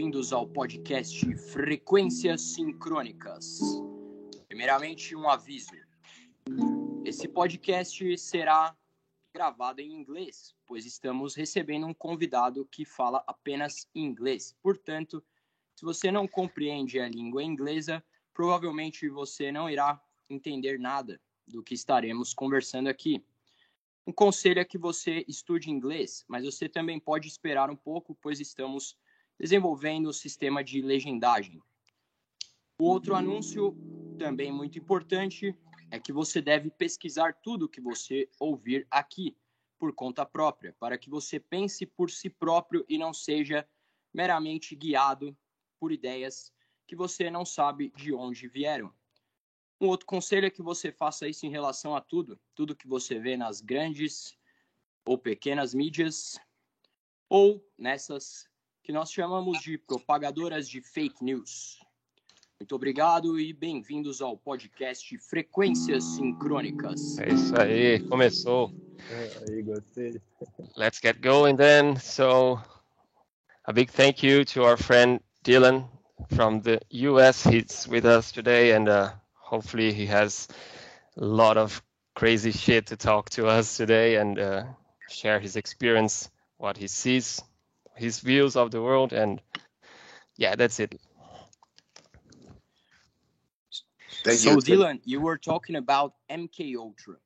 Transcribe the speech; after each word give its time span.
bem-vindos 0.00 0.32
ao 0.32 0.48
podcast 0.48 1.36
Frequências 1.52 2.54
Sincrônicas. 2.54 3.60
Primeiramente, 4.48 5.14
um 5.14 5.28
aviso. 5.28 5.72
Esse 7.04 7.28
podcast 7.28 8.16
será 8.16 8.74
gravado 9.34 9.82
em 9.82 9.92
inglês, 9.92 10.54
pois 10.66 10.86
estamos 10.86 11.34
recebendo 11.34 11.86
um 11.86 11.92
convidado 11.92 12.64
que 12.72 12.86
fala 12.86 13.22
apenas 13.26 13.86
inglês. 13.94 14.56
Portanto, 14.62 15.22
se 15.76 15.84
você 15.84 16.10
não 16.10 16.26
compreende 16.26 16.98
a 16.98 17.06
língua 17.06 17.44
inglesa, 17.44 18.02
provavelmente 18.32 19.06
você 19.06 19.52
não 19.52 19.68
irá 19.68 20.02
entender 20.30 20.78
nada 20.78 21.20
do 21.46 21.62
que 21.62 21.74
estaremos 21.74 22.32
conversando 22.32 22.88
aqui. 22.88 23.22
Um 24.06 24.12
conselho 24.12 24.60
é 24.60 24.64
que 24.64 24.78
você 24.78 25.26
estude 25.28 25.70
inglês, 25.70 26.24
mas 26.26 26.46
você 26.46 26.70
também 26.70 26.98
pode 26.98 27.28
esperar 27.28 27.68
um 27.68 27.76
pouco, 27.76 28.14
pois 28.14 28.40
estamos 28.40 28.96
desenvolvendo 29.40 30.10
o 30.10 30.12
sistema 30.12 30.62
de 30.62 30.82
legendagem. 30.82 31.62
O 32.78 32.84
outro 32.84 33.14
anúncio, 33.14 33.74
também 34.18 34.52
muito 34.52 34.78
importante, 34.78 35.56
é 35.90 35.98
que 35.98 36.12
você 36.12 36.42
deve 36.42 36.70
pesquisar 36.70 37.32
tudo 37.42 37.68
que 37.68 37.80
você 37.80 38.28
ouvir 38.38 38.86
aqui 38.90 39.34
por 39.78 39.94
conta 39.94 40.26
própria, 40.26 40.76
para 40.78 40.98
que 40.98 41.08
você 41.08 41.40
pense 41.40 41.86
por 41.86 42.10
si 42.10 42.28
próprio 42.28 42.84
e 42.86 42.98
não 42.98 43.14
seja 43.14 43.66
meramente 44.12 44.76
guiado 44.76 45.34
por 45.78 45.90
ideias 45.90 46.52
que 46.86 46.94
você 46.94 47.30
não 47.30 47.46
sabe 47.46 47.90
de 47.96 48.12
onde 48.12 48.46
vieram. 48.46 48.92
Um 49.80 49.86
outro 49.86 50.06
conselho 50.06 50.46
é 50.46 50.50
que 50.50 50.60
você 50.60 50.92
faça 50.92 51.26
isso 51.26 51.46
em 51.46 51.50
relação 51.50 51.96
a 51.96 52.00
tudo, 52.02 52.38
tudo 52.54 52.76
que 52.76 52.86
você 52.86 53.18
vê 53.18 53.38
nas 53.38 53.62
grandes 53.62 54.36
ou 55.06 55.16
pequenas 55.16 55.72
mídias, 55.72 56.38
ou 57.26 57.66
nessas 57.78 58.49
que 58.82 58.92
nós 58.92 59.12
chamamos 59.12 59.60
de 59.60 59.78
propagadoras 59.78 60.68
de 60.68 60.80
fake 60.80 61.22
news. 61.24 61.78
Muito 62.58 62.74
obrigado 62.74 63.38
e 63.38 63.52
bem-vindos 63.52 64.20
ao 64.20 64.36
podcast 64.36 65.16
Frequências 65.18 66.04
Sincrônicas. 66.04 67.18
É 67.18 67.32
isso 67.32 67.58
aí, 67.58 68.00
começou. 68.00 68.70
É, 69.10 69.50
aí, 69.50 69.62
gostei. 69.62 70.20
Let's 70.76 71.00
get 71.02 71.20
going 71.22 71.56
then. 71.56 71.96
So, 71.96 72.58
a 73.64 73.72
big 73.72 73.90
thank 73.90 74.26
you 74.26 74.44
to 74.46 74.62
our 74.62 74.76
friend 74.76 75.20
Dylan 75.42 75.88
from 76.34 76.60
the 76.60 76.80
US. 77.08 77.44
He's 77.46 77.86
with 77.86 78.04
us 78.04 78.30
today 78.30 78.72
and 78.72 78.88
uh, 78.88 79.12
hopefully 79.34 79.92
he 79.92 80.06
has 80.06 80.48
a 81.16 81.24
lot 81.24 81.56
of 81.56 81.82
crazy 82.14 82.52
shit 82.52 82.86
to 82.86 82.96
talk 82.96 83.30
to 83.30 83.46
us 83.46 83.76
today 83.76 84.16
and 84.16 84.38
uh, 84.38 84.64
share 85.08 85.40
his 85.40 85.56
experience, 85.56 86.30
what 86.58 86.76
he 86.76 86.86
sees, 86.86 87.42
his 88.00 88.20
views 88.20 88.56
of 88.56 88.70
the 88.70 88.82
world, 88.82 89.12
and 89.12 89.40
yeah, 90.36 90.56
that's 90.56 90.80
it. 90.80 90.98
Thank 94.24 94.38
so, 94.38 94.52
you. 94.52 94.56
Dylan, 94.56 95.00
you 95.04 95.20
were 95.20 95.38
talking 95.38 95.76
about 95.76 96.14
MK 96.30 96.76
Ultra. 96.76 97.16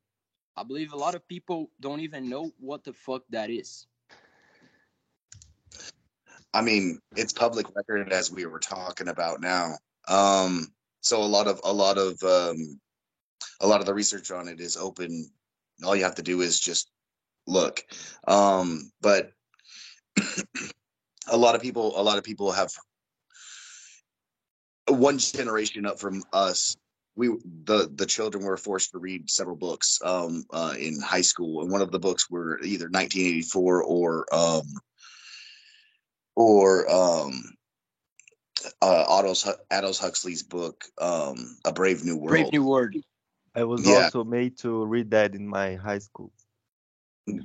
I 0.56 0.62
believe 0.64 0.92
a 0.92 0.97
lot 0.97 1.14
of 1.14 1.27
people 1.28 1.70
don't 1.80 2.00
even 2.00 2.28
know 2.28 2.50
what 2.58 2.84
the 2.84 2.92
fuck 2.92 3.22
that 3.30 3.50
is. 3.50 3.86
I 6.52 6.62
mean, 6.62 7.00
it's 7.17 7.33
public 7.33 7.67
record 7.75 8.12
as 8.12 8.30
we 8.30 8.47
were 8.47 8.61
talking 8.61 9.08
about 9.08 9.41
now. 9.41 9.75
Um, 10.06 10.69
so 11.00 11.22
a 11.22 11.25
lot 11.25 11.48
of 11.48 11.61
a 11.64 11.72
lot 11.72 11.98
of 11.98 12.22
um, 12.22 12.80
a 13.61 13.67
lot 13.67 13.80
of 13.80 13.86
the 13.86 13.95
research 13.95 14.30
on 14.30 14.48
it 14.48 14.61
is 14.61 14.77
open. 14.77 15.30
All 15.84 15.97
you 15.97 16.05
have 16.05 16.14
to 16.17 16.22
do 16.22 16.41
is 16.42 16.61
just 16.61 16.91
look. 17.47 17.83
Um, 18.28 18.92
but 19.00 19.33
a 21.31 21.37
lot 21.37 21.55
of 21.55 21.62
people, 21.62 21.98
a 21.98 22.03
lot 22.03 22.19
of 22.19 22.25
people 22.25 22.53
have 22.53 22.70
one 24.89 25.19
generation 25.19 25.87
up 25.87 25.98
from 25.98 26.23
us 26.33 26.77
we 27.17 27.29
the 27.65 27.91
the 27.95 28.07
children 28.07 28.45
were 28.45 28.57
forced 28.57 28.91
to 28.91 28.98
read 28.98 29.31
several 29.31 29.57
books 29.57 30.01
um, 30.05 30.45
uh, 30.53 30.74
in 30.79 31.01
high 31.01 31.20
school, 31.20 31.63
and 31.63 31.70
one 31.70 31.80
of 31.80 31.91
the 31.91 31.98
books 31.98 32.29
were 32.29 32.58
either 32.63 32.86
1984 32.86 33.83
or 33.83 34.35
um, 34.35 34.63
or 36.35 36.91
um, 36.91 37.42
uh, 38.83 39.05
Aldous, 39.07 39.48
Aldous 39.70 39.98
Huxley's 39.98 40.42
book, 40.42 40.85
um, 41.01 41.57
A 41.64 41.73
Brave 41.73 42.05
New 42.05 42.17
World. 42.17 42.30
Brave 42.30 42.53
New 42.53 42.64
World. 42.64 42.95
I 43.55 43.63
was 43.63 43.86
yeah. 43.86 44.05
also 44.05 44.24
made 44.24 44.58
to 44.58 44.85
read 44.85 45.13
that 45.13 45.36
in 45.36 45.47
my 45.47 45.77
high 45.77 45.98
school. 45.98 46.33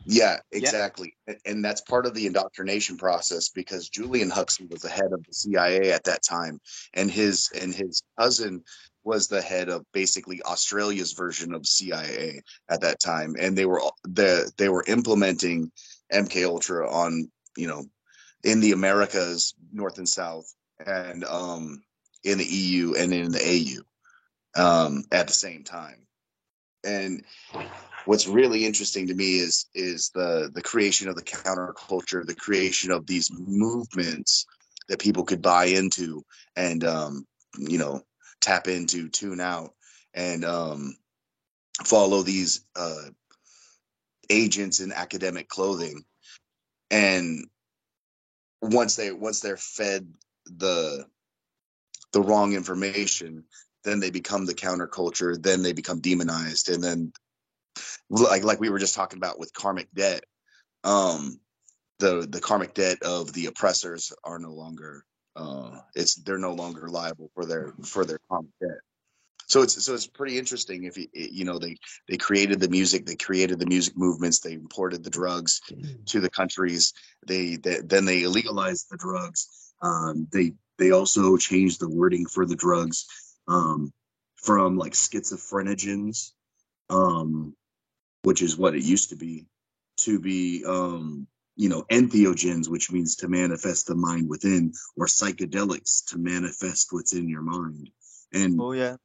Yeah, 0.05 0.39
exactly. 0.51 1.15
Yeah. 1.27 1.35
And 1.45 1.63
that's 1.63 1.81
part 1.81 2.05
of 2.05 2.13
the 2.13 2.27
indoctrination 2.27 2.97
process 2.97 3.49
because 3.49 3.87
Julian 3.87 4.29
Huxley 4.29 4.67
was 4.69 4.81
the 4.81 4.89
head 4.89 5.13
of 5.13 5.23
the 5.25 5.33
CIA 5.33 5.91
at 5.93 6.03
that 6.03 6.21
time 6.21 6.59
and 6.93 7.09
his 7.09 7.49
and 7.59 7.73
his 7.73 8.03
cousin 8.19 8.63
was 9.03 9.27
the 9.27 9.41
head 9.41 9.69
of 9.69 9.85
basically 9.93 10.41
Australia's 10.43 11.13
version 11.13 11.53
of 11.53 11.65
CIA 11.65 12.41
at 12.69 12.81
that 12.81 12.99
time, 12.99 13.35
and 13.39 13.57
they 13.57 13.65
were 13.65 13.81
the 14.03 14.51
they 14.57 14.69
were 14.69 14.83
implementing 14.87 15.71
MK 16.11 16.45
Ultra 16.45 16.91
on 16.91 17.31
you 17.57 17.67
know 17.67 17.85
in 18.43 18.59
the 18.59 18.71
Americas, 18.71 19.53
North 19.71 19.97
and 19.97 20.07
South, 20.07 20.53
and 20.85 21.23
um, 21.23 21.81
in 22.23 22.37
the 22.37 22.45
EU 22.45 22.93
and 22.95 23.13
in 23.13 23.31
the 23.31 23.81
AU 24.55 24.61
um, 24.61 25.03
at 25.11 25.27
the 25.27 25.33
same 25.33 25.63
time. 25.63 26.05
And 26.83 27.23
what's 28.05 28.27
really 28.27 28.65
interesting 28.65 29.07
to 29.07 29.13
me 29.13 29.39
is 29.39 29.65
is 29.73 30.11
the 30.13 30.51
the 30.53 30.61
creation 30.61 31.09
of 31.09 31.15
the 31.15 31.23
counterculture, 31.23 32.25
the 32.25 32.35
creation 32.35 32.91
of 32.91 33.05
these 33.05 33.31
movements 33.31 34.45
that 34.87 34.99
people 34.99 35.23
could 35.23 35.41
buy 35.41 35.65
into, 35.65 36.23
and 36.55 36.83
um, 36.83 37.25
you 37.57 37.77
know 37.77 38.01
tap 38.41 38.67
into, 38.67 39.09
tune 39.09 39.39
out, 39.39 39.73
and 40.13 40.45
um, 40.45 40.95
follow 41.83 42.21
these 42.21 42.65
uh, 42.75 43.09
agents 44.29 44.79
in 44.79 44.91
academic 44.91 45.47
clothing. 45.47 46.03
And 46.91 47.45
once 48.61 48.95
they 48.95 49.11
once 49.11 49.39
they're 49.39 49.57
fed 49.57 50.07
the 50.45 51.05
the 52.11 52.21
wrong 52.21 52.53
information, 52.53 53.43
then 53.83 53.99
they 53.99 54.09
become 54.09 54.45
the 54.45 54.55
counterculture. 54.55 55.41
Then 55.41 55.61
they 55.61 55.73
become 55.73 55.99
demonized, 55.99 56.69
and 56.69 56.83
then 56.83 57.13
like 58.09 58.43
like 58.43 58.59
we 58.59 58.69
were 58.69 58.79
just 58.79 58.95
talking 58.95 59.17
about 59.17 59.39
with 59.39 59.53
karmic 59.53 59.87
debt, 59.93 60.23
um, 60.83 61.39
the 61.99 62.27
the 62.29 62.41
karmic 62.41 62.73
debt 62.73 63.01
of 63.03 63.33
the 63.33 63.47
oppressors 63.47 64.11
are 64.23 64.39
no 64.39 64.51
longer 64.51 65.03
uh, 65.35 65.79
it's 65.95 66.15
they're 66.15 66.37
no 66.37 66.53
longer 66.53 66.89
liable 66.89 67.31
for 67.33 67.45
their 67.45 67.73
for 67.83 68.05
their 68.05 68.19
common 68.29 68.51
debt. 68.61 68.79
So 69.47 69.63
it's 69.63 69.83
so 69.83 69.95
it's 69.95 70.05
pretty 70.05 70.37
interesting 70.37 70.83
if 70.83 70.97
you 70.97 71.07
you 71.13 71.45
know 71.45 71.57
they 71.57 71.77
they 72.07 72.17
created 72.17 72.59
the 72.59 72.69
music, 72.69 73.05
they 73.05 73.15
created 73.15 73.59
the 73.59 73.65
music 73.65 73.97
movements, 73.97 74.39
they 74.39 74.53
imported 74.53 75.03
the 75.03 75.09
drugs 75.09 75.61
to 76.07 76.19
the 76.19 76.29
countries, 76.29 76.93
they, 77.25 77.55
they 77.55 77.79
then 77.83 78.05
they 78.05 78.27
legalized 78.27 78.87
the 78.91 78.97
drugs. 78.97 79.73
Um, 79.81 80.27
they 80.31 80.53
they 80.77 80.91
also 80.91 81.35
changed 81.37 81.79
the 81.79 81.89
wording 81.89 82.25
for 82.25 82.45
the 82.45 82.55
drugs 82.55 83.05
um, 83.47 83.91
from 84.35 84.77
like 84.77 84.93
schizophrenogens, 84.93 86.31
um, 86.89 87.55
which 88.23 88.41
is 88.41 88.57
what 88.57 88.75
it 88.75 88.83
used 88.83 89.09
to 89.09 89.15
be, 89.15 89.45
to 89.97 90.19
be 90.19 90.63
um, 90.65 91.27
you 91.55 91.67
know, 91.67 91.83
entheogens, 91.91 92.69
which 92.69 92.91
means 92.91 93.15
to 93.17 93.27
manifest 93.27 93.87
the 93.87 93.95
mind 93.95 94.29
within, 94.29 94.73
or 94.95 95.07
psychedelics 95.07 96.05
to 96.05 96.17
manifest 96.17 96.87
what's 96.91 97.13
in 97.13 97.27
your 97.27 97.41
mind. 97.41 97.89
And 98.33 98.59
oh 98.61 98.71
yeah, 98.71 98.95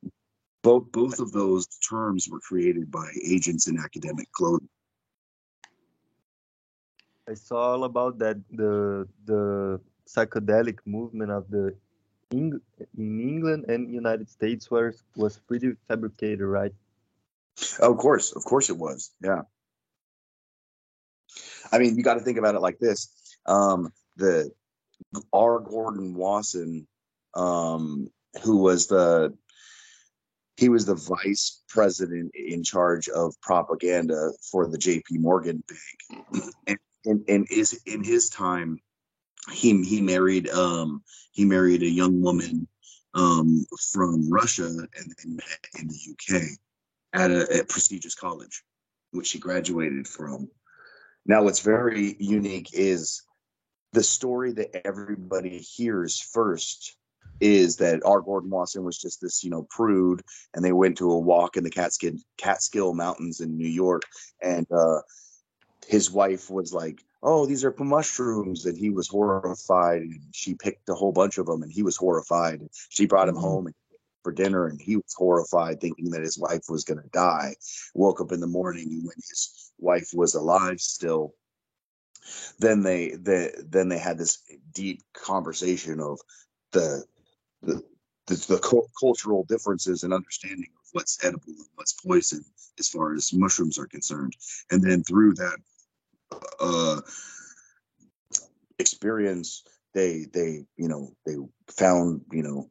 both 0.62 0.90
both 0.92 1.18
of 1.18 1.32
those 1.32 1.66
terms 1.66 2.28
were 2.30 2.40
created 2.40 2.90
by 2.90 3.08
agents 3.26 3.66
in 3.66 3.78
academic 3.78 4.30
clothing. 4.32 4.68
I 7.28 7.34
saw 7.34 7.72
all 7.72 7.84
about 7.84 8.18
that 8.18 8.36
the 8.50 9.08
the 9.24 9.80
psychedelic 10.06 10.78
movement 10.84 11.30
of 11.30 11.50
the 11.50 11.74
Eng- 12.32 12.60
in 12.98 13.20
England 13.20 13.64
and 13.68 13.92
United 13.92 14.28
States 14.28 14.70
was 14.70 15.02
was 15.16 15.38
pretty 15.38 15.76
fabricated, 15.88 16.46
right? 16.46 16.74
Of 17.80 17.96
course, 17.98 18.32
of 18.32 18.44
course 18.44 18.70
it 18.70 18.78
was. 18.78 19.10
Yeah. 19.22 19.42
I 21.72 21.78
mean, 21.78 21.96
you 21.96 22.02
got 22.02 22.14
to 22.14 22.20
think 22.20 22.38
about 22.38 22.54
it 22.54 22.60
like 22.60 22.78
this: 22.78 23.12
um, 23.46 23.90
the 24.16 24.50
R. 25.32 25.60
Gordon 25.60 26.14
Wasson, 26.14 26.86
um, 27.34 28.08
who 28.42 28.58
was 28.58 28.86
the 28.86 29.36
he 30.56 30.68
was 30.68 30.86
the 30.86 30.94
vice 30.94 31.62
president 31.68 32.32
in 32.34 32.62
charge 32.62 33.08
of 33.08 33.34
propaganda 33.40 34.30
for 34.50 34.68
the 34.68 34.78
J.P. 34.78 35.18
Morgan 35.18 35.64
Bank, 35.66 36.44
and, 36.66 36.78
and, 37.04 37.24
and 37.28 37.46
is 37.50 37.80
in 37.86 38.04
his 38.04 38.28
time, 38.28 38.78
he 39.52 39.82
he 39.82 40.00
married 40.00 40.48
um, 40.50 41.02
he 41.32 41.44
married 41.44 41.82
a 41.82 41.90
young 41.90 42.22
woman 42.22 42.68
um, 43.14 43.64
from 43.92 44.30
Russia 44.30 44.66
and 44.66 45.14
met 45.26 45.66
in 45.78 45.88
the 45.88 45.98
UK 46.12 46.42
at 47.14 47.30
a, 47.30 47.60
a 47.60 47.64
prestigious 47.64 48.14
college, 48.14 48.62
which 49.12 49.28
she 49.28 49.38
graduated 49.38 50.06
from. 50.06 50.50
Now, 51.24 51.44
what's 51.44 51.60
very 51.60 52.16
unique 52.18 52.70
is 52.74 53.22
the 53.92 54.02
story 54.02 54.52
that 54.52 54.86
everybody 54.86 55.58
hears 55.58 56.20
first 56.20 56.96
is 57.40 57.76
that 57.76 58.04
R. 58.04 58.20
Gordon 58.20 58.50
Wasson 58.50 58.84
was 58.84 58.98
just 58.98 59.20
this, 59.20 59.42
you 59.42 59.50
know, 59.50 59.66
prude, 59.70 60.22
and 60.54 60.64
they 60.64 60.72
went 60.72 60.98
to 60.98 61.10
a 61.10 61.18
walk 61.18 61.56
in 61.56 61.64
the 61.64 61.70
Catskill, 61.70 62.14
Catskill 62.36 62.94
Mountains 62.94 63.40
in 63.40 63.56
New 63.56 63.68
York, 63.68 64.02
and 64.42 64.66
uh, 64.70 65.00
his 65.86 66.10
wife 66.10 66.50
was 66.50 66.72
like, 66.72 67.02
"Oh, 67.22 67.46
these 67.46 67.64
are 67.64 67.74
mushrooms," 67.78 68.66
and 68.66 68.76
he 68.76 68.90
was 68.90 69.08
horrified. 69.08 70.02
And 70.02 70.20
she 70.32 70.54
picked 70.54 70.88
a 70.88 70.94
whole 70.94 71.12
bunch 71.12 71.38
of 71.38 71.46
them, 71.46 71.62
and 71.62 71.72
he 71.72 71.82
was 71.82 71.96
horrified. 71.96 72.60
She 72.88 73.06
brought 73.06 73.28
him 73.28 73.34
mm-hmm. 73.34 73.44
home 73.44 73.74
for 74.24 74.32
dinner, 74.32 74.66
and 74.66 74.80
he 74.80 74.96
was 74.96 75.14
horrified, 75.16 75.80
thinking 75.80 76.10
that 76.10 76.22
his 76.22 76.38
wife 76.38 76.64
was 76.68 76.82
going 76.82 77.00
to 77.00 77.08
die. 77.10 77.54
Woke 77.94 78.20
up 78.20 78.32
in 78.32 78.40
the 78.40 78.48
morning, 78.48 78.88
and 78.90 79.04
when 79.04 79.16
his 79.16 79.70
wife 79.78 80.08
was 80.12 80.34
alive 80.34 80.80
still, 80.80 81.34
then 82.58 82.82
they, 82.82 83.10
they 83.10 83.52
then 83.68 83.88
they 83.88 83.98
had 83.98 84.18
this 84.18 84.38
deep 84.72 85.02
conversation 85.12 86.00
of 86.00 86.18
the 86.72 87.04
the 87.62 87.82
the, 88.26 88.34
the 88.48 88.88
cultural 88.98 89.44
differences 89.44 90.02
and 90.02 90.12
understanding 90.14 90.70
of 90.78 90.88
what's 90.92 91.22
edible 91.22 91.42
and 91.48 91.66
what's 91.74 91.92
poison 91.92 92.42
as 92.78 92.88
far 92.88 93.14
as 93.14 93.34
mushrooms 93.34 93.78
are 93.78 93.86
concerned 93.86 94.34
and 94.70 94.82
then 94.82 95.02
through 95.04 95.34
that 95.34 95.58
uh, 96.58 97.00
experience 98.78 99.62
they 99.92 100.26
they 100.32 100.64
you 100.76 100.88
know 100.88 101.14
they 101.26 101.36
found 101.68 102.22
you 102.32 102.42
know 102.42 102.70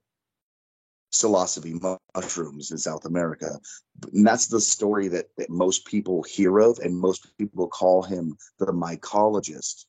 psilocybe 1.13 1.97
mushrooms 2.15 2.71
in 2.71 2.77
South 2.77 3.05
America. 3.05 3.59
And 4.11 4.25
that's 4.25 4.47
the 4.47 4.59
story 4.59 5.07
that, 5.09 5.27
that 5.37 5.49
most 5.49 5.85
people 5.85 6.23
hear 6.23 6.59
of, 6.59 6.79
and 6.79 6.97
most 6.97 7.27
people 7.37 7.67
call 7.67 8.01
him 8.01 8.35
the 8.59 8.65
mycologist, 8.65 9.85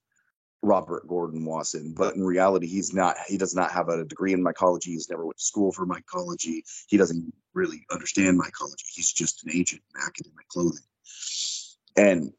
Robert 0.63 1.09
Gordon 1.09 1.45
Wasson. 1.45 1.95
But 1.97 2.15
in 2.15 2.23
reality, 2.23 2.67
he's 2.67 2.93
not. 2.95 3.17
He 3.27 3.39
does 3.39 3.55
not 3.55 3.73
have 3.73 3.89
a 3.89 4.05
degree 4.05 4.33
in 4.33 4.45
mycology. 4.45 4.87
He's 4.87 5.11
never 5.11 5.25
went 5.25 5.39
to 5.39 5.45
school 5.45 5.73
for 5.73 5.87
mycology. 5.87 6.61
He 6.89 6.97
doesn't 6.97 7.33
really 7.55 7.85
understand 7.91 8.41
mycology. 8.41 8.85
He's 8.95 9.13
just 9.13 9.45
an 9.45 9.51
agent 9.55 9.83
in 9.95 10.03
academic 10.03 10.49
clothing. 10.49 10.85
And 11.97 12.33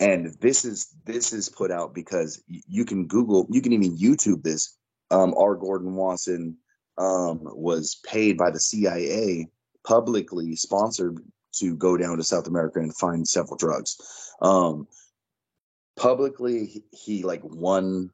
and 0.00 0.34
this 0.40 0.64
is 0.66 0.94
this 1.04 1.32
is 1.32 1.48
put 1.48 1.70
out 1.70 1.94
because 1.94 2.42
you 2.46 2.84
can 2.84 3.06
Google, 3.06 3.46
you 3.50 3.62
can 3.62 3.72
even 3.72 3.96
YouTube 3.96 4.42
this. 4.42 4.76
Um, 5.10 5.34
R. 5.36 5.54
Gordon 5.56 5.94
Wasson 5.94 6.56
um, 6.98 7.40
was 7.42 8.00
paid 8.06 8.36
by 8.36 8.50
the 8.50 8.60
CIA, 8.60 9.48
publicly 9.84 10.56
sponsored 10.56 11.18
to 11.52 11.76
go 11.76 11.96
down 11.96 12.16
to 12.16 12.24
South 12.24 12.46
America 12.46 12.78
and 12.80 12.94
find 12.96 13.26
several 13.26 13.56
drugs. 13.56 13.96
Um, 14.40 14.86
publicly, 15.96 16.66
he, 16.66 16.84
he 16.92 17.22
like 17.22 17.42
won 17.44 18.10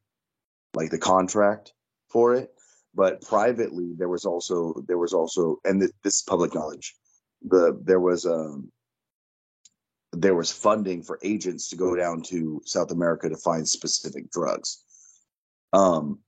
like 0.75 0.91
the 0.91 0.99
contract 0.99 1.73
for 2.09 2.35
it, 2.35 2.53
but 2.95 3.23
privately 3.23 3.95
there 3.97 4.09
was 4.09 4.25
also 4.25 4.83
there 4.87 4.99
was 4.99 5.13
also 5.13 5.59
and 5.65 5.81
th- 5.81 5.93
this 6.03 6.17
is 6.17 6.23
public 6.23 6.55
knowledge. 6.55 6.95
The 7.43 7.81
there 7.85 8.01
was 8.01 8.27
um 8.27 8.71
there 10.13 10.35
was 10.35 10.51
funding 10.51 11.03
for 11.03 11.19
agents 11.23 11.69
to 11.69 11.77
go 11.77 11.95
down 11.95 12.23
to 12.23 12.63
South 12.65 12.91
America 12.91 13.29
to 13.29 13.37
find 13.37 13.69
specific 13.69 14.31
drugs. 14.31 14.83
Um, 15.73 16.21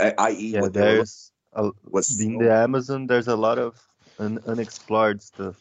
i.e., 0.00 0.52
yeah, 0.54 0.68
there's 0.72 1.31
a, 1.54 1.70
what's 1.84 2.20
in 2.20 2.38
the 2.38 2.52
Amazon. 2.52 3.06
There's 3.06 3.28
a 3.28 3.36
lot 3.36 3.58
of 3.58 3.80
un, 4.18 4.38
unexplored 4.46 5.22
stuff. 5.22 5.56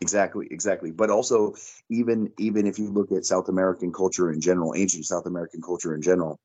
Exactly, 0.00 0.46
exactly. 0.50 0.90
But 0.90 1.10
also, 1.10 1.54
even 1.88 2.32
even 2.38 2.66
if 2.66 2.78
you 2.78 2.90
look 2.90 3.12
at 3.12 3.24
South 3.24 3.48
American 3.48 3.92
culture 3.92 4.30
in 4.30 4.40
general, 4.40 4.74
ancient 4.76 5.06
South 5.06 5.26
American 5.26 5.62
culture 5.62 5.94
in 5.94 6.02
general, 6.02 6.38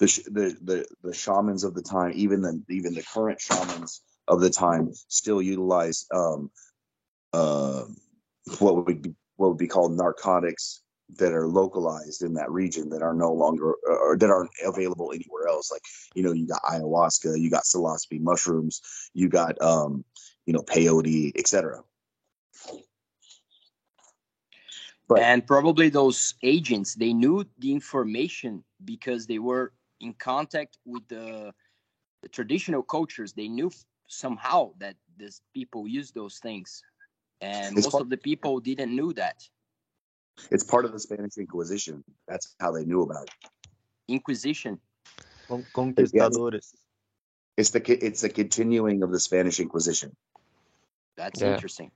the 0.00 0.06
the 0.30 0.56
the, 0.62 0.86
the 1.02 1.14
shamans 1.14 1.62
of 1.62 1.74
the 1.74 1.82
time, 1.82 2.12
even 2.16 2.42
the 2.42 2.60
even 2.68 2.94
the 2.94 3.04
current 3.04 3.40
shamans 3.40 4.02
of 4.26 4.40
the 4.40 4.50
time, 4.50 4.92
still 5.08 5.40
utilize 5.40 6.06
um, 6.12 6.50
uh, 7.32 7.84
what 8.58 8.84
would 8.84 9.02
be 9.02 9.14
what 9.36 9.48
would 9.48 9.58
be 9.58 9.68
called 9.68 9.96
narcotics 9.96 10.80
that 11.16 11.32
are 11.32 11.46
localized 11.46 12.22
in 12.22 12.34
that 12.34 12.50
region 12.50 12.88
that 12.88 13.02
are 13.02 13.14
no 13.14 13.32
longer 13.32 13.74
or 13.86 14.16
that 14.16 14.30
aren't 14.30 14.50
available 14.64 15.12
anywhere 15.12 15.46
else. 15.48 15.70
Like 15.70 15.82
you 16.14 16.22
know, 16.22 16.32
you 16.32 16.46
got 16.46 16.62
ayahuasca, 16.62 17.38
you 17.38 17.50
got 17.50 17.64
psilocybe 17.64 18.20
mushrooms, 18.20 18.80
you 19.12 19.28
got 19.28 19.60
um, 19.60 20.04
you 20.46 20.52
know 20.52 20.62
peyote, 20.62 21.32
etc. 21.36 21.82
But, 25.06 25.20
and 25.20 25.46
probably 25.46 25.90
those 25.90 26.34
agents 26.42 26.94
they 26.94 27.12
knew 27.12 27.44
the 27.58 27.72
information 27.72 28.64
because 28.84 29.26
they 29.26 29.38
were 29.38 29.72
in 30.00 30.14
contact 30.14 30.78
with 30.86 31.06
the, 31.08 31.52
the 32.22 32.28
traditional 32.28 32.82
cultures. 32.82 33.34
They 33.34 33.48
knew 33.48 33.70
somehow 34.08 34.70
that 34.78 34.96
these 35.18 35.42
people 35.52 35.86
use 35.86 36.10
those 36.10 36.38
things 36.38 36.82
and 37.40 37.74
most 37.74 37.94
of 37.94 38.08
the 38.08 38.16
people 38.16 38.60
didn't 38.60 38.94
know 38.94 39.12
that. 39.12 39.46
It's 40.50 40.64
part 40.64 40.84
of 40.84 40.92
the 40.92 40.98
Spanish 40.98 41.36
Inquisition. 41.38 42.04
That's 42.28 42.54
how 42.60 42.72
they 42.72 42.84
knew 42.84 43.02
about 43.02 43.24
it. 43.24 43.50
Inquisition. 44.08 44.80
Conquistadores. 45.48 46.74
It's 47.56 47.70
the 47.70 48.04
it's 48.04 48.22
the 48.22 48.28
continuing 48.28 49.02
of 49.02 49.12
the 49.12 49.20
Spanish 49.20 49.60
Inquisition. 49.60 50.14
That's 51.16 51.40
yeah. 51.40 51.54
interesting. 51.54 51.90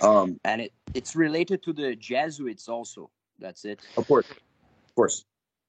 Um, 0.00 0.38
and 0.44 0.60
it 0.62 0.72
it's 0.94 1.16
related 1.16 1.62
to 1.64 1.72
the 1.72 1.96
Jesuits 1.96 2.68
also. 2.68 3.10
That's 3.38 3.64
it. 3.64 3.80
Of 3.96 4.06
course, 4.06 4.30
of 4.30 4.94
course. 4.94 5.24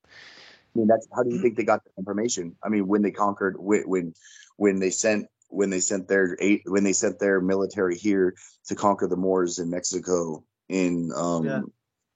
I 0.05 0.77
mean, 0.77 0.87
that's 0.87 1.07
how 1.15 1.23
do 1.23 1.31
you 1.31 1.41
think 1.41 1.57
they 1.57 1.63
got 1.63 1.83
the 1.83 1.89
information? 1.97 2.55
I 2.63 2.69
mean, 2.69 2.87
when 2.87 3.01
they 3.01 3.11
conquered, 3.11 3.55
when 3.57 4.13
when 4.57 4.79
they 4.79 4.91
sent 4.91 5.27
when 5.49 5.69
they 5.69 5.79
sent 5.79 6.07
their 6.07 6.37
eight 6.39 6.61
when 6.65 6.83
they 6.83 6.93
sent 6.93 7.19
their 7.19 7.41
military 7.41 7.97
here 7.97 8.35
to 8.65 8.75
conquer 8.75 9.07
the 9.07 9.17
Moors 9.17 9.59
in 9.59 9.69
Mexico. 9.69 10.43
In 10.69 11.11
um, 11.15 11.45
yeah. 11.45 11.61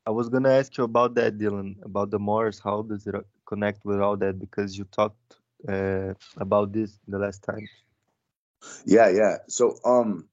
I 0.05 0.11
was 0.11 0.29
gonna 0.29 0.51
ask 0.51 0.77
you 0.77 0.83
about 0.83 1.15
that, 1.15 1.37
Dylan, 1.37 1.83
about 1.83 2.11
the 2.11 2.19
Moors. 2.19 2.59
How 2.63 2.81
does 2.83 3.07
it 3.07 3.15
connect 3.45 3.85
with 3.85 3.99
all 3.99 4.17
that? 4.17 4.39
Because 4.39 4.77
you 4.77 4.85
talked 4.85 5.37
uh, 5.67 6.13
about 6.37 6.71
this 6.71 6.99
the 7.07 7.19
last 7.19 7.43
time. 7.43 7.67
Yeah, 8.85 9.09
yeah. 9.09 9.37
So, 9.47 9.77
um, 9.83 10.29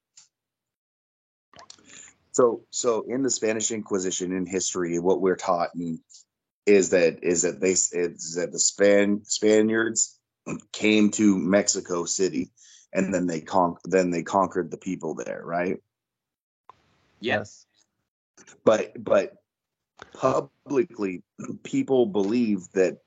so 2.32 2.62
so 2.70 3.02
in 3.08 3.22
the 3.22 3.30
Spanish 3.30 3.70
Inquisition 3.70 4.32
in 4.32 4.46
history, 4.46 4.98
what 4.98 5.20
we're 5.20 5.36
taught 5.36 5.74
and 5.74 5.98
is 6.66 6.90
that 6.90 7.22
is 7.22 7.42
that 7.42 7.60
they 7.60 7.72
is 7.72 8.34
that 8.36 8.52
the 8.52 8.58
Span 8.58 9.24
Spaniards 9.24 10.18
came 10.72 11.10
to 11.10 11.38
Mexico 11.38 12.04
City 12.04 12.50
and 12.92 13.14
then 13.14 13.26
they 13.26 13.40
con 13.40 13.76
then 13.84 14.10
they 14.10 14.22
conquered 14.22 14.70
the 14.70 14.76
people 14.76 15.14
there, 15.14 15.42
right? 15.44 15.78
Yes. 17.20 17.66
But 18.64 18.92
but 19.02 19.34
publicly 20.14 21.22
people 21.62 22.06
believe 22.06 22.70
that 22.72 22.98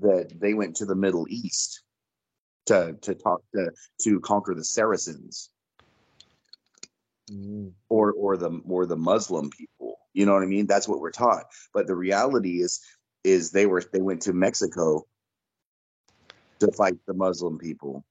that 0.00 0.32
they 0.40 0.54
went 0.54 0.76
to 0.76 0.86
the 0.86 0.94
Middle 0.94 1.26
East 1.28 1.82
to 2.66 2.96
to 3.02 3.14
talk 3.14 3.42
to 3.54 3.70
to 4.02 4.20
conquer 4.20 4.54
the 4.54 4.64
Saracens. 4.64 5.50
Mm. 7.30 7.72
Or 7.88 8.12
or 8.12 8.36
the 8.36 8.60
or 8.66 8.86
the 8.86 8.96
Muslim 8.96 9.50
people. 9.50 9.96
You 10.12 10.26
know 10.26 10.34
what 10.34 10.42
I 10.42 10.46
mean? 10.46 10.66
That's 10.66 10.88
what 10.88 11.00
we're 11.00 11.10
taught. 11.10 11.44
But 11.72 11.86
the 11.86 11.94
reality 11.94 12.60
is 12.60 12.80
is 13.24 13.50
they 13.50 13.66
were 13.66 13.82
they 13.92 14.02
went 14.02 14.22
to 14.22 14.32
Mexico 14.32 15.06
to 16.58 16.70
fight 16.72 16.98
the 17.06 17.14
Muslim 17.14 17.58
people 17.58 18.04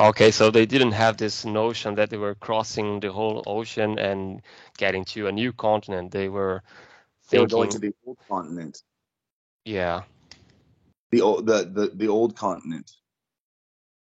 Okay, 0.00 0.30
so 0.30 0.50
they 0.50 0.66
didn't 0.66 0.92
have 0.92 1.16
this 1.16 1.44
notion 1.44 1.94
that 1.94 2.10
they 2.10 2.16
were 2.16 2.34
crossing 2.34 3.00
the 3.00 3.12
whole 3.12 3.42
ocean 3.46 3.98
and 3.98 4.42
getting 4.76 5.04
to 5.06 5.28
a 5.28 5.32
new 5.32 5.52
continent. 5.52 6.10
They 6.10 6.28
were 6.28 6.62
they 7.30 7.38
were 7.38 7.46
going 7.46 7.70
to 7.70 7.78
the 7.78 7.92
old 8.06 8.18
continent. 8.28 8.78
Yeah. 9.64 10.02
The 11.12 11.20
old 11.20 11.46
the, 11.46 11.64
the 11.64 11.92
the 11.94 12.08
old 12.08 12.36
continent. 12.36 12.90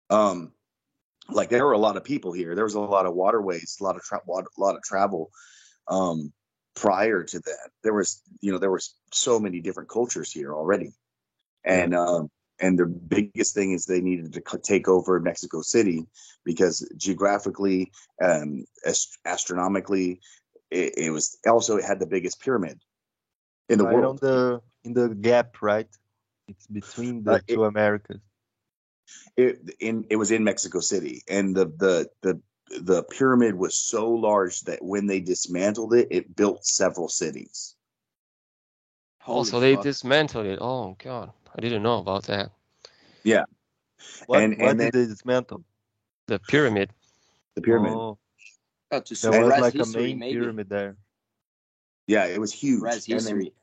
Um 0.09 0.53
like 1.29 1.49
there 1.49 1.65
were 1.65 1.73
a 1.73 1.77
lot 1.77 1.97
of 1.97 2.03
people 2.03 2.31
here. 2.31 2.55
There 2.55 2.63
was 2.63 2.75
a 2.75 2.79
lot 2.79 3.05
of 3.05 3.13
waterways, 3.13 3.77
a 3.79 3.83
lot 3.83 3.97
of 3.97 4.01
tra- 4.01 4.21
water, 4.25 4.47
a 4.57 4.61
lot 4.61 4.75
of 4.75 4.83
travel. 4.83 5.31
Um 5.87 6.33
prior 6.75 7.23
to 7.23 7.39
that. 7.39 7.69
There 7.83 7.93
was 7.93 8.21
you 8.41 8.51
know 8.51 8.57
there 8.57 8.71
was 8.71 8.95
so 9.13 9.39
many 9.39 9.61
different 9.61 9.89
cultures 9.89 10.31
here 10.31 10.53
already. 10.53 10.93
And 11.63 11.93
um 11.93 12.29
and 12.59 12.77
the 12.77 12.85
biggest 12.85 13.53
thing 13.53 13.71
is 13.71 13.85
they 13.85 14.01
needed 14.01 14.33
to 14.33 14.57
take 14.59 14.87
over 14.87 15.19
Mexico 15.19 15.61
City 15.61 16.07
because 16.43 16.87
geographically, 16.97 17.91
um, 18.23 18.65
ast- 18.85 19.19
astronomically, 19.25 20.21
it, 20.71 20.97
it, 20.97 21.09
was 21.11 21.37
also 21.47 21.77
it 21.77 21.85
had 21.85 21.99
the 21.99 22.07
biggest 22.07 22.41
pyramid 22.41 22.79
in 23.69 23.77
the 23.77 23.85
right 23.85 23.95
world. 23.95 24.23
On 24.23 24.27
the 24.27 24.61
in 24.83 24.93
the 24.93 25.09
gap, 25.09 25.61
right? 25.61 25.87
It's 26.47 26.67
between 26.67 27.23
the 27.23 27.33
uh, 27.33 27.39
two 27.47 27.63
it, 27.63 27.67
Americas. 27.67 28.21
It 29.35 29.75
in 29.79 30.05
it 30.09 30.15
was 30.15 30.31
in 30.31 30.43
Mexico 30.43 30.79
City, 30.79 31.23
and 31.29 31.55
the 31.55 31.65
the 31.65 32.09
the 32.21 32.41
the 32.81 33.03
pyramid 33.03 33.55
was 33.55 33.77
so 33.77 34.09
large 34.09 34.61
that 34.61 34.83
when 34.83 35.07
they 35.07 35.19
dismantled 35.19 35.93
it, 35.93 36.07
it 36.11 36.35
built 36.35 36.65
several 36.65 37.07
cities. 37.07 37.75
Holy 39.21 39.39
also, 39.39 39.59
they 39.59 39.75
fuck. 39.75 39.83
dismantled 39.83 40.45
it. 40.45 40.59
Oh 40.61 40.95
god, 41.03 41.31
I 41.57 41.61
didn't 41.61 41.83
know 41.83 41.97
about 41.99 42.23
that. 42.25 42.51
What, 44.27 44.43
And- 44.43 44.57
what 44.59 44.69
and 44.69 44.79
did 44.79 44.93
they 44.93 45.05
dismantle? 45.05 45.63
The 46.27 46.39
pyramid. 46.39 46.91
The 47.55 47.61
pyramid. 47.61 47.93
Oh, 47.93 48.17
Oh, 48.89 49.01
to 49.01 49.15
there 49.31 49.43
was 49.43 49.53
suppress 49.55 49.61
like 49.61 49.75
a 49.75 49.85
main 49.97 50.19
maybe. 50.19 50.39
pyramid 50.39 50.69
there. 50.69 50.95
Yeah, 52.05 52.25
it 52.25 52.39
was 52.39 52.53
huge. 52.53 52.77
Suppress 52.77 53.07
And 53.09 53.19
then 53.19 53.35
history. 53.35 53.53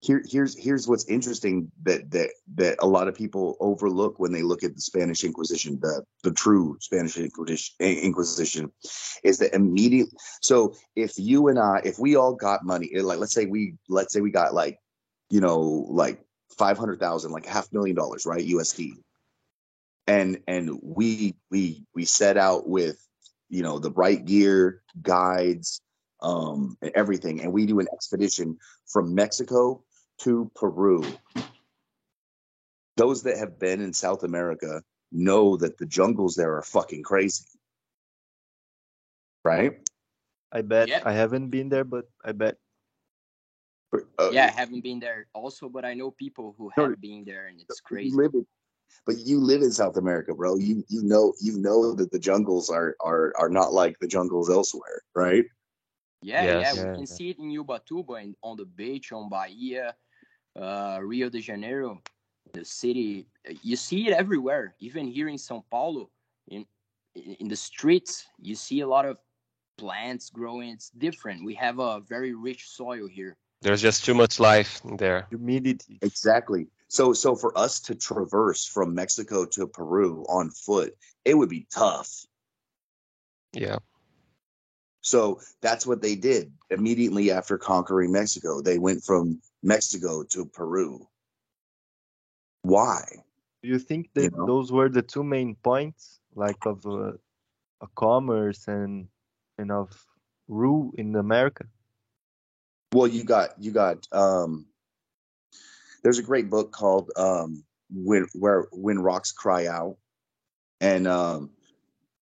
here, 0.00 0.22
here's 0.28 0.56
here's 0.56 0.86
what's 0.86 1.04
interesting 1.06 1.72
that 1.82 2.08
that 2.12 2.30
that 2.54 2.76
a 2.80 2.86
lot 2.86 3.08
of 3.08 3.16
people 3.16 3.56
overlook 3.58 4.20
when 4.20 4.30
they 4.30 4.42
look 4.42 4.62
at 4.62 4.76
the 4.76 4.80
Spanish 4.80 5.24
Inquisition, 5.24 5.80
the 5.80 6.04
the 6.22 6.30
true 6.32 6.76
Spanish 6.80 7.16
Inquisition, 7.16 7.74
Inquisition, 7.80 8.70
is 9.24 9.38
that 9.38 9.54
immediate. 9.54 10.08
So 10.40 10.74
if 10.94 11.14
you 11.18 11.48
and 11.48 11.58
I, 11.58 11.80
if 11.84 11.98
we 11.98 12.14
all 12.14 12.34
got 12.34 12.64
money, 12.64 12.90
like 13.00 13.18
let's 13.18 13.34
say 13.34 13.46
we 13.46 13.74
let's 13.88 14.12
say 14.12 14.20
we 14.20 14.30
got 14.30 14.54
like, 14.54 14.78
you 15.30 15.40
know, 15.40 15.58
like 15.90 16.20
five 16.58 16.78
hundred 16.78 17.00
thousand, 17.00 17.32
like 17.32 17.46
half 17.46 17.72
million 17.72 17.96
dollars, 17.96 18.26
right, 18.26 18.46
USD, 18.46 18.92
and 20.06 20.38
and 20.46 20.78
we 20.82 21.34
we 21.50 21.84
we 21.94 22.04
set 22.04 22.36
out 22.36 22.68
with, 22.68 22.96
you 23.48 23.62
know, 23.62 23.78
the 23.78 23.90
right 23.90 24.24
gear, 24.24 24.82
guides, 25.00 25.80
um, 26.20 26.76
and 26.82 26.92
everything, 26.94 27.40
and 27.40 27.52
we 27.52 27.66
do 27.66 27.80
an 27.80 27.88
expedition 27.92 28.58
from 28.86 29.14
Mexico 29.14 29.82
to 30.18 30.50
Peru. 30.54 31.04
Those 32.96 33.22
that 33.22 33.38
have 33.38 33.58
been 33.58 33.80
in 33.80 33.92
South 33.92 34.22
America 34.22 34.82
know 35.10 35.56
that 35.56 35.78
the 35.78 35.86
jungles 35.86 36.34
there 36.34 36.56
are 36.56 36.62
fucking 36.62 37.02
crazy. 37.02 37.44
Right? 39.44 39.78
I 40.52 40.62
bet 40.62 40.88
Yeah. 40.88 41.02
I 41.04 41.12
haven't 41.12 41.48
been 41.48 41.68
there, 41.68 41.84
but 41.84 42.08
I 42.24 42.32
bet. 42.32 42.56
Uh, 43.92 44.30
yeah, 44.30 44.46
I 44.46 44.50
haven't 44.50 44.82
been 44.82 45.00
there 45.00 45.26
also, 45.34 45.68
but 45.68 45.84
I 45.84 45.94
know 45.94 46.10
people 46.10 46.54
who 46.56 46.70
No, 46.76 46.88
have 46.88 47.00
been 47.00 47.24
there, 47.24 47.46
and 47.46 47.60
it's 47.60 47.80
you 47.80 47.84
crazy. 47.84 48.16
live 48.16 48.34
in- 48.34 48.46
but 49.06 49.18
you 49.18 49.40
live 49.40 49.62
in 49.62 49.72
South 49.72 49.96
America, 49.96 50.34
bro. 50.34 50.56
You 50.56 50.84
you 50.88 51.02
know 51.02 51.32
you 51.40 51.58
know 51.58 51.92
that 51.94 52.10
the 52.12 52.18
jungles 52.18 52.68
are 52.70 52.94
are 53.00 53.32
are 53.38 53.48
not 53.48 53.72
like 53.72 53.98
the 53.98 54.06
jungles 54.06 54.50
elsewhere, 54.50 55.02
right? 55.14 55.44
Yeah, 56.22 56.44
Yes. 56.44 56.52
yeah, 56.52 56.60
Yeah, 56.60 56.72
we 56.90 56.94
can 56.94 57.06
yeah. 57.06 57.14
see 57.16 57.30
it 57.30 57.38
in 57.38 57.50
Ubatuba, 57.50 58.22
and 58.22 58.36
on 58.42 58.56
the 58.56 58.66
beach, 58.66 59.12
on 59.12 59.28
Bahia, 59.28 59.96
uh, 60.54 61.00
Rio 61.02 61.28
de 61.30 61.40
Janeiro, 61.40 62.00
the 62.52 62.64
city. 62.64 63.26
You 63.62 63.76
see 63.76 64.06
it 64.08 64.12
everywhere, 64.12 64.74
even 64.78 65.06
here 65.06 65.28
in 65.28 65.36
São 65.36 65.64
Paulo, 65.70 66.10
in 66.48 66.66
in 67.14 67.48
the 67.48 67.56
streets, 67.56 68.26
you 68.38 68.54
see 68.54 68.80
a 68.80 68.86
lot 68.86 69.04
of 69.04 69.18
plants 69.78 70.30
growing. 70.30 70.70
It's 70.70 70.90
different. 70.90 71.44
We 71.44 71.54
have 71.54 71.78
a 71.78 72.00
very 72.00 72.34
rich 72.34 72.68
soil 72.68 73.06
here. 73.08 73.36
There's 73.62 73.82
just 73.82 74.04
too 74.04 74.14
much 74.14 74.40
life 74.40 74.82
there. 74.98 75.26
Humidity. 75.30 75.98
Exactly. 76.02 76.68
So 76.88 77.12
so 77.14 77.36
for 77.36 77.56
us 77.56 77.80
to 77.80 77.94
traverse 77.94 78.66
from 78.66 78.94
Mexico 78.94 79.46
to 79.46 79.66
Peru 79.66 80.24
on 80.28 80.50
foot, 80.50 80.96
it 81.24 81.34
would 81.34 81.48
be 81.48 81.66
tough. 81.70 82.26
Yeah. 83.52 83.78
So 85.02 85.40
that's 85.60 85.86
what 85.86 86.02
they 86.02 86.14
did 86.16 86.52
immediately 86.70 87.30
after 87.30 87.58
conquering 87.58 88.12
Mexico. 88.12 88.60
They 88.60 88.78
went 88.78 89.04
from 89.04 89.40
Mexico 89.62 90.22
to 90.24 90.46
Peru. 90.46 91.08
Why? 92.62 93.04
Do 93.62 93.68
you 93.68 93.78
think 93.78 94.10
You 94.14 94.30
that 94.30 94.36
know? 94.36 94.46
those 94.46 94.72
were 94.72 94.88
the 94.88 95.02
two 95.02 95.24
main 95.24 95.54
points, 95.56 96.20
like 96.34 96.66
of 96.66 96.84
uh, 96.86 97.12
a 97.80 97.88
commerce 97.96 98.68
and 98.68 99.08
and 99.58 99.70
of 99.70 100.06
rule 100.48 100.92
in 100.96 101.14
America? 101.16 101.66
Well, 102.92 103.08
you 103.08 103.24
got 103.24 103.50
you 103.62 103.72
got 103.72 104.06
um 104.12 104.66
there's 106.02 106.18
a 106.20 106.24
great 106.24 106.50
book 106.50 106.72
called 106.72 107.10
um 107.16 107.64
when 107.90 108.26
where 108.34 108.68
when 108.72 109.00
rocks 109.00 109.32
cry 109.32 109.66
out. 109.66 109.96
And 110.80 111.06
um 111.08 111.50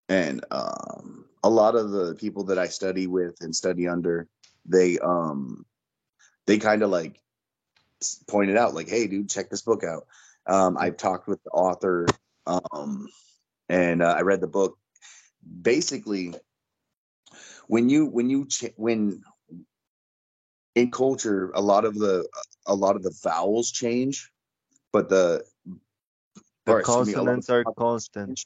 and 0.09 0.45
um 0.51 1.25
a 1.43 1.49
lot 1.49 1.75
of 1.75 1.91
the 1.91 2.15
people 2.15 2.45
that 2.45 2.59
I 2.59 2.67
study 2.67 3.07
with 3.07 3.37
and 3.41 3.55
study 3.55 3.87
under 3.87 4.27
they 4.65 4.99
um 4.99 5.65
they 6.47 6.59
kind 6.59 6.83
of 6.83 6.89
like 6.91 7.19
pointed 8.29 8.57
out 8.57 8.75
like 8.75 8.89
hey 8.89 9.07
dude 9.07 9.29
check 9.29 9.49
this 9.49 9.63
book 9.63 9.83
out. 9.83 10.07
Um 10.47 10.77
I've 10.77 10.97
talked 10.97 11.27
with 11.27 11.43
the 11.43 11.51
author 11.51 12.07
um 12.47 13.07
and 13.69 14.03
uh, 14.03 14.15
I 14.17 14.21
read 14.21 14.41
the 14.41 14.47
book. 14.47 14.77
Basically 15.61 16.33
when 17.67 17.89
you 17.89 18.07
when 18.07 18.29
you 18.29 18.47
ch- 18.47 18.73
when 18.77 19.23
in 20.75 20.91
culture 20.91 21.51
a 21.55 21.61
lot 21.61 21.85
of 21.85 21.95
the 21.95 22.27
a 22.67 22.75
lot 22.75 22.95
of 22.95 23.03
the 23.03 23.13
vowels 23.23 23.71
change 23.71 24.31
but 24.91 25.09
the 25.09 25.43
The 26.65 26.77
excuse 26.77 27.07
me, 27.07 27.13
consonants 27.13 27.49
are 27.49 27.65
constant. 27.77 28.45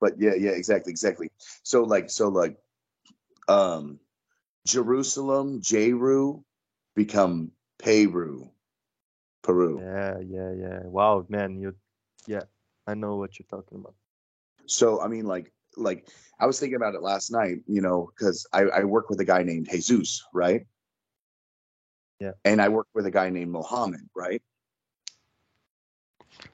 but 0.00 0.14
yeah 0.18 0.34
yeah 0.34 0.50
exactly 0.50 0.90
exactly 0.90 1.30
so 1.62 1.82
like 1.84 2.10
so 2.10 2.28
like 2.28 2.56
um 3.48 3.98
jerusalem 4.66 5.60
jeru 5.60 6.42
become 6.94 7.52
peru 7.78 8.50
peru 9.42 9.78
Yeah, 9.80 10.18
yeah, 10.20 10.52
yeah. 10.52 10.80
Wow, 10.84 11.24
man, 11.28 11.56
you, 11.60 11.74
yeah, 12.26 12.42
I 12.86 12.94
know 12.94 13.16
what 13.16 13.38
you're 13.38 13.46
talking 13.50 13.78
about. 13.78 13.94
so 14.66 15.00
i 15.00 15.06
mean 15.08 15.26
like 15.26 15.52
like 15.76 16.08
i 16.40 16.46
was 16.46 16.58
thinking 16.58 16.76
about 16.76 16.94
it 16.94 17.02
last 17.02 17.30
night 17.30 17.58
you 17.66 17.80
know 17.80 18.10
because 18.10 18.46
I, 18.52 18.62
I 18.80 18.82
work 18.84 19.08
with 19.10 19.20
a 19.20 19.24
guy 19.24 19.42
named 19.42 19.68
jesus 19.70 20.24
right 20.34 20.66
Yeah. 22.20 22.32
and 22.44 22.62
i 22.62 22.68
worked 22.68 22.94
with 22.94 23.06
a 23.06 23.10
guy 23.10 23.28
named 23.30 23.50
mohammed 23.50 24.08
right? 24.14 24.42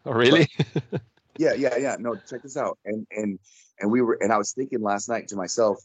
Oh, 0.04 0.12
really? 0.12 0.48
yeah 1.38 1.54
yeah 1.54 1.76
yeah. 1.76 1.96
No 1.98 2.16
check 2.28 2.42
this 2.42 2.56
out. 2.56 2.78
And 2.84 3.06
and 3.10 3.38
and 3.78 3.90
we 3.90 4.00
were 4.02 4.18
and 4.20 4.32
i 4.32 4.38
was 4.38 4.52
thinking 4.52 4.82
last 4.82 5.08
night 5.08 5.28
to 5.28 5.36
myself 5.36 5.78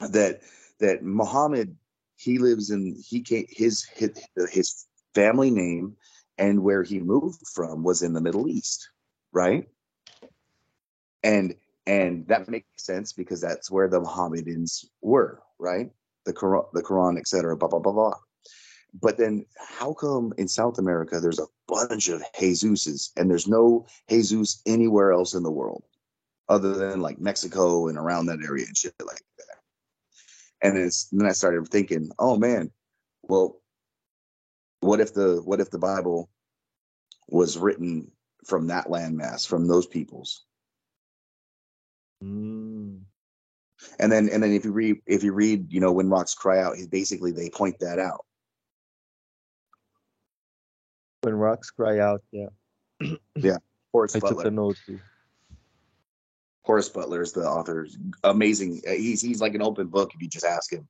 that 0.00 0.40
that 0.80 1.02
Mohammed 1.02 1.76
he 2.16 2.38
lives 2.38 2.70
in 2.70 2.96
he 3.06 3.20
came 3.22 3.46
his 3.48 3.84
his, 3.84 4.10
his 4.50 4.86
family 5.14 5.50
name 5.50 5.96
and 6.38 6.62
where 6.62 6.82
he 6.82 6.98
moved 7.00 7.46
from 7.54 7.82
was 7.82 8.02
in 8.02 8.12
the 8.12 8.20
middle 8.20 8.48
east 8.48 8.90
right? 9.32 9.68
And 11.22 11.54
and 11.86 12.26
that 12.28 12.48
makes 12.48 12.66
sense 12.76 13.12
because 13.12 13.40
that's 13.40 13.70
where 13.70 13.88
the 13.88 14.00
mohammedans 14.00 14.84
were 15.00 15.42
right? 15.58 15.90
The 16.24 16.32
quran 16.32 16.64
the 16.72 16.82
quran 16.82 17.18
etc 17.18 17.56
blah 17.56 17.68
blah 17.68 17.80
blah 17.80 17.92
blah 17.92 18.14
but 19.00 19.18
then 19.18 19.44
how 19.58 19.92
come 19.92 20.32
in 20.38 20.48
south 20.48 20.78
america 20.78 21.20
there's 21.20 21.38
a 21.38 21.46
bunch 21.68 22.08
of 22.08 22.22
jesuses 22.38 23.10
and 23.16 23.30
there's 23.30 23.48
no 23.48 23.86
jesus 24.08 24.62
anywhere 24.66 25.12
else 25.12 25.34
in 25.34 25.42
the 25.42 25.50
world 25.50 25.84
other 26.48 26.74
than 26.74 27.00
like 27.00 27.18
mexico 27.18 27.88
and 27.88 27.98
around 27.98 28.26
that 28.26 28.42
area 28.44 28.64
and 28.66 28.76
shit 28.76 28.94
like 29.04 29.22
that? 29.38 29.56
And 30.62 30.78
it's, 30.78 31.08
then 31.10 31.26
i 31.26 31.32
started 31.32 31.68
thinking 31.68 32.10
oh 32.18 32.36
man 32.36 32.70
well 33.22 33.60
what 34.80 35.00
if 35.00 35.14
the 35.14 35.40
what 35.44 35.60
if 35.60 35.70
the 35.70 35.78
bible 35.78 36.30
was 37.28 37.58
written 37.58 38.10
from 38.44 38.68
that 38.68 38.86
landmass 38.86 39.46
from 39.46 39.66
those 39.66 39.86
peoples? 39.86 40.44
Mm. 42.22 43.00
and 43.98 44.12
then 44.12 44.30
and 44.30 44.42
then 44.42 44.52
if 44.52 44.64
you 44.64 44.72
read 44.72 44.96
if 45.06 45.22
you 45.22 45.32
read 45.32 45.70
you 45.70 45.80
know 45.80 45.92
when 45.92 46.08
rocks 46.08 46.32
cry 46.32 46.62
out 46.62 46.76
he 46.76 46.86
basically 46.86 47.30
they 47.30 47.50
point 47.50 47.78
that 47.80 47.98
out 47.98 48.25
When 51.26 51.34
rocks 51.34 51.72
cry 51.72 51.98
out, 51.98 52.22
yeah. 52.30 52.50
Yeah. 53.34 53.58
Horace 53.90 54.14
I 54.14 54.20
took 54.20 54.38
butler 54.38 54.46
a 54.46 54.50
note 54.52 54.78
too. 54.86 55.00
horace 56.62 56.88
butler 56.88 57.22
is 57.22 57.32
the 57.32 57.46
author 57.48 57.86
amazing 58.24 58.80
he's 58.86 59.20
he's 59.22 59.40
like 59.40 59.54
an 59.54 59.62
open 59.62 59.86
book 59.86 60.10
if 60.14 60.22
you 60.22 60.28
just 60.28 60.44
ask 60.44 60.72
him 60.72 60.88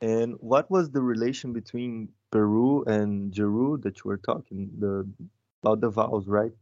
And 0.00 0.34
what 0.40 0.70
was 0.70 0.90
the 0.90 1.00
relation 1.00 1.52
between 1.52 2.08
Peru 2.30 2.84
and 2.84 3.32
Jeru 3.32 3.78
that 3.78 3.98
you 3.98 4.08
were 4.10 4.18
talking 4.18 4.70
the 4.78 5.08
about 5.62 5.80
the 5.80 5.90
vowels, 5.90 6.28
right? 6.28 6.52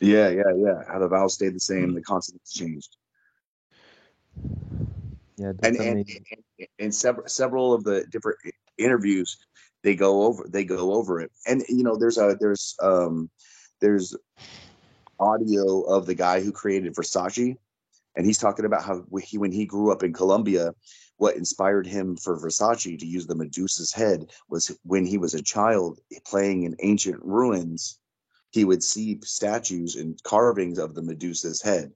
yeah 0.00 0.28
yeah 0.30 0.52
yeah 0.56 0.82
how 0.88 0.98
the 0.98 1.08
vowels 1.08 1.34
stayed 1.34 1.54
the 1.54 1.60
same 1.60 1.90
hmm. 1.90 1.94
the 1.94 2.02
consonants 2.02 2.52
changed 2.52 2.96
Yeah, 5.36 5.52
and 5.62 5.76
and, 5.76 6.04
and, 6.08 6.68
and 6.78 6.94
several 6.94 7.26
several 7.28 7.72
of 7.74 7.84
the 7.84 8.06
different 8.10 8.38
interviews 8.78 9.38
they 9.82 9.94
go 9.94 10.22
over 10.22 10.46
they 10.48 10.64
go 10.64 10.94
over 10.94 11.20
it. 11.20 11.30
And 11.46 11.64
you 11.68 11.82
know 11.82 11.96
there's 11.96 12.18
a 12.18 12.36
there's 12.38 12.76
um 12.82 13.30
there's 13.80 14.16
audio 15.18 15.82
of 15.82 16.06
the 16.06 16.14
guy 16.14 16.40
who 16.40 16.52
created 16.52 16.94
Versace 16.94 17.56
and 18.16 18.26
he's 18.26 18.38
talking 18.38 18.64
about 18.64 18.84
how 18.84 19.04
he 19.22 19.38
when 19.38 19.52
he 19.52 19.66
grew 19.66 19.92
up 19.92 20.02
in 20.02 20.12
Colombia 20.12 20.74
what 21.18 21.36
inspired 21.36 21.86
him 21.86 22.16
for 22.16 22.36
Versace 22.36 22.98
to 22.98 23.06
use 23.06 23.26
the 23.26 23.36
Medusa's 23.36 23.92
head 23.92 24.32
was 24.48 24.76
when 24.82 25.06
he 25.06 25.18
was 25.18 25.34
a 25.34 25.42
child 25.42 26.00
playing 26.26 26.64
in 26.64 26.74
ancient 26.80 27.22
ruins 27.22 28.00
he 28.52 28.64
would 28.64 28.82
see 28.82 29.18
statues 29.24 29.96
and 29.96 30.22
carvings 30.22 30.78
of 30.78 30.94
the 30.94 31.02
Medusa's 31.02 31.60
head. 31.60 31.92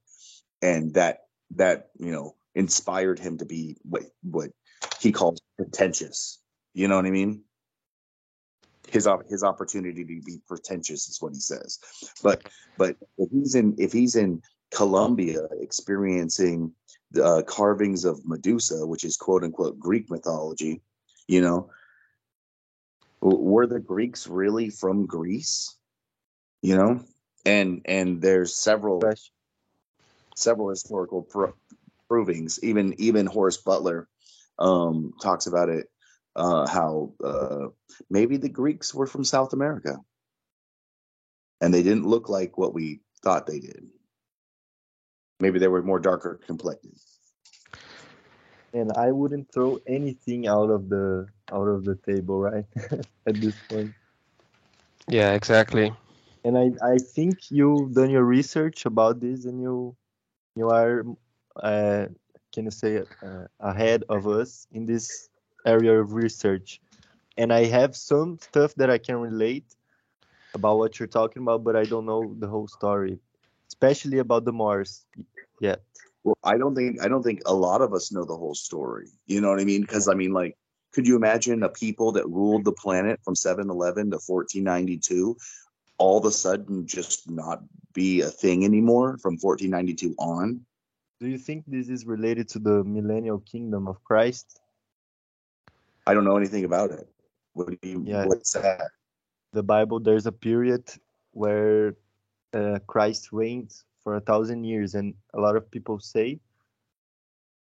And 0.63 0.93
that 0.95 1.27
that 1.55 1.91
you 1.99 2.11
know 2.11 2.35
inspired 2.55 3.19
him 3.19 3.39
to 3.39 3.45
be 3.45 3.77
what 3.83 4.05
what 4.23 4.51
he 4.99 5.13
calls 5.13 5.41
pretentious. 5.57 6.39
You 6.75 6.89
know 6.89 6.97
what 6.97 7.07
I 7.07 7.11
mean? 7.11 7.43
His 8.91 9.09
his 9.29 9.43
opportunity 9.43 10.05
to 10.05 10.23
be 10.23 10.39
pretentious 10.47 11.09
is 11.09 11.21
what 11.21 11.33
he 11.33 11.41
says. 11.41 11.79
But 12.23 12.49
but 12.79 12.97
if 13.19 13.31
he's 13.31 13.55
in 13.55 13.75
if 13.79 13.93
he's 13.93 14.17
in 14.17 14.43
Colombia 14.71 15.47
experiencing 15.61 16.73
the 17.11 17.25
uh, 17.25 17.43
carvings 17.43 18.05
of 18.05 18.25
Medusa, 18.25 18.87
which 18.87 19.05
is 19.05 19.17
quote 19.17 19.45
unquote 19.45 19.79
Greek 19.79 20.11
mythology, 20.11 20.83
you 21.27 21.41
know, 21.41 21.71
were 23.21 23.67
the 23.67 23.81
Greeks 23.81 24.27
really 24.27 24.71
from 24.71 25.07
Greece? 25.07 25.77
You 26.63 26.77
know, 26.77 27.05
and 27.45 27.83
and 27.85 28.21
there's 28.21 28.57
several 28.57 29.03
several 30.35 30.69
historical 30.69 31.23
pro- 31.23 31.55
provings. 32.11 32.59
Even 32.63 32.95
even 32.99 33.27
Horace 33.27 33.57
Butler 33.57 34.09
um, 34.59 35.13
talks 35.21 35.47
about 35.47 35.69
it. 35.69 35.91
Uh, 36.37 36.69
how 36.69 37.15
uh, 37.25 37.69
maybe 38.11 38.37
the 38.37 38.49
Greeks 38.49 38.95
were 38.95 39.07
from 39.07 39.25
South 39.25 39.55
America, 39.55 39.97
and 41.63 41.73
they 41.73 41.83
didn't 41.83 42.07
look 42.07 42.29
like 42.29 42.59
what 42.59 42.75
we 42.75 43.01
thought 43.25 43.47
they 43.47 43.59
did. 43.59 43.89
Maybe 45.41 45.59
they 45.59 45.69
were 45.69 45.83
more 45.83 45.99
darker 45.99 46.39
complected. 46.47 46.93
And 48.75 48.93
I 48.93 49.13
wouldn't 49.13 49.51
throw 49.51 49.81
anything 49.87 50.47
out 50.47 50.69
of 50.69 50.91
the 50.91 51.27
out 51.51 51.69
of 51.69 51.85
the 51.87 51.97
table, 51.97 52.41
right? 52.41 52.67
At 53.27 53.41
this 53.41 53.57
point. 53.71 53.95
Yeah, 55.09 55.33
exactly. 55.33 55.91
And 56.45 56.59
I 56.59 56.71
I 56.85 56.99
think 56.99 57.51
you've 57.51 57.95
done 57.95 58.11
your 58.11 58.25
research 58.25 58.85
about 58.85 59.21
this, 59.21 59.47
and 59.47 59.63
you 59.63 59.97
you 60.55 60.69
are 60.69 61.05
uh, 61.63 62.07
can 62.53 62.65
you 62.65 62.71
say 62.71 63.05
uh, 63.25 63.47
ahead 63.61 64.05
of 64.11 64.27
us 64.29 64.67
in 64.73 64.85
this 64.85 65.31
area 65.67 66.01
of 66.01 66.13
research 66.13 66.81
and 67.37 67.53
i 67.53 67.65
have 67.65 67.97
some 67.97 68.39
stuff 68.41 68.75
that 68.75 68.91
i 68.91 68.99
can 68.99 69.17
relate 69.17 69.65
about 70.55 70.79
what 70.79 70.99
you're 70.99 71.07
talking 71.07 71.43
about 71.43 71.65
but 71.65 71.77
i 71.77 71.85
don't 71.85 72.07
know 72.07 72.35
the 72.39 72.49
whole 72.49 72.69
story 72.69 73.19
especially 73.69 74.19
about 74.19 74.45
the 74.45 74.53
Moors 74.53 75.07
yet 75.61 75.83
well 76.25 76.39
i 76.45 76.57
don't 76.57 76.75
think 76.75 77.03
i 77.03 77.09
don't 77.09 77.23
think 77.23 77.43
a 77.47 77.55
lot 77.55 77.83
of 77.83 77.93
us 77.93 78.13
know 78.13 78.25
the 78.25 78.37
whole 78.37 78.55
story 78.55 79.09
you 79.27 79.41
know 79.41 79.51
what 79.51 79.61
i 79.61 79.65
mean 79.65 79.83
because 79.83 80.09
i 80.09 80.15
mean 80.15 80.33
like 80.33 80.57
could 80.93 81.07
you 81.07 81.17
imagine 81.17 81.63
a 81.63 81.69
people 81.69 82.13
that 82.13 82.27
ruled 82.27 82.65
the 82.65 82.73
planet 82.73 83.21
from 83.23 83.35
711 83.35 84.11
to 84.13 84.19
1492 84.25 85.37
all 85.99 86.19
of 86.19 86.25
a 86.25 86.31
sudden 86.31 86.87
just 86.87 87.31
not 87.31 87.63
be 87.93 88.21
a 88.21 88.29
thing 88.29 88.65
anymore 88.65 89.19
from 89.19 89.35
1492 89.41 90.15
on. 90.19 90.61
Do 91.21 91.29
you 91.29 91.39
think 91.39 91.65
this 91.67 91.89
is 91.89 92.07
related 92.07 92.49
to 92.51 92.59
the 92.59 92.85
millennial 92.85 93.41
kingdom 93.41 93.89
of 93.89 94.05
Christ? 94.05 94.61
I 96.07 96.15
don't 96.15 96.25
know 96.25 96.37
anything 96.37 96.65
about 96.65 96.91
it. 96.91 97.09
What 97.55 97.81
do 97.81 97.89
you, 97.89 98.05
yeah. 98.07 98.27
what's 98.27 98.53
that? 98.53 98.91
The 99.53 99.63
Bible, 99.63 100.01
there's 100.01 100.27
a 100.27 100.33
period 100.33 100.85
where 101.33 101.97
uh, 102.53 102.79
Christ 102.87 103.33
reigned 103.33 103.75
for 104.03 104.17
a 104.17 104.21
thousand 104.21 104.65
years, 104.65 104.95
and 104.95 105.15
a 105.35 105.41
lot 105.41 105.57
of 105.57 105.71
people 105.71 105.99
say, 105.99 106.39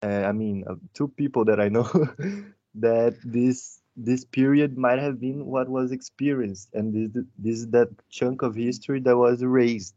uh, 0.04 0.24
I 0.28 0.32
mean, 0.32 0.64
uh, 0.68 0.76
two 0.94 1.08
people 1.08 1.46
that 1.46 1.60
I 1.60 1.70
know, 1.70 1.90
that 2.76 3.16
this 3.24 3.82
this 3.98 4.24
period 4.24 4.78
might 4.78 5.00
have 5.00 5.20
been 5.20 5.48
what 5.48 5.68
was 5.68 5.92
experienced 5.92 6.70
and 6.76 6.94
this, 6.94 7.24
this 7.40 7.58
is 7.58 7.68
that 7.70 7.90
chunk 8.12 8.44
of 8.44 8.54
history 8.54 9.00
that 9.00 9.18
was 9.18 9.42
erased 9.42 9.96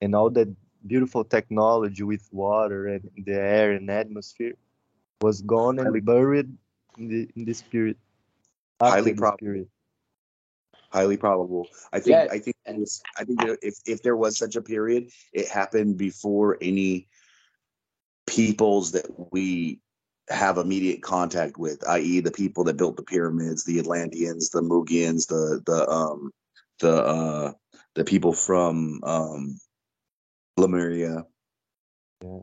and 0.00 0.14
all 0.14 0.30
that 0.30 0.48
beautiful 0.86 1.24
technology 1.24 2.04
with 2.04 2.28
water 2.30 2.86
and 2.86 3.10
the 3.26 3.34
air 3.34 3.72
and 3.72 3.90
atmosphere 3.90 4.54
was 5.20 5.42
gone 5.42 5.80
and 5.80 6.04
buried 6.04 6.56
in, 6.98 7.08
the, 7.08 7.28
in 7.36 7.44
this 7.44 7.62
period 7.62 7.96
highly 8.80 9.14
probable 9.14 9.38
period. 9.38 9.68
highly 10.90 11.16
probable 11.16 11.66
i 11.92 11.98
think 11.98 12.12
yeah, 12.12 12.26
i 12.30 12.38
think 12.38 12.56
and 12.66 12.86
i 13.16 13.24
think 13.24 13.40
if, 13.62 13.74
if 13.86 14.02
there 14.02 14.16
was 14.16 14.36
such 14.36 14.56
a 14.56 14.62
period 14.62 15.08
it 15.32 15.48
happened 15.48 15.96
before 15.96 16.58
any 16.60 17.08
peoples 18.26 18.92
that 18.92 19.06
we 19.32 19.80
have 20.28 20.58
immediate 20.58 21.02
contact 21.02 21.58
with, 21.58 21.86
i.e., 21.88 22.20
the 22.20 22.30
people 22.30 22.64
that 22.64 22.76
built 22.76 22.96
the 22.96 23.02
pyramids, 23.02 23.64
the 23.64 23.78
Atlanteans, 23.78 24.50
the 24.50 24.62
Mugians, 24.62 25.26
the 25.28 25.62
the 25.66 25.88
um 25.88 26.30
the 26.80 26.94
uh 26.94 27.52
the 27.94 28.04
people 28.04 28.32
from 28.32 29.00
um 29.04 29.58
Lemuria. 30.56 31.26
Yeah. 32.22 32.38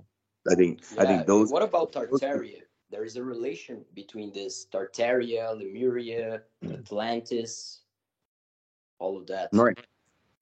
I 0.49 0.55
think 0.55 0.81
yeah. 0.95 1.01
I 1.01 1.05
think 1.05 1.25
those. 1.25 1.51
What 1.51 1.63
about 1.63 1.91
Tartaria? 1.91 2.61
There 2.91 3.05
is 3.05 3.15
a 3.15 3.23
relation 3.23 3.85
between 3.93 4.33
this 4.33 4.67
Tartaria, 4.71 5.57
Lemuria, 5.57 6.41
Atlantis, 6.63 7.81
all 8.99 9.17
of 9.17 9.27
that. 9.27 9.49
Right. 9.53 9.79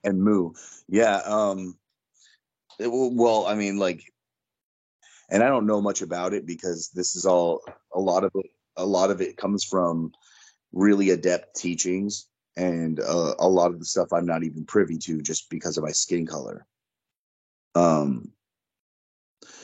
And 0.04 0.22
Mu. 0.22 0.54
Yeah. 0.88 1.22
Um. 1.26 1.78
It, 2.80 2.88
well, 2.88 3.46
I 3.46 3.56
mean, 3.56 3.78
like 3.78 4.04
and 5.30 5.44
I 5.44 5.48
don't 5.48 5.66
know 5.66 5.82
much 5.82 6.02
about 6.02 6.34
it 6.34 6.46
because 6.46 6.90
this 6.90 7.16
is 7.16 7.26
all 7.26 7.64
a 7.94 8.00
lot 8.00 8.24
of 8.24 8.32
it. 8.36 8.48
A 8.78 8.86
lot 8.86 9.12
of 9.12 9.22
it 9.22 9.38
comes 9.38 9.64
from 9.64 10.12
really 10.72 11.10
adept 11.10 11.56
teachings, 11.56 12.28
and 12.56 13.00
uh, 13.00 13.36
a 13.40 13.48
lot 13.48 13.72
of 13.72 13.80
the 13.80 13.86
stuff 13.86 14.14
I'm 14.14 14.26
not 14.26 14.44
even 14.44 14.66
privy 14.66 14.98
to 15.00 15.22
just 15.22 15.50
because 15.50 15.78
of 15.78 15.84
my 15.84 15.92
skin 15.92 16.26
color. 16.26 16.66
Um, 17.76 18.32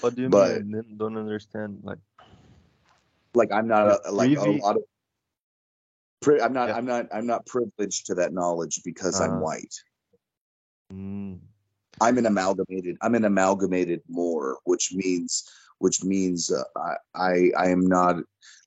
what 0.01 0.15
do 0.15 0.23
you 0.23 0.29
but, 0.29 0.63
mean? 0.65 0.75
I 0.75 0.93
don't 0.97 1.17
understand. 1.17 1.79
Like, 1.83 1.99
like 3.35 3.51
I'm 3.51 3.67
not 3.67 3.99
a, 4.05 4.11
like 4.11 4.35
a 4.37 4.51
lot 4.51 4.77
of. 4.77 4.83
I'm 6.41 6.53
not. 6.53 6.69
Yeah. 6.69 6.77
I'm 6.77 6.85
not. 6.85 7.07
I'm 7.13 7.27
not 7.27 7.45
privileged 7.45 8.07
to 8.07 8.15
that 8.15 8.33
knowledge 8.33 8.81
because 8.83 9.19
uh, 9.19 9.25
I'm 9.25 9.31
uh-huh. 9.31 9.39
white. 9.39 9.75
Mm. 10.93 11.39
I'm 12.01 12.17
an 12.17 12.25
amalgamated. 12.25 12.97
I'm 13.01 13.15
an 13.15 13.25
amalgamated 13.25 14.01
Moor, 14.09 14.57
which 14.63 14.91
means 14.93 15.49
which 15.79 16.03
means 16.03 16.51
uh, 16.51 16.63
I, 16.75 16.95
I 17.15 17.51
I 17.57 17.69
am 17.69 17.87
not 17.87 18.17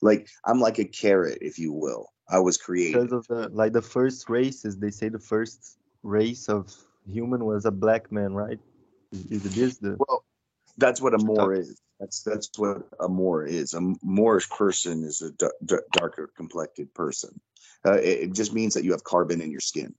like 0.03 0.29
I'm 0.45 0.61
like 0.61 0.79
a 0.79 0.85
carrot, 0.85 1.39
if 1.41 1.59
you 1.59 1.73
will. 1.73 2.09
I 2.31 2.39
was 2.39 2.57
created 2.57 2.95
because 2.95 3.13
of 3.13 3.27
the 3.27 3.49
like 3.49 3.73
the 3.73 3.83
first 3.83 4.29
races. 4.29 4.79
They 4.79 4.91
say 4.91 5.09
the 5.09 5.19
first 5.19 5.79
race 6.03 6.49
of 6.49 6.75
human 7.11 7.45
was 7.45 7.65
a 7.65 7.71
black 7.71 8.13
man, 8.13 8.35
right? 8.35 8.59
Is, 9.13 9.47
it 9.47 9.53
this 9.53 9.79
the 9.79 9.97
well? 9.99 10.25
That's 10.79 11.01
what 11.01 11.15
a 11.15 11.19
Moor 11.19 11.53
is. 11.53 11.81
That's 12.01 12.23
that's 12.23 12.51
what 12.57 12.89
a 13.01 13.09
Moor 13.09 13.45
is. 13.45 13.75
A 13.75 13.81
Moorish 14.03 14.49
person 14.49 15.03
is 15.03 15.21
a 15.21 15.33
d- 15.33 15.49
d- 15.65 15.77
darker 15.93 16.31
complected 16.37 16.95
person. 16.95 17.41
Uh, 17.85 17.95
it, 17.95 18.21
it, 18.21 18.33
just 18.33 18.55
means 18.55 18.75
that 18.75 18.85
you 18.85 18.93
have 18.93 19.05
carbon 19.05 19.41
in 19.41 19.51
your 19.51 19.61
skin. 19.61 19.95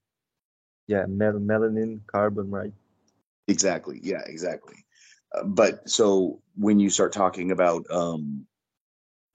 Yeah, 0.87 1.05
mel- 1.05 1.33
melanin, 1.33 1.99
carbon, 2.07 2.49
right? 2.49 2.73
Exactly. 3.47 3.99
Yeah, 4.01 4.21
exactly. 4.25 4.85
Uh, 5.35 5.43
but 5.43 5.89
so 5.89 6.41
when 6.55 6.79
you 6.79 6.89
start 6.89 7.13
talking 7.13 7.51
about 7.51 7.85
um, 7.91 8.45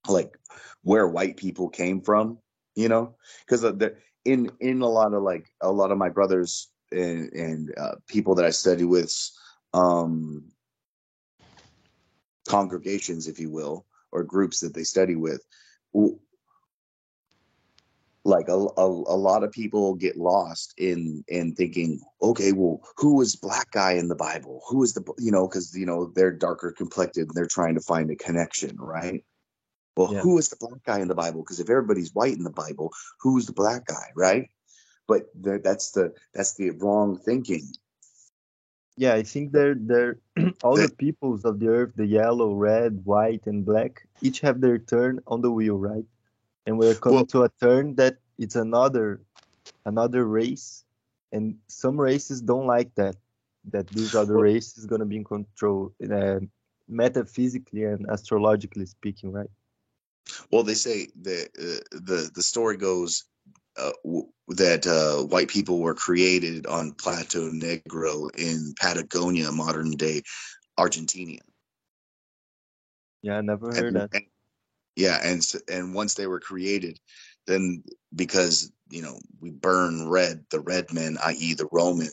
like 0.09 0.39
where 0.83 1.07
white 1.07 1.37
people 1.37 1.69
came 1.69 2.01
from, 2.01 2.39
you 2.75 2.89
know, 2.89 3.17
because 3.47 3.65
in 4.25 4.51
in 4.61 4.81
a 4.81 4.89
lot 4.89 5.13
of 5.13 5.23
like 5.23 5.47
a 5.61 5.71
lot 5.71 5.91
of 5.91 5.99
my 5.99 6.09
brothers 6.09 6.71
and, 6.91 7.33
and 7.33 7.75
uh, 7.77 7.97
people 8.09 8.35
that 8.37 8.45
I 8.45 8.51
study 8.51 8.85
with, 8.85 9.15
um, 9.73 10.51
congregations, 12.49 13.29
if 13.29 13.39
you 13.39 13.51
will, 13.51 13.87
or 14.13 14.23
groups 14.23 14.61
that 14.61 14.75
they 14.75 14.85
study 14.85 15.17
with, 15.17 15.45
like 18.25 18.49
a, 18.49 18.53
a, 18.53 18.87
a 18.87 19.19
lot 19.19 19.45
of 19.45 19.53
people 19.53 19.95
get 19.95 20.17
lost 20.17 20.75
in 20.79 21.23
in 21.29 21.55
thinking 21.55 22.01
okay 22.23 22.53
well 22.53 22.81
who 22.97 23.17
was 23.17 23.37
black 23.37 23.71
guy 23.71 23.93
in 23.93 24.09
the 24.09 24.15
bible? 24.15 24.63
Who 24.69 24.83
is 24.83 24.95
the 24.95 25.03
you 25.19 25.31
know 25.31 25.47
because 25.47 25.77
you 25.77 25.87
know 25.87 26.11
they're 26.15 26.33
darker 26.33 26.73
complected 26.73 27.29
and 27.29 27.35
they're 27.35 27.47
trying 27.47 27.75
to 27.75 27.81
find 27.81 28.11
a 28.11 28.17
connection 28.17 28.77
right? 28.79 29.23
Well 29.97 30.13
yeah. 30.13 30.21
who 30.21 30.39
is 30.39 30.49
the 30.49 30.57
black 30.59 30.83
guy 30.85 31.01
in 31.01 31.09
the 31.09 31.15
bible? 31.15 31.43
Because 31.43 31.61
if 31.61 31.69
everybody's 31.69 32.15
white 32.15 32.37
in 32.37 32.45
the 32.45 32.51
bible 32.51 32.93
who's 33.21 33.47
the 33.47 33.53
black 33.53 33.87
guy 33.87 34.11
right? 34.17 34.49
But 35.07 35.25
that's 35.35 35.91
the 35.91 36.15
that's 36.33 36.55
the 36.55 36.71
wrong 36.71 37.19
thinking 37.19 37.69
yeah 38.97 39.15
i 39.15 39.23
think 39.23 39.53
they're 39.53 39.75
they're 39.75 40.19
all 40.63 40.77
the 40.77 40.89
peoples 40.89 41.45
of 41.45 41.59
the 41.59 41.69
earth 41.69 41.93
the 41.97 42.07
yellow 42.07 42.55
red 42.55 43.05
white 43.05 43.47
and 43.47 43.65
black 43.65 44.07
each 44.23 44.41
have 44.41 44.61
their 44.61 44.79
turn 44.79 45.21
on 45.27 45.41
the 45.43 45.51
wheel 45.51 45.77
right? 45.77 46.05
And 46.67 46.79
we're 46.79 46.95
coming 46.95 47.17
well, 47.17 47.27
to 47.27 47.45
a 47.45 47.51
turn 47.61 47.97
that 47.97 48.17
it's 48.39 48.57
another 48.57 49.21
another 49.85 50.25
race 50.25 50.85
and 51.33 51.57
some 51.69 52.01
races 52.01 52.41
don't 52.41 52.67
like 52.67 52.95
that 52.95 53.17
that 53.73 53.89
these 53.89 54.15
other 54.15 54.39
race 54.39 54.79
is 54.79 54.87
going 54.87 55.01
to 55.01 55.07
be 55.07 55.17
in 55.17 55.25
control 55.25 55.93
uh, 56.11 56.41
metaphysically 56.89 57.85
and 57.85 58.07
astrologically 58.11 58.87
speaking 58.87 59.33
right? 59.33 59.51
Well 60.51 60.63
they 60.63 60.75
say 60.75 61.09
that 61.23 61.49
uh, 61.59 61.83
the 61.93 62.31
the 62.35 62.43
story 62.43 62.77
goes 62.77 63.25
uh, 63.77 63.93
w- 64.05 64.29
that 64.49 64.87
uh, 64.87 65.25
white 65.25 65.49
people 65.49 65.81
were 65.81 65.95
created 65.95 66.67
on 66.67 66.93
Plato 66.93 67.51
Negro 67.51 68.31
in 68.37 68.75
Patagonia, 68.79 69.51
modern 69.51 69.93
day 69.93 70.23
Argentina. 70.77 71.41
Yeah, 73.23 73.39
I 73.39 73.41
never 73.41 73.69
heard 73.69 73.85
and, 73.85 73.97
that. 73.97 74.11
And, 74.13 74.25
yeah, 74.97 75.19
and 75.23 75.43
and 75.69 75.95
once 75.95 76.15
they 76.15 76.27
were 76.27 76.41
created, 76.41 77.01
then 77.47 77.83
because 78.15 78.71
you 78.91 79.03
know 79.03 79.19
we 79.41 79.51
burn 79.51 80.09
red 80.09 80.45
the 80.51 80.61
red 80.61 80.93
men 80.93 81.17
i.e 81.25 81.55
the 81.55 81.69
roman 81.73 82.11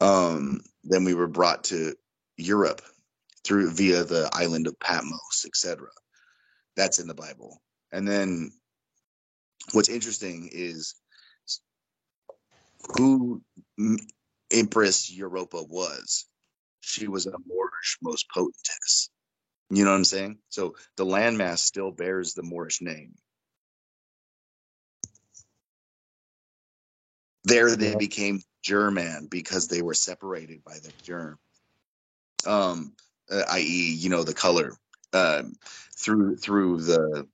um 0.00 0.60
then 0.84 1.04
we 1.04 1.14
were 1.14 1.26
brought 1.26 1.64
to 1.64 1.94
europe 2.36 2.82
through 3.44 3.70
via 3.70 4.04
the 4.04 4.28
island 4.32 4.66
of 4.66 4.78
patmos 4.78 5.44
etc 5.46 5.88
that's 6.76 6.98
in 6.98 7.08
the 7.08 7.14
bible 7.14 7.60
and 7.92 8.06
then 8.06 8.50
what's 9.72 9.88
interesting 9.88 10.48
is 10.52 10.94
who 12.96 13.42
empress 14.50 15.10
europa 15.10 15.62
was. 15.62 16.26
She 16.80 17.08
was 17.08 17.26
a 17.26 17.34
moorish 17.46 17.98
most 18.02 18.26
potentess. 18.34 19.10
You 19.70 19.84
know 19.84 19.90
what 19.90 19.96
i'm 19.98 20.04
saying? 20.04 20.38
So 20.48 20.76
the 20.96 21.04
landmass 21.04 21.58
still 21.58 21.90
bears 21.90 22.34
the 22.34 22.42
moorish 22.42 22.80
name. 22.80 23.14
There 27.44 27.74
they 27.76 27.94
became 27.94 28.42
German 28.62 29.28
because 29.30 29.68
they 29.68 29.80
were 29.80 29.94
separated 29.94 30.62
by 30.64 30.78
the 30.82 30.92
germ, 31.02 31.38
um, 32.46 32.92
uh, 33.30 33.44
i.e., 33.50 33.94
you 33.94 34.10
know, 34.10 34.22
the 34.22 34.34
color. 34.34 34.76
Um, 35.14 35.54
through 35.96 36.36
through 36.36 36.82
the 36.82 37.26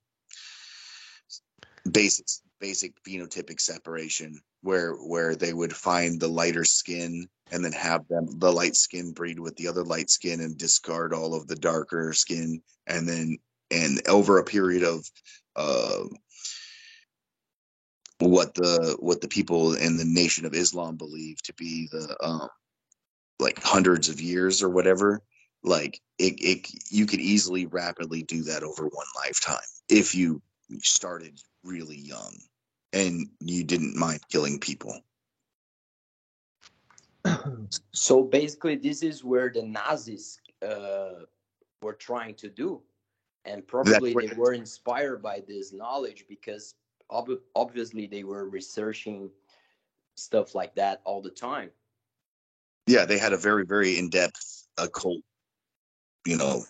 basic 1.91 2.25
basic 2.59 2.93
phenotypic 3.03 3.59
separation, 3.59 4.39
where 4.61 4.93
where 4.93 5.35
they 5.35 5.53
would 5.53 5.75
find 5.75 6.19
the 6.19 6.27
lighter 6.27 6.65
skin 6.65 7.27
and 7.51 7.63
then 7.63 7.73
have 7.73 8.07
them 8.07 8.27
the 8.39 8.51
light 8.51 8.75
skin 8.75 9.11
breed 9.11 9.39
with 9.39 9.55
the 9.55 9.67
other 9.67 9.83
light 9.83 10.09
skin 10.09 10.39
and 10.41 10.57
discard 10.57 11.13
all 11.13 11.35
of 11.35 11.47
the 11.47 11.55
darker 11.55 12.13
skin, 12.13 12.61
and 12.87 13.07
then 13.07 13.37
and 13.71 14.01
over 14.07 14.37
a 14.37 14.43
period 14.43 14.83
of 14.83 15.05
uh, 15.55 16.03
what 18.19 18.53
the 18.55 18.95
what 18.99 19.21
the 19.21 19.27
people 19.27 19.75
in 19.75 19.97
the 19.97 20.05
Nation 20.05 20.45
of 20.45 20.53
Islam 20.53 20.95
believe 20.95 21.41
to 21.43 21.53
be 21.53 21.87
the 21.91 22.15
um, 22.23 22.49
like 23.39 23.61
hundreds 23.61 24.09
of 24.09 24.21
years 24.21 24.63
or 24.63 24.69
whatever. 24.69 25.21
Like 25.63 25.99
it, 26.19 26.35
it, 26.39 26.69
you 26.91 27.07
could 27.07 27.19
easily 27.19 27.65
rapidly 27.65 28.21
do 28.21 28.43
that 28.43 28.63
over 28.63 28.83
one 28.83 29.07
lifetime 29.17 29.57
if 29.89 30.13
you 30.13 30.41
started 30.81 31.39
really 31.65 31.97
young 31.97 32.37
and 32.93 33.27
you 33.39 33.63
didn't 33.63 33.97
mind 33.97 34.21
killing 34.29 34.59
people. 34.59 35.01
So 37.91 38.23
basically, 38.23 38.75
this 38.75 39.01
is 39.03 39.23
where 39.23 39.49
the 39.49 39.63
Nazis 39.63 40.39
uh, 40.65 41.25
were 41.81 41.93
trying 41.93 42.35
to 42.35 42.49
do, 42.49 42.81
and 43.45 43.65
probably 43.67 44.13
they 44.13 44.35
were 44.35 44.53
inspired 44.53 45.21
by 45.21 45.41
this 45.47 45.73
knowledge 45.73 46.25
because 46.29 46.75
ob- 47.09 47.41
obviously 47.55 48.05
they 48.07 48.23
were 48.23 48.47
researching 48.47 49.29
stuff 50.15 50.55
like 50.55 50.75
that 50.75 51.01
all 51.03 51.21
the 51.21 51.29
time. 51.29 51.71
Yeah, 52.87 53.05
they 53.05 53.17
had 53.17 53.33
a 53.33 53.37
very 53.37 53.65
very 53.65 53.97
in 53.97 54.09
depth 54.09 54.67
occult, 54.77 55.21
you 56.25 56.37
know, 56.37 56.63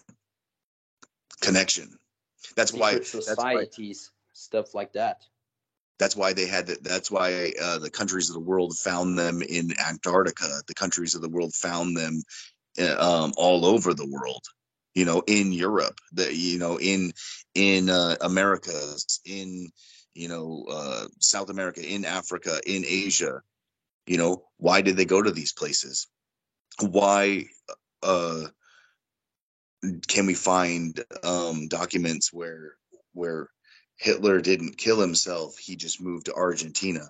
connection. 1.41 1.97
That's 2.55 2.71
Secret 2.71 2.81
why 2.81 2.99
societies 3.01 3.27
that's 3.27 3.37
why, 3.37 4.14
stuff 4.35 4.73
like 4.73 4.93
that. 4.93 5.23
That's 5.97 6.15
why 6.15 6.33
they 6.33 6.45
had 6.45 6.67
that. 6.67 6.83
That's 6.83 7.09
why 7.09 7.53
uh, 7.61 7.79
the 7.79 7.89
countries 7.89 8.29
of 8.29 8.33
the 8.33 8.41
world 8.41 8.77
found 8.77 9.17
them 9.17 9.41
in 9.41 9.71
Antarctica. 9.79 10.61
The 10.67 10.73
countries 10.73 11.15
of 11.15 11.21
the 11.21 11.29
world 11.29 11.53
found 11.53 11.95
them 11.95 12.21
uh, 12.79 13.23
um, 13.23 13.33
all 13.37 13.65
over 13.65 13.93
the 13.93 14.09
world 14.09 14.43
you 14.93 15.03
know 15.03 15.21
in 15.27 15.51
europe 15.51 15.97
the 16.13 16.33
you 16.33 16.57
know 16.57 16.77
in 16.79 17.11
in 17.53 17.89
uh, 17.89 18.15
americas 18.21 19.19
in 19.25 19.69
you 20.15 20.29
know, 20.29 20.65
uh, 20.71 21.07
South 21.19 21.49
America, 21.49 21.85
in 21.85 22.05
Africa, 22.05 22.59
in 22.65 22.83
Asia. 22.87 23.41
You 24.07 24.17
know, 24.17 24.45
why 24.57 24.81
did 24.81 24.95
they 24.95 25.05
go 25.05 25.21
to 25.21 25.31
these 25.31 25.51
places? 25.51 26.07
Why 26.79 27.45
uh, 28.01 28.45
can 30.07 30.25
we 30.25 30.33
find 30.33 31.03
um, 31.23 31.67
documents 31.67 32.31
where 32.31 32.75
where 33.13 33.49
Hitler 33.97 34.41
didn't 34.41 34.77
kill 34.77 34.99
himself? 34.99 35.57
He 35.57 35.75
just 35.75 36.01
moved 36.01 36.25
to 36.25 36.33
Argentina. 36.33 37.09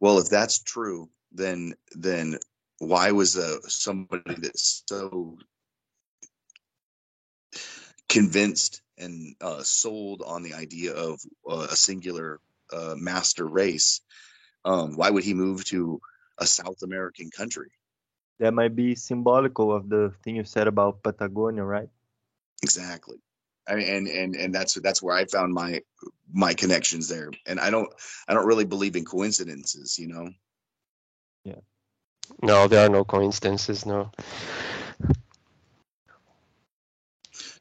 Well, 0.00 0.18
if 0.18 0.28
that's 0.28 0.62
true, 0.62 1.08
then 1.32 1.74
then 1.92 2.38
why 2.78 3.12
was 3.12 3.36
uh, 3.36 3.58
somebody 3.68 4.34
that's 4.38 4.82
so 4.88 5.38
convinced 8.08 8.82
and 8.98 9.34
uh, 9.40 9.62
sold 9.62 10.22
on 10.26 10.42
the 10.42 10.54
idea 10.54 10.92
of 10.92 11.20
uh, 11.48 11.68
a 11.70 11.76
singular 11.76 12.40
uh, 12.72 12.94
master 12.96 13.46
race, 13.46 14.00
um, 14.64 14.96
why 14.96 15.10
would 15.10 15.24
he 15.24 15.34
move 15.34 15.64
to 15.66 16.00
a 16.38 16.46
South 16.46 16.82
American 16.82 17.30
country? 17.30 17.70
That 18.38 18.54
might 18.54 18.74
be 18.74 18.94
symbolical 18.94 19.72
of 19.72 19.88
the 19.88 20.12
thing 20.22 20.36
you 20.36 20.44
said 20.44 20.66
about 20.66 21.02
Patagonia, 21.02 21.64
right? 21.64 21.88
Exactly. 22.62 23.18
I 23.68 23.74
mean, 23.76 23.88
and 23.88 24.08
and 24.08 24.36
and 24.36 24.54
that's 24.54 24.74
that's 24.74 25.02
where 25.02 25.14
I 25.14 25.24
found 25.26 25.52
my 25.52 25.80
my 26.32 26.54
connections 26.54 27.08
there. 27.08 27.30
And 27.46 27.60
I 27.60 27.70
don't 27.70 27.88
I 28.26 28.34
don't 28.34 28.46
really 28.46 28.64
believe 28.64 28.96
in 28.96 29.04
coincidences, 29.04 29.98
you 29.98 30.08
know. 30.08 30.30
Yeah. 31.44 31.60
No, 32.42 32.68
there 32.68 32.86
are 32.86 32.88
no 32.88 33.04
coincidences. 33.04 33.86
No. 33.86 34.10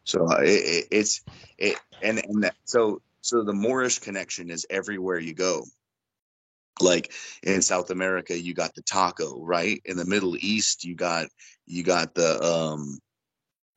So 0.03 0.27
uh, 0.27 0.41
it, 0.41 0.47
it, 0.47 0.87
it's 0.91 1.21
it 1.57 1.77
and 2.01 2.23
and 2.23 2.43
that, 2.43 2.55
so 2.65 3.01
so 3.21 3.43
the 3.43 3.53
Moorish 3.53 3.99
connection 3.99 4.49
is 4.49 4.65
everywhere 4.69 5.19
you 5.19 5.33
go. 5.33 5.63
Like 6.81 7.11
in 7.43 7.61
South 7.61 7.89
America, 7.89 8.39
you 8.39 8.53
got 8.53 8.73
the 8.73 8.81
taco, 8.81 9.43
right? 9.43 9.81
In 9.85 9.97
the 9.97 10.05
Middle 10.05 10.35
East, 10.37 10.85
you 10.85 10.95
got 10.95 11.27
you 11.65 11.83
got 11.83 12.15
the 12.15 12.41
um 12.41 12.99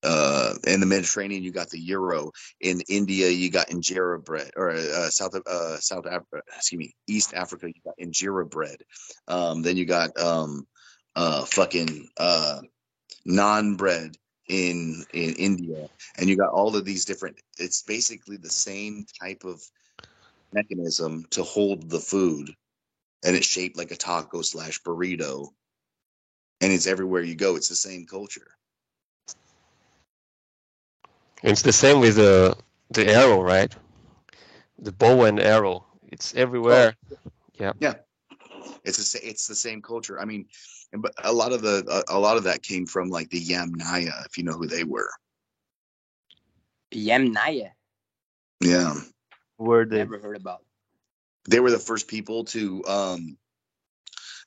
uh 0.03 0.55
in 0.67 0.81
the 0.81 0.87
Mediterranean, 0.87 1.43
you 1.43 1.53
got 1.53 1.71
the 1.71 1.79
gyro. 1.79 2.33
In 2.61 2.81
India, 2.88 3.29
you 3.29 3.51
got 3.51 3.69
injera 3.69 4.23
bread, 4.25 4.51
or 4.57 4.71
uh, 4.71 5.11
South 5.11 5.35
uh 5.35 5.77
South 5.79 6.07
Africa, 6.07 6.43
excuse 6.57 6.79
me, 6.79 6.95
East 7.07 7.35
Africa, 7.35 7.69
you 7.69 7.81
got 7.85 7.99
injera 7.99 8.49
bread. 8.49 8.79
Um, 9.29 9.62
then 9.62 9.77
you 9.77 9.87
got 9.87 10.19
um 10.19 10.67
uh 11.15 11.45
fucking 11.45 12.09
uh 12.17 12.61
naan 13.27 13.77
bread 13.77 14.17
in 14.49 15.05
in 15.12 15.35
India, 15.35 15.88
and 16.19 16.29
you 16.29 16.37
got 16.37 16.53
all 16.53 16.77
of 16.77 16.85
these 16.85 17.05
different. 17.05 17.37
It's 17.59 17.83
basically 17.83 18.37
the 18.37 18.51
same 18.51 19.07
type 19.21 19.45
of 19.45 19.62
mechanism 20.53 21.25
to 21.31 21.43
hold 21.43 21.88
the 21.88 22.01
food, 22.01 22.51
and 23.25 23.37
it's 23.37 23.47
shaped 23.47 23.79
like 23.79 23.91
a 23.91 23.97
taco 23.97 24.43
slash 24.43 24.83
burrito, 24.83 25.49
and 26.61 26.73
it's 26.73 26.87
everywhere 26.87 27.23
you 27.23 27.35
go. 27.35 27.57
It's 27.57 27.69
the 27.69 27.75
same 27.75 28.07
culture. 28.07 28.49
It's 31.43 31.63
the 31.63 31.73
same 31.73 32.01
with 32.01 32.17
the 32.17 32.57
the 32.91 33.09
arrow, 33.09 33.43
right? 33.43 33.75
The 34.79 34.93
bow 34.93 35.25
and 35.25 35.41
arrow. 35.41 35.85
It's 36.09 36.35
everywhere. 36.35 36.95
Oh. 37.11 37.17
Yeah. 37.59 37.73
Yeah. 37.81 37.95
It's 38.85 39.15
a, 39.15 39.29
it's 39.29 39.47
the 39.47 39.55
same 39.55 39.83
culture. 39.83 40.21
I 40.21 40.25
mean, 40.25 40.47
but 40.93 41.13
a 41.23 41.33
lot 41.33 41.53
of 41.53 41.63
the 41.63 42.05
a, 42.09 42.17
a 42.17 42.19
lot 42.19 42.37
of 42.37 42.45
that 42.45 42.63
came 42.63 42.87
from 42.87 43.09
like 43.09 43.31
the 43.31 43.41
Yamnaya, 43.41 44.27
if 44.27 44.39
you 44.39 44.45
know 44.45 44.53
who 44.53 44.67
they 44.67 44.85
were. 44.85 45.11
Yamnaya. 46.93 47.71
Yeah. 48.61 48.95
Were 49.59 49.85
they 49.85 49.99
never 49.99 50.19
heard 50.19 50.37
about? 50.37 50.65
They 51.49 51.61
were 51.61 51.71
the 51.71 51.79
first 51.79 52.09
people 52.09 52.45
to 52.47 52.85
um 52.87 53.37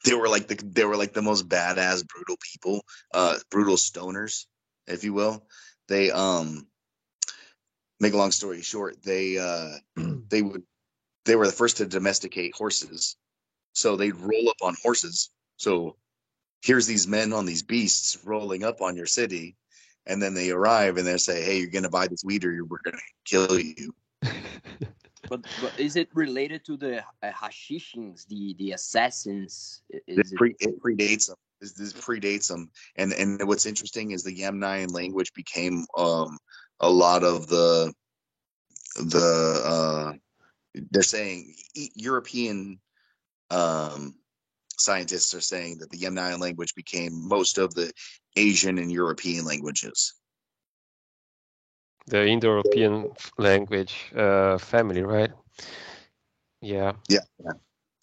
they 0.03 0.13
were 0.13 0.29
like 0.29 0.47
the 0.47 0.55
they 0.55 0.85
were 0.85 0.97
like 0.97 1.13
the 1.13 1.21
most 1.21 1.47
badass 1.49 2.07
brutal 2.07 2.37
people, 2.41 2.85
uh 3.13 3.37
brutal 3.49 3.75
stoners, 3.75 4.45
if 4.87 5.03
you 5.03 5.13
will. 5.13 5.45
They 5.87 6.11
um 6.11 6.67
make 7.99 8.13
a 8.13 8.17
long 8.17 8.31
story 8.31 8.61
short, 8.61 9.01
they 9.03 9.37
uh 9.37 9.71
they 10.29 10.41
would 10.41 10.63
they 11.25 11.35
were 11.35 11.47
the 11.47 11.53
first 11.53 11.77
to 11.77 11.85
domesticate 11.85 12.55
horses. 12.55 13.17
So 13.73 13.95
they'd 13.95 14.15
roll 14.15 14.49
up 14.49 14.57
on 14.61 14.75
horses. 14.83 15.31
So 15.57 15.97
here's 16.65 16.87
these 16.87 17.07
men 17.07 17.31
on 17.31 17.45
these 17.45 17.63
beasts 17.63 18.17
rolling 18.25 18.63
up 18.63 18.81
on 18.81 18.97
your 18.97 19.05
city 19.05 19.55
and 20.07 20.21
then 20.21 20.33
they 20.33 20.49
arrive 20.51 20.97
and 20.97 21.07
they 21.07 21.17
say 21.17 21.43
hey 21.43 21.59
you're 21.59 21.69
going 21.69 21.83
to 21.83 21.89
buy 21.89 22.07
this 22.07 22.23
weed 22.23 22.43
or 22.43 22.65
we're 22.65 22.79
going 22.83 22.97
to 22.97 23.01
kill 23.25 23.59
you 23.59 23.93
but, 25.29 25.41
but 25.61 25.79
is 25.79 25.95
it 25.95 26.09
related 26.13 26.65
to 26.65 26.75
the 26.75 26.99
uh, 26.99 27.31
hashishins 27.31 28.25
the 28.27 28.55
the 28.57 28.71
assassins 28.71 29.83
is 30.07 30.31
it, 30.31 30.35
pre, 30.35 30.55
it 30.59 30.81
predates 30.81 31.27
them 31.27 31.35
this, 31.61 31.73
this, 31.73 31.93
predates 31.93 32.47
them 32.47 32.69
and 32.97 33.13
and 33.13 33.47
what's 33.47 33.65
interesting 33.65 34.11
is 34.11 34.23
the 34.23 34.35
yamnayan 34.35 34.91
language 34.91 35.31
became 35.33 35.85
um 35.97 36.37
a 36.79 36.89
lot 36.89 37.23
of 37.23 37.47
the 37.47 37.93
the 38.95 39.61
uh 39.65 40.13
they're 40.91 41.03
saying 41.03 41.53
european 41.95 42.79
um 43.51 44.15
scientists 44.77 45.33
are 45.33 45.41
saying 45.41 45.77
that 45.79 45.89
the 45.89 45.97
Yamnayan 45.97 46.39
language 46.39 46.75
became 46.75 47.27
most 47.27 47.57
of 47.57 47.73
the 47.73 47.91
Asian 48.35 48.77
and 48.77 48.91
European 48.91 49.45
languages. 49.45 50.13
The 52.07 52.27
Indo-European 52.27 53.11
language 53.37 54.11
uh, 54.15 54.57
family, 54.57 55.01
right? 55.01 55.31
Yeah. 56.61 56.93
Yeah. 57.09 57.19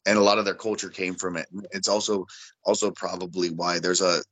And 0.07 0.19
a 0.19 0.23
lot 0.23 0.39
of 0.39 0.45
their 0.45 0.55
culture 0.55 0.89
came 0.89 1.15
from 1.15 1.37
it. 1.37 1.47
It's 1.71 1.89
also 1.89 2.27
also 2.65 2.91
probably 2.91 3.51
why 3.51 3.79
there's 3.79 4.01
a 4.01 4.23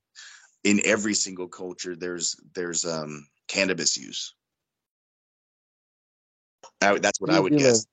in 0.64 0.80
every 0.84 1.14
single 1.14 1.46
culture 1.46 1.94
there's 1.94 2.34
there's 2.54 2.84
um 2.84 3.26
cannabis 3.50 3.96
use. 3.96 4.34
I, 6.80 6.98
that's 6.98 7.20
what 7.20 7.30
I 7.30 7.40
would 7.40 7.56
guess. 7.56 7.86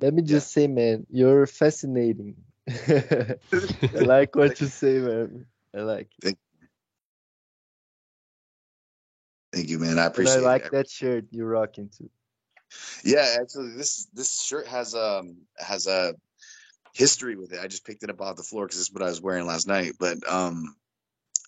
Let 0.00 0.12
me 0.12 0.22
just 0.22 0.52
say, 0.52 0.66
man, 0.66 1.06
you're 1.08 1.46
fascinating. 1.46 2.36
I 2.68 3.36
like 3.92 4.34
what 4.34 4.60
you 4.60 4.66
say, 4.66 4.98
man. 4.98 5.46
I 5.74 5.80
like 5.80 6.08
it. 6.18 6.24
Thank, 6.24 6.38
Thank 9.52 9.68
you, 9.68 9.78
man. 9.78 9.98
I 9.98 10.06
appreciate 10.06 10.38
and 10.38 10.46
I 10.46 10.50
like 10.50 10.64
it. 10.66 10.72
that 10.72 10.90
shirt 10.90 11.26
you're 11.30 11.48
rocking 11.48 11.90
too. 11.96 12.10
Yeah, 13.04 13.36
actually, 13.40 13.70
this 13.76 14.08
this 14.12 14.42
shirt 14.42 14.66
has 14.66 14.94
um 14.96 15.36
has 15.56 15.86
a 15.86 16.14
history 16.92 17.36
with 17.36 17.52
it. 17.52 17.60
I 17.60 17.68
just 17.68 17.84
picked 17.86 18.02
it 18.02 18.10
up 18.10 18.20
off 18.20 18.36
the 18.36 18.42
floor 18.42 18.66
because 18.66 18.80
it's 18.80 18.92
what 18.92 19.02
I 19.02 19.08
was 19.08 19.20
wearing 19.20 19.46
last 19.46 19.68
night. 19.68 19.92
But 19.98 20.28
um, 20.28 20.74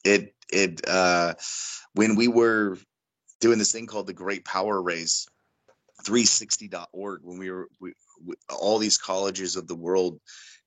it 0.04 0.34
it 0.52 0.86
uh, 0.88 1.34
when 1.94 2.14
we 2.14 2.28
were 2.28 2.78
doing 3.40 3.58
this 3.58 3.72
thing 3.72 3.86
called 3.86 4.06
the 4.06 4.12
Great 4.12 4.44
Power 4.44 4.80
Race, 4.82 5.26
360.org, 6.04 7.20
when 7.22 7.38
we 7.38 7.50
were 7.50 7.68
we, 7.80 7.92
we, 8.24 8.34
all 8.48 8.78
these 8.78 8.98
colleges 8.98 9.56
of 9.56 9.66
the 9.66 9.74
world 9.74 10.20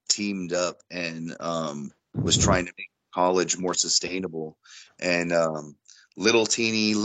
teamed 0.09 0.53
up 0.53 0.77
and 0.91 1.35
um, 1.39 1.91
was 2.13 2.37
trying 2.37 2.65
to 2.65 2.73
make 2.77 2.89
college 3.13 3.57
more 3.57 3.73
sustainable, 3.73 4.57
and 4.99 5.31
um, 5.31 5.75
little 6.17 6.45
teeny 6.45 6.95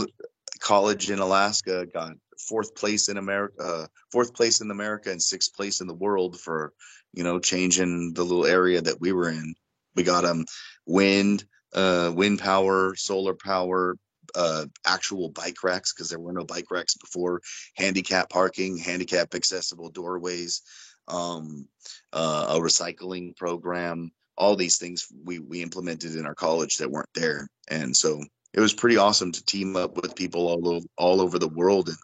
college 0.59 1.09
in 1.09 1.19
Alaska 1.19 1.85
got 1.85 2.13
fourth 2.37 2.75
place 2.75 3.09
in 3.09 3.17
America, 3.17 3.55
uh, 3.61 3.85
fourth 4.11 4.33
place 4.33 4.61
in 4.61 4.71
America, 4.71 5.11
and 5.11 5.21
sixth 5.21 5.53
place 5.55 5.81
in 5.81 5.87
the 5.87 5.93
world 5.93 6.39
for 6.39 6.73
you 7.13 7.23
know 7.23 7.39
changing 7.39 8.13
the 8.13 8.23
little 8.23 8.45
area 8.45 8.81
that 8.81 8.99
we 8.99 9.11
were 9.11 9.29
in. 9.29 9.55
We 9.95 10.03
got 10.03 10.23
them 10.23 10.39
um, 10.39 10.45
wind, 10.85 11.45
uh, 11.73 12.11
wind 12.13 12.39
power, 12.39 12.95
solar 12.95 13.33
power, 13.33 13.95
uh, 14.35 14.65
actual 14.85 15.29
bike 15.29 15.63
racks 15.63 15.93
because 15.93 16.09
there 16.09 16.19
were 16.19 16.33
no 16.33 16.45
bike 16.45 16.69
racks 16.71 16.95
before, 16.95 17.41
handicap 17.75 18.29
parking, 18.29 18.77
handicap 18.77 19.33
accessible 19.33 19.89
doorways, 19.89 20.61
um, 21.07 21.67
uh, 22.13 22.47
a 22.49 22.59
recycling 22.59 23.35
program. 23.35 24.11
All 24.37 24.55
these 24.55 24.77
things 24.77 25.07
we 25.23 25.39
we 25.39 25.61
implemented 25.61 26.15
in 26.15 26.25
our 26.25 26.35
college 26.35 26.77
that 26.77 26.91
weren't 26.91 27.13
there, 27.15 27.47
and 27.69 27.95
so 27.95 28.21
it 28.53 28.59
was 28.59 28.73
pretty 28.73 28.97
awesome 28.97 29.31
to 29.31 29.45
team 29.45 29.75
up 29.75 29.95
with 29.95 30.15
people 30.15 30.47
all 30.47 30.67
over 30.67 30.85
all 30.97 31.21
over 31.21 31.39
the 31.39 31.47
world 31.47 31.89
and 31.89 31.97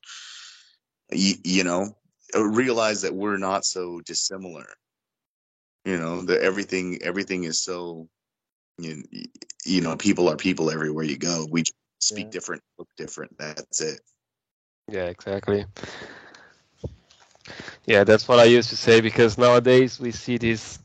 you, 1.12 1.36
you 1.44 1.64
know 1.64 1.96
realize 2.36 3.02
that 3.02 3.14
we're 3.14 3.38
not 3.38 3.66
so 3.66 4.00
dissimilar. 4.02 4.68
You 5.84 5.98
know 5.98 6.22
that 6.24 6.42
everything 6.42 7.00
everything 7.02 7.44
is 7.44 7.62
so 7.62 8.08
you, 8.78 9.04
you 9.66 9.82
know 9.82 9.98
people 9.98 10.30
are 10.30 10.38
people 10.38 10.72
everywhere 10.72 11.04
you 11.04 11.18
go. 11.18 11.48
We 11.50 11.64
speak 12.02 12.30
yeah. 12.30 12.32
different 12.32 12.64
look 12.78 12.90
different 12.98 13.38
that's 13.40 13.82
it 13.82 14.02
yeah 14.88 15.06
exactly 15.06 15.66
yeah 17.86 18.04
that's 18.04 18.28
what 18.28 18.40
i 18.40 18.44
used 18.44 18.70
to 18.70 18.78
say 18.78 19.02
because 19.02 19.38
nowadays 19.38 20.00
we 20.00 20.12
see 20.12 20.38
this 20.38 20.80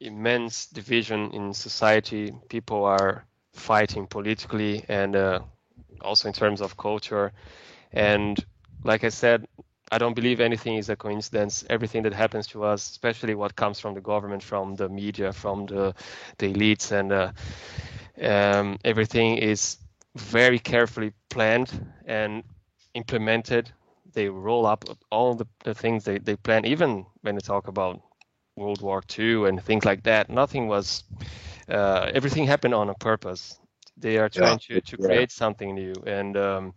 immense 0.00 0.66
division 0.66 1.30
in 1.32 1.52
society 1.52 2.32
people 2.48 2.84
are 2.84 3.24
fighting 3.52 4.06
politically 4.06 4.84
and 4.88 5.16
uh, 5.16 5.40
also 6.02 6.28
in 6.28 6.34
terms 6.34 6.60
of 6.60 6.76
culture. 6.76 7.32
And 7.92 8.38
like 8.84 9.04
I 9.04 9.08
said, 9.08 9.46
I 9.90 9.98
don't 9.98 10.14
believe 10.14 10.40
anything 10.40 10.76
is 10.76 10.88
a 10.88 10.96
coincidence. 10.96 11.64
Everything 11.68 12.02
that 12.02 12.14
happens 12.14 12.46
to 12.48 12.64
us, 12.64 12.90
especially 12.90 13.34
what 13.34 13.56
comes 13.56 13.78
from 13.80 13.94
the 13.94 14.00
government, 14.00 14.42
from 14.42 14.74
the 14.76 14.88
media, 14.88 15.32
from 15.32 15.66
the, 15.66 15.94
the 16.38 16.52
elites, 16.52 16.92
and 16.92 17.12
uh, 17.12 17.32
um, 18.22 18.78
everything 18.84 19.38
is 19.38 19.78
very 20.16 20.58
carefully 20.58 21.12
planned 21.28 21.86
and 22.06 22.42
implemented. 22.94 23.70
They 24.12 24.28
roll 24.28 24.66
up 24.66 24.84
all 25.10 25.34
the, 25.34 25.46
the 25.64 25.74
things 25.74 26.04
they, 26.04 26.18
they 26.18 26.36
plan, 26.36 26.64
even 26.66 27.06
when 27.22 27.34
they 27.34 27.40
talk 27.40 27.68
about 27.68 28.00
World 28.56 28.82
War 28.82 29.02
II 29.18 29.48
and 29.48 29.62
things 29.62 29.84
like 29.84 30.02
that. 30.02 30.28
Nothing 30.28 30.68
was 30.68 31.04
uh, 31.68 32.10
everything 32.14 32.46
happened 32.46 32.74
on 32.74 32.90
a 32.90 32.94
purpose. 32.94 33.58
They 33.96 34.18
are 34.18 34.28
trying 34.28 34.58
yeah. 34.68 34.80
to, 34.80 34.80
to 34.80 34.96
create 34.96 35.30
yeah. 35.32 35.38
something 35.38 35.74
new, 35.74 35.94
and 36.06 36.36
um, 36.36 36.74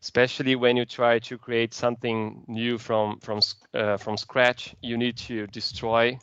especially 0.00 0.56
when 0.56 0.76
you 0.76 0.84
try 0.84 1.18
to 1.20 1.38
create 1.38 1.74
something 1.74 2.42
new 2.48 2.78
from 2.78 3.20
from 3.20 3.40
uh, 3.74 3.96
from 3.96 4.16
scratch, 4.16 4.74
you 4.80 4.96
need 4.96 5.16
to 5.18 5.46
destroy 5.48 6.18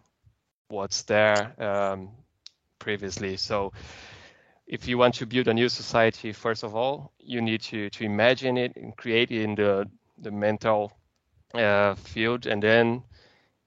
what's 0.67 1.04
there 1.04 1.54
um, 1.62 2.10
previously. 2.80 3.38
So, 3.38 3.71
if 4.72 4.88
you 4.88 4.98
want 4.98 5.16
to 5.16 5.26
build 5.28 5.50
a 5.50 5.54
new 5.54 5.70
society, 5.70 6.32
first 6.32 6.64
of 6.64 6.76
all, 6.76 7.12
you 7.20 7.42
need 7.42 7.62
to 7.62 7.90
to 7.92 8.06
imagine 8.06 8.58
it 8.58 8.78
and 8.78 8.96
create 8.96 9.30
it 9.32 9.44
in 9.44 9.56
the 9.56 9.86
the 10.18 10.32
mental 10.32 10.94
uh, 11.54 11.96
field, 11.96 12.48
and 12.48 12.64
then 12.64 13.04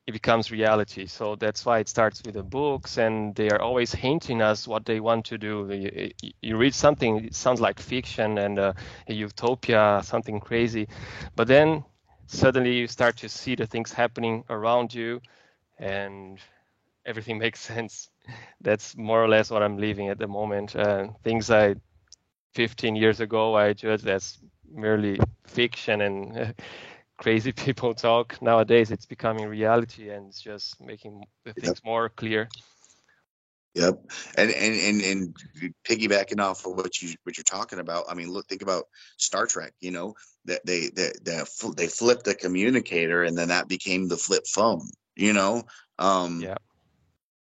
it 0.07 0.13
becomes 0.13 0.51
reality. 0.51 1.07
So 1.07 1.37
that's 1.37 1.67
why 1.67 1.81
it 1.81 1.89
starts 1.89 2.23
with 2.25 2.35
the 2.35 2.43
books, 2.43 2.99
and 2.99 3.35
they 3.35 3.51
are 3.51 3.61
always 3.61 3.93
hinting 3.93 4.43
us 4.43 4.67
what 4.67 4.87
they 4.87 5.01
want 5.01 5.27
to 5.27 5.39
do. 5.39 5.69
You, 5.73 6.11
you 6.41 6.57
read 6.57 6.75
something, 6.75 7.27
it 7.27 7.35
sounds 7.35 7.61
like 7.61 7.81
fiction 7.81 8.39
and 8.39 8.59
uh, 8.59 8.73
a 9.09 9.15
utopia, 9.15 10.01
something 10.05 10.41
crazy, 10.41 10.89
but 11.37 11.49
then 11.49 11.85
suddenly 12.29 12.75
you 12.79 12.87
start 12.89 13.19
to 13.19 13.29
see 13.29 13.57
the 13.57 13.67
things 13.67 13.93
happening 13.93 14.45
around 14.49 14.95
you, 14.95 15.21
and 15.79 16.39
everything 17.07 17.39
makes 17.47 17.61
sense. 17.61 18.11
That's 18.61 18.97
more 18.97 19.23
or 19.23 19.29
less 19.29 19.51
what 19.51 19.63
I'm 19.63 19.79
living 19.79 20.09
at 20.09 20.19
the 20.19 20.27
moment. 20.27 20.75
Uh, 20.75 21.09
things 21.23 21.51
I 21.51 21.77
15 22.55 22.97
years 22.97 23.21
ago 23.21 23.57
I 23.57 23.73
judged 23.73 24.07
as 24.07 24.39
merely 24.71 25.19
fiction 25.47 26.01
and 26.01 26.55
crazy 27.19 27.53
people 27.67 27.95
talk. 27.95 28.41
Nowadays 28.41 28.91
it's 28.91 29.07
becoming 29.07 29.47
reality 29.47 30.11
and 30.11 30.29
it's 30.29 30.41
just 30.41 30.81
making 30.81 31.25
the 31.45 31.53
things 31.55 31.81
yep. 31.83 31.85
more 31.85 32.09
clear. 32.09 32.49
Yep. 33.75 34.07
And, 34.39 34.51
and 34.53 34.75
and 34.77 35.03
and 35.03 35.37
piggybacking 35.85 36.41
off 36.41 36.65
of 36.65 36.77
what 36.77 37.03
you 37.03 37.15
what 37.25 37.37
you're 37.37 37.43
talking 37.43 37.81
about 37.81 38.05
i 38.09 38.15
mean 38.15 38.31
look 38.31 38.47
think 38.47 38.63
about 38.63 38.85
star 39.17 39.47
trek 39.47 39.73
you 39.81 39.91
know 39.91 40.15
that 40.45 40.65
they 40.65 40.91
that 40.95 41.25
they, 41.25 41.43
they 41.77 41.89
flipped 41.89 42.25
the 42.25 42.37
communicator 42.37 43.25
and 43.25 43.37
then 43.37 43.49
that 43.49 43.67
became 43.67 44.07
the 44.07 44.17
flip 44.17 44.47
phone 44.47 44.89
you 45.17 45.33
know? 45.33 45.65
Um 45.99 46.41
yeah 46.41 46.55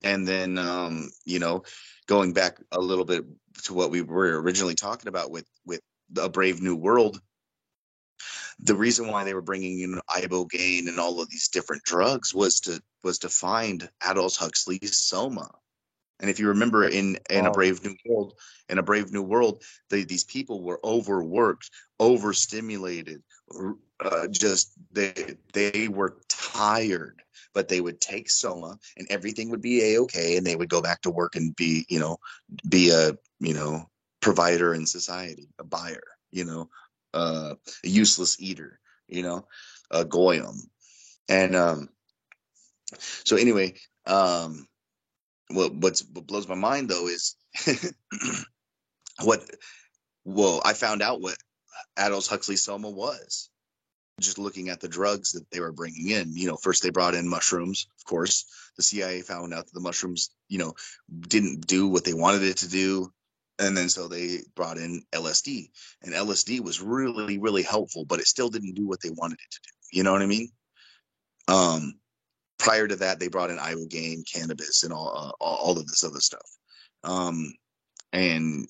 and 0.04 0.28
then 0.28 0.56
um 0.58 1.10
you 1.24 1.40
know 1.40 1.64
going 2.06 2.32
back 2.32 2.58
a 2.70 2.80
little 2.80 3.04
bit 3.04 3.24
to 3.64 3.74
what 3.74 3.90
we 3.90 4.02
were 4.02 4.40
originally 4.40 4.76
talking 4.76 5.08
about 5.08 5.30
with 5.30 5.46
with 5.66 5.80
a 6.18 6.28
brave 6.28 6.62
new 6.62 6.76
world 6.76 7.20
the 8.60 8.76
reason 8.76 9.08
why 9.08 9.24
they 9.24 9.34
were 9.34 9.42
bringing 9.42 9.80
in 9.80 10.00
ibogaine 10.10 10.88
and 10.88 11.00
all 11.00 11.20
of 11.20 11.28
these 11.28 11.48
different 11.48 11.82
drugs 11.82 12.32
was 12.32 12.60
to 12.60 12.80
was 13.04 13.18
to 13.18 13.28
find 13.28 13.88
Aldous 14.04 14.36
Huxley's 14.36 14.96
Soma. 14.96 15.50
And 16.20 16.30
if 16.30 16.38
you 16.38 16.48
remember 16.48 16.88
in 16.88 17.18
in 17.28 17.44
wow. 17.44 17.50
a 17.50 17.52
Brave 17.52 17.84
New 17.84 17.96
World, 18.06 18.34
in 18.68 18.78
a 18.78 18.82
Brave 18.82 19.12
New 19.12 19.22
World, 19.22 19.62
they, 19.90 20.04
these 20.04 20.24
people 20.24 20.62
were 20.62 20.80
overworked, 20.82 21.70
overstimulated, 22.00 23.22
uh, 24.00 24.28
just 24.28 24.72
they 24.92 25.36
they 25.52 25.88
were 25.88 26.16
tired. 26.28 27.20
But 27.54 27.68
they 27.68 27.80
would 27.80 28.00
take 28.00 28.28
Soma, 28.30 28.78
and 28.96 29.06
everything 29.10 29.50
would 29.50 29.62
be 29.62 29.94
a 29.94 30.00
okay, 30.02 30.36
and 30.36 30.46
they 30.46 30.56
would 30.56 30.68
go 30.68 30.82
back 30.82 31.02
to 31.02 31.10
work 31.10 31.36
and 31.36 31.54
be 31.56 31.86
you 31.88 32.00
know 32.00 32.18
be 32.68 32.90
a 32.90 33.12
you 33.40 33.54
know 33.54 33.88
provider 34.20 34.74
in 34.74 34.86
society, 34.86 35.48
a 35.58 35.64
buyer, 35.64 36.02
you 36.32 36.46
know, 36.46 36.70
uh, 37.12 37.54
a 37.84 37.88
useless 37.88 38.40
eater, 38.40 38.80
you 39.06 39.22
know, 39.22 39.46
a 39.90 40.02
goyim. 40.02 40.56
And 41.28 41.54
um, 41.54 41.88
so 42.98 43.36
anyway, 43.36 43.74
um, 44.06 44.66
what 45.48 45.74
what's 45.74 46.02
what 46.12 46.26
blows 46.26 46.48
my 46.48 46.54
mind 46.54 46.88
though 46.88 47.06
is 47.06 47.36
what 49.22 49.44
well 50.24 50.62
I 50.64 50.72
found 50.72 51.02
out 51.02 51.20
what 51.20 51.36
Aldous 51.98 52.26
Huxley 52.26 52.56
Soma 52.56 52.90
was 52.90 53.50
just 54.20 54.38
looking 54.38 54.68
at 54.68 54.80
the 54.80 54.88
drugs 54.88 55.32
that 55.32 55.50
they 55.50 55.60
were 55.60 55.72
bringing 55.72 56.10
in. 56.10 56.36
You 56.36 56.48
know, 56.48 56.56
first 56.56 56.82
they 56.82 56.90
brought 56.90 57.14
in 57.14 57.28
mushrooms. 57.28 57.86
Of 57.98 58.04
course, 58.04 58.46
the 58.76 58.82
CIA 58.82 59.22
found 59.22 59.52
out 59.52 59.66
that 59.66 59.74
the 59.74 59.80
mushrooms, 59.80 60.30
you 60.48 60.58
know, 60.58 60.74
didn't 61.28 61.66
do 61.66 61.88
what 61.88 62.04
they 62.04 62.14
wanted 62.14 62.42
it 62.42 62.58
to 62.58 62.68
do 62.68 63.12
and 63.58 63.76
then 63.76 63.88
so 63.88 64.08
they 64.08 64.38
brought 64.54 64.78
in 64.78 65.02
LSD, 65.12 65.70
and 66.02 66.14
LSD 66.14 66.60
was 66.60 66.80
really 66.80 67.38
really 67.38 67.62
helpful, 67.62 68.04
but 68.04 68.20
it 68.20 68.26
still 68.26 68.48
didn't 68.48 68.74
do 68.74 68.86
what 68.86 69.00
they 69.00 69.10
wanted 69.10 69.38
it 69.38 69.50
to 69.50 69.60
do. 69.62 69.98
You 69.98 70.02
know 70.02 70.12
what 70.12 70.22
I 70.22 70.26
mean? 70.26 70.48
Um, 71.46 71.94
prior 72.58 72.88
to 72.88 72.96
that, 72.96 73.20
they 73.20 73.28
brought 73.28 73.50
in 73.50 73.58
ibogaine, 73.58 74.22
cannabis, 74.30 74.82
and 74.82 74.92
all 74.92 75.34
uh, 75.40 75.44
all 75.44 75.78
of 75.78 75.86
this 75.86 76.04
other 76.04 76.20
stuff, 76.20 76.48
um, 77.04 77.52
and 78.12 78.68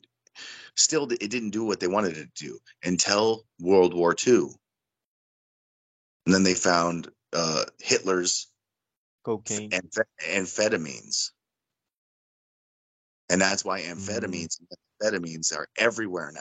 still 0.77 1.11
it 1.11 1.31
didn't 1.31 1.51
do 1.51 1.65
what 1.65 1.81
they 1.81 1.89
wanted 1.89 2.17
it 2.19 2.35
to 2.35 2.45
do 2.45 2.59
until 2.85 3.45
World 3.61 3.95
War 3.95 4.15
II. 4.27 4.49
And 6.27 6.35
then 6.35 6.43
they 6.43 6.55
found 6.55 7.09
uh, 7.33 7.65
Hitler's 7.79 8.49
cocaine, 9.25 9.71
amph- 9.71 10.05
amphetamines. 10.29 11.31
And 13.31 13.41
that's 13.41 13.65
why 13.65 13.83
amphetamines 13.83 14.59
and 14.61 14.69
amphetamines 15.03 15.55
are 15.57 15.69
everywhere 15.77 16.31
now. 16.35 16.41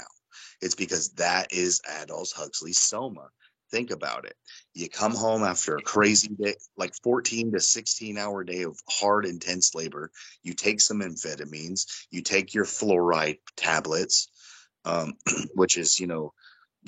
It's 0.62 0.76
because 0.76 1.10
that 1.14 1.52
is 1.52 1.82
Aldous 1.90 2.32
Huxley's 2.32 2.80
soma. 2.80 3.30
Think 3.72 3.92
about 3.92 4.26
it. 4.26 4.36
You 4.76 4.88
come 4.88 5.16
home 5.16 5.44
after 5.44 5.76
a 5.76 5.82
crazy 5.82 6.28
day, 6.28 6.56
like 6.78 6.94
14 7.04 7.54
to 7.54 7.60
16 7.60 8.18
hour 8.18 8.44
day 8.44 8.64
of 8.64 8.80
hard, 8.88 9.26
intense 9.26 9.74
labor. 9.74 10.12
You 10.44 10.54
take 10.54 10.80
some 10.80 11.00
amphetamines, 11.00 12.06
you 12.12 12.22
take 12.22 12.54
your 12.54 12.66
fluoride 12.66 13.40
tablets, 13.58 14.30
um, 14.86 15.14
which 15.56 15.78
is, 15.78 16.00
you 16.00 16.08
know, 16.08 16.34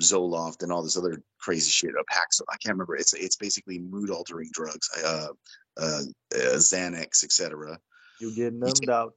Zoloft 0.00 0.62
and 0.62 0.70
all 0.72 0.82
this 0.82 0.96
other 0.96 1.22
crazy 1.38 1.70
shit. 1.70 1.90
A 1.90 2.04
Paxil, 2.12 2.42
I 2.50 2.56
can't 2.58 2.74
remember. 2.74 2.96
It's 2.96 3.14
it's 3.14 3.36
basically 3.36 3.78
mood 3.78 4.10
altering 4.10 4.50
drugs, 4.52 4.88
uh, 5.04 5.28
uh, 5.78 6.00
uh, 6.34 6.56
Xanax, 6.58 7.24
etc. 7.24 7.78
you 8.20 8.34
get 8.34 8.52
numbed 8.54 8.90
out. 8.90 9.14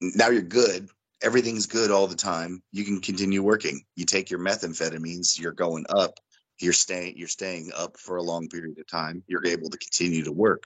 now 0.00 0.28
you're 0.28 0.42
good. 0.42 0.88
Everything's 1.22 1.66
good 1.66 1.90
all 1.90 2.06
the 2.06 2.14
time. 2.16 2.62
You 2.72 2.84
can 2.84 3.00
continue 3.00 3.42
working. 3.42 3.82
You 3.96 4.04
take 4.04 4.30
your 4.30 4.40
methamphetamines, 4.40 5.38
you're 5.38 5.52
going 5.52 5.86
up. 5.88 6.18
You're 6.60 6.72
staying 6.72 7.16
you're 7.16 7.28
staying 7.28 7.70
up 7.76 7.96
for 7.96 8.16
a 8.16 8.22
long 8.22 8.48
period 8.48 8.78
of 8.78 8.86
time. 8.86 9.22
You're 9.26 9.46
able 9.46 9.70
to 9.70 9.78
continue 9.78 10.22
to 10.24 10.32
work. 10.32 10.64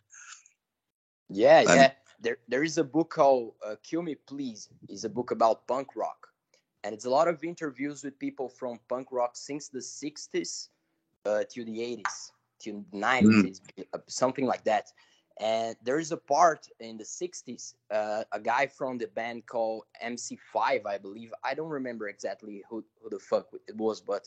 Yeah, 1.28 1.58
I'm- 1.58 1.76
yeah. 1.76 1.92
There, 2.20 2.38
there 2.48 2.64
is 2.64 2.78
a 2.78 2.84
book 2.84 3.10
called 3.10 3.54
uh, 3.64 3.76
"Kill 3.84 4.02
Me 4.02 4.16
Please." 4.16 4.68
It's 4.88 5.04
a 5.04 5.08
book 5.08 5.30
about 5.30 5.68
punk 5.68 5.94
rock, 5.94 6.27
and 6.88 6.94
it's 6.94 7.04
a 7.04 7.10
lot 7.10 7.28
of 7.28 7.44
interviews 7.44 8.02
with 8.02 8.18
people 8.18 8.48
from 8.48 8.80
punk 8.88 9.08
rock 9.12 9.32
since 9.34 9.68
the 9.68 9.78
'60s 9.78 10.68
uh, 11.26 11.44
to 11.50 11.62
the 11.62 11.80
'80s, 11.80 12.32
to 12.60 12.82
the 12.90 12.96
'90s, 12.96 13.60
uh, 13.92 13.98
something 14.06 14.46
like 14.46 14.64
that. 14.64 14.86
And 15.38 15.76
there 15.82 15.98
is 15.98 16.12
a 16.12 16.16
part 16.16 16.66
in 16.80 16.96
the 16.96 17.04
'60s, 17.04 17.74
uh, 17.90 18.24
a 18.32 18.40
guy 18.40 18.68
from 18.68 18.96
the 18.96 19.06
band 19.08 19.44
called 19.44 19.82
MC5, 20.02 20.86
I 20.86 20.96
believe. 20.96 21.30
I 21.44 21.52
don't 21.52 21.68
remember 21.68 22.08
exactly 22.08 22.64
who, 22.70 22.82
who 23.02 23.10
the 23.10 23.18
fuck 23.18 23.48
it 23.66 23.76
was, 23.76 24.00
but 24.00 24.26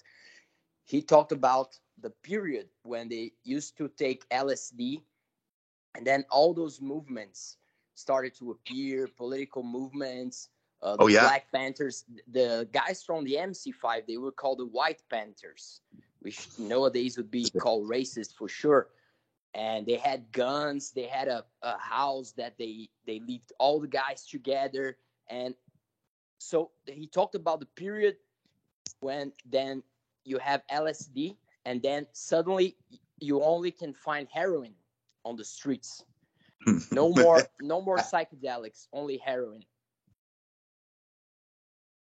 he 0.86 1.02
talked 1.02 1.32
about 1.32 1.80
the 2.00 2.12
period 2.22 2.68
when 2.84 3.10
they 3.10 3.32
used 3.44 3.76
to 3.80 3.88
take 3.88 4.30
LSD 4.30 5.02
and 5.96 6.06
then 6.06 6.26
all 6.30 6.54
those 6.54 6.80
movements 6.80 7.58
started 7.96 8.36
to 8.38 8.52
appear 8.52 9.08
political 9.18 9.64
movements 9.64 10.50
uh, 10.82 10.98
the 10.98 11.04
Oh, 11.04 11.08
yeah. 11.08 11.22
black 11.22 11.52
panthers 11.52 12.06
the 12.28 12.68
guys 12.72 13.04
from 13.04 13.24
the 13.24 13.36
mc5 13.36 14.06
they 14.08 14.18
were 14.18 14.32
called 14.32 14.60
the 14.60 14.66
white 14.66 15.02
panthers 15.10 15.82
which 16.22 16.48
nowadays 16.58 17.18
would 17.18 17.32
be 17.32 17.50
called 17.50 17.90
racist 17.90 18.34
for 18.36 18.48
sure. 18.48 18.90
And 19.54 19.86
they 19.86 19.96
had 19.98 20.32
guns 20.32 20.92
they 20.92 21.08
had 21.08 21.28
a, 21.28 21.46
a 21.62 21.78
house 21.78 22.32
that 22.34 22.58
they 22.58 22.90
they 23.06 23.20
lived 23.20 23.52
all 23.60 23.80
the 23.80 23.88
guys 23.88 24.26
together. 24.26 24.98
And 25.30 25.56
so 26.38 26.72
he 26.88 27.08
talked 27.08 27.36
about 27.36 27.60
the 27.60 27.66
period 27.66 28.18
when 29.00 29.34
then 29.46 29.84
you 30.24 30.38
have 30.38 30.62
lsd 30.72 31.36
and 31.66 31.82
then 31.82 32.08
suddenly 32.14 32.78
you 33.20 33.42
only 33.44 33.72
can 33.72 33.94
find 33.94 34.28
heroin 34.32 34.74
on 35.26 35.36
the 35.36 35.44
streets. 35.44 36.04
No 36.92 37.10
more 37.14 37.50
no 37.62 37.82
more 37.82 38.00
psychedelics 38.00 38.88
only 38.94 39.18
heroin 39.18 39.64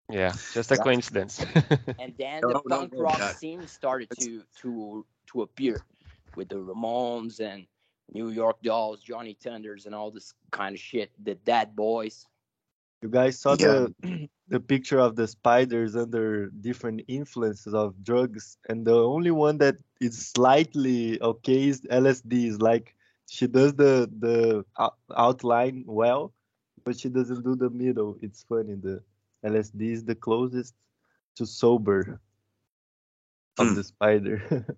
Yeah, 0.09 0.33
just 0.53 0.71
a 0.71 0.77
coincidence. 0.77 1.39
and 1.99 2.13
then 2.17 2.41
No, 2.41 2.49
the 2.49 2.61
no, 2.65 2.77
punk 2.77 2.93
no, 2.93 2.99
rock 2.99 3.17
that- 3.19 3.35
scene 3.37 3.67
started 3.67 4.09
to 4.19 4.43
to 4.61 5.05
to 5.27 5.41
appear 5.41 5.81
with 6.35 6.49
the 6.49 6.55
ramones 6.57 7.39
and 7.39 7.65
new 8.13 8.29
york 8.29 8.61
dolls 8.61 9.01
johnny 9.01 9.33
Thunders, 9.41 9.87
and 9.87 9.95
all 9.95 10.11
this 10.11 10.33
kind 10.51 10.75
of 10.75 10.79
shit 10.79 11.09
the 11.23 11.33
dead 11.35 11.75
boys 11.75 12.27
You 13.01 13.09
guys 13.09 13.39
saw 13.39 13.55
Yeah. 13.59 13.87
the 14.01 14.29
the 14.53 14.59
picture 14.59 14.99
of 14.99 15.15
the 15.15 15.27
spiders 15.27 15.95
under 15.95 16.49
different 16.61 17.01
influences 17.07 17.73
of 17.73 17.97
drugs, 18.03 18.57
and 18.69 18.85
the 18.85 18.93
only 18.95 19.31
one 19.31 19.57
that 19.57 19.77
is 19.99 20.13
slightly 20.35 21.19
okay 21.21 21.67
is 21.69 21.81
LSD. 21.89 22.33
Is 22.53 22.61
like 22.61 22.93
she 23.27 23.47
does 23.47 23.73
the 23.73 24.05
the 24.19 24.63
uh, 24.77 24.89
outline 25.17 25.83
well, 25.87 26.31
but 26.85 26.93
she 26.99 27.09
doesn't 27.09 27.43
do 27.43 27.55
the 27.55 27.69
middle. 27.69 28.17
It's 28.21 28.43
funny. 28.45 28.75
The 28.77 29.01
LSD 29.43 29.91
is 29.91 30.03
the 30.05 30.15
closest 30.15 30.73
to 31.37 31.45
sober 31.45 32.19
of 33.57 33.67
Hmm. 33.69 33.75
the 33.75 33.83
spider. 33.83 34.65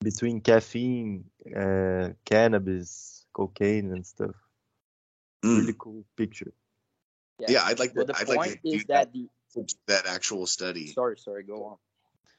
Between 0.00 0.40
caffeine, 0.42 1.24
uh, 1.56 2.10
cannabis, 2.26 3.24
cocaine, 3.32 3.90
and 3.92 4.06
stuff. 4.06 4.34
Mm. 5.42 5.58
Really 5.60 5.74
cool 5.78 6.04
picture. 6.16 6.52
Yeah, 7.38 7.62
I'd 7.64 7.78
like 7.78 7.90
to. 7.94 8.04
but 8.04 8.06
the 8.08 8.16
I'd 8.16 8.26
point 8.26 8.38
like 8.38 8.62
to 8.62 8.68
is 8.68 8.84
that 8.88 9.12
the 9.12 9.28
that, 9.54 9.74
that 9.86 10.06
actual 10.06 10.46
study. 10.46 10.88
sorry 10.92 11.16
sorry 11.18 11.42
go 11.44 11.64
on 11.64 11.76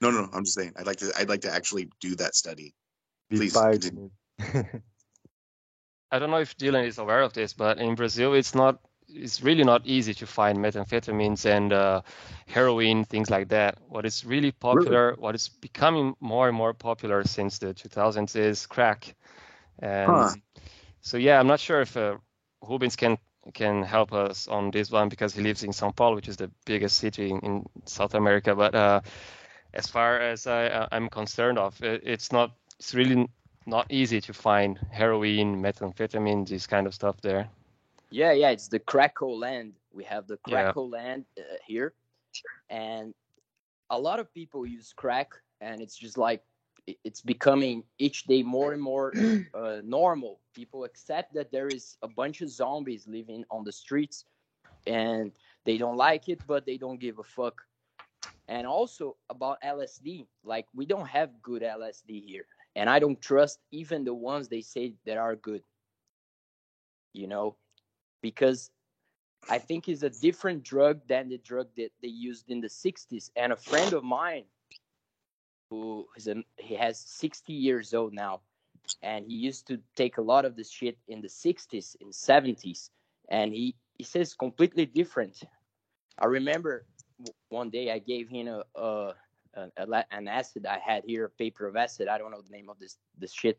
No, 0.02 0.12
no, 0.12 0.30
I'm 0.32 0.44
just 0.46 0.56
saying. 0.58 0.74
I'd 0.78 0.86
like 0.86 0.98
to. 0.98 1.12
I'd 1.18 1.30
like 1.30 1.42
to 1.42 1.52
actually 1.52 1.90
do 2.00 2.16
that 2.18 2.36
study. 2.36 2.76
Be 3.30 3.38
Please 3.38 3.54
part 3.54 3.82
continue. 3.82 4.12
in 4.40 4.46
it. 4.46 4.82
I 6.12 6.20
don't 6.20 6.30
know 6.30 6.40
if 6.40 6.56
Dylan 6.58 6.86
is 6.86 6.98
aware 7.00 7.22
of 7.22 7.34
this, 7.34 7.54
but 7.54 7.80
in 7.80 7.96
Brazil, 7.96 8.34
it's 8.36 8.54
not. 8.54 8.80
It's 9.10 9.42
really 9.42 9.64
not 9.64 9.86
easy 9.86 10.14
to 10.16 10.26
find 10.28 10.58
methamphetamines 10.60 11.46
and 11.46 11.72
uh, 11.74 12.02
heroin, 12.48 13.04
things 13.06 13.30
like 13.30 13.50
that. 13.50 13.78
What 13.90 14.06
is 14.06 14.26
really 14.26 14.52
popular, 14.52 15.16
what 15.18 15.36
is 15.36 15.50
becoming 15.50 16.16
more 16.20 16.48
and 16.48 16.56
more 16.58 16.74
popular 16.74 17.24
since 17.24 17.60
the 17.60 17.74
2000s 17.74 18.36
is 18.36 18.66
crack. 18.66 19.16
And 19.80 20.26
Huh. 20.26 20.36
so, 21.02 21.18
yeah, 21.18 21.40
I'm 21.40 21.48
not 21.48 21.60
sure 21.60 21.82
if 21.82 21.96
uh, 21.98 22.18
Rubens 22.62 22.96
can 22.96 23.18
can 23.54 23.84
help 23.84 24.14
us 24.14 24.48
on 24.48 24.72
this 24.72 24.92
one 24.92 25.10
because 25.10 25.34
he 25.34 25.42
lives 25.42 25.64
in 25.64 25.72
São 25.72 25.96
Paulo, 25.96 26.16
which 26.16 26.28
is 26.28 26.38
the 26.38 26.52
biggest 26.66 26.98
city 26.98 27.30
in, 27.32 27.40
in 27.40 27.66
South 27.86 28.14
America. 28.16 28.56
But 28.56 28.76
uh, 28.76 29.02
as 29.74 29.88
far 29.88 30.20
as 30.20 30.48
I, 30.48 30.68
uh, 30.68 30.88
I'm 30.92 31.10
concerned 31.10 31.58
of, 31.58 31.82
it, 31.84 32.02
it's 32.06 32.32
not. 32.32 32.52
It's 32.80 32.94
really 32.94 33.28
not 33.66 33.88
easy 33.90 34.22
to 34.22 34.34
find 34.34 34.78
heroin, 34.92 35.62
methamphetamine, 35.62 36.48
this 36.48 36.68
kind 36.68 36.88
of 36.88 36.94
stuff 36.94 37.22
there. 37.22 37.50
Yeah, 38.10 38.32
yeah, 38.32 38.50
it's 38.50 38.68
the 38.68 38.80
Krakow 38.80 39.30
land. 39.34 39.74
We 39.94 40.04
have 40.06 40.28
the 40.28 40.38
Yeah. 40.48 40.72
Land 40.76 41.26
uh, 41.38 41.42
here, 41.66 41.94
and 42.70 43.14
a 43.90 44.00
lot 44.00 44.20
of 44.20 44.34
people 44.34 44.66
use 44.66 44.94
crack, 44.94 45.32
and 45.62 45.82
it's 45.82 45.98
just 45.98 46.18
like 46.18 46.44
it's 47.04 47.22
becoming 47.22 47.84
each 47.98 48.24
day 48.26 48.44
more 48.44 48.74
and 48.74 48.82
more 48.82 49.14
uh, 49.54 49.82
normal. 49.84 50.40
People 50.54 50.84
accept 50.84 51.34
that 51.34 51.52
there 51.52 51.70
is 51.70 51.98
a 52.02 52.08
bunch 52.08 52.42
of 52.42 52.50
zombies 52.50 53.08
living 53.08 53.44
on 53.52 53.64
the 53.64 53.72
streets, 53.72 54.26
and 54.86 55.32
they 55.66 55.78
don't 55.78 55.98
like 55.98 56.30
it, 56.30 56.42
but 56.48 56.66
they 56.66 56.78
don't 56.78 57.00
give 57.00 57.20
a 57.20 57.24
fuck. 57.24 57.62
And 58.48 58.68
also 58.68 59.18
about 59.30 59.62
LSD, 59.62 60.28
like 60.44 60.68
we 60.74 60.86
don't 60.86 61.08
have 61.08 61.42
good 61.42 61.64
LSD 61.64 62.22
here, 62.26 62.46
and 62.76 62.90
I 62.90 63.00
don't 63.00 63.20
trust 63.22 63.60
even 63.72 64.04
the 64.04 64.14
ones 64.14 64.48
they 64.50 64.62
say 64.62 64.94
that 65.06 65.18
are 65.18 65.36
good. 65.36 65.64
You 67.14 67.28
know, 67.28 67.56
because 68.26 68.72
I 69.52 69.60
think 69.60 69.88
it's 69.88 70.02
a 70.02 70.10
different 70.10 70.64
drug 70.64 71.02
than 71.08 71.30
the 71.30 71.38
drug 71.38 71.68
that 71.78 71.92
they 72.02 72.08
used 72.08 72.50
in 72.50 72.60
the 72.60 72.68
60s. 72.68 73.30
And 73.36 73.54
a 73.54 73.56
friend 73.56 73.94
of 73.94 74.04
mine 74.04 74.46
who 75.70 76.08
is 76.18 76.28
a, 76.28 76.38
he 76.58 76.74
has 76.74 77.00
60 77.00 77.54
years 77.54 77.94
old 77.94 78.14
now 78.14 78.42
and 79.04 79.28
he 79.28 79.36
used 79.36 79.68
to 79.68 79.80
take 79.96 80.18
a 80.18 80.24
lot 80.24 80.44
of 80.44 80.56
this 80.56 80.72
shit 80.72 80.98
in 81.08 81.22
the 81.22 81.28
60s 81.28 81.96
in 82.02 82.10
70s 82.10 82.90
and 83.30 83.54
he 83.54 83.76
he 83.98 84.04
says 84.04 84.34
completely 84.34 84.86
different. 84.88 85.36
I 86.18 86.26
remember 86.26 86.86
one 87.50 87.70
day 87.70 87.86
i 87.92 88.00
gave 88.00 88.28
him 88.28 88.48
a, 88.48 88.64
a, 88.76 89.14
a, 89.78 90.04
an 90.12 90.28
acid. 90.28 90.66
I 90.66 90.80
had 90.80 91.04
here 91.06 91.26
a 91.26 91.30
paper 91.44 91.66
of 91.68 91.76
acid. 91.76 92.08
I 92.08 92.18
don't 92.18 92.32
know 92.32 92.42
the 92.42 92.58
name 92.58 92.70
of 92.70 92.78
this 92.80 92.98
this 93.22 93.34
shit. 93.42 93.58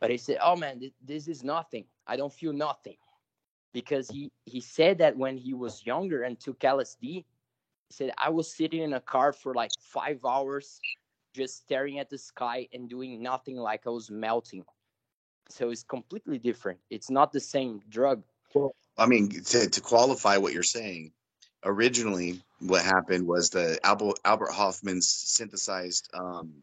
But 0.00 0.10
he 0.10 0.18
said 0.18 0.38
oh 0.42 0.56
man 0.56 0.74
this 1.12 1.28
is 1.28 1.44
nothing. 1.44 1.84
I 2.12 2.16
don't 2.16 2.34
feel 2.40 2.52
nothing 2.52 2.98
because 3.72 4.08
he 4.08 4.30
he 4.44 4.60
said 4.60 4.98
that 4.98 5.16
when 5.16 5.36
he 5.36 5.54
was 5.54 5.84
younger 5.84 6.22
and 6.22 6.38
took 6.40 6.58
lsd 6.60 6.96
he 7.00 7.24
said 7.90 8.10
i 8.18 8.28
was 8.28 8.52
sitting 8.52 8.82
in 8.82 8.94
a 8.94 9.00
car 9.00 9.32
for 9.32 9.54
like 9.54 9.70
five 9.80 10.24
hours 10.24 10.80
just 11.34 11.58
staring 11.58 11.98
at 11.98 12.10
the 12.10 12.18
sky 12.18 12.66
and 12.72 12.88
doing 12.88 13.22
nothing 13.22 13.56
like 13.56 13.86
i 13.86 13.90
was 13.90 14.10
melting. 14.10 14.64
So 15.48 15.70
it's 15.70 15.82
completely 15.82 16.38
different. 16.38 16.78
It's 16.90 17.10
not 17.10 17.32
the 17.32 17.40
same 17.40 17.80
drug. 17.88 18.22
I 18.98 19.06
mean, 19.06 19.30
to, 19.30 19.68
to 19.68 19.80
qualify 19.80 20.36
what 20.36 20.52
you're 20.52 20.62
saying, 20.62 21.12
originally 21.64 22.40
what 22.60 22.82
happened 22.82 23.26
was 23.26 23.50
the 23.50 23.78
Albert 23.84 24.18
Albert 24.24 24.50
Hofmann's 24.52 25.08
synthesized 25.08 26.08
um, 26.12 26.62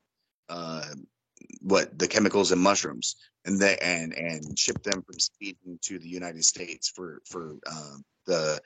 uh, 0.49 0.85
what 1.61 1.97
the 1.97 2.07
chemicals 2.07 2.51
and 2.51 2.61
mushrooms 2.61 3.15
and 3.45 3.59
they 3.59 3.77
and 3.81 4.13
and 4.13 4.57
shipped 4.57 4.83
them 4.83 5.01
from 5.03 5.19
Sweden 5.19 5.79
to 5.83 5.99
the 5.99 6.09
United 6.09 6.43
States 6.43 6.89
for 6.89 7.21
for 7.25 7.57
um, 7.67 8.03
the 8.25 8.59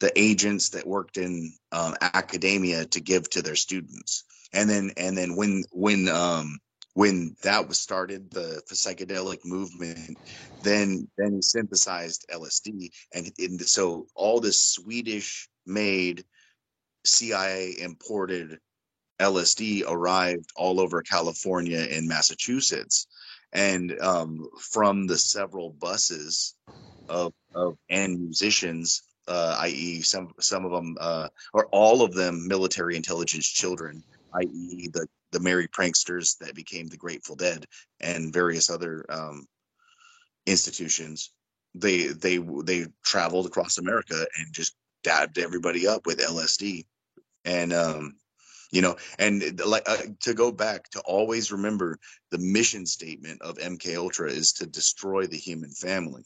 the 0.00 0.12
agents 0.16 0.70
that 0.70 0.86
worked 0.86 1.16
in 1.16 1.52
um, 1.72 1.94
academia 2.00 2.84
to 2.86 3.00
give 3.00 3.28
to 3.30 3.42
their 3.42 3.56
students. 3.56 4.24
And 4.52 4.68
then 4.68 4.90
and 4.96 5.16
then 5.16 5.36
when 5.36 5.64
when 5.72 6.08
um, 6.08 6.58
when 6.94 7.36
that 7.42 7.68
was 7.68 7.78
started, 7.78 8.30
the, 8.30 8.62
the 8.68 8.74
psychedelic 8.74 9.44
movement, 9.44 10.18
then 10.62 11.08
then 11.18 11.34
he 11.34 11.42
synthesized 11.42 12.26
LSD, 12.32 12.90
and, 13.14 13.30
and 13.38 13.60
so 13.60 14.06
all 14.14 14.40
this 14.40 14.62
Swedish 14.62 15.48
made 15.66 16.24
CIA 17.04 17.74
imported 17.78 18.58
LSD 19.20 19.84
arrived 19.88 20.50
all 20.56 20.80
over 20.80 21.02
California 21.02 21.86
and 21.90 22.08
Massachusetts, 22.08 23.06
and 23.52 23.98
um, 24.00 24.48
from 24.60 25.06
the 25.06 25.18
several 25.18 25.70
buses 25.70 26.54
of, 27.08 27.32
of 27.54 27.78
and 27.90 28.20
musicians, 28.20 29.02
uh, 29.28 29.56
i.e., 29.62 30.02
some 30.02 30.32
some 30.40 30.66
of 30.66 30.72
them 30.72 30.96
uh, 31.00 31.28
or 31.54 31.66
all 31.72 32.02
of 32.02 32.14
them 32.14 32.48
military 32.48 32.96
intelligence 32.96 33.46
children, 33.48 34.04
i.e., 34.42 34.88
the 34.92 35.06
the 35.32 35.40
merry 35.40 35.68
pranksters 35.68 36.38
that 36.38 36.54
became 36.54 36.88
the 36.88 36.98
Grateful 36.98 37.36
Dead 37.36 37.66
and 38.00 38.32
various 38.32 38.70
other 38.70 39.04
um, 39.10 39.46
institutions. 40.46 41.32
They 41.74 42.08
they 42.08 42.38
they 42.38 42.86
traveled 43.04 43.46
across 43.46 43.78
America 43.78 44.26
and 44.38 44.52
just 44.54 44.74
dabbed 45.04 45.38
everybody 45.38 45.86
up 45.88 46.06
with 46.06 46.20
LSD, 46.20 46.86
and 47.44 47.72
um, 47.72 48.14
you 48.70 48.82
know, 48.82 48.96
and 49.18 49.60
like 49.64 49.84
uh, 49.86 49.98
to 50.20 50.34
go 50.34 50.50
back 50.52 50.90
to 50.90 51.00
always 51.00 51.52
remember 51.52 51.98
the 52.30 52.38
mission 52.38 52.86
statement 52.86 53.40
of 53.42 53.58
MK 53.58 53.96
Ultra 53.96 54.30
is 54.30 54.52
to 54.54 54.66
destroy 54.66 55.26
the 55.26 55.36
human 55.36 55.70
family. 55.70 56.24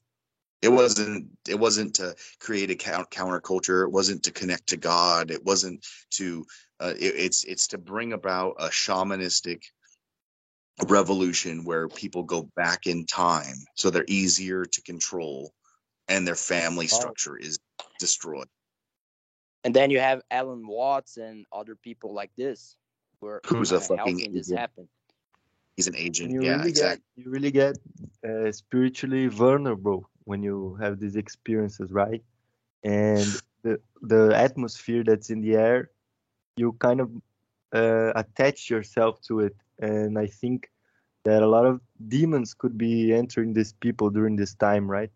It 0.63 0.69
wasn't. 0.69 1.29
It 1.49 1.59
wasn't 1.59 1.95
to 1.97 2.15
create 2.39 2.71
a 2.71 2.75
counterculture. 2.75 3.85
It 3.85 3.93
wasn't 3.93 4.23
to 4.25 4.33
connect 4.33 4.69
to 4.69 4.77
God. 4.77 5.31
It 5.31 5.45
wasn't 5.45 5.87
to 6.13 6.45
uh, 6.81 6.95
it, 6.99 7.15
it's 7.17 7.45
it's 7.45 7.69
to 7.69 7.79
bring 7.79 8.13
about 8.13 8.57
a 8.59 8.69
shamanistic 8.69 9.63
revolution 10.87 11.65
where 11.65 11.89
people 11.89 12.23
go 12.23 12.49
back 12.57 12.87
in 12.87 13.05
time 13.05 13.57
so 13.77 13.91
they're 13.91 14.05
easier 14.09 14.65
to 14.65 14.81
control 14.83 15.53
and 16.09 16.27
their 16.27 16.35
family 16.35 16.87
structure 16.87 17.37
is 17.37 17.59
destroyed 17.99 18.49
and 19.65 19.75
then 19.75 19.91
you 19.91 20.01
have 20.01 20.23
alan 20.31 20.67
watts 20.67 21.17
and 21.17 21.47
other 21.53 21.75
people 21.75 22.13
like 22.15 22.31
this 22.37 22.77
who 23.21 23.39
who's 23.47 23.73
a 23.73 23.81
fucking 23.81 24.33
this 24.33 24.51
happen. 24.51 24.89
He's 25.77 25.89
an 25.89 25.97
agent. 25.97 26.33
You 26.33 26.43
yeah 26.43 26.57
really 26.57 26.69
exactly 26.69 27.05
get, 27.17 27.25
you 27.25 27.31
really 27.31 27.51
get 27.51 27.79
uh, 28.29 28.53
spiritually 28.53 29.27
vulnerable 29.27 30.09
when 30.25 30.43
you 30.43 30.77
have 30.81 30.99
these 31.01 31.17
experiences 31.17 31.91
right? 31.91 32.23
And 32.83 33.27
the 33.63 33.81
the 34.03 34.35
atmosphere 34.35 35.05
that's 35.05 35.31
in 35.31 35.41
the 35.41 35.55
air 35.57 35.91
you 36.57 36.73
kind 36.75 37.01
of 37.01 37.11
uh, 37.73 38.13
attach 38.15 38.71
yourself 38.71 39.21
to 39.23 39.41
it. 39.41 39.57
And 39.79 40.19
i 40.19 40.27
think 40.27 40.71
that 41.25 41.43
a 41.43 41.47
lot 41.47 41.67
of 41.67 41.81
demons 42.09 42.55
could 42.55 42.77
be 42.77 43.13
entering 43.13 43.53
these 43.53 43.73
people 43.73 44.11
during 44.11 44.37
this 44.37 44.55
time 44.55 44.91
right 44.91 45.11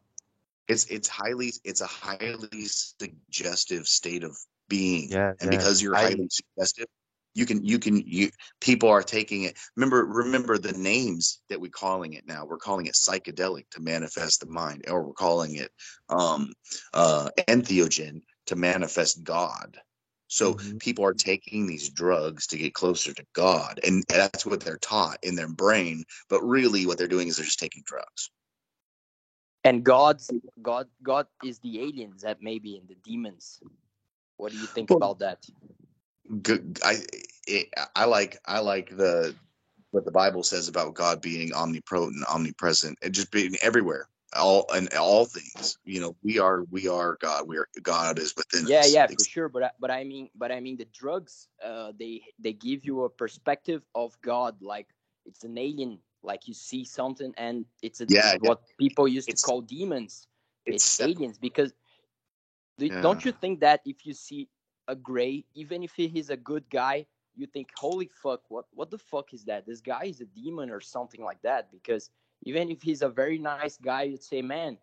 it's 0.69 0.87
it's 0.87 1.09
highly 1.09 1.53
it's 1.65 1.81
a 1.81 1.87
highly 1.87 2.65
suggestive 2.65 3.87
state 3.87 4.25
of 4.25 4.37
being 4.69 5.11
yeah 5.11 5.33
and 5.41 5.53
yeah. 5.53 5.59
because 5.59 5.83
you're 5.83 5.95
highly 5.95 6.29
suggestive 6.31 6.87
you 7.35 7.47
can 7.47 7.65
you 7.65 7.79
can 7.79 8.03
you 8.07 8.31
people 8.61 8.89
are 8.89 9.03
taking 9.03 9.43
it 9.43 9.57
remember 9.77 10.05
remember 10.05 10.57
the 10.57 10.73
names 10.73 11.41
that 11.49 11.61
we're 11.61 11.71
calling 11.71 12.15
it 12.15 12.27
now 12.27 12.45
we're 12.45 12.57
calling 12.57 12.87
it 12.87 12.95
psychedelic 12.95 13.65
to 13.71 13.81
manifest 13.81 14.41
the 14.41 14.47
mind 14.47 14.85
or 14.89 15.05
we're 15.05 15.13
calling 15.13 15.57
it 15.57 15.71
um 16.09 16.53
uh 16.95 17.29
entheogen 17.49 18.21
to 18.47 18.57
manifest 18.57 19.23
god 19.25 19.77
so 20.35 20.55
mm-hmm. 20.55 20.79
people 20.79 21.05
are 21.05 21.15
taking 21.15 21.67
these 21.67 21.91
drugs 21.91 22.49
to 22.49 22.59
get 22.59 22.75
closer 22.75 23.15
to 23.15 23.25
God. 23.35 23.79
And 23.87 24.03
that's 24.09 24.45
what 24.45 24.61
they're 24.61 24.79
taught 24.79 25.19
in 25.23 25.37
their 25.37 25.49
brain. 25.49 26.03
But 26.29 26.43
really 26.43 26.87
what 26.87 26.99
they're 26.99 27.07
doing 27.07 27.29
is 27.29 27.37
they're 27.37 27.45
just 27.45 27.61
taking 27.61 27.85
drugs. 27.87 28.31
And 29.65 29.83
God's 29.83 30.31
God 30.63 30.89
God 31.03 31.27
is 31.43 31.59
the 31.61 31.81
aliens 31.81 32.23
that 32.23 32.43
maybe 32.43 32.77
in 32.77 32.87
the 32.87 32.97
demons. 33.03 33.61
What 34.37 34.53
do 34.53 34.59
you 34.59 34.67
think 34.67 34.91
well, 34.91 34.99
about 34.99 35.19
that? 35.21 35.47
I 36.85 36.99
it, 37.47 37.69
I 37.97 38.05
like 38.05 38.39
I 38.47 38.61
like 38.61 38.97
the 38.97 39.35
what 39.91 40.05
the 40.05 40.11
Bible 40.11 40.43
says 40.43 40.69
about 40.69 40.95
God 40.95 41.23
being 41.23 41.55
omnipotent, 41.55 42.25
omnipresent, 42.29 42.99
and 43.03 43.15
just 43.15 43.31
being 43.31 43.55
everywhere 43.63 44.09
all 44.35 44.67
and 44.75 44.93
all 44.95 45.25
things 45.25 45.79
you 45.85 46.01
know 46.01 46.17
we 46.23 46.39
are 46.39 46.65
we 46.71 46.89
are 46.89 47.17
god 47.21 47.47
we 47.47 47.57
are 47.57 47.69
god 47.83 48.19
is 48.19 48.35
within 48.37 48.67
yeah 48.67 48.81
us. 48.81 48.93
yeah 48.93 49.07
yeah, 49.09 49.15
for 49.17 49.25
sure 49.25 49.49
but 49.49 49.75
but 49.81 49.91
i 49.91 50.05
mean 50.05 50.29
but 50.35 50.51
i 50.51 50.61
mean 50.61 50.77
the 50.77 50.87
drugs 50.87 51.49
uh 51.65 51.93
they 51.99 52.21
they 52.39 52.53
give 52.53 52.85
you 52.85 53.05
a 53.05 53.09
perspective 53.09 53.83
of 53.95 54.21
god 54.23 54.61
like 54.61 54.89
it's 55.27 55.45
an 55.45 55.57
alien 55.57 55.99
like 56.25 56.49
you 56.49 56.55
see 56.55 56.85
something 56.85 57.33
and 57.37 57.65
it's 57.83 58.01
a, 58.01 58.07
yeah, 58.09 58.37
what 58.41 58.61
yeah. 58.67 58.75
people 58.79 59.07
used 59.07 59.29
it's, 59.29 59.43
to 59.43 59.47
call 59.47 59.61
demons 59.61 60.27
it's, 60.67 60.99
it's 60.99 61.01
aliens 61.01 61.39
because 61.39 61.73
yeah. 62.79 63.01
don't 63.01 63.25
you 63.25 63.33
think 63.33 63.61
that 63.61 63.81
if 63.85 64.07
you 64.07 64.13
see 64.13 64.49
a 64.89 64.95
gray 64.95 65.45
even 65.55 65.83
if 65.83 65.93
he's 65.95 66.31
a 66.31 66.37
good 66.37 66.65
guy 66.71 67.07
you 67.37 67.47
think 67.47 67.69
holy 67.77 68.11
fuck 68.23 68.41
what 68.49 68.65
what 68.73 68.91
the 68.91 68.99
fuck 68.99 69.33
is 69.35 69.45
that 69.45 69.67
this 69.67 69.81
guy 69.81 70.05
is 70.05 70.21
a 70.21 70.27
demon 70.27 70.71
or 70.71 70.81
something 70.81 71.23
like 71.23 71.41
that 71.43 71.71
because 71.71 72.11
even 72.45 72.71
if 72.71 72.83
he's 72.83 73.03
a 73.03 73.09
very 73.09 73.39
nice 73.39 73.77
guy, 73.79 74.03
you'd 74.03 74.23
say, 74.23 74.43
man, 74.43 74.79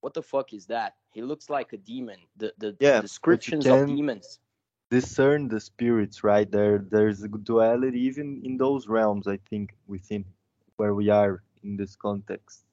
what 0.00 0.14
the 0.14 0.22
fuck 0.22 0.52
is 0.52 0.66
that? 0.66 0.94
He 1.12 1.22
looks 1.22 1.50
like 1.50 1.72
a 1.72 1.78
demon. 1.78 2.18
The 2.36 2.52
the 2.58 2.76
yeah, 2.78 3.00
descriptions 3.00 3.66
of 3.66 3.86
demons. 3.86 4.38
Discern 4.90 5.48
the 5.48 5.60
spirits, 5.60 6.24
right? 6.24 6.50
There 6.50 6.78
there's 6.78 7.22
a 7.22 7.28
duality 7.28 8.00
even 8.00 8.42
in 8.44 8.56
those 8.56 8.88
realms, 8.88 9.26
I 9.26 9.38
think, 9.50 9.74
within 9.86 10.24
where 10.76 10.94
we 10.94 11.10
are 11.10 11.42
in 11.62 11.76
this 11.76 11.96
context. 11.96 12.64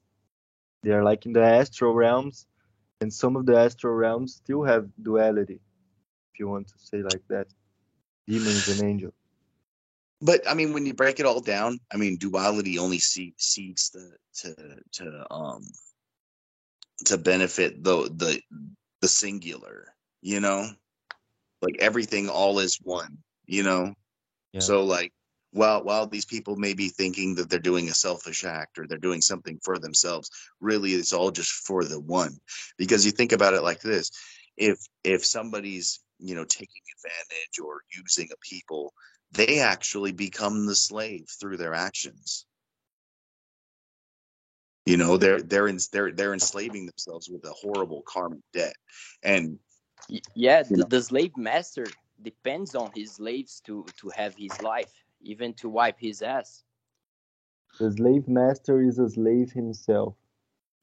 They 0.84 0.92
are 0.92 1.04
like 1.04 1.26
in 1.26 1.34
the 1.34 1.44
astral 1.44 1.94
realms, 1.94 2.48
and 3.02 3.12
some 3.12 3.36
of 3.36 3.46
the 3.46 3.58
astral 3.58 3.94
realms 3.94 4.36
still 4.36 4.64
have 4.64 4.90
duality, 5.02 5.60
if 6.34 6.40
you 6.40 6.48
want 6.48 6.68
to 6.70 6.76
say 6.78 7.02
like 7.02 7.28
that. 7.30 7.48
Demons 8.28 8.68
and 8.70 8.90
angels 8.90 9.14
but 10.22 10.50
I 10.50 10.54
mean, 10.54 10.74
when 10.74 10.86
you 10.86 10.94
break 10.94 11.20
it 11.20 11.26
all 11.26 11.42
down, 11.42 11.80
I 11.94 11.98
mean, 11.98 12.18
duality 12.18 12.80
only 12.80 13.00
seeks 13.00 13.46
seeks 13.46 13.90
the 13.90 14.18
to 14.42 14.56
to 14.94 15.34
um 15.34 15.64
to 17.06 17.18
benefit 17.18 17.84
the 17.84 18.10
the 18.16 18.42
the 19.02 19.08
singular, 19.08 19.94
you 20.22 20.40
know, 20.40 20.68
like 21.66 21.78
everything 21.80 22.30
all 22.30 22.60
is 22.60 22.80
one, 22.82 23.18
you 23.46 23.64
know. 23.64 23.94
Yeah. 24.54 24.62
So 24.62 24.84
like, 24.84 25.12
while 25.52 25.84
while 25.84 26.08
these 26.08 26.26
people 26.26 26.56
may 26.56 26.74
be 26.74 26.90
thinking 26.90 27.36
that 27.36 27.50
they're 27.50 27.60
doing 27.60 27.90
a 27.90 27.94
selfish 27.94 28.44
act 28.44 28.78
or 28.78 28.88
they're 28.88 28.98
doing 28.98 29.22
something 29.22 29.60
for 29.64 29.80
themselves, 29.80 30.30
really 30.60 30.92
it's 30.92 31.14
all 31.14 31.32
just 31.32 31.52
for 31.52 31.84
the 31.84 32.00
one. 32.00 32.38
Because 32.78 33.06
you 33.06 33.12
think 33.12 33.32
about 33.32 33.54
it 33.54 33.64
like 33.64 33.82
this: 33.82 34.12
if 34.58 34.80
if 35.04 35.26
somebody's 35.26 36.00
you 36.20 36.36
know 36.36 36.46
taking 36.46 36.82
advantage 36.98 37.60
or 37.64 37.82
using 37.96 38.30
a 38.32 38.38
people 38.42 38.94
they 39.32 39.60
actually 39.60 40.12
become 40.12 40.66
the 40.66 40.76
slave 40.76 41.26
through 41.40 41.58
their 41.58 41.74
actions 41.74 42.46
you 44.86 44.98
know 44.98 45.18
they're 45.18 45.42
they're 45.42 45.68
in, 45.68 45.80
they're 45.92 46.12
they're 46.12 46.34
enslaving 46.34 46.86
themselves 46.86 47.30
with 47.30 47.44
a 47.46 47.54
horrible 47.54 48.02
karmic 48.08 48.40
debt 48.54 48.76
and 49.24 49.60
yeah 50.36 50.64
the, 50.64 50.86
the, 50.90 51.02
slave 51.02 51.36
master 51.36 51.86
depends 52.22 52.76
on 52.76 52.92
his 52.94 53.14
slaves 53.14 53.62
to 53.62 53.86
to 53.98 54.10
have 54.10 54.36
his 54.36 54.62
life 54.62 55.06
even 55.26 55.54
to 55.56 55.70
wipe 55.70 56.00
his 56.00 56.22
ass. 56.22 56.64
The 57.80 57.92
slave 57.92 58.28
master 58.28 58.82
is 58.82 59.00
a 59.00 59.10
slave 59.10 59.52
himself. 59.52 60.16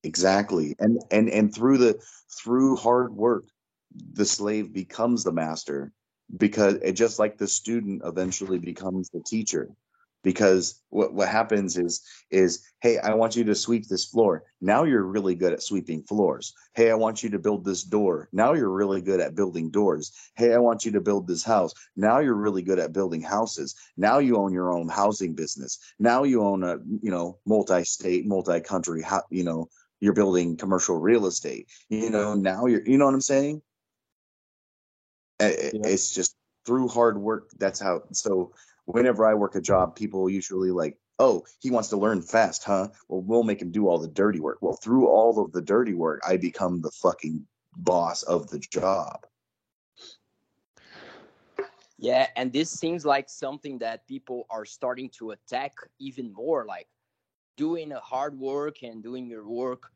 Exactly. 0.03 0.75
And 0.79 1.01
and 1.11 1.31
and 1.31 1.55
through 1.55 1.79
the 1.79 2.03
through 2.29 2.77
hard 2.77 3.15
work 3.15 3.45
the 4.15 4.25
slave 4.25 4.73
becomes 4.73 5.23
the 5.23 5.33
master 5.33 5.93
because 6.37 6.75
it 6.77 6.93
just 6.93 7.19
like 7.19 7.39
the 7.39 7.47
student 7.47 8.03
eventually 8.05 8.59
becomes 8.59 9.11
the 9.11 9.23
teacher 9.25 9.69
because 10.23 10.81
what, 10.91 11.13
what 11.13 11.29
happens 11.29 11.77
is 11.77 12.03
is 12.31 12.65
hey 12.81 12.99
i 12.99 13.15
want 13.15 13.37
you 13.37 13.45
to 13.45 13.55
sweep 13.55 13.89
this 13.89 14.05
floor. 14.05 14.45
Now 14.61 14.85
you're 14.85 15.05
really 15.05 15.35
good 15.35 15.53
at 15.53 15.63
sweeping 15.63 16.03
floors. 16.05 16.55
Hey 16.75 16.91
i 16.91 16.95
want 16.95 17.23
you 17.23 17.31
to 17.31 17.39
build 17.39 17.65
this 17.65 17.83
door. 17.83 18.29
Now 18.33 18.53
you're 18.53 18.71
really 18.71 19.01
good 19.01 19.21
at 19.21 19.35
building 19.35 19.71
doors. 19.71 20.13
Hey 20.37 20.55
i 20.55 20.59
want 20.59 20.85
you 20.85 20.93
to 20.93 21.01
build 21.01 21.27
this 21.27 21.45
house. 21.45 21.73
Now 21.97 22.19
you're 22.21 22.35
really 22.35 22.63
good 22.63 22.79
at 22.79 22.93
building 22.93 23.23
houses. 23.23 23.75
Now 23.97 24.19
you 24.19 24.37
own 24.37 24.53
your 24.53 24.73
own 24.73 24.89
housing 24.89 25.35
business. 25.35 25.79
Now 25.99 26.25
you 26.25 26.43
own 26.43 26.63
a 26.63 26.79
you 27.03 27.11
know 27.11 27.39
multi-state 27.47 28.27
multi-country 28.27 29.05
you 29.31 29.45
know 29.45 29.69
you're 30.01 30.13
building 30.15 30.57
commercial 30.57 30.99
real 30.99 31.27
estate. 31.27 31.69
You 31.89 32.11
know 32.11 32.35
now 32.35 32.67
you're 32.67 32.85
you 32.85 32.99
know 32.99 33.07
what 33.07 33.15
i'm 33.15 33.21
saying? 33.21 33.63
Eh, 35.41 35.55
eh, 35.59 35.71
yeah. 35.75 35.89
It's 35.89 36.15
just 36.15 36.37
through 36.65 36.89
hard 36.89 37.19
work. 37.19 37.51
That's 37.59 37.81
how. 37.81 38.03
So 38.13 38.53
whenever 38.87 39.27
I 39.27 39.35
work 39.35 39.55
a 39.55 39.61
job, 39.61 39.97
people 39.97 40.29
usually 40.29 40.71
like, 40.71 40.99
oh, 41.19 41.45
he 41.61 41.71
wants 41.71 41.89
to 41.91 41.97
learn 41.97 42.23
fast, 42.23 42.65
huh? 42.65 42.89
Well, 43.09 43.23
we'll 43.23 43.45
make 43.45 43.63
him 43.63 43.71
do 43.71 43.89
all 43.89 43.99
the 43.99 44.09
dirty 44.09 44.41
work. 44.41 44.59
Well, 44.61 44.79
through 44.83 45.07
all 45.07 45.39
of 45.39 45.53
the 45.53 45.63
dirty 45.63 45.95
work, 45.95 46.21
I 46.27 46.37
become 46.37 46.81
the 46.81 46.91
fucking 46.91 47.47
boss 47.77 48.23
of 48.25 48.49
the 48.51 48.59
job. 48.59 49.27
Yeah, 51.99 52.27
and 52.35 52.53
this 52.53 52.69
seems 52.69 53.07
like 53.07 53.29
something 53.29 53.79
that 53.79 54.09
people 54.09 54.47
are 54.51 54.65
starting 54.65 55.09
to 55.11 55.31
attack 55.31 55.75
even 56.01 56.33
more. 56.33 56.65
Like 56.67 56.89
doing 57.57 57.93
a 57.93 58.01
hard 58.01 58.37
work 58.37 58.83
and 58.83 59.03
doing 59.03 59.27
your 59.27 59.49
work 59.49 59.93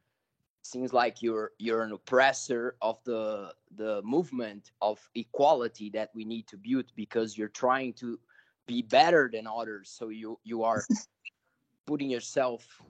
seems 0.63 0.93
like 0.93 1.23
you're 1.23 1.53
you're 1.59 1.83
an 1.83 1.93
oppressor 1.93 2.77
of 2.83 3.03
the 3.05 3.53
the 3.77 4.03
movement 4.03 4.71
of 4.81 5.01
equality 5.15 5.91
that 5.91 6.11
we 6.15 6.25
need 6.25 6.47
to 6.47 6.57
build 6.57 6.85
because 6.95 7.37
you're 7.37 7.49
trying 7.49 7.93
to 7.95 8.19
be 8.67 8.83
better 8.83 9.31
than 9.33 9.47
others. 9.47 9.91
So 9.91 10.09
you 10.09 10.39
you 10.45 10.65
are 10.65 10.85
putting 11.87 12.11
yourself 12.11 12.83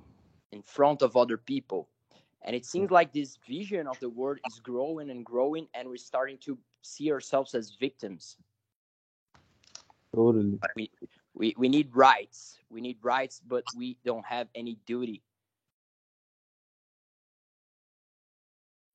in 0.53 0.63
front 0.63 1.03
of 1.03 1.17
other 1.17 1.37
people. 1.37 1.89
And 2.43 2.55
it 2.55 2.65
seems 2.65 2.91
like 2.91 3.13
this 3.13 3.39
vision 3.49 3.89
of 3.89 3.99
the 3.99 4.09
world 4.09 4.39
is 4.47 4.61
growing 4.61 5.11
and 5.11 5.25
growing, 5.25 5.67
and 5.75 5.89
we're 5.89 5.97
starting 5.97 6.39
to 6.43 6.57
see 6.83 7.11
ourselves 7.11 7.55
as 7.55 7.73
victims. 7.81 8.37
Totally. 10.15 10.59
We, 10.77 10.91
we, 11.35 11.55
we 11.59 11.69
need 11.69 11.95
rights. 11.95 12.59
We 12.71 12.81
need 12.81 12.99
rights, 13.03 13.43
but 13.47 13.65
we 13.77 13.99
don't 14.05 14.25
have 14.25 14.47
any 14.55 14.79
duty. 14.87 15.23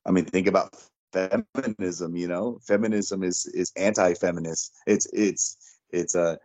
I 0.05 0.11
mean, 0.11 0.25
think 0.25 0.47
about 0.47 0.73
feminism. 1.13 2.15
You 2.15 2.27
know, 2.27 2.59
feminism 2.65 3.21
is 3.21 3.45
is 3.47 3.71
anti-feminist. 3.75 4.73
It's 4.87 5.07
it's 5.13 5.57
it's 5.91 6.15
a 6.15 6.39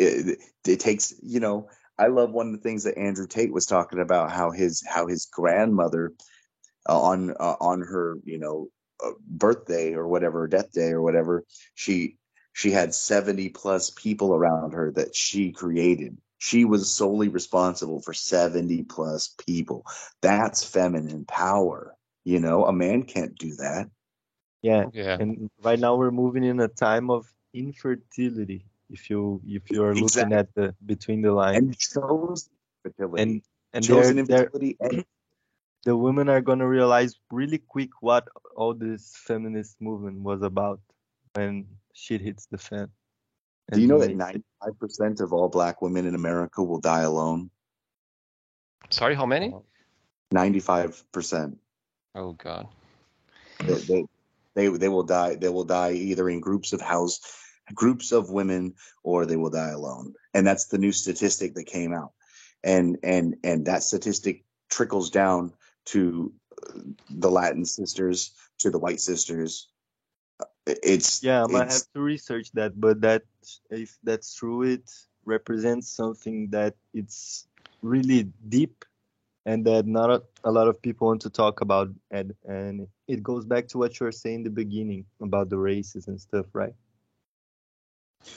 it, 0.00 0.38
it 0.66 0.80
takes 0.80 1.14
you 1.22 1.40
know. 1.40 1.68
I 1.98 2.06
love 2.06 2.30
one 2.30 2.46
of 2.46 2.52
the 2.52 2.62
things 2.62 2.84
that 2.84 2.96
Andrew 2.96 3.26
Tate 3.26 3.52
was 3.52 3.66
talking 3.66 4.00
about 4.00 4.30
how 4.30 4.50
his 4.50 4.82
how 4.88 5.06
his 5.06 5.26
grandmother 5.26 6.14
uh, 6.88 7.00
on 7.00 7.30
uh, 7.38 7.56
on 7.60 7.82
her 7.82 8.16
you 8.24 8.38
know 8.38 8.68
uh, 9.04 9.10
birthday 9.26 9.94
or 9.94 10.08
whatever 10.08 10.46
death 10.48 10.72
day 10.72 10.90
or 10.90 11.02
whatever 11.02 11.44
she 11.74 12.16
she 12.52 12.70
had 12.70 12.94
70 12.94 13.50
plus 13.50 13.90
people 13.90 14.34
around 14.34 14.72
her 14.72 14.90
that 14.92 15.14
she 15.14 15.52
created 15.52 16.16
she 16.38 16.64
was 16.64 16.90
solely 16.90 17.28
responsible 17.28 18.00
for 18.00 18.12
70 18.12 18.82
plus 18.84 19.34
people 19.46 19.84
that's 20.20 20.64
feminine 20.64 21.24
power 21.26 21.94
you 22.24 22.40
know 22.40 22.64
a 22.64 22.72
man 22.72 23.02
can't 23.02 23.36
do 23.38 23.54
that 23.56 23.88
Yeah. 24.62 24.86
Yeah. 24.92 25.16
And 25.18 25.50
right 25.62 25.78
now 25.78 25.96
we're 25.96 26.10
moving 26.10 26.44
in 26.44 26.60
a 26.60 26.68
time 26.68 27.10
of 27.10 27.32
infertility. 27.54 28.66
If 28.90 29.08
you 29.08 29.40
if 29.46 29.70
you're 29.70 29.94
looking 29.94 30.32
at 30.32 30.52
the 30.54 30.74
between 30.84 31.22
the 31.22 31.32
lines. 31.32 31.58
and 31.58 31.78
chosen 31.78 32.50
fertility 32.82 33.22
and 33.22 33.42
and 33.72 33.84
chosen 33.84 34.16
they're, 34.16 34.24
they're, 34.24 34.38
infertility 34.44 34.76
and 34.80 35.04
the 35.84 35.96
women 35.96 36.28
are 36.28 36.40
gonna 36.40 36.66
realize 36.66 37.14
really 37.30 37.58
quick 37.58 37.90
what 38.00 38.26
all 38.56 38.74
this 38.74 39.16
feminist 39.16 39.80
movement 39.80 40.20
was 40.20 40.42
about 40.42 40.80
when 41.34 41.66
shit 41.94 42.20
hits 42.20 42.46
the 42.46 42.58
fan. 42.58 42.88
do 43.72 43.80
you 43.80 43.86
know 43.86 43.98
that 43.98 44.10
95% 44.10 45.20
of 45.20 45.32
all 45.32 45.48
black 45.48 45.80
women 45.80 46.06
in 46.06 46.14
america 46.14 46.62
will 46.62 46.80
die 46.80 47.02
alone 47.02 47.50
Sorry, 48.90 49.14
how 49.14 49.26
many? 49.26 49.54
95% 50.34 51.56
Oh 52.16 52.32
God. 52.32 52.66
they, 53.60 53.74
they 53.74 54.04
they 54.54 54.66
they 54.68 54.88
will 54.88 55.04
die 55.04 55.36
they 55.36 55.48
will 55.48 55.64
die 55.64 55.92
either 55.92 56.28
in 56.28 56.40
groups 56.40 56.72
of 56.72 56.80
house 56.80 57.20
groups 57.74 58.12
of 58.12 58.30
women 58.30 58.74
or 59.02 59.26
they 59.26 59.36
will 59.36 59.50
die 59.50 59.70
alone. 59.70 60.14
And 60.34 60.46
that's 60.46 60.66
the 60.66 60.78
new 60.78 60.92
statistic 60.92 61.54
that 61.54 61.64
came 61.64 61.92
out. 61.92 62.12
And 62.62 62.98
and 63.02 63.36
and 63.42 63.66
that 63.66 63.82
statistic 63.82 64.44
trickles 64.70 65.10
down 65.10 65.52
to 65.86 66.32
uh, 66.68 66.80
the 67.08 67.30
latin 67.30 67.64
sisters 67.64 68.32
to 68.58 68.70
the 68.70 68.78
white 68.78 69.00
sisters. 69.00 69.68
Uh, 70.40 70.44
it's 70.66 71.22
Yeah, 71.22 71.44
I 71.44 71.46
might 71.46 71.70
have 71.70 71.86
to 71.94 72.00
research 72.00 72.52
that, 72.52 72.78
but 72.78 73.00
that 73.00 73.22
if 73.70 73.96
that's 74.02 74.34
true, 74.34 74.62
it 74.62 74.90
represents 75.24 75.88
something 75.88 76.48
that 76.50 76.74
it's 76.92 77.46
really 77.82 78.28
deep 78.48 78.84
and 79.46 79.64
that 79.64 79.86
not 79.86 80.10
a, 80.10 80.22
a 80.44 80.50
lot 80.50 80.68
of 80.68 80.80
people 80.82 81.06
want 81.06 81.22
to 81.22 81.30
talk 81.30 81.60
about 81.60 81.88
and 82.10 82.34
and 82.44 82.86
it 83.08 83.22
goes 83.22 83.44
back 83.44 83.66
to 83.68 83.78
what 83.78 83.98
you 83.98 84.04
were 84.04 84.12
saying 84.12 84.36
in 84.36 84.42
the 84.44 84.50
beginning 84.50 85.04
about 85.20 85.48
the 85.48 85.58
races 85.58 86.08
and 86.08 86.20
stuff, 86.20 86.46
right? 86.52 86.74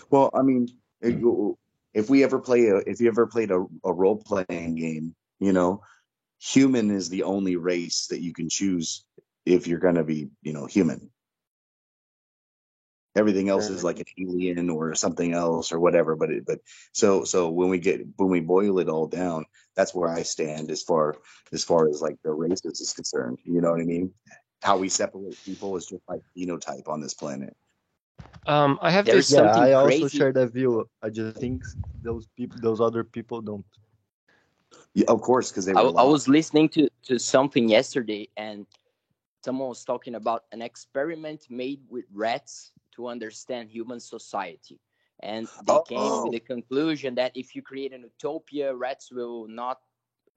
Well 0.10 0.30
i 0.34 0.42
mean 0.42 0.68
if 1.02 2.10
we 2.10 2.24
ever 2.24 2.40
play 2.40 2.68
a 2.68 2.78
if 2.78 3.00
you 3.00 3.08
ever 3.08 3.28
played 3.28 3.52
a, 3.52 3.66
a 3.84 3.94
role 3.94 4.18
playing 4.18 4.76
game 4.76 5.16
you 5.40 5.54
know 5.54 5.82
human 6.44 6.92
is 6.92 7.10
the 7.10 7.24
only 7.24 7.56
race 7.56 8.08
that 8.08 8.22
you 8.22 8.34
can 8.34 8.50
choose 8.50 9.06
if 9.46 9.68
you're 9.68 9.80
going 9.80 9.96
to 9.96 10.04
be 10.04 10.30
you 10.42 10.54
know 10.54 10.66
human. 10.66 11.10
Everything 13.16 13.48
else 13.48 13.70
is 13.70 13.84
like 13.84 14.00
an 14.00 14.06
alien 14.20 14.72
or 14.72 14.96
something 14.96 15.34
else 15.34 15.72
or 15.72 15.80
whatever 15.80 16.16
but 16.16 16.32
it, 16.32 16.48
but 16.48 16.60
so 16.94 17.24
so 17.24 17.52
when 17.52 17.70
we 17.70 17.78
get 17.78 18.02
when 18.18 18.30
we 18.30 18.40
boil 18.40 18.80
it 18.80 18.90
all 18.90 19.06
down 19.06 19.46
that's 19.76 19.94
where 19.94 20.10
i 20.10 20.24
stand 20.24 20.72
as 20.72 20.82
far 20.82 21.18
as 21.52 21.64
far 21.64 21.88
as 21.88 22.02
like 22.02 22.16
the 22.24 22.32
races 22.32 22.82
is 22.82 22.92
concerned 22.92 23.38
you 23.44 23.62
know 23.62 23.70
what 23.70 23.82
i 23.82 23.84
mean? 23.84 24.12
How 24.64 24.78
we 24.78 24.90
separate 24.90 25.38
people 25.46 25.78
is 25.78 25.86
just 25.86 26.02
like 26.08 26.22
phenotype 26.36 26.88
on 26.88 27.02
this 27.02 27.14
planet 27.14 27.56
Um, 28.46 28.78
I 28.82 28.92
have 28.92 29.06
There's 29.06 29.28
this. 29.28 29.32
Yeah, 29.32 29.44
something 29.44 29.64
I 29.64 29.74
also 29.74 30.08
crazy. 30.08 30.18
share 30.18 30.34
that 30.34 30.48
view. 30.54 30.90
I 31.02 31.10
just 31.10 31.38
think 31.38 31.64
those 32.04 32.28
people, 32.36 32.60
those 32.62 32.82
other 32.82 33.04
people 33.04 33.42
don't. 33.42 33.66
yeah, 34.94 35.06
of 35.08 35.22
course 35.22 35.50
because 35.52 35.66
they 35.66 35.74
I, 35.74 35.82
I 35.82 36.04
was 36.04 36.28
listening 36.28 36.70
to, 36.70 36.88
to 37.04 37.20
something 37.20 37.70
yesterday, 37.70 38.30
and 38.38 38.66
someone 39.44 39.70
was 39.70 39.84
talking 39.84 40.16
about 40.16 40.44
an 40.52 40.62
experiment 40.62 41.46
made 41.50 41.82
with 41.90 42.06
rats 42.14 42.72
to 42.96 43.08
understand 43.08 43.70
human 43.70 44.00
society. 44.00 44.80
And 45.22 45.48
they 45.62 45.80
came 45.80 46.14
Oh. 46.14 46.24
with 46.24 46.34
the 46.34 46.40
conclusion 46.40 47.16
that 47.16 47.32
if 47.36 47.56
you 47.56 47.62
create 47.62 47.94
an 47.94 48.02
utopia, 48.04 48.74
rats 48.76 49.12
will 49.12 49.48
not 49.48 49.80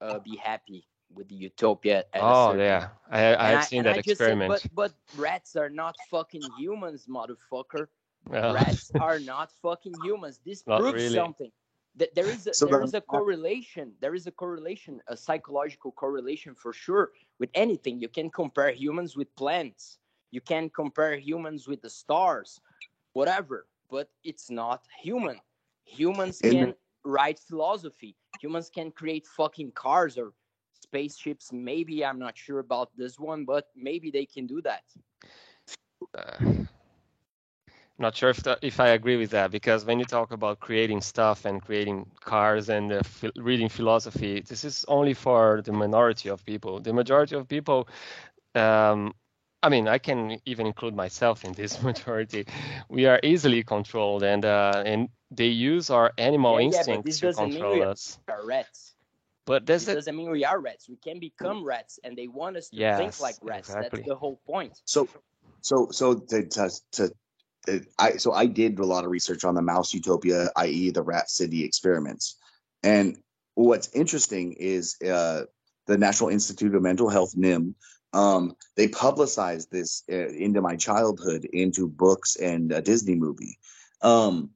uh, 0.01 0.19
be 0.19 0.37
happy 0.37 0.87
with 1.13 1.27
the 1.29 1.35
utopia. 1.35 2.05
At 2.13 2.21
a 2.21 2.25
Oh 2.25 2.51
certain- 2.51 2.59
yeah, 2.65 2.89
I 3.09 3.35
I 3.35 3.47
have 3.49 3.65
seen 3.65 3.79
and 3.79 3.87
that 3.87 3.97
I 3.97 4.01
just 4.01 4.17
said, 4.19 4.37
experiment. 4.37 4.49
but 4.49 4.75
but 4.75 4.93
rats 5.17 5.55
are 5.55 5.69
not 5.69 5.97
fucking 6.09 6.51
humans, 6.51 7.07
motherfucker. 7.07 7.87
Well, 8.27 8.53
Rats 8.53 8.91
are 8.99 9.19
not 9.19 9.51
fucking 9.61 9.97
humans. 10.03 10.39
This 10.45 10.65
Not 10.67 10.81
proves 10.81 10.95
really. 11.03 11.15
something. 11.15 11.51
That 11.95 12.13
there 12.13 12.29
is 12.29 12.45
a, 12.47 12.53
So 12.53 12.65
there 12.65 12.79
the- 12.79 12.85
is 12.85 12.93
a 12.93 13.01
correlation. 13.01 13.93
There 14.01 14.13
is 14.15 14.27
a 14.27 14.31
correlation, 14.31 15.01
a 15.07 15.15
psychological 15.15 15.91
correlation 15.91 16.53
for 16.55 16.73
sure 16.73 17.11
with 17.39 17.49
anything. 17.53 17.99
You 17.99 18.09
can 18.09 18.29
compare 18.29 18.71
humans 18.71 19.15
with 19.15 19.33
plants. 19.35 19.97
You 20.31 20.41
can 20.41 20.69
compare 20.69 21.15
humans 21.17 21.67
with 21.67 21.81
the 21.81 21.89
stars, 21.89 22.59
whatever. 23.13 23.67
But 23.89 24.09
it's 24.23 24.49
not 24.51 24.85
human. 25.01 25.39
Humans 25.85 26.41
In- 26.41 26.51
can 26.51 26.75
write 27.05 27.39
philosophy. 27.39 28.17
Humans 28.41 28.69
can 28.69 28.91
create 28.91 29.25
fucking 29.25 29.71
cars 29.71 30.17
or 30.17 30.33
spaceships. 30.87 31.51
Maybe 31.53 32.05
I'm 32.05 32.19
not 32.19 32.37
sure 32.37 32.59
about 32.59 32.89
this 32.97 33.19
one, 33.19 33.45
but 33.45 33.65
maybe 33.75 34.11
they 34.11 34.25
can 34.25 34.47
do 34.47 34.61
that. 34.61 34.83
uh, 36.17 36.63
not 37.97 38.15
sure 38.15 38.29
if 38.29 38.39
if 38.61 38.79
I 38.79 38.89
agree 38.89 39.17
with 39.17 39.31
that 39.31 39.51
because 39.51 39.85
when 39.85 39.99
you 39.99 40.05
talk 40.05 40.31
about 40.31 40.59
creating 40.59 41.01
stuff 41.01 41.45
and 41.45 41.61
creating 41.61 42.11
cars 42.21 42.69
and 42.69 42.91
uh, 42.91 43.01
ph- 43.19 43.33
reading 43.37 43.69
philosophy, 43.69 44.41
this 44.41 44.63
is 44.63 44.85
only 44.87 45.13
for 45.13 45.61
the 45.63 45.71
minority 45.73 46.29
of 46.29 46.45
people. 46.45 46.79
The 46.79 46.93
majority 46.93 47.35
of 47.35 47.47
people, 47.47 47.87
um, 48.55 49.13
I 49.63 49.69
mean, 49.69 49.87
I 49.87 49.97
can 49.99 50.39
even 50.45 50.67
include 50.67 50.95
myself 50.95 51.45
in 51.45 51.53
this 51.53 51.81
majority. 51.89 52.45
We 52.89 53.05
are 53.05 53.19
easily 53.23 53.63
controlled, 53.63 54.23
and 54.23 54.45
uh, 54.45 54.83
and 54.85 55.09
they 55.31 55.47
use 55.47 55.89
our 55.89 56.11
animal 56.17 56.57
Yeah, 56.57 56.83
yeah, 56.83 56.83
instincts 56.83 57.19
this 57.19 57.21
to 57.21 57.29
control 57.29 57.81
us. 57.83 58.19
Are 58.29 58.45
rats. 58.45 58.96
But 59.47 59.65
that's 59.65 59.85
This 59.85 59.87
the 59.87 59.95
doesn't 59.95 60.15
mean 60.15 60.29
we 60.29 60.43
are 60.43 60.59
rats. 60.59 60.89
We 60.89 60.97
can 60.97 61.19
become 61.19 61.63
rats, 61.63 61.99
and 62.03 62.17
they 62.17 62.27
want 62.27 62.57
us 62.57 62.69
to 62.69 62.97
think 62.97 63.19
like 63.21 63.35
rats. 63.41 63.69
exactly. 63.69 64.01
That's 64.01 64.09
the 64.09 64.15
whole 64.15 64.41
point. 64.45 64.73
So, 64.83 65.07
so, 65.61 65.87
so 65.89 66.15
to, 66.15 66.45
to, 66.45 66.69
to 66.91 67.11
uh, 67.69 67.79
I, 67.97 68.17
so 68.17 68.33
I 68.33 68.45
did 68.45 68.77
a 68.77 68.85
lot 68.85 69.05
of 69.05 69.09
research 69.09 69.45
on 69.45 69.55
the 69.55 69.61
mouse 69.61 69.93
utopia, 69.93 70.49
i.e., 70.57 70.91
the 70.91 71.01
rat 71.01 71.29
city 71.29 71.63
experiments. 71.63 72.35
And 72.83 73.17
what's 73.55 73.89
interesting 73.95 74.53
is 74.59 74.97
uh, 75.01 75.43
the 75.87 75.97
National 75.97 76.29
Institute 76.29 76.75
of 76.75 76.81
Mental 76.81 77.09
Health, 77.09 77.33
NIMH, 77.37 77.73
um, 78.11 78.53
they 78.75 78.89
publicized 78.89 79.71
this 79.71 80.03
uh, 80.11 80.27
into 80.27 80.61
my 80.61 80.75
childhood 80.75 81.45
into 81.45 81.87
books 81.87 82.35
and 82.35 82.73
a 82.73 82.81
Disney 82.81 83.15
movie, 83.15 83.57
um, 84.01 84.49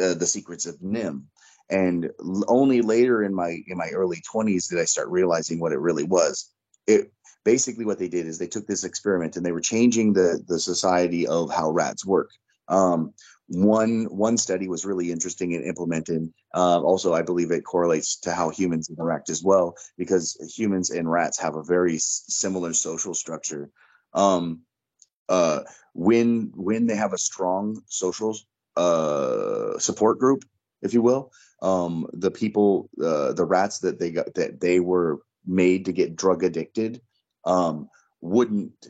uh, 0.00 0.14
The 0.14 0.26
Secrets 0.26 0.66
of 0.66 0.76
NIMH. 0.76 1.24
And 1.70 2.10
only 2.48 2.82
later 2.82 3.22
in 3.22 3.34
my 3.34 3.58
in 3.66 3.76
my 3.78 3.88
early 3.90 4.22
20s 4.30 4.68
did 4.68 4.78
I 4.78 4.84
start 4.84 5.08
realizing 5.08 5.60
what 5.60 5.72
it 5.72 5.78
really 5.80 6.04
was. 6.04 6.50
It 6.86 7.12
basically 7.44 7.84
what 7.84 7.98
they 7.98 8.08
did 8.08 8.26
is 8.26 8.38
they 8.38 8.46
took 8.46 8.66
this 8.66 8.84
experiment 8.84 9.36
and 9.36 9.44
they 9.44 9.52
were 9.52 9.60
changing 9.60 10.12
the 10.12 10.42
the 10.46 10.60
society 10.60 11.26
of 11.26 11.52
how 11.52 11.70
rats 11.70 12.04
work. 12.04 12.30
Um, 12.68 13.12
one 13.48 14.04
one 14.04 14.36
study 14.38 14.68
was 14.68 14.84
really 14.84 15.10
interesting 15.10 15.54
and 15.54 15.64
implemented. 15.64 16.32
Uh, 16.54 16.80
also, 16.80 17.12
I 17.12 17.22
believe 17.22 17.50
it 17.50 17.64
correlates 17.64 18.16
to 18.20 18.32
how 18.32 18.50
humans 18.50 18.88
interact 18.88 19.28
as 19.30 19.42
well, 19.42 19.76
because 19.98 20.36
humans 20.56 20.90
and 20.90 21.10
rats 21.10 21.38
have 21.40 21.56
a 21.56 21.62
very 21.62 21.96
s- 21.96 22.24
similar 22.28 22.72
social 22.72 23.14
structure. 23.14 23.70
Um, 24.14 24.60
uh, 25.28 25.60
when 25.94 26.52
when 26.54 26.86
they 26.86 26.96
have 26.96 27.12
a 27.12 27.18
strong 27.18 27.82
social 27.86 28.36
uh, 28.76 29.78
support 29.78 30.18
group, 30.18 30.44
if 30.82 30.92
you 30.92 31.02
will. 31.02 31.32
Um, 31.62 32.06
the 32.12 32.30
people, 32.30 32.90
uh, 33.02 33.32
the 33.32 33.44
rats 33.44 33.80
that 33.80 33.98
they 33.98 34.10
got 34.10 34.34
that 34.34 34.60
they 34.60 34.80
were 34.80 35.20
made 35.46 35.84
to 35.86 35.92
get 35.92 36.16
drug 36.16 36.42
addicted, 36.42 37.00
um, 37.44 37.88
wouldn't 38.20 38.88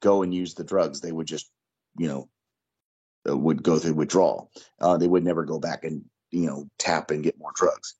go 0.00 0.22
and 0.22 0.34
use 0.34 0.54
the 0.54 0.64
drugs. 0.64 1.00
They 1.00 1.12
would 1.12 1.26
just, 1.26 1.50
you 1.98 2.08
know, 2.08 2.28
uh, 3.28 3.36
would 3.36 3.62
go 3.62 3.78
through 3.78 3.94
withdrawal. 3.94 4.50
Uh, 4.80 4.96
they 4.96 5.08
would 5.08 5.24
never 5.24 5.44
go 5.44 5.58
back 5.58 5.84
and 5.84 6.04
you 6.30 6.46
know 6.46 6.68
tap 6.78 7.10
and 7.10 7.22
get 7.22 7.38
more 7.38 7.52
drugs 7.54 7.94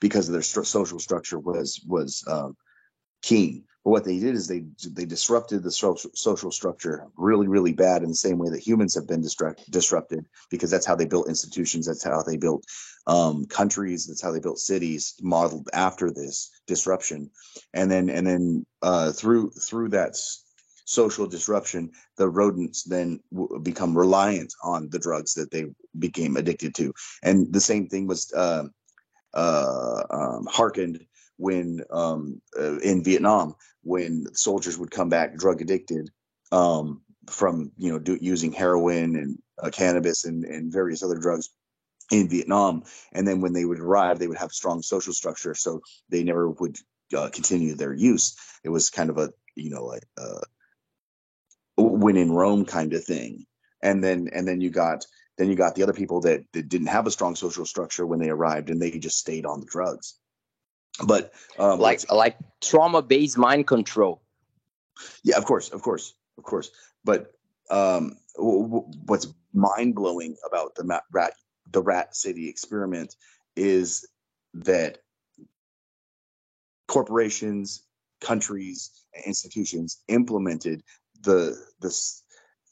because 0.00 0.28
their 0.28 0.42
st- 0.42 0.66
social 0.66 0.98
structure 0.98 1.38
was 1.38 1.84
was 1.86 2.24
um, 2.28 2.56
keen. 3.22 3.64
But 3.84 3.90
what 3.90 4.04
they 4.04 4.18
did 4.18 4.34
is 4.34 4.48
they 4.48 4.64
they 4.90 5.04
disrupted 5.04 5.62
the 5.62 5.70
social 5.70 6.10
social 6.14 6.50
structure 6.50 7.06
really 7.16 7.48
really 7.48 7.74
bad 7.74 8.02
in 8.02 8.08
the 8.08 8.14
same 8.14 8.38
way 8.38 8.48
that 8.50 8.66
humans 8.66 8.94
have 8.94 9.06
been 9.06 9.20
disrupt, 9.20 9.70
disrupted 9.70 10.24
because 10.50 10.70
that's 10.70 10.86
how 10.86 10.94
they 10.94 11.04
built 11.04 11.28
institutions. 11.28 11.86
That's 11.86 12.02
how 12.02 12.22
they 12.22 12.38
built 12.38 12.64
um, 13.06 13.44
countries. 13.46 14.06
That's 14.06 14.22
how 14.22 14.32
they 14.32 14.40
built 14.40 14.58
cities 14.58 15.14
modeled 15.20 15.68
after 15.74 16.10
this 16.10 16.50
disruption. 16.66 17.30
And 17.74 17.90
then 17.90 18.08
and 18.08 18.26
then 18.26 18.66
uh, 18.82 19.12
through 19.12 19.50
through 19.50 19.90
that 19.90 20.16
social 20.86 21.26
disruption, 21.26 21.90
the 22.16 22.28
rodents 22.28 22.84
then 22.84 23.20
w- 23.32 23.60
become 23.60 23.96
reliant 23.96 24.54
on 24.62 24.88
the 24.90 24.98
drugs 24.98 25.34
that 25.34 25.50
they 25.50 25.66
became 25.98 26.36
addicted 26.36 26.74
to. 26.76 26.92
And 27.22 27.52
the 27.52 27.60
same 27.60 27.88
thing 27.88 28.06
was 28.06 28.32
uh, 28.32 28.64
uh, 29.34 30.02
um, 30.10 30.46
hearkened 30.50 31.04
when 31.36 31.80
um, 31.90 32.40
uh, 32.58 32.78
in 32.78 33.02
Vietnam 33.02 33.54
when 33.82 34.26
soldiers 34.34 34.78
would 34.78 34.90
come 34.90 35.08
back 35.08 35.36
drug 35.36 35.60
addicted 35.60 36.10
um, 36.52 37.02
from 37.28 37.70
you 37.76 37.92
know 37.92 37.98
do, 37.98 38.18
using 38.20 38.52
heroin 38.52 39.16
and 39.16 39.38
uh, 39.62 39.70
cannabis 39.70 40.24
and, 40.24 40.44
and 40.44 40.72
various 40.72 41.02
other 41.02 41.18
drugs 41.18 41.50
in 42.10 42.28
Vietnam, 42.28 42.82
and 43.12 43.26
then 43.26 43.40
when 43.40 43.54
they 43.54 43.64
would 43.64 43.80
arrive, 43.80 44.18
they 44.18 44.28
would 44.28 44.38
have 44.38 44.52
strong 44.52 44.82
social 44.82 45.12
structure, 45.12 45.54
so 45.54 45.80
they 46.10 46.22
never 46.22 46.50
would 46.50 46.76
uh, 47.16 47.30
continue 47.30 47.74
their 47.74 47.94
use. 47.94 48.36
It 48.62 48.68
was 48.68 48.90
kind 48.90 49.10
of 49.10 49.18
a 49.18 49.30
you 49.54 49.70
know 49.70 49.84
like 49.84 50.04
uh, 50.18 50.40
when 51.76 52.16
in 52.16 52.30
Rome 52.30 52.64
kind 52.64 52.92
of 52.92 53.04
thing, 53.04 53.46
and 53.82 54.02
then 54.02 54.28
and 54.32 54.46
then 54.46 54.60
you 54.60 54.70
got 54.70 55.06
then 55.36 55.48
you 55.48 55.56
got 55.56 55.74
the 55.74 55.82
other 55.82 55.92
people 55.92 56.20
that, 56.20 56.44
that 56.52 56.68
didn't 56.68 56.86
have 56.86 57.06
a 57.06 57.10
strong 57.10 57.34
social 57.34 57.66
structure 57.66 58.06
when 58.06 58.20
they 58.20 58.30
arrived, 58.30 58.70
and 58.70 58.80
they 58.80 58.92
just 58.92 59.18
stayed 59.18 59.46
on 59.46 59.60
the 59.60 59.66
drugs. 59.66 60.14
But 61.02 61.32
um, 61.58 61.80
like 61.80 62.10
like 62.10 62.36
trauma 62.60 63.02
based 63.02 63.36
mind 63.36 63.66
control. 63.66 64.22
Yeah, 65.24 65.36
of 65.36 65.44
course, 65.44 65.70
of 65.70 65.82
course, 65.82 66.14
of 66.38 66.44
course. 66.44 66.70
But 67.04 67.32
um, 67.70 68.16
w- 68.36 68.62
w- 68.62 68.86
what's 69.06 69.26
mind 69.52 69.94
blowing 69.94 70.36
about 70.46 70.74
the 70.76 71.00
rat 71.12 71.34
the 71.72 71.82
Rat 71.82 72.14
City 72.14 72.48
experiment 72.48 73.16
is 73.56 74.06
that 74.54 74.98
corporations, 76.86 77.82
countries, 78.20 78.90
and 79.14 79.24
institutions 79.24 80.02
implemented 80.08 80.82
the 81.22 81.56
the 81.80 81.90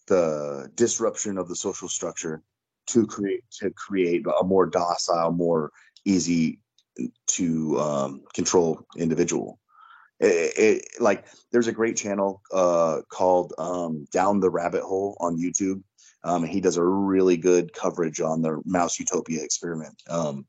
the 0.06 0.70
disruption 0.74 1.38
of 1.38 1.48
the 1.48 1.56
social 1.56 1.88
structure 1.88 2.42
to 2.86 3.06
create 3.06 3.42
to 3.58 3.70
create 3.70 4.24
a 4.40 4.44
more 4.44 4.66
docile, 4.66 5.32
more 5.32 5.72
easy 6.04 6.60
to 7.28 7.78
um, 7.80 8.22
control 8.34 8.86
individual. 8.97 9.59
It, 10.20 10.53
it, 10.57 10.84
like 11.01 11.26
there's 11.51 11.66
a 11.66 11.72
great 11.72 11.97
channel 11.97 12.43
uh, 12.53 13.01
called 13.09 13.55
um, 13.59 14.07
Down 14.12 14.40
the 14.40 14.51
Rabbit 14.51 14.82
Hole 14.82 15.16
on 15.20 15.36
YouTube. 15.36 15.82
Um, 16.24 16.45
he 16.45 16.61
does 16.61 16.76
a 16.76 16.84
really 16.84 17.36
good 17.36 17.72
coverage 17.72 18.20
on 18.20 18.43
the 18.43 18.62
Mouse 18.64 19.01
Utopia 19.01 19.43
experiment. 19.43 20.01
Um, 20.09 20.47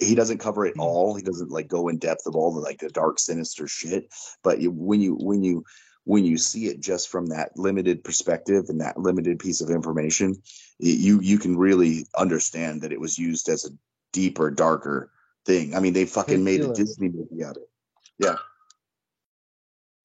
he 0.00 0.14
doesn't 0.14 0.38
cover 0.38 0.66
it 0.66 0.74
all. 0.78 1.14
He 1.14 1.22
doesn't 1.22 1.50
like 1.50 1.68
go 1.68 1.88
in 1.88 1.98
depth 1.98 2.26
of 2.26 2.34
all 2.34 2.52
the 2.52 2.60
like 2.60 2.80
the 2.80 2.90
dark, 2.90 3.18
sinister 3.18 3.66
shit. 3.66 4.12
But 4.42 4.60
you, 4.60 4.70
when 4.70 5.00
you 5.00 5.14
when 5.14 5.42
you 5.42 5.64
when 6.04 6.24
you 6.24 6.36
see 6.36 6.66
it 6.66 6.80
just 6.80 7.08
from 7.08 7.26
that 7.26 7.56
limited 7.56 8.04
perspective 8.04 8.64
and 8.68 8.80
that 8.80 8.98
limited 8.98 9.38
piece 9.38 9.60
of 9.60 9.70
information, 9.70 10.34
you 10.78 11.20
you 11.22 11.38
can 11.38 11.56
really 11.56 12.06
understand 12.16 12.82
that 12.82 12.92
it 12.92 13.00
was 13.00 13.18
used 13.18 13.48
as 13.48 13.64
a 13.64 13.70
deeper, 14.12 14.50
darker 14.50 15.10
thing. 15.50 15.74
I 15.74 15.80
mean, 15.80 15.92
they 15.92 16.06
fucking 16.06 16.42
made 16.50 16.60
a 16.60 16.72
Disney 16.72 17.08
movie 17.08 17.44
out 17.44 17.56
of 17.56 17.62
it. 17.62 17.70
Yeah. 18.18 18.36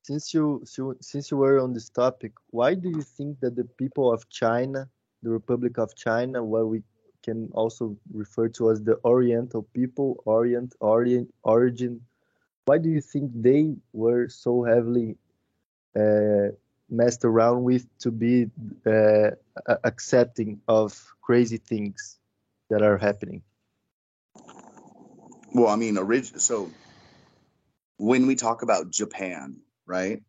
Since 0.03 0.33
you 0.33 0.63
since 1.01 1.31
you 1.31 1.37
were 1.37 1.59
on 1.65 1.73
this 1.73 1.89
topic, 1.89 2.33
why 2.57 2.75
do 2.75 2.89
you 2.89 3.01
think 3.01 3.39
that 3.41 3.55
the 3.55 3.67
people 3.81 4.13
of 4.15 4.29
China, 4.29 4.89
the 5.23 5.31
Republic 5.39 5.77
of 5.77 5.95
China, 5.95 6.43
what 6.43 6.67
we 6.73 6.83
can 7.23 7.49
also 7.53 7.97
refer 8.13 8.47
to 8.57 8.69
as 8.71 8.83
the 8.83 8.97
Oriental 9.03 9.63
people, 9.73 10.21
Orient, 10.25 10.75
Orient, 10.79 11.27
origin, 11.41 12.01
why 12.65 12.77
do 12.77 12.89
you 12.89 13.01
think 13.01 13.31
they 13.33 13.63
were 13.93 14.29
so 14.29 14.63
heavily 14.63 15.17
uh, 16.01 16.49
messed 16.89 17.25
around 17.25 17.63
with 17.63 17.85
to 18.03 18.11
be 18.11 18.35
uh, 18.85 19.31
accepting 19.91 20.61
of 20.67 20.89
crazy 21.25 21.57
things 21.57 22.19
that 22.69 22.81
are 22.83 22.97
happening? 22.97 23.41
Well, 25.55 25.69
I 25.69 25.77
mean, 25.77 25.97
orig- 25.97 26.39
so 26.39 26.69
when 27.97 28.27
we 28.27 28.35
talk 28.35 28.61
about 28.61 28.91
Japan, 28.91 29.61
right? 29.87 30.21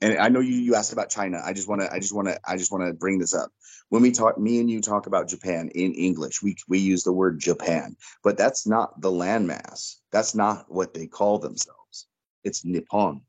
And 0.00 0.18
I 0.18 0.28
know 0.28 0.40
you, 0.40 0.54
you 0.54 0.76
asked 0.76 0.92
about 0.92 1.10
China. 1.10 1.40
I 1.44 1.54
just 1.54 1.68
want 1.68 1.80
to 1.80 1.92
I 1.92 1.98
just 1.98 2.14
want 2.14 2.28
to 2.28 2.38
I 2.46 2.56
just 2.56 2.70
want 2.72 2.86
to 2.86 2.94
bring 2.94 3.18
this 3.18 3.34
up. 3.34 3.50
When 3.88 4.02
we 4.02 4.12
talk 4.12 4.38
me 4.38 4.60
and 4.60 4.70
you 4.70 4.80
talk 4.80 5.08
about 5.08 5.28
Japan 5.28 5.70
in 5.74 5.94
English, 5.94 6.42
we 6.42 6.56
we 6.68 6.78
use 6.78 7.02
the 7.02 7.12
word 7.12 7.40
Japan, 7.40 7.96
but 8.22 8.38
that's 8.38 8.66
not 8.66 9.00
the 9.00 9.10
landmass. 9.10 9.96
That's 10.12 10.36
not 10.36 10.66
what 10.68 10.94
they 10.94 11.08
call 11.08 11.40
themselves. 11.40 12.06
It's 12.44 12.64
Nippon, 12.64 13.22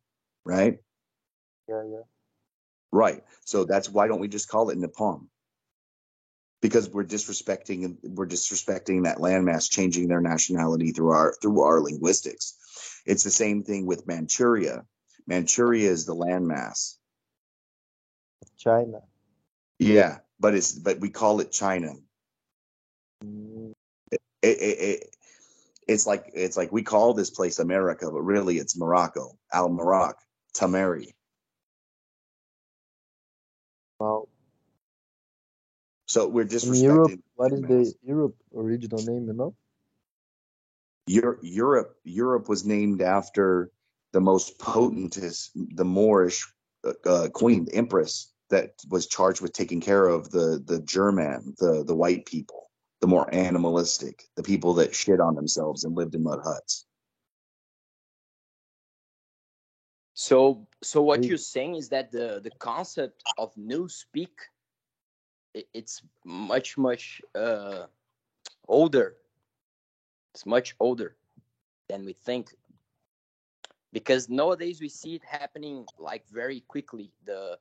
right? 0.46 0.78
Yeah, 1.68 1.84
yeah. 1.90 2.04
Right. 2.92 3.24
So 3.46 3.66
that's 3.66 3.90
why 3.90 4.08
don't 4.08 4.22
we 4.22 4.28
just 4.28 4.50
call 4.50 4.70
it 4.70 4.78
Nippon? 4.78 5.30
Because 6.68 6.89
we're 6.89 7.03
disrespecting 7.03 7.97
we're 8.03 8.28
disrespecting 8.28 9.03
that 9.03 9.18
landmass 9.18 9.70
changing 9.70 10.07
their 10.07 10.22
nationality 10.22 10.91
through 10.91 11.11
our 11.11 11.34
through 11.41 11.61
our 11.61 11.80
linguistics. 11.82 12.57
It's 13.05 13.24
the 13.24 13.32
same 13.32 13.63
thing 13.63 13.86
with 13.86 14.07
manchuria. 14.07 14.86
Manchuria 15.28 15.89
is 15.89 16.05
the 16.05 16.16
landmass. 16.16 16.95
China. 18.57 19.01
Yeah 19.80 20.20
but 20.39 20.53
it's 20.53 20.72
but 20.74 20.99
we 20.99 21.09
call 21.09 21.39
it 21.39 21.51
china. 21.51 21.93
Mm. 23.24 23.74
it, 24.11 24.22
it, 24.41 24.80
it, 24.80 25.16
it's 25.88 26.05
like 26.05 26.32
it's 26.34 26.57
like 26.57 26.72
we 26.72 26.84
call 26.84 27.13
this 27.13 27.30
place 27.30 27.59
america 27.59 28.11
but 28.11 28.22
really 28.22 28.57
it's 28.57 28.78
morocco 28.78 29.38
al 29.53 29.70
Morocco, 29.70 30.20
tamari 30.53 31.13
so 36.06 36.28
we're 36.28 36.45
disrespecting. 36.45 36.84
Europe, 36.84 37.20
what 37.36 37.53
is 37.53 37.62
the 37.62 37.95
Europe 38.03 38.36
original 38.56 39.03
name? 39.03 39.28
You 39.28 39.34
know. 39.34 39.56
Europe, 41.08 41.39
Europe, 41.43 41.97
Europe 42.03 42.49
was 42.49 42.66
named 42.66 43.01
after 43.01 43.72
the 44.12 44.22
most 44.22 44.58
potentest, 44.60 45.49
the 45.56 45.86
Moorish 45.86 46.45
uh, 46.86 46.93
uh, 47.06 47.30
queen, 47.30 47.66
the 47.66 47.76
empress 47.76 48.32
that 48.49 48.74
was 48.89 49.08
charged 49.08 49.41
with 49.41 49.53
taking 49.53 49.82
care 49.82 50.08
of 50.08 50.30
the 50.32 50.64
the 50.66 50.80
German, 50.82 51.56
the 51.60 51.84
the 51.84 51.95
white 51.95 52.26
people, 52.26 52.70
the 53.01 53.08
more 53.08 53.34
animalistic, 53.34 54.24
the 54.36 54.43
people 54.43 54.76
that 54.76 54.95
shit 54.95 55.20
on 55.20 55.36
themselves 55.36 55.84
and 55.84 55.95
lived 55.95 56.16
in 56.16 56.24
mud 56.24 56.39
huts. 56.43 56.86
So, 60.14 60.66
so 60.82 61.01
what 61.01 61.24
you're 61.26 61.38
saying 61.38 61.76
is 61.76 61.89
that 61.89 62.12
the 62.12 62.39
the 62.41 62.51
concept 62.60 63.22
of 63.38 63.53
newspeak 63.56 64.32
it's 65.74 66.01
much 66.24 66.78
much 66.78 67.22
uh, 67.34 67.86
older. 68.68 69.16
It's 70.34 70.45
much 70.45 70.76
older 70.80 71.16
than 71.88 72.06
we 72.06 72.14
think. 72.14 72.53
Because 73.93 74.28
nowadays 74.28 74.82
we 74.82 74.89
see 74.89 75.16
it 75.16 75.24
happening 75.24 75.86
like 75.97 76.28
very 76.30 76.62
quickly. 76.68 77.12
The 77.26 77.58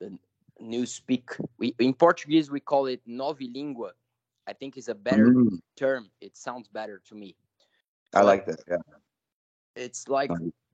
the 0.00 0.18
new 0.60 0.86
speak. 0.86 1.30
We 1.58 1.74
in 1.78 1.94
portuguese 1.94 2.50
we 2.50 2.60
call 2.60 2.86
it 2.86 3.06
novilingua 3.06 3.90
i 4.48 4.52
think 4.52 4.76
is 4.76 4.88
a 4.88 4.94
better 4.94 5.28
mm. 5.28 5.58
term. 5.76 6.10
It 6.20 6.36
sounds 6.36 6.68
better 6.68 7.02
to 7.08 7.14
me. 7.14 7.36
I 8.14 8.22
like 8.22 8.46
that 8.46 8.60
yeah. 8.68 8.76
it's 9.74 10.08
like 10.08 10.30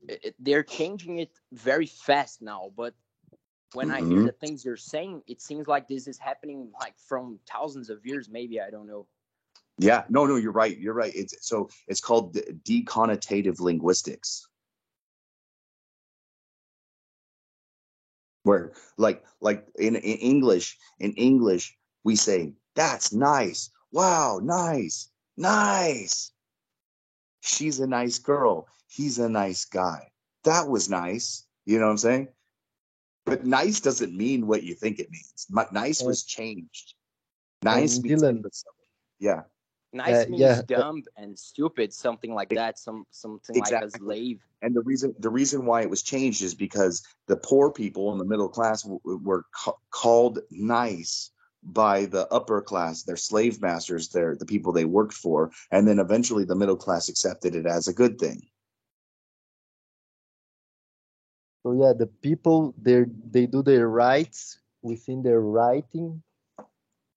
it, 0.09 0.35
they're 0.39 0.63
changing 0.63 1.19
it 1.19 1.33
very 1.53 1.87
fast 1.87 2.43
now 2.43 2.71
but 2.77 2.95
when 3.75 3.89
mm-hmm. 3.89 3.97
I 3.97 3.99
hear 4.01 4.09
mm-hmm. 4.09 4.27
the 4.27 4.33
things 4.33 4.65
you're 4.65 4.77
saying, 4.77 5.23
it 5.27 5.41
seems 5.41 5.67
like 5.67 5.89
this 5.89 6.07
is 6.07 6.19
happening 6.19 6.71
like 6.81 6.95
from 6.99 7.39
thousands 7.51 7.91
of 7.91 8.05
years, 8.05 8.29
maybe 8.29 8.61
I 8.61 8.71
don't 8.71 8.87
know. 8.87 9.07
Yeah, 9.79 10.05
no, 10.09 10.27
no, 10.27 10.37
you're 10.37 10.53
right. 10.53 10.77
You're 10.79 10.95
right. 10.95 11.13
It's 11.15 11.35
so 11.41 11.69
it's 11.89 12.01
called 12.01 12.35
deconnotative 12.35 13.59
linguistics. 13.59 14.47
Where 18.45 18.73
like 18.99 19.25
like 19.41 19.67
in, 19.79 19.97
in 19.97 20.19
English, 20.19 20.79
in 21.01 21.13
English, 21.15 21.77
we 22.05 22.17
say 22.17 22.55
That's 22.75 23.13
nice. 23.13 23.71
Wow, 23.93 24.41
nice, 24.43 25.09
nice. 25.37 26.33
She's 27.41 27.81
a 27.81 27.87
nice 27.87 28.19
girl. 28.19 28.69
He's 28.89 29.19
a 29.19 29.29
nice 29.29 29.65
guy. 29.65 30.09
That 30.45 30.69
was 30.69 30.89
nice. 30.89 31.47
You 31.65 31.79
know 31.79 31.87
what 31.87 31.93
I'm 31.93 31.99
saying? 31.99 32.29
But 33.25 33.47
nice 33.47 33.81
doesn't 33.81 34.17
mean 34.17 34.47
what 34.47 34.63
you 34.63 34.75
think 34.75 34.99
it 34.99 35.11
means. 35.11 35.47
Nice 35.73 36.03
was 36.03 36.25
changed. 36.25 36.95
Nice 37.63 37.97
And 37.97 38.05
means 38.05 38.23
Dylan- 38.23 38.45
yeah. 39.19 39.43
Nice 39.93 40.25
Uh, 40.27 40.31
means 40.31 40.41
yeah, 40.41 40.63
dumb 40.67 41.03
and 41.17 41.39
stupid, 41.39 41.93
something 41.93 42.35
like 42.35 42.49
that. 42.51 42.79
Some 42.79 43.05
something 43.11 43.57
like 43.61 43.73
a 43.73 43.91
slave. 43.91 44.41
And 44.63 44.75
the 44.75 44.81
reason 44.81 45.15
the 45.19 45.29
reason 45.31 45.67
why 45.67 45.83
it 45.83 45.91
was 45.91 46.03
changed 46.03 46.43
is 46.43 46.55
because 46.55 47.03
the 47.27 47.37
poor 47.37 47.71
people 47.71 48.11
in 48.13 48.19
the 48.19 48.25
middle 48.25 48.49
class 48.49 48.83
w- 48.83 49.01
were 49.23 49.45
ca- 49.55 49.77
called 49.91 50.41
nice 50.51 51.31
by 51.63 52.07
the 52.07 52.27
upper 52.33 52.63
class, 52.63 53.03
their 53.03 53.17
slave 53.17 53.61
masters, 53.61 54.09
their 54.09 54.35
the 54.35 54.47
people 54.47 54.73
they 54.73 54.87
worked 54.87 55.15
for, 55.15 55.53
and 55.71 55.87
then 55.87 55.99
eventually 55.99 56.45
the 56.45 56.57
middle 56.57 56.77
class 56.77 57.09
accepted 57.09 57.55
it 57.55 57.67
as 57.67 57.87
a 57.87 57.93
good 57.93 58.19
thing. 58.19 58.41
So 61.63 61.73
yeah, 61.73 61.93
the 61.97 62.07
people 62.07 62.75
they 62.81 63.05
they 63.31 63.47
do 63.47 63.63
their 63.63 63.89
rights 63.89 64.59
within 64.83 65.23
their 65.23 65.41
writing, 65.41 66.23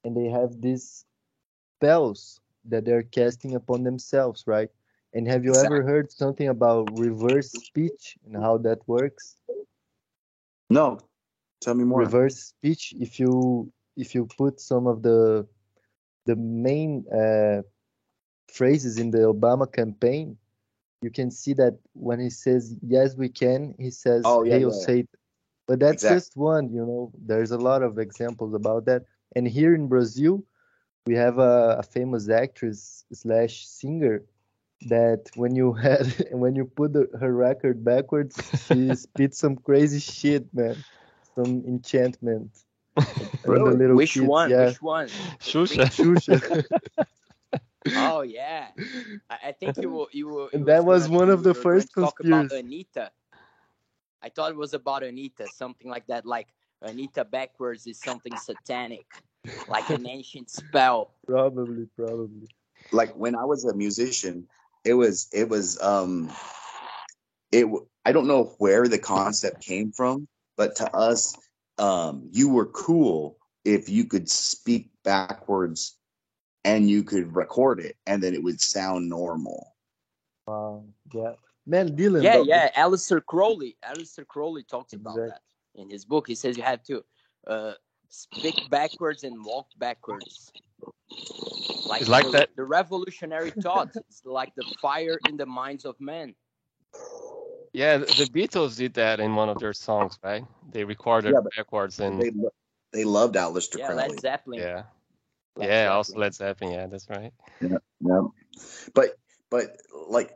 and 0.03 0.15
they 0.15 0.29
have 0.29 0.61
these 0.61 1.05
spells 1.77 2.39
that 2.65 2.85
they're 2.85 3.03
casting 3.03 3.55
upon 3.55 3.83
themselves, 3.83 4.43
right? 4.45 4.69
And 5.13 5.27
have 5.27 5.45
you 5.45 5.55
ever 5.55 5.81
heard 5.81 6.11
something 6.11 6.49
about 6.49 6.99
reverse 6.99 7.51
speech 7.51 8.17
and 8.25 8.35
how 8.35 8.57
that 8.59 8.79
works? 8.87 9.37
No, 10.69 10.99
tell 11.61 11.73
me 11.73 11.83
more. 11.85 12.01
Reverse 12.01 12.37
speech. 12.37 12.93
If 12.99 13.19
you 13.19 13.71
if 13.95 14.13
you 14.13 14.25
put 14.25 14.59
some 14.59 14.87
of 14.87 15.01
the 15.01 15.47
the 16.25 16.35
main 16.35 17.05
uh, 17.11 17.61
phrases 18.51 18.97
in 18.97 19.11
the 19.11 19.19
Obama 19.19 19.71
campaign, 19.71 20.37
you 21.05 21.11
can 21.11 21.29
see 21.29 21.53
that 21.53 21.77
when 21.93 22.19
he 22.19 22.31
says 22.31 22.75
"Yes, 22.81 23.15
we 23.15 23.29
can," 23.29 23.75
he 23.77 23.91
says 23.91 24.23
Oh, 24.25 24.41
yeah, 24.43 24.53
"Hail 24.53 24.69
yeah, 24.69 24.79
yeah. 24.79 24.85
Satan." 24.87 25.15
But 25.67 25.79
that's 25.79 26.01
Exactly. 26.01 26.15
just 26.15 26.31
one. 26.35 26.65
You 26.73 26.83
know, 26.89 27.11
there's 27.31 27.51
a 27.51 27.59
lot 27.69 27.83
of 27.83 27.99
examples 27.99 28.53
about 28.55 28.85
that. 28.85 29.03
And 29.35 29.47
here 29.47 29.75
in 29.75 29.87
Brazil, 29.87 30.43
we 31.05 31.13
have 31.15 31.37
a, 31.37 31.77
a 31.79 31.83
famous 31.83 32.27
actress 32.29 33.05
slash 33.13 33.67
singer 33.67 34.23
that 34.89 35.29
when 35.35 35.55
you 35.55 35.73
had 35.87 36.05
when 36.31 36.55
you 36.55 36.65
put 36.65 36.93
the, 36.93 37.07
her 37.21 37.31
record 37.31 37.85
backwards, 37.85 38.35
she 38.65 38.95
spit 39.05 39.35
some 39.35 39.55
crazy 39.55 39.99
shit, 39.99 40.51
man. 40.53 40.83
Some 41.35 41.63
enchantment. 41.67 42.51
on 42.97 43.05
the 43.43 43.51
Really? 43.51 43.75
little 43.75 43.95
Which 43.97 44.13
kids, 44.13 44.25
one? 44.25 44.49
Yeah. 44.49 44.67
Which 44.67 44.81
one? 44.81 45.07
Xuxa. 45.39 45.85
Xuxa. 45.97 46.65
Oh 47.95 48.21
yeah, 48.21 48.67
I, 49.29 49.37
I 49.47 49.51
think 49.51 49.77
you 49.77 49.89
will. 49.89 50.07
You 50.11 50.27
will. 50.27 50.49
And 50.53 50.65
that 50.65 50.85
was 50.85 51.09
one 51.09 51.29
of 51.29 51.43
the 51.43 51.53
first 51.53 51.93
talk 51.93 52.19
about. 52.19 52.51
Anita. 52.51 53.11
I 54.21 54.29
thought 54.29 54.51
it 54.51 54.57
was 54.57 54.73
about 54.73 55.03
Anita, 55.03 55.47
something 55.49 55.89
like 55.89 56.07
that. 56.07 56.25
Like 56.25 56.47
Anita 56.81 57.23
backwards 57.23 57.85
is 57.85 57.99
something 57.99 58.35
satanic, 58.37 59.05
like 59.67 59.89
an 59.89 60.07
ancient 60.07 60.49
spell. 60.49 61.11
probably, 61.27 61.87
probably. 61.95 62.47
like 62.91 63.13
when 63.15 63.35
I 63.35 63.43
was 63.45 63.65
a 63.65 63.73
musician, 63.75 64.47
it 64.83 64.93
was 64.93 65.27
it 65.31 65.49
was 65.49 65.79
um 65.81 66.31
it 67.51 67.67
I 68.05 68.11
don't 68.11 68.27
know 68.27 68.55
where 68.57 68.87
the 68.87 68.99
concept 68.99 69.61
came 69.61 69.91
from, 69.91 70.27
but 70.57 70.75
to 70.77 70.95
us, 70.95 71.35
um, 71.77 72.29
you 72.31 72.49
were 72.49 72.67
cool 72.67 73.37
if 73.63 73.89
you 73.89 74.05
could 74.05 74.29
speak 74.29 74.89
backwards 75.03 75.97
and 76.65 76.89
you 76.89 77.03
could 77.03 77.33
record 77.35 77.79
it, 77.79 77.95
and 78.07 78.21
then 78.21 78.33
it 78.33 78.43
would 78.43 78.59
sound 78.59 79.07
normal. 79.07 79.73
Wow. 80.47 80.83
Yeah. 81.13 81.33
Man, 81.65 81.95
Dylan. 81.95 82.23
Yeah, 82.23 82.37
but- 82.39 82.47
yeah. 82.47 82.71
Aleister 82.75 83.23
Crowley. 83.23 83.77
Aleister 83.83 84.27
Crowley 84.27 84.63
talks 84.63 84.93
about 84.93 85.15
that 85.15 85.41
in 85.75 85.89
his 85.89 86.03
book. 86.05 86.27
He 86.27 86.35
says 86.35 86.57
you 86.57 86.63
have 86.63 86.83
to 86.83 87.03
uh, 87.47 87.73
speak 88.09 88.55
backwards 88.69 89.23
and 89.23 89.45
walk 89.45 89.67
backwards. 89.77 90.51
Like, 91.87 92.01
It's 92.01 92.09
like 92.09 92.25
the, 92.25 92.31
that- 92.31 92.55
the 92.55 92.63
revolutionary 92.65 93.51
thought. 93.51 93.89
It's 93.95 94.23
like 94.25 94.53
the 94.55 94.65
fire 94.81 95.19
in 95.29 95.37
the 95.37 95.45
minds 95.45 95.85
of 95.85 95.95
men. 96.01 96.35
Yeah, 97.73 97.97
the 97.97 98.05
the 98.05 98.25
Beatles 98.25 98.77
did 98.77 98.93
that 98.95 99.19
in 99.19 99.35
one 99.35 99.49
of 99.49 99.59
their 99.59 99.73
songs, 99.73 100.17
right? 100.23 100.45
They 100.71 100.83
recorded 100.83 101.33
Yeah, 101.33 101.41
backwards 101.57 101.99
and 101.99 102.19
They 102.21 102.31
lo- 102.31 102.53
they 102.91 103.03
loved 103.03 103.35
Aleister 103.35 103.77
Yeah, 103.77 103.87
Crowley. 103.87 104.07
Led 104.09 104.19
Zeppelin. 104.21 104.59
yeah, 104.61 104.83
Led 105.55 105.69
yeah. 105.69 105.91
Also 105.91 106.11
Zeppelin. 106.11 106.21
Led 106.21 106.33
Zeppelin. 106.35 106.73
Yeah, 106.73 106.87
that's 106.87 107.09
right. 107.09 107.33
Yeah. 107.61 108.21
But 108.93 109.15
but 109.49 109.77
like 110.07 110.31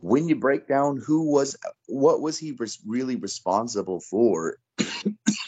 when 0.00 0.28
you 0.28 0.36
break 0.36 0.66
down 0.66 0.96
who 1.04 1.30
was 1.30 1.56
what 1.86 2.20
was 2.20 2.38
he 2.38 2.52
res- 2.52 2.78
really 2.86 3.16
responsible 3.16 4.00
for 4.00 4.56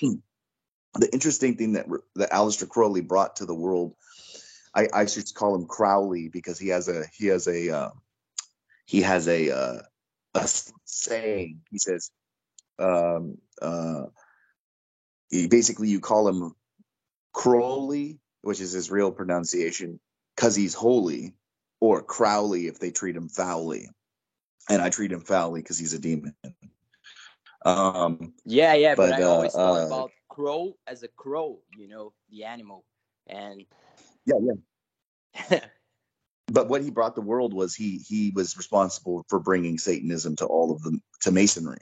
the 0.01 1.09
interesting 1.13 1.57
thing 1.57 1.73
that 1.73 1.87
that 2.17 2.31
Aleister 2.31 2.69
Crowley 2.69 3.01
brought 3.01 3.37
to 3.37 3.47
the 3.47 3.55
world 3.55 3.95
I, 4.75 4.89
I 4.93 5.07
should 5.07 5.33
call 5.35 5.55
him 5.55 5.67
Crowley 5.67 6.29
because 6.29 6.59
he 6.59 6.69
has 6.69 6.89
a 6.89 7.05
he 7.13 7.27
has 7.27 7.47
a 7.47 7.71
uh, 7.71 7.91
he 8.87 9.03
has 9.03 9.29
a 9.29 9.51
uh, 9.51 9.83
a 10.35 10.41
s- 10.41 10.73
saying 10.85 11.61
he 11.71 11.79
says 11.79 12.11
um 12.79 13.37
uh 13.61 14.05
he, 15.31 15.47
basically 15.47 15.89
you 15.89 16.01
call 16.01 16.29
him 16.29 16.55
Crowley 17.33 18.19
which 18.43 18.61
is 18.61 18.73
his 18.73 18.91
real 18.91 19.11
pronunciation 19.11 19.99
because 20.37 20.55
he's 20.55 20.75
holy, 20.75 21.35
or 21.81 22.03
Crowley 22.03 22.67
if 22.67 22.79
they 22.79 22.91
treat 22.91 23.17
him 23.17 23.29
foully. 23.29 23.89
And 24.69 24.81
I 24.81 24.91
treat 24.91 25.11
him 25.11 25.21
foully 25.21 25.61
because 25.61 25.79
he's 25.79 25.95
a 25.95 25.99
demon. 25.99 26.35
Um, 27.65 28.35
Yeah, 28.45 28.75
yeah, 28.75 28.95
but, 28.95 29.11
But, 29.11 29.21
I 29.21 29.25
always 29.25 29.55
uh, 29.55 29.59
thought 29.59 29.83
uh, 29.83 29.87
about 29.87 30.11
crow 30.29 30.77
as 30.87 31.03
a 31.03 31.09
crow, 31.09 31.61
you 31.79 31.89
know, 31.89 32.13
the 32.31 32.45
animal. 32.45 32.85
And 33.27 33.65
yeah, 34.27 34.37
yeah. 35.51 35.61
But 36.49 36.69
what 36.69 36.83
he 36.83 36.91
brought 36.91 37.15
the 37.15 37.23
world 37.23 37.55
was 37.55 37.75
he 37.75 37.99
he 37.99 38.31
was 38.35 38.59
responsible 38.59 39.25
for 39.29 39.39
bringing 39.39 39.79
Satanism 39.79 40.37
to 40.37 40.47
all 40.47 40.71
of 40.71 40.83
them 40.83 41.01
to 41.23 41.31
Masonry. 41.31 41.79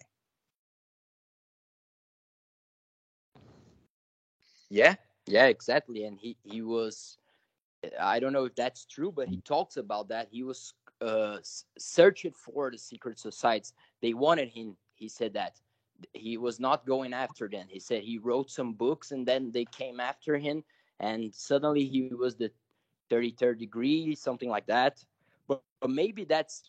yeah, 4.71 4.95
yeah, 5.31 5.47
exactly. 5.47 6.05
And 6.05 6.19
he 6.19 6.37
he 6.45 6.63
was 6.63 7.19
I 7.99 8.21
don't 8.21 8.33
know 8.33 8.45
if 8.45 8.55
that's 8.55 8.85
true, 8.85 9.13
but 9.13 9.29
he 9.29 9.41
talks 9.41 9.77
about 9.77 10.09
that. 10.09 10.29
He 10.31 10.43
was 10.43 10.75
uh 11.01 11.39
searching 11.79 12.33
for 12.33 12.71
the 12.71 12.79
secret 12.79 13.19
societies. 13.19 13.73
They 14.03 14.15
wanted 14.15 14.49
him. 14.49 14.77
He 14.97 15.09
said 15.09 15.33
that 15.35 15.61
he 16.13 16.37
was 16.37 16.61
not 16.61 16.87
going 16.87 17.13
after 17.13 17.49
them. 17.49 17.67
He 17.69 17.79
said 17.81 18.03
he 18.03 18.19
wrote 18.19 18.51
some 18.51 18.75
books 18.75 19.13
and 19.13 19.27
then 19.27 19.51
they 19.53 19.65
came 19.67 20.01
after 20.01 20.37
him 20.39 20.65
and 20.99 21.35
suddenly 21.35 21.85
he 21.87 22.09
was 22.15 22.37
the 22.37 22.51
33rd 23.11 23.59
degree, 23.59 24.15
something 24.15 24.49
like 24.49 24.67
that. 24.67 25.05
But, 25.47 25.63
but 25.81 25.91
maybe 25.91 26.25
that's 26.25 26.63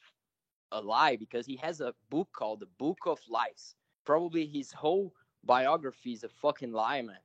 a 0.72 0.82
lie 0.82 1.16
because 1.16 1.45
he 1.45 1.57
has 1.57 1.82
a 1.82 1.93
book 2.09 2.30
called 2.34 2.62
the 2.62 2.70
Book 2.78 2.99
of 3.05 3.20
Lies. 3.30 3.76
Probably 4.05 4.45
his 4.45 4.72
whole 4.72 5.14
biography 5.43 6.14
is 6.14 6.24
a 6.24 6.30
fucking 6.30 6.72
lie, 6.72 7.01
man. 7.01 7.18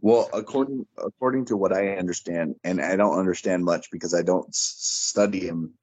Well, 0.00 0.28
according 0.32 0.86
according 0.98 1.46
to 1.46 1.56
what 1.56 1.72
I 1.72 1.96
understand, 1.96 2.56
and 2.64 2.80
I 2.80 2.96
don't 2.96 3.18
understand 3.18 3.64
much 3.64 3.90
because 3.90 4.14
I 4.14 4.22
don't 4.22 4.54
study 4.54 5.40
him. 5.40 5.74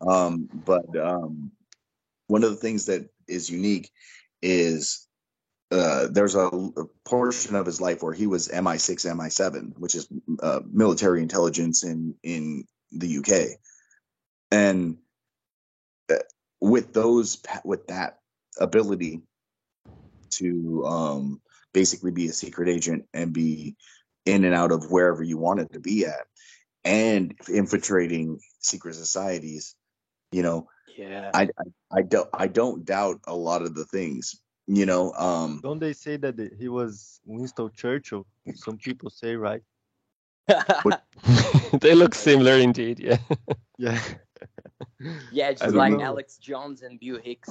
Um, 0.00 0.48
but 0.52 0.96
um, 0.96 1.50
one 2.28 2.44
of 2.44 2.50
the 2.50 2.56
things 2.56 2.86
that 2.86 3.08
is 3.26 3.50
unique 3.50 3.90
is 4.42 5.08
uh, 5.70 6.08
there's 6.10 6.34
a, 6.34 6.46
a 6.46 6.84
portion 7.04 7.54
of 7.54 7.66
his 7.66 7.80
life 7.80 8.02
where 8.02 8.14
he 8.14 8.26
was 8.26 8.48
MI6, 8.48 9.06
MI7, 9.06 9.78
which 9.78 9.94
is 9.94 10.08
uh, 10.42 10.60
military 10.70 11.20
intelligence 11.20 11.84
in 11.84 12.14
in 12.22 12.64
the 12.92 13.18
UK, 13.18 13.58
and 14.50 14.96
uh, 16.10 16.16
with 16.60 16.92
those 16.92 17.42
with 17.64 17.86
that 17.88 18.18
ability 18.58 19.22
to 20.30 20.84
um, 20.86 21.40
basically 21.72 22.10
be 22.10 22.26
a 22.26 22.32
secret 22.32 22.68
agent 22.68 23.04
and 23.12 23.32
be 23.32 23.76
in 24.26 24.44
and 24.44 24.54
out 24.54 24.72
of 24.72 24.90
wherever 24.90 25.22
you 25.22 25.38
wanted 25.38 25.72
to 25.72 25.80
be 25.80 26.04
at, 26.04 26.26
and 26.84 27.34
infiltrating 27.48 28.38
secret 28.60 28.94
societies, 28.94 29.74
you 30.32 30.42
know, 30.42 30.68
Yeah. 30.96 31.30
I, 31.34 31.42
I 31.42 31.98
I 31.98 32.02
don't 32.02 32.28
I 32.34 32.46
don't 32.48 32.84
doubt 32.84 33.20
a 33.26 33.34
lot 33.34 33.62
of 33.62 33.74
the 33.74 33.84
things. 33.84 34.40
You 34.66 34.84
know, 34.84 35.12
um, 35.14 35.60
Don't 35.62 35.78
they 35.78 35.94
say 35.94 36.18
that 36.18 36.38
he 36.58 36.68
was 36.68 37.20
Winston 37.24 37.70
Churchill? 37.74 38.26
Some 38.54 38.76
people 38.76 39.08
say, 39.08 39.34
right? 39.34 39.62
they 41.80 41.94
look 41.94 42.14
similar 42.14 42.54
indeed. 42.54 43.00
Yeah. 43.00 43.18
Yeah. 43.78 43.98
yeah, 45.32 45.52
just 45.60 45.74
like 45.74 45.94
know. 45.94 46.02
Alex 46.02 46.36
Jones 46.36 46.82
and 46.82 47.00
Bill 47.00 47.18
Hicks. 47.18 47.50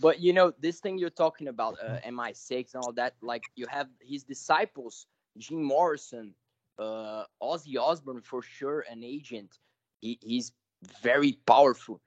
But 0.00 0.20
you 0.20 0.32
know 0.32 0.52
this 0.60 0.80
thing 0.80 0.98
you're 0.98 1.10
talking 1.10 1.48
about 1.48 1.76
uh, 1.82 1.98
mi6 2.06 2.74
and 2.74 2.82
all 2.82 2.92
that 2.92 3.14
like 3.22 3.44
you 3.56 3.66
have 3.66 3.88
his 4.00 4.24
disciples 4.24 5.06
jim 5.38 5.62
morrison 5.62 6.34
uh 6.78 7.24
ozzy 7.42 7.76
osbourne 7.78 8.20
for 8.22 8.42
sure 8.42 8.84
an 8.90 9.04
agent. 9.04 9.58
He, 10.00 10.18
he's 10.22 10.52
very 11.00 11.38
powerful. 11.46 12.00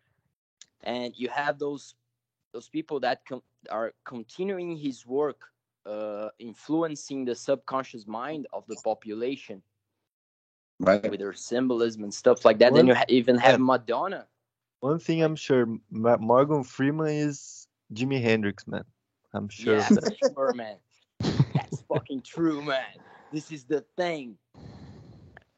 And 0.84 1.14
you 1.16 1.30
have 1.30 1.58
those 1.60 1.96
those 2.54 2.70
people 2.70 3.00
that 3.02 3.26
com- 3.28 3.44
are 3.70 3.94
continuing 4.06 4.76
his 4.78 5.06
work 5.06 5.42
uh 5.86 6.30
influencing 6.40 7.26
the 7.26 7.36
subconscious 7.36 8.08
mind 8.08 8.48
of 8.54 8.66
the 8.68 8.76
population. 8.84 9.62
Right. 10.80 11.10
with 11.10 11.20
their 11.20 11.34
symbolism 11.34 12.04
and 12.04 12.14
stuff 12.14 12.46
like 12.46 12.60
that. 12.60 12.72
Then 12.72 12.86
you 12.86 12.94
ha- 12.94 13.06
even 13.08 13.36
have 13.38 13.60
madonna. 13.60 14.28
One 14.80 15.00
thing 15.00 15.24
I'm 15.24 15.36
sure, 15.36 15.66
Ma- 15.90 16.18
Morgan 16.18 16.64
Freeman 16.64 17.08
is 17.08 17.67
Jimi 17.94 18.22
Hendrix, 18.22 18.68
man. 18.68 18.84
I'm 19.34 19.50
sure 19.50 19.78
yeah 19.78 19.88
of 19.90 19.96
that. 19.96 20.20
sure 20.36 20.54
man 20.54 20.78
that's 21.54 21.84
fucking 21.88 22.22
true 22.22 22.62
man 22.62 22.84
this 23.32 23.52
is 23.52 23.66
the 23.66 23.84
thing 23.98 24.38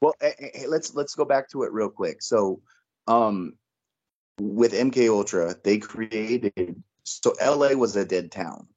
Well, 0.02 0.14
eh, 0.22 0.32
eh, 0.40 0.48
eh, 0.54 0.66
let's 0.68 0.96
let's 0.96 1.16
go 1.16 1.26
back 1.26 1.50
to 1.50 1.64
it 1.64 1.72
real 1.72 1.90
quick. 1.90 2.22
So, 2.22 2.62
um, 3.08 3.54
with 4.40 4.74
MK 4.74 5.10
Ultra, 5.10 5.56
they 5.64 5.78
created 5.78 6.82
so 7.04 7.34
LA 7.42 7.74
was 7.74 7.96
a 7.96 8.06
dead 8.06 8.32
town, 8.32 8.68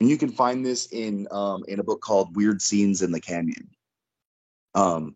and 0.00 0.08
you 0.08 0.16
can 0.18 0.30
find 0.30 0.64
this 0.64 0.86
in 0.86 1.28
um 1.30 1.64
in 1.68 1.78
a 1.80 1.84
book 1.84 2.00
called 2.00 2.36
Weird 2.36 2.60
Scenes 2.60 3.02
in 3.02 3.12
the 3.12 3.20
Canyon. 3.20 3.70
Um, 4.74 5.14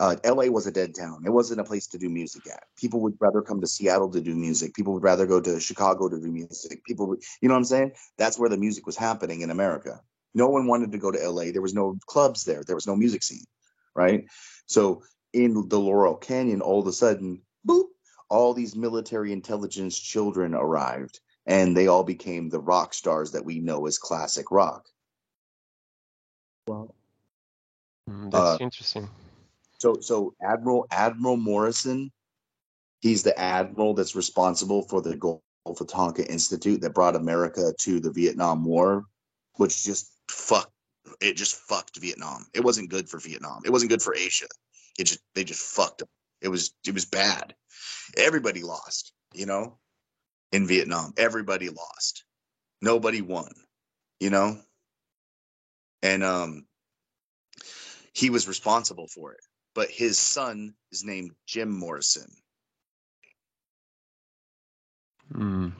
uh, 0.00 0.16
LA 0.24 0.46
was 0.46 0.66
a 0.66 0.72
dead 0.72 0.94
town. 0.96 1.22
It 1.26 1.30
wasn't 1.30 1.60
a 1.60 1.64
place 1.64 1.86
to 1.88 1.98
do 1.98 2.08
music 2.10 2.48
at. 2.48 2.64
People 2.78 3.02
would 3.02 3.16
rather 3.20 3.42
come 3.42 3.60
to 3.60 3.68
Seattle 3.68 4.10
to 4.12 4.22
do 4.22 4.34
music. 4.34 4.74
People 4.74 4.94
would 4.94 5.04
rather 5.04 5.26
go 5.26 5.42
to 5.42 5.60
Chicago 5.60 6.08
to 6.08 6.20
do 6.20 6.32
music. 6.32 6.84
People, 6.86 7.08
would, 7.08 7.22
you 7.42 7.48
know 7.48 7.54
what 7.54 7.60
I'm 7.60 7.64
saying? 7.64 7.92
That's 8.18 8.38
where 8.38 8.48
the 8.48 8.58
music 8.58 8.86
was 8.86 8.96
happening 8.96 9.42
in 9.42 9.50
America. 9.50 10.00
No 10.34 10.48
one 10.48 10.66
wanted 10.66 10.92
to 10.92 10.98
go 10.98 11.12
to 11.12 11.30
LA. 11.30 11.52
There 11.52 11.62
was 11.62 11.74
no 11.74 11.98
clubs 12.06 12.44
there. 12.44 12.64
There 12.66 12.76
was 12.76 12.88
no 12.88 12.96
music 12.96 13.22
scene, 13.22 13.44
right? 13.94 14.24
So 14.66 15.02
in 15.34 15.68
the 15.68 15.78
Laurel 15.78 16.16
Canyon, 16.16 16.62
all 16.62 16.80
of 16.80 16.88
a 16.88 16.92
sudden, 16.92 17.42
boop, 17.68 17.88
all 18.30 18.54
these 18.54 18.76
military 18.76 19.32
intelligence 19.34 19.98
children 19.98 20.54
arrived, 20.54 21.20
and 21.46 21.76
they 21.76 21.88
all 21.88 22.04
became 22.04 22.48
the 22.48 22.60
rock 22.60 22.94
stars 22.94 23.32
that 23.32 23.44
we 23.44 23.60
know 23.60 23.86
as 23.86 23.98
classic 23.98 24.50
rock. 24.50 24.88
Wow. 26.66 26.94
Mm, 28.08 28.30
That's 28.32 28.54
Uh, 28.54 28.58
interesting. 28.60 29.08
So, 29.80 29.96
so 30.00 30.34
Admiral 30.42 30.86
Admiral 30.90 31.38
Morrison, 31.38 32.12
he's 33.00 33.22
the 33.22 33.38
admiral 33.38 33.94
that's 33.94 34.14
responsible 34.14 34.82
for 34.82 35.00
the 35.00 35.16
Gulf 35.16 35.40
of 35.66 35.86
Tonkin 35.88 36.26
Institute 36.26 36.82
that 36.82 36.94
brought 36.94 37.16
America 37.16 37.72
to 37.80 37.98
the 37.98 38.12
Vietnam 38.12 38.62
War, 38.62 39.04
which 39.56 39.82
just 39.82 40.12
fucked. 40.28 40.72
It 41.22 41.36
just 41.36 41.56
fucked 41.56 41.98
Vietnam. 41.98 42.46
It 42.52 42.62
wasn't 42.62 42.90
good 42.90 43.08
for 43.08 43.18
Vietnam. 43.18 43.62
It 43.64 43.70
wasn't 43.70 43.90
good 43.90 44.02
for 44.02 44.14
Asia. 44.14 44.48
It 44.98 45.04
just 45.04 45.20
they 45.34 45.44
just 45.44 45.62
fucked 45.62 46.00
them. 46.00 46.08
It 46.42 46.48
was 46.48 46.74
it 46.86 46.92
was 46.92 47.06
bad. 47.06 47.54
Everybody 48.18 48.62
lost. 48.62 49.14
You 49.32 49.46
know, 49.46 49.78
in 50.52 50.66
Vietnam, 50.66 51.14
everybody 51.16 51.70
lost. 51.70 52.24
Nobody 52.82 53.22
won. 53.22 53.50
You 54.18 54.28
know, 54.28 54.58
and 56.02 56.22
um, 56.22 56.66
he 58.12 58.28
was 58.28 58.46
responsible 58.46 59.06
for 59.06 59.32
it 59.32 59.40
but 59.74 59.90
his 59.90 60.18
son 60.18 60.74
is 60.92 61.04
named 61.04 61.32
Jim 61.46 61.70
Morrison, 61.70 62.30
Mm. 65.32 65.72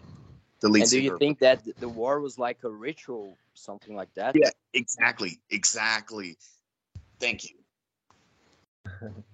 the 0.60 0.68
lead 0.68 0.82
and 0.82 0.90
do 0.90 1.00
you 1.00 1.18
think 1.18 1.38
that 1.40 1.62
the 1.80 1.88
war 1.88 2.20
was 2.20 2.38
like 2.38 2.62
a 2.64 2.70
ritual 2.70 3.36
something 3.54 3.96
like 3.96 4.12
that 4.14 4.36
Yeah, 4.36 4.50
exactly, 4.74 5.40
exactly. 5.50 6.36
Thank 7.18 7.44
you. 7.44 7.56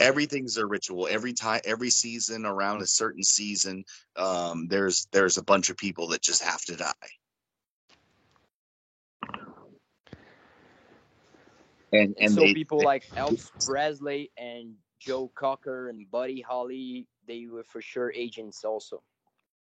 Everything's 0.00 0.56
a 0.56 0.66
ritual. 0.66 1.08
Every 1.10 1.32
time, 1.32 1.60
every 1.64 1.90
season 1.90 2.46
around 2.46 2.82
a 2.82 2.86
certain 2.86 3.22
season, 3.22 3.84
um, 4.16 4.66
there's 4.68 5.06
there's 5.12 5.38
a 5.38 5.44
bunch 5.44 5.70
of 5.70 5.76
people 5.76 6.08
that 6.08 6.22
just 6.22 6.42
have 6.42 6.62
to 6.66 6.76
die. 6.76 6.92
And 11.92 12.16
and 12.18 12.30
so 12.30 12.42
they, 12.42 12.54
people 12.54 12.82
like 12.82 13.04
Elvis 13.18 13.50
Presley 13.64 14.30
and 14.36 14.74
Joe 14.98 15.30
Cocker 15.34 15.88
and 15.88 16.10
Buddy 16.10 16.40
Holly, 16.40 17.06
they 17.26 17.46
were 17.46 17.64
for 17.64 17.82
sure 17.82 18.12
agents 18.12 18.64
also. 18.64 19.02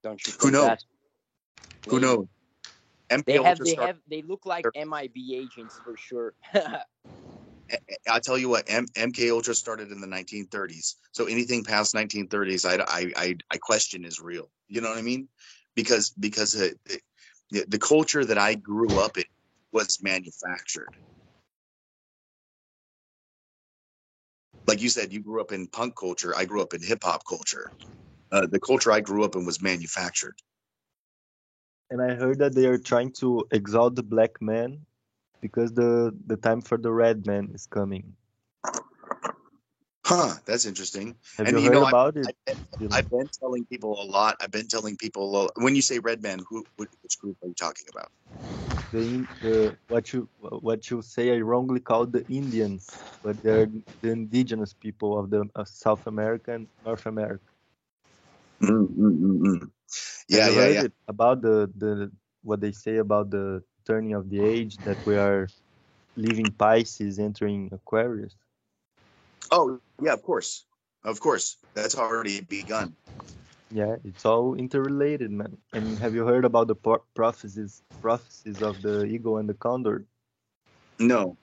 Don't 0.03 0.26
you 0.26 0.34
Who 0.39 0.51
knows? 0.51 0.68
that? 0.68 0.84
who 1.88 1.99
Maybe. 1.99 2.05
knows? 2.05 2.28
MK 3.11 3.24
They 3.26 3.34
have 3.34 3.45
Ultra 3.45 3.66
they 3.66 3.76
have 3.76 3.97
they 4.07 4.22
look 4.22 4.45
like 4.45 4.66
MIB 4.76 5.16
agents 5.34 5.80
for 5.84 5.95
sure. 5.97 6.34
I'll 8.07 8.22
tell 8.22 8.38
you 8.38 8.49
what, 8.49 8.66
M- 8.68 8.88
MK 8.95 9.32
Ultra 9.32 9.55
started 9.55 9.91
in 9.91 9.99
the 9.99 10.07
1930s. 10.07 10.95
So 11.11 11.26
anything 11.26 11.63
past 11.63 11.95
1930s, 11.95 12.66
I, 12.66 12.84
I, 12.88 13.11
I, 13.16 13.36
I 13.51 13.57
question 13.57 14.05
is 14.05 14.20
real. 14.20 14.49
You 14.68 14.82
know 14.82 14.89
what 14.89 14.97
I 14.97 15.01
mean? 15.01 15.28
Because 15.76 16.11
because 16.11 16.55
it, 16.55 16.80
it, 16.86 17.01
the, 17.51 17.66
the 17.68 17.80
culture 17.80 18.24
that 18.24 18.38
I 18.38 18.55
grew 18.55 18.99
up 18.99 19.18
in 19.18 19.24
was 19.72 19.99
manufactured. 20.01 20.89
Like 24.68 24.82
you 24.82 24.89
said, 24.89 25.13
you 25.13 25.22
grew 25.22 25.41
up 25.41 25.51
in 25.51 25.68
punk 25.68 25.95
culture. 25.95 26.34
I 26.36 26.45
grew 26.45 26.61
up 26.61 26.74
in 26.74 26.82
hip 26.82 27.03
hop 27.03 27.24
culture. 27.28 27.72
Uh, 28.32 28.47
the 28.47 28.59
culture 28.59 28.91
I 28.91 29.01
grew 29.01 29.24
up 29.24 29.36
in 29.36 29.45
was 29.45 29.61
manufactured. 29.61 30.36
And 31.91 32.01
I 32.01 32.16
heard 32.16 32.39
that 32.39 32.55
they 32.55 32.66
are 32.66 32.80
trying 32.80 33.11
to 33.13 33.45
exalt 33.51 33.95
the 33.95 34.03
black 34.03 34.41
man 34.41 34.86
because 35.41 35.74
the 35.74 36.16
the 36.26 36.38
time 36.38 36.61
for 36.61 36.78
the 36.78 36.91
red 36.91 37.26
man 37.28 37.51
is 37.53 37.68
coming. 37.68 38.16
Huh? 40.06 40.36
That's 40.47 40.66
interesting. 40.68 41.18
Have 41.38 41.49
And 41.49 41.60
you 41.60 41.62
you 41.62 41.70
heard 41.70 41.72
know, 41.72 41.86
I- 41.86 41.93
about 41.93 42.18
it? 42.18 42.32
I, 42.49 42.56
Dylan? 42.82 42.99
I've 42.99 43.10
been 43.10 43.30
telling 43.41 43.66
people 43.66 44.01
a 44.01 44.06
lot. 44.06 44.38
I've 44.41 44.51
been 44.51 44.70
telling 44.70 44.97
people 44.97 45.26
a 45.26 45.32
lot. 45.32 45.51
when 45.58 45.76
you 45.76 45.84
say 45.84 45.99
red 45.99 46.24
man, 46.24 46.41
who 46.49 46.68
which 46.78 46.91
which 47.03 47.20
group 47.20 47.38
are 47.43 47.49
you 47.49 47.56
talking 47.56 47.88
about? 47.91 48.10
the, 48.91 49.28
the 49.41 49.78
what 49.88 50.14
you 50.14 50.30
what 50.39 50.89
you 50.91 51.03
say 51.03 51.36
I 51.36 51.39
wrongly 51.41 51.82
called 51.82 52.14
the 52.14 52.26
Indians, 52.28 53.06
but 53.24 53.41
they're 53.43 53.68
the 54.01 54.12
indigenous 54.12 54.74
people 54.74 55.20
of 55.20 55.30
the 55.32 55.45
of 55.56 55.68
South 55.70 56.08
America 56.08 56.53
and 56.56 56.68
North 56.86 57.06
America. 57.08 57.45
Mm, 58.64 58.88
mm, 58.97 59.20
mm, 59.22 59.39
mm. 59.41 59.72
Yeah, 60.30 60.49
yeah, 60.49 60.68
yeah. 60.68 60.84
about 61.10 61.41
the 61.41 61.72
the 61.78 62.12
what 62.43 62.62
they 62.62 62.72
say 62.74 62.97
about 62.97 63.32
the 63.32 63.64
turning 63.88 64.14
of 64.16 64.30
the 64.30 64.41
age 64.43 64.80
that 64.84 64.99
we 65.06 65.18
are 65.18 65.47
leaving 66.18 66.51
Pisces 66.51 67.20
entering 67.20 67.70
Aquarius? 67.74 68.36
Oh, 69.52 69.80
yeah, 70.02 70.14
of 70.14 70.24
course, 70.24 70.66
of 71.04 71.20
course. 71.20 71.58
That's 71.76 71.96
already 71.96 72.41
begun. 72.41 72.96
Yeah, 73.72 73.96
it's 74.04 74.26
all 74.26 74.56
interrelated, 74.56 75.32
man. 75.32 75.58
And 75.74 76.00
have 76.00 76.14
you 76.16 76.26
heard 76.26 76.46
about 76.46 76.68
the 76.68 76.76
prophecies 77.16 77.82
prophecies 78.02 78.62
of 78.62 78.82
the 78.82 79.04
eagle 79.04 79.38
and 79.38 79.50
the 79.50 79.54
condor? 79.56 80.06
No. 81.00 81.38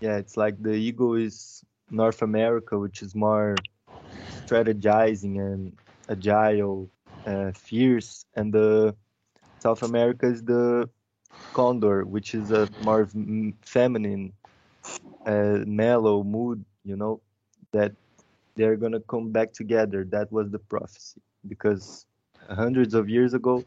Yeah, 0.00 0.16
it's 0.16 0.36
like 0.36 0.60
the 0.62 0.74
eagle 0.74 1.14
is 1.14 1.64
North 1.90 2.22
America, 2.22 2.78
which 2.78 3.02
is 3.02 3.14
more 3.14 3.56
strategizing 4.28 5.40
and 5.40 5.72
agile, 6.10 6.90
uh, 7.26 7.52
fierce, 7.52 8.26
and 8.34 8.52
the 8.52 8.94
South 9.62 9.82
America 9.82 10.26
is 10.26 10.42
the 10.42 10.88
condor, 11.54 12.04
which 12.04 12.34
is 12.34 12.50
a 12.50 12.68
more 12.78 13.08
feminine, 13.62 14.32
uh, 15.26 15.64
mellow 15.66 16.22
mood. 16.22 16.64
You 16.84 16.96
know 16.96 17.20
that 17.72 17.92
they're 18.56 18.76
gonna 18.76 19.00
come 19.00 19.30
back 19.30 19.52
together. 19.52 20.04
That 20.04 20.30
was 20.32 20.50
the 20.50 20.58
prophecy 20.58 21.20
because 21.48 22.06
hundreds 22.48 22.94
of 22.94 23.08
years 23.08 23.34
ago, 23.34 23.64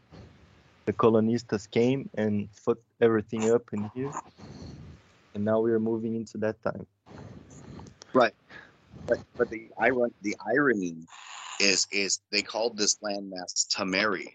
the 0.86 0.92
colonistas 0.92 1.70
came 1.70 2.08
and 2.14 2.48
fucked 2.52 2.84
everything 3.00 3.50
up 3.50 3.62
in 3.72 3.90
here, 3.94 4.10
and 5.34 5.44
now 5.44 5.60
we 5.60 5.72
are 5.72 5.80
moving 5.80 6.14
into 6.16 6.38
that 6.38 6.62
time. 6.62 6.86
Right. 8.12 8.34
But 9.06 9.18
but 9.36 9.50
the 9.50 9.70
iron 9.78 10.10
the 10.22 10.36
irony 10.46 10.96
is 11.60 11.86
is 11.92 12.20
they 12.30 12.42
called 12.42 12.76
this 12.76 12.96
landmass 13.02 13.66
Tamari. 13.68 14.28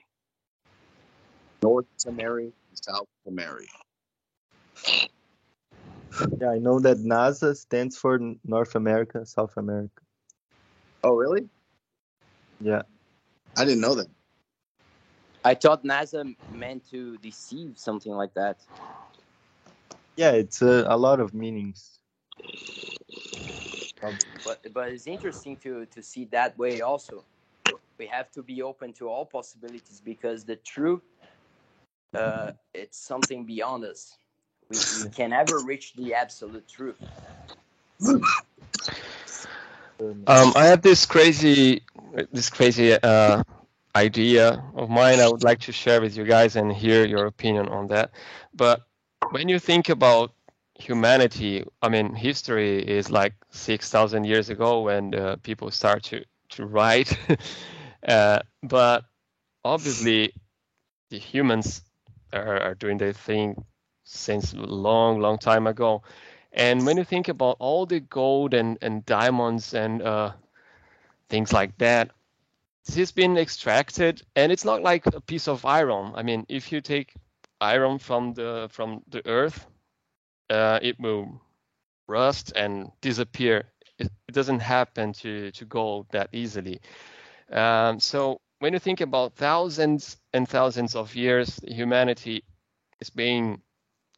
North 1.61 1.85
Tamari, 1.97 2.51
South 2.73 3.07
Tamari. 3.27 3.67
Yeah, 6.41 6.51
I 6.51 6.59
know 6.59 6.79
that 6.79 6.97
NASA 6.97 7.55
stands 7.55 7.97
for 7.97 8.19
North 8.43 8.75
America, 8.75 9.25
South 9.25 9.57
America. 9.57 10.01
Oh, 11.03 11.15
really? 11.15 11.49
Yeah, 12.59 12.83
I 13.57 13.65
didn't 13.65 13.81
know 13.81 13.95
that. 13.95 14.07
I 15.43 15.55
thought 15.55 15.83
NASA 15.83 16.35
meant 16.49 16.89
to 16.89 17.17
deceive 17.17 17.77
something 17.77 18.11
like 18.13 18.33
that. 18.33 18.59
yeah, 20.17 20.31
it's 20.31 20.61
a, 20.61 20.85
a 20.87 20.97
lot 20.97 21.19
of 21.19 21.33
meanings. 21.33 21.99
But 24.43 24.73
but 24.73 24.89
it's 24.89 25.07
interesting 25.07 25.57
to 25.57 25.85
to 25.87 26.01
see 26.03 26.25
that 26.25 26.57
way 26.57 26.81
also. 26.81 27.23
we 27.97 28.07
have 28.07 28.31
to 28.31 28.43
be 28.43 28.61
open 28.61 28.93
to 28.93 29.07
all 29.09 29.25
possibilities 29.25 30.01
because 30.03 30.43
the 30.45 30.57
truth 30.57 31.03
uh, 32.13 32.51
it's 32.73 32.97
something 32.97 33.45
beyond 33.45 33.85
us. 33.85 34.17
We, 34.69 34.77
we 35.03 35.09
can 35.09 35.29
never 35.29 35.59
reach 35.59 35.93
the 35.93 36.13
absolute 36.13 36.67
truth. 36.67 37.01
Um, 39.99 40.53
I 40.55 40.65
have 40.65 40.81
this 40.81 41.05
crazy, 41.05 41.83
this 42.31 42.49
crazy 42.49 42.93
uh, 42.93 43.43
idea 43.95 44.63
of 44.75 44.89
mine. 44.89 45.19
I 45.19 45.27
would 45.27 45.43
like 45.43 45.61
to 45.61 45.71
share 45.71 46.01
with 46.01 46.17
you 46.17 46.25
guys 46.25 46.55
and 46.55 46.71
hear 46.71 47.05
your 47.05 47.25
opinion 47.25 47.69
on 47.69 47.87
that. 47.87 48.11
But 48.53 48.81
when 49.31 49.49
you 49.49 49.59
think 49.59 49.89
about 49.89 50.33
humanity, 50.75 51.63
I 51.81 51.89
mean, 51.89 52.13
history 52.13 52.79
is 52.79 53.09
like 53.09 53.33
six 53.51 53.89
thousand 53.89 54.25
years 54.25 54.49
ago 54.49 54.81
when 54.81 55.15
uh, 55.15 55.37
people 55.43 55.71
start 55.71 56.03
to 56.05 56.25
to 56.49 56.65
write. 56.65 57.17
uh, 58.07 58.39
but 58.63 59.05
obviously, 59.63 60.33
the 61.09 61.19
humans 61.19 61.81
are, 62.33 62.59
are 62.61 62.75
doing 62.75 62.97
their 62.97 63.13
thing 63.13 63.63
since 64.05 64.53
a 64.53 64.57
long, 64.57 65.19
long 65.19 65.37
time 65.37 65.67
ago. 65.67 66.03
And 66.53 66.85
when 66.85 66.95
you 66.95 67.03
think 67.03 67.27
about 67.27 67.57
all 67.59 67.85
the 67.85 67.99
gold 67.99 68.53
and, 68.53 68.77
and 68.81 69.05
diamonds 69.05 69.73
and 69.73 70.01
uh, 70.01 70.31
things 71.27 71.51
like 71.51 71.77
that, 71.79 72.11
this 72.85 72.95
has 72.95 73.11
been 73.11 73.37
extracted, 73.37 74.21
and 74.35 74.51
it's 74.51 74.63
not 74.63 74.83
like 74.83 75.07
a 75.07 75.19
piece 75.19 75.47
of 75.47 75.65
iron. 75.65 76.13
I 76.15 76.21
mean, 76.21 76.45
if 76.47 76.71
you 76.71 76.81
take 76.81 77.15
iron 77.59 77.97
from 77.97 78.33
the 78.33 78.67
from 78.71 79.01
the 79.09 79.25
earth, 79.27 79.65
uh, 80.51 80.79
it 80.81 80.99
will 80.99 81.41
rust 82.07 82.53
and 82.55 82.91
disappear. 83.01 83.63
It, 83.97 84.11
it, 84.27 84.33
doesn't 84.33 84.59
happen 84.59 85.13
to 85.13 85.51
to 85.51 85.65
gold 85.65 86.05
that 86.11 86.29
easily. 86.31 86.79
Um, 87.51 87.99
so 87.99 88.39
when 88.59 88.73
you 88.73 88.79
think 88.79 89.01
about 89.01 89.35
thousands 89.35 90.17
and 90.33 90.47
thousands 90.47 90.95
of 90.95 91.15
years, 91.15 91.59
humanity 91.65 92.43
is 93.01 93.09
being 93.09 93.61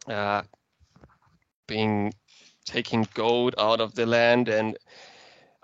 uh, 0.08 0.44
being 1.68 2.14
taking 2.66 3.08
gold 3.14 3.56
out 3.58 3.80
of 3.82 3.96
the 3.96 4.06
land. 4.06 4.50
And 4.50 4.78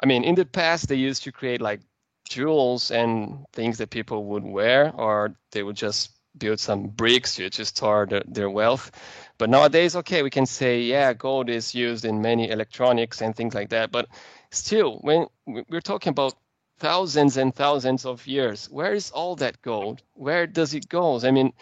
i 0.02 0.06
mean 0.06 0.24
in 0.24 0.36
the 0.36 0.46
past 0.46 0.88
they 0.90 0.96
used 0.96 1.24
to 1.24 1.32
create 1.32 1.62
like 1.62 1.82
jewels 2.30 2.92
and 2.92 3.46
things 3.54 3.78
that 3.78 3.90
people 3.90 4.26
would 4.26 4.44
wear 4.44 4.92
or 4.96 5.36
they 5.52 5.64
would 5.64 5.76
just 5.76 6.12
build 6.38 6.60
some 6.60 6.88
bricks 6.88 7.36
to, 7.36 7.50
to 7.50 7.64
store 7.66 8.08
the, 8.10 8.24
their 8.28 8.50
wealth. 8.50 8.92
But 9.38 9.50
nowadays 9.50 9.96
okay 9.98 10.24
we 10.24 10.30
can 10.30 10.46
say 10.46 10.82
yeah 10.82 11.14
gold 11.14 11.50
is 11.50 11.76
used 11.76 12.06
in 12.06 12.22
many 12.22 12.50
electronics 12.50 13.22
and 13.22 13.36
things 13.36 13.54
like 13.54 13.70
that. 13.70 13.92
But 13.92 14.08
still 14.52 14.98
when 15.02 15.28
we're 15.46 15.82
talking 15.82 16.12
about 16.12 16.34
thousands 16.80 17.38
and 17.38 17.54
thousands 17.56 18.06
of 18.06 18.26
years 18.28 18.70
where 18.70 18.94
is 18.94 19.12
all 19.12 19.36
that 19.38 19.62
gold? 19.62 20.02
Where 20.14 20.48
does 20.48 20.74
it 20.74 20.90
go? 20.90 21.20
I 21.24 21.32
mean 21.32 21.54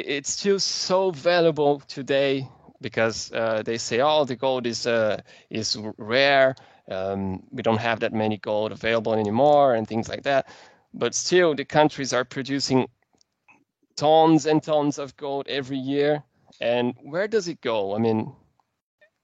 it's 0.00 0.30
still 0.30 0.58
so 0.58 1.10
valuable 1.10 1.80
today 1.80 2.48
because 2.80 3.32
uh, 3.32 3.62
they 3.64 3.78
say, 3.78 4.00
"Oh, 4.00 4.24
the 4.24 4.36
gold 4.36 4.66
is 4.66 4.86
uh, 4.86 5.20
is 5.50 5.76
rare. 5.98 6.54
Um, 6.90 7.42
we 7.50 7.62
don't 7.62 7.80
have 7.80 8.00
that 8.00 8.12
many 8.12 8.38
gold 8.38 8.72
available 8.72 9.14
anymore," 9.14 9.74
and 9.74 9.86
things 9.86 10.08
like 10.08 10.22
that. 10.24 10.48
But 10.94 11.14
still, 11.14 11.54
the 11.54 11.64
countries 11.64 12.12
are 12.12 12.24
producing 12.24 12.88
tons 13.96 14.46
and 14.46 14.62
tons 14.62 14.98
of 14.98 15.16
gold 15.16 15.48
every 15.48 15.78
year. 15.78 16.22
And 16.60 16.94
where 17.02 17.28
does 17.28 17.48
it 17.48 17.60
go? 17.60 17.94
I 17.94 17.98
mean, 17.98 18.34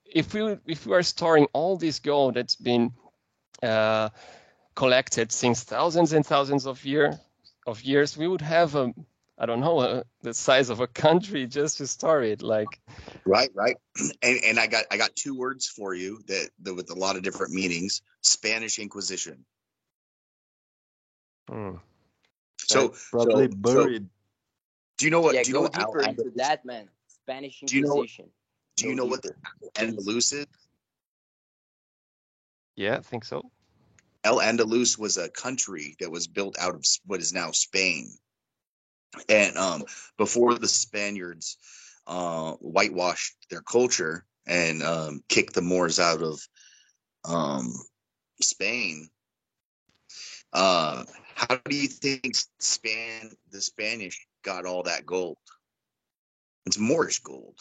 if 0.05 0.35
we 0.35 0.59
if 0.67 0.87
we 0.87 0.95
are 0.95 1.03
storing 1.03 1.47
all 1.53 1.77
this 1.77 1.99
gold 2.01 2.35
that's 2.35 2.57
been 2.57 2.93
uh, 3.63 4.11
collected 4.75 5.33
since 5.33 5.63
thousands 5.65 6.13
and 6.13 6.27
thousands 6.27 6.67
of 6.67 6.85
year 6.85 7.19
of 7.67 7.83
years, 7.83 8.17
we 8.17 8.27
would 8.27 8.41
have 8.41 8.75
a 8.75 8.93
I 9.43 9.47
don't 9.47 9.59
know 9.59 9.81
uh, 9.81 10.03
the 10.23 10.33
size 10.33 10.71
of 10.71 10.79
a 10.79 10.87
country 10.87 11.49
just 11.49 11.79
to 11.79 11.87
store 11.89 12.23
it. 12.23 12.43
Like, 12.43 12.81
right, 13.27 13.51
right. 13.55 13.77
And 14.23 14.39
and 14.45 14.61
I 14.61 14.69
got 14.69 14.85
I 14.93 14.97
got 14.97 15.17
two 15.17 15.37
words 15.37 15.67
for 15.67 15.95
you 15.95 16.23
that, 16.29 16.51
that 16.63 16.75
with 16.75 16.91
a 16.91 16.95
lot 16.95 17.17
of 17.17 17.23
different 17.23 17.53
meanings. 17.53 18.03
Spanish 18.21 18.79
Inquisition. 18.79 19.45
Hmm. 21.51 21.75
So 22.61 22.95
probably 23.11 23.51
so, 23.51 23.57
buried. 23.57 24.03
So, 24.03 24.09
do 24.99 25.07
you 25.07 25.11
know 25.11 25.21
what? 25.21 25.35
Yeah, 25.35 25.43
do 25.43 25.49
you 25.49 25.55
go 25.55 25.59
know 25.59 25.63
what 25.65 25.73
deeper 25.75 26.03
Al 26.03 26.11
into 26.11 26.23
Andalus, 26.23 26.35
that, 26.37 26.65
man. 26.65 26.89
Spanish 27.09 27.61
Do 27.67 27.77
you 27.77 27.83
know- 27.83 27.95
Inquisition. 27.95 28.31
Do 28.77 28.87
you 28.89 28.95
know 28.95 29.07
what 29.07 29.23
deeper. 29.23 29.37
Andalus 29.75 30.33
is? 30.33 30.47
yeah, 32.77 32.97
I 32.97 33.01
think 33.01 33.25
so. 33.25 33.51
El 34.23 34.39
Andalus 34.39 34.97
was 34.97 35.17
a 35.17 35.29
country 35.29 35.97
that 35.99 36.13
was 36.13 36.29
built 36.29 36.57
out 36.61 36.77
of 36.77 36.85
what 37.07 37.21
is 37.21 37.33
now 37.33 37.51
Spain. 37.51 38.09
And 39.29 39.57
um, 39.57 39.85
before 40.19 40.55
the 40.55 40.69
Spaniards 40.69 41.57
uh, 42.07 42.53
whitewashed 42.55 43.37
their 43.51 43.63
culture 43.63 44.25
and 44.47 44.83
um, 44.83 45.23
kicked 45.29 45.55
the 45.55 45.63
Moors 45.63 45.99
out 46.01 46.23
of 46.23 46.41
um, 47.25 47.73
Spain, 48.41 49.09
uh, 50.53 51.05
how 51.35 51.57
do 51.57 51.77
you 51.77 51.89
think 51.89 52.35
Span 52.59 53.31
the 53.51 53.61
Spanish 53.61 54.27
got 54.43 54.67
all 54.67 54.83
that 54.85 55.07
gold? 55.07 55.39
It's 56.67 56.79
Moorish 56.79 57.21
gold 57.21 57.59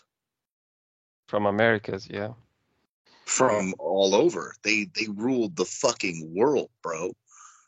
From 1.28 1.46
Americas, 1.46 2.08
yeah. 2.10 2.34
from 3.26 3.74
all 3.80 4.14
over. 4.16 4.54
They 4.64 4.86
they 4.96 5.08
ruled 5.08 5.56
the 5.56 5.66
fucking 5.66 6.34
world, 6.36 6.70
bro. 6.84 7.14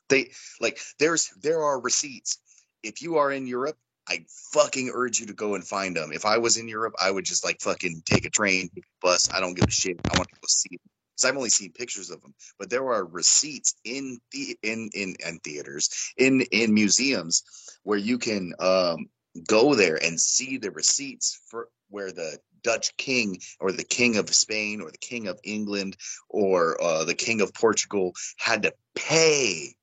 They 0.09 0.31
like 0.61 0.79
there's 0.99 1.29
there 1.41 1.63
are 1.63 1.79
receipts. 1.79 2.39
If 2.83 3.01
you 3.01 3.17
are 3.17 3.31
in 3.31 3.47
Europe, 3.47 3.77
I 4.07 4.25
fucking 4.51 4.91
urge 4.93 5.19
you 5.19 5.25
to 5.27 5.33
go 5.33 5.55
and 5.55 5.65
find 5.65 5.95
them. 5.95 6.11
If 6.11 6.25
I 6.25 6.37
was 6.37 6.57
in 6.57 6.67
Europe, 6.67 6.93
I 7.01 7.09
would 7.09 7.25
just 7.25 7.45
like 7.45 7.61
fucking 7.61 8.03
take 8.05 8.25
a 8.25 8.29
train, 8.29 8.69
take 8.75 8.83
a 8.83 9.05
bus. 9.05 9.29
I 9.33 9.39
don't 9.39 9.53
give 9.53 9.67
a 9.67 9.71
shit. 9.71 9.99
I 10.09 10.15
want 10.15 10.27
to 10.29 10.35
go 10.35 10.47
see 10.47 10.69
them. 10.71 10.89
Because 11.15 11.29
I've 11.29 11.37
only 11.37 11.49
seen 11.49 11.71
pictures 11.71 12.09
of 12.09 12.21
them, 12.21 12.33
but 12.57 12.71
there 12.71 12.91
are 12.91 13.05
receipts 13.05 13.75
in 13.85 14.19
the 14.31 14.57
in 14.63 14.89
in 14.95 15.15
and 15.23 15.41
theaters 15.43 16.11
in 16.17 16.41
in 16.51 16.73
museums 16.73 17.43
where 17.83 17.99
you 17.99 18.17
can 18.17 18.53
um, 18.59 19.05
go 19.47 19.75
there 19.75 20.03
and 20.03 20.19
see 20.19 20.57
the 20.57 20.71
receipts 20.71 21.39
for 21.49 21.69
where 21.89 22.11
the 22.11 22.39
Dutch 22.63 22.97
king 22.97 23.39
or 23.59 23.71
the 23.71 23.83
king 23.83 24.17
of 24.17 24.33
Spain 24.33 24.81
or 24.81 24.89
the 24.89 24.97
king 24.97 25.27
of 25.27 25.39
England 25.43 25.97
or 26.29 26.81
uh, 26.81 27.03
the 27.03 27.13
king 27.13 27.41
of 27.41 27.53
Portugal 27.53 28.13
had 28.37 28.63
to 28.63 28.73
pay 28.95 29.75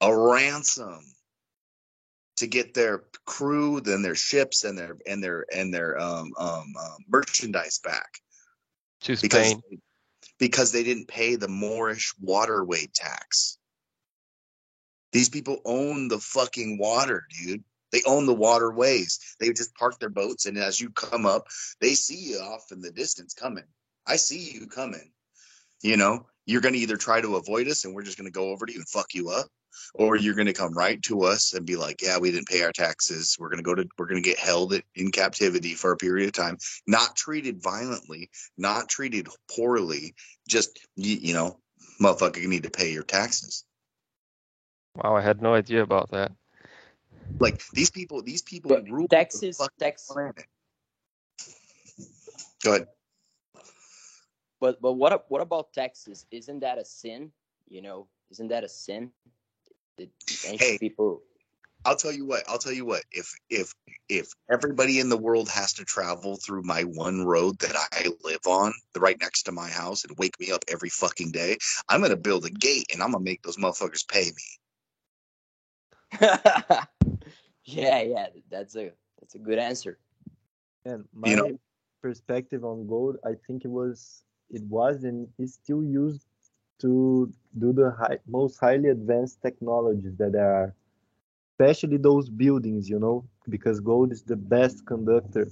a 0.00 0.16
ransom 0.16 1.04
to 2.42 2.48
get 2.48 2.74
their 2.74 3.04
crew, 3.24 3.80
then 3.80 4.02
their 4.02 4.16
ships 4.16 4.64
and 4.64 4.76
their 4.76 4.96
and 5.06 5.22
their 5.22 5.46
and 5.54 5.72
their 5.72 5.98
um, 5.98 6.32
um, 6.36 6.74
um, 6.78 6.96
merchandise 7.08 7.78
back 7.78 8.18
To 9.02 9.16
because 9.16 9.54
because 10.38 10.72
they 10.72 10.82
didn't 10.82 11.06
pay 11.06 11.36
the 11.36 11.46
Moorish 11.46 12.12
waterway 12.20 12.88
tax. 12.92 13.58
These 15.12 15.28
people 15.28 15.60
own 15.64 16.08
the 16.08 16.18
fucking 16.18 16.78
water, 16.78 17.26
dude. 17.30 17.62
They 17.92 18.02
own 18.06 18.26
the 18.26 18.34
waterways. 18.34 19.20
They 19.38 19.52
just 19.52 19.74
park 19.76 20.00
their 20.00 20.10
boats, 20.10 20.46
and 20.46 20.58
as 20.58 20.80
you 20.80 20.90
come 20.90 21.26
up, 21.26 21.46
they 21.80 21.94
see 21.94 22.32
you 22.32 22.38
off 22.38 22.72
in 22.72 22.80
the 22.80 22.90
distance 22.90 23.34
coming. 23.34 23.64
I 24.04 24.16
see 24.16 24.50
you 24.52 24.66
coming. 24.66 25.12
You 25.82 25.96
know, 25.96 26.26
you're 26.46 26.60
going 26.60 26.74
to 26.74 26.80
either 26.80 26.96
try 26.96 27.20
to 27.20 27.36
avoid 27.36 27.68
us, 27.68 27.84
and 27.84 27.94
we're 27.94 28.02
just 28.02 28.18
going 28.18 28.26
to 28.26 28.32
go 28.32 28.50
over 28.50 28.66
to 28.66 28.72
you 28.72 28.78
and 28.78 28.88
fuck 28.88 29.14
you 29.14 29.30
up, 29.30 29.46
or 29.94 30.16
you're 30.16 30.34
going 30.34 30.46
to 30.46 30.52
come 30.52 30.72
right 30.72 31.00
to 31.02 31.22
us 31.22 31.52
and 31.54 31.66
be 31.66 31.76
like, 31.76 32.02
"Yeah, 32.02 32.18
we 32.18 32.30
didn't 32.30 32.48
pay 32.48 32.62
our 32.62 32.72
taxes. 32.72 33.36
We're 33.38 33.48
going 33.48 33.58
to 33.58 33.64
go 33.64 33.74
to. 33.74 33.86
We're 33.98 34.06
going 34.06 34.22
to 34.22 34.28
get 34.28 34.38
held 34.38 34.74
in 34.94 35.10
captivity 35.10 35.74
for 35.74 35.92
a 35.92 35.96
period 35.96 36.26
of 36.26 36.32
time, 36.32 36.58
not 36.86 37.16
treated 37.16 37.62
violently, 37.62 38.30
not 38.56 38.88
treated 38.88 39.28
poorly. 39.54 40.14
Just 40.48 40.78
you, 40.96 41.16
you 41.16 41.34
know, 41.34 41.58
motherfucker, 42.00 42.40
you 42.40 42.48
need 42.48 42.64
to 42.64 42.70
pay 42.70 42.92
your 42.92 43.04
taxes." 43.04 43.64
Wow, 44.96 45.16
I 45.16 45.22
had 45.22 45.40
no 45.40 45.54
idea 45.54 45.82
about 45.82 46.10
that. 46.10 46.32
Like 47.40 47.62
these 47.72 47.90
people, 47.90 48.22
these 48.22 48.42
people 48.42 48.70
But 48.70 48.88
rule 48.88 49.06
the 49.08 49.16
Texas, 49.16 49.56
fucking 49.56 49.74
Texas, 49.78 50.08
planet. 50.08 50.44
Go 52.62 52.74
ahead. 52.74 52.86
But 54.62 54.80
but 54.80 54.92
what 54.92 55.24
what 55.28 55.40
about 55.42 55.72
Texas? 55.72 56.24
Isn't 56.30 56.60
that 56.60 56.78
a 56.78 56.84
sin? 56.84 57.32
You 57.68 57.82
know, 57.82 58.06
isn't 58.30 58.46
that 58.48 58.62
a 58.62 58.68
sin? 58.68 59.10
The 59.98 60.08
ancient 60.46 60.60
Hey. 60.60 60.78
people. 60.78 61.20
I'll 61.84 61.96
tell 61.96 62.12
you 62.12 62.24
what. 62.24 62.44
I'll 62.48 62.58
tell 62.58 62.72
you 62.72 62.84
what. 62.84 63.02
If 63.10 63.34
if 63.50 63.74
if 64.08 64.28
everybody 64.48 65.00
in 65.00 65.08
the 65.08 65.16
world 65.16 65.48
has 65.48 65.72
to 65.74 65.84
travel 65.84 66.36
through 66.36 66.62
my 66.62 66.82
one 66.84 67.24
road 67.24 67.58
that 67.58 67.74
I 67.90 68.06
live 68.22 68.46
on, 68.46 68.72
the 68.94 69.00
right 69.00 69.16
next 69.20 69.42
to 69.44 69.52
my 69.52 69.68
house, 69.68 70.04
and 70.04 70.16
wake 70.16 70.38
me 70.38 70.52
up 70.52 70.62
every 70.68 70.90
fucking 70.90 71.32
day, 71.32 71.58
I'm 71.88 72.00
gonna 72.00 72.14
build 72.16 72.46
a 72.46 72.50
gate 72.50 72.86
and 72.92 73.02
I'm 73.02 73.10
gonna 73.10 73.24
make 73.24 73.42
those 73.42 73.56
motherfuckers 73.56 74.06
pay 74.06 74.30
me. 74.40 76.20
yeah, 77.64 78.02
yeah, 78.02 78.26
that's 78.48 78.76
a 78.76 78.92
that's 79.18 79.34
a 79.34 79.40
good 79.40 79.58
answer. 79.58 79.98
And 80.84 81.04
my 81.12 81.30
You 81.30 81.36
know- 81.36 81.58
perspective 82.00 82.64
on 82.64 82.86
gold, 82.86 83.16
I 83.24 83.32
think 83.46 83.64
it 83.64 83.70
was 83.70 84.22
it 84.52 84.62
was 84.64 85.04
and 85.04 85.28
is 85.38 85.54
still 85.54 85.82
used 85.82 86.26
to 86.80 87.32
do 87.58 87.72
the 87.72 87.90
high, 87.92 88.18
most 88.26 88.58
highly 88.58 88.88
advanced 88.88 89.40
technologies 89.40 90.16
that 90.18 90.32
there 90.32 90.52
are, 90.52 90.74
especially 91.52 91.96
those 91.96 92.28
buildings, 92.28 92.88
you 92.88 92.98
know, 92.98 93.24
because 93.48 93.80
gold 93.80 94.12
is 94.12 94.22
the 94.22 94.36
best 94.36 94.86
conductor. 94.86 95.48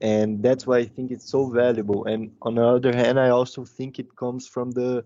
And 0.00 0.42
that's 0.42 0.66
why 0.66 0.78
I 0.78 0.86
think 0.86 1.10
it's 1.10 1.28
so 1.28 1.50
valuable. 1.50 2.06
And 2.06 2.32
on 2.40 2.54
the 2.54 2.64
other 2.64 2.94
hand, 2.94 3.20
I 3.20 3.28
also 3.30 3.64
think 3.64 3.98
it 3.98 4.16
comes 4.16 4.46
from 4.46 4.70
the 4.72 5.04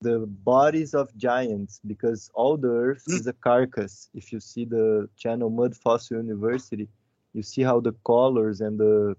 the 0.00 0.26
bodies 0.44 0.92
of 0.92 1.16
giants 1.16 1.80
because 1.86 2.30
all 2.34 2.58
the 2.58 2.68
earth 2.68 3.04
mm. 3.08 3.14
is 3.14 3.26
a 3.26 3.32
carcass. 3.32 4.10
If 4.12 4.32
you 4.32 4.40
see 4.40 4.64
the 4.66 5.08
channel 5.16 5.48
Mud 5.48 5.74
Fossil 5.74 6.18
University, 6.18 6.88
you 7.32 7.42
see 7.42 7.62
how 7.62 7.80
the 7.80 7.92
colors 8.04 8.60
and 8.60 8.78
the 8.78 9.16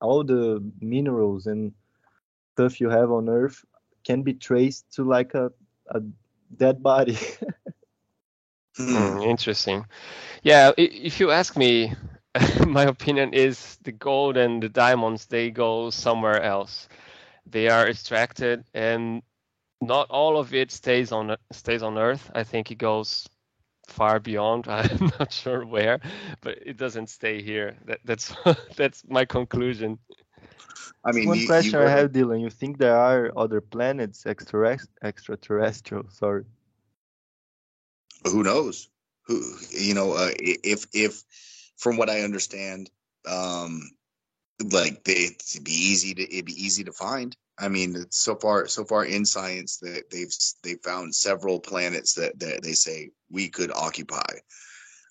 all 0.00 0.22
the 0.22 0.62
minerals 0.80 1.46
and 1.46 1.72
stuff 2.58 2.80
you 2.80 2.90
have 2.90 3.12
on 3.12 3.28
earth 3.28 3.64
can 4.04 4.22
be 4.22 4.34
traced 4.34 4.92
to 4.94 5.04
like 5.04 5.34
a, 5.34 5.52
a 5.94 6.02
dead 6.56 6.82
body. 6.82 7.18
Mm, 8.78 9.24
interesting. 9.24 9.86
Yeah, 10.42 10.72
if 10.76 11.20
you 11.20 11.30
ask 11.30 11.56
me, 11.56 11.94
my 12.66 12.84
opinion 12.84 13.34
is 13.34 13.78
the 13.82 13.92
gold 13.92 14.36
and 14.36 14.62
the 14.62 14.68
diamonds 14.68 15.26
they 15.26 15.50
go 15.50 15.90
somewhere 15.90 16.42
else. 16.42 16.88
They 17.46 17.68
are 17.68 17.88
extracted, 17.88 18.64
and 18.74 19.22
not 19.80 20.10
all 20.10 20.38
of 20.38 20.54
it 20.54 20.70
stays 20.72 21.12
on 21.12 21.36
stays 21.52 21.82
on 21.82 21.98
Earth. 21.98 22.30
I 22.34 22.44
think 22.44 22.70
it 22.70 22.78
goes 22.78 23.28
far 23.88 24.20
beyond. 24.20 24.66
I'm 24.68 25.10
not 25.18 25.32
sure 25.32 25.66
where, 25.66 26.00
but 26.42 26.58
it 26.66 26.76
doesn't 26.76 27.08
stay 27.10 27.42
here. 27.42 27.76
That, 27.86 28.00
that's 28.04 28.34
that's 28.76 29.04
my 29.08 29.24
conclusion. 29.26 29.98
I 31.04 31.12
mean, 31.12 31.28
one 31.28 31.38
you, 31.38 31.46
question 31.46 31.80
you 31.80 31.86
I 31.86 31.88
have, 31.88 32.12
Dylan. 32.12 32.40
You 32.40 32.50
think 32.50 32.78
there 32.78 32.96
are 32.96 33.32
other 33.36 33.60
planets 33.60 34.26
extra 34.26 34.78
extraterrestrial? 35.02 36.04
Sorry. 36.10 36.44
Who 38.24 38.42
knows? 38.42 38.88
Who 39.26 39.54
you 39.70 39.94
know? 39.94 40.12
Uh, 40.12 40.30
if 40.38 40.86
if 40.92 41.22
from 41.76 41.96
what 41.96 42.10
I 42.10 42.20
understand, 42.20 42.90
um, 43.26 43.80
like 44.72 45.04
they, 45.04 45.36
it'd 45.54 45.64
be 45.64 45.72
easy 45.72 46.14
to 46.14 46.22
it'd 46.22 46.46
be 46.46 46.64
easy 46.64 46.84
to 46.84 46.92
find. 46.92 47.36
I 47.58 47.68
mean, 47.68 48.06
so 48.10 48.36
far 48.36 48.66
so 48.66 48.84
far 48.84 49.04
in 49.04 49.24
science 49.24 49.78
that 49.78 50.10
they've 50.10 50.32
they 50.62 50.74
found 50.74 51.14
several 51.14 51.60
planets 51.60 52.14
that, 52.14 52.38
that 52.40 52.62
they 52.62 52.72
say 52.72 53.10
we 53.30 53.48
could 53.48 53.72
occupy. 53.72 54.38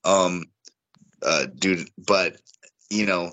Um, 0.03 0.45
uh, 1.21 1.47
dude, 1.57 1.89
but 1.97 2.37
you 2.89 3.05
know, 3.05 3.31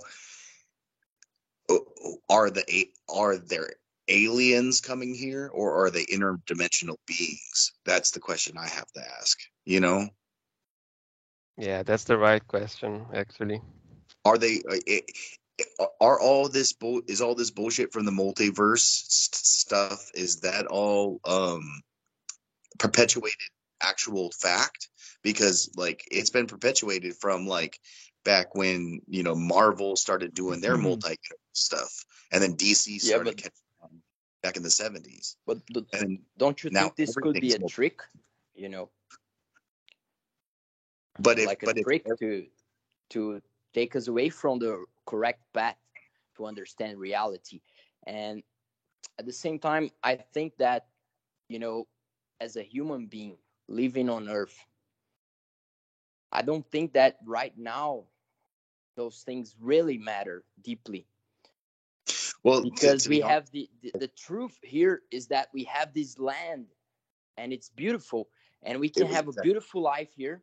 are 2.28 2.50
the 2.50 2.88
are 3.08 3.36
there 3.36 3.70
aliens 4.08 4.80
coming 4.80 5.14
here 5.14 5.50
or 5.52 5.84
are 5.84 5.90
they 5.90 6.04
interdimensional 6.06 6.96
beings? 7.06 7.72
That's 7.84 8.10
the 8.10 8.20
question 8.20 8.56
I 8.58 8.68
have 8.68 8.90
to 8.92 9.00
ask. 9.20 9.38
You 9.64 9.80
know. 9.80 10.08
Yeah, 11.56 11.84
that's 11.84 12.04
the 12.04 12.18
right 12.18 12.44
question, 12.46 13.06
actually. 13.14 13.60
Are 14.24 14.38
they? 14.38 14.62
Uh, 15.78 15.86
are 16.00 16.20
all 16.20 16.48
this 16.48 16.72
bull? 16.72 17.02
Is 17.06 17.20
all 17.20 17.34
this 17.34 17.50
bullshit 17.50 17.92
from 17.92 18.04
the 18.04 18.10
multiverse 18.10 18.80
st- 18.80 19.34
stuff? 19.34 20.10
Is 20.14 20.40
that 20.40 20.66
all 20.66 21.20
um 21.24 21.82
perpetuated 22.78 23.38
actual 23.80 24.32
fact? 24.32 24.88
Because 25.22 25.70
like 25.76 26.04
it's 26.10 26.30
been 26.30 26.46
perpetuated 26.46 27.14
from 27.16 27.46
like 27.46 27.78
back 28.24 28.54
when 28.54 29.00
you 29.06 29.22
know 29.22 29.34
Marvel 29.34 29.94
started 29.94 30.34
doing 30.34 30.60
their 30.60 30.74
mm-hmm. 30.74 30.84
multi 30.84 31.16
stuff, 31.54 32.04
and 32.32 32.42
then 32.42 32.56
DC 32.56 33.00
started 33.00 33.40
yeah, 33.40 33.48
but, 33.80 33.90
back 34.42 34.56
in 34.56 34.62
the 34.62 34.70
seventies. 34.70 35.36
But, 35.46 35.58
but 35.72 35.84
and 35.92 36.18
don't 36.38 36.62
you 36.62 36.70
think 36.70 36.96
this 36.96 37.14
could 37.14 37.40
be 37.40 37.52
a 37.52 37.58
trick? 37.58 38.00
You 38.54 38.68
know, 38.68 38.90
but 41.18 41.38
if, 41.38 41.46
like 41.46 41.62
a 41.62 41.82
trick 41.82 42.02
if, 42.06 42.18
to 42.18 42.46
to 43.10 43.40
take 43.72 43.94
us 43.96 44.08
away 44.08 44.28
from 44.28 44.58
the 44.58 44.84
correct 45.06 45.40
path 45.52 45.76
to 46.36 46.46
understand 46.46 46.98
reality 46.98 47.60
and 48.06 48.42
at 49.18 49.26
the 49.26 49.32
same 49.32 49.58
time 49.58 49.90
i 50.02 50.14
think 50.14 50.56
that 50.58 50.86
you 51.48 51.58
know 51.58 51.86
as 52.40 52.56
a 52.56 52.62
human 52.62 53.06
being 53.06 53.36
living 53.68 54.08
on 54.08 54.28
earth 54.28 54.66
i 56.32 56.42
don't 56.42 56.66
think 56.70 56.92
that 56.92 57.16
right 57.24 57.56
now 57.56 58.02
those 58.96 59.22
things 59.22 59.54
really 59.60 59.98
matter 59.98 60.44
deeply 60.62 61.06
well 62.44 62.62
because 62.62 63.08
we 63.08 63.20
have 63.20 63.50
the, 63.50 63.68
the 63.82 63.92
the 63.98 64.08
truth 64.08 64.58
here 64.62 65.02
is 65.10 65.26
that 65.26 65.48
we 65.52 65.64
have 65.64 65.92
this 65.92 66.18
land 66.18 66.66
and 67.36 67.52
it's 67.52 67.68
beautiful 67.70 68.28
and 68.62 68.80
we 68.80 68.88
can 68.88 69.06
have 69.06 69.28
a 69.28 69.32
beautiful 69.42 69.82
life 69.82 70.12
here 70.16 70.42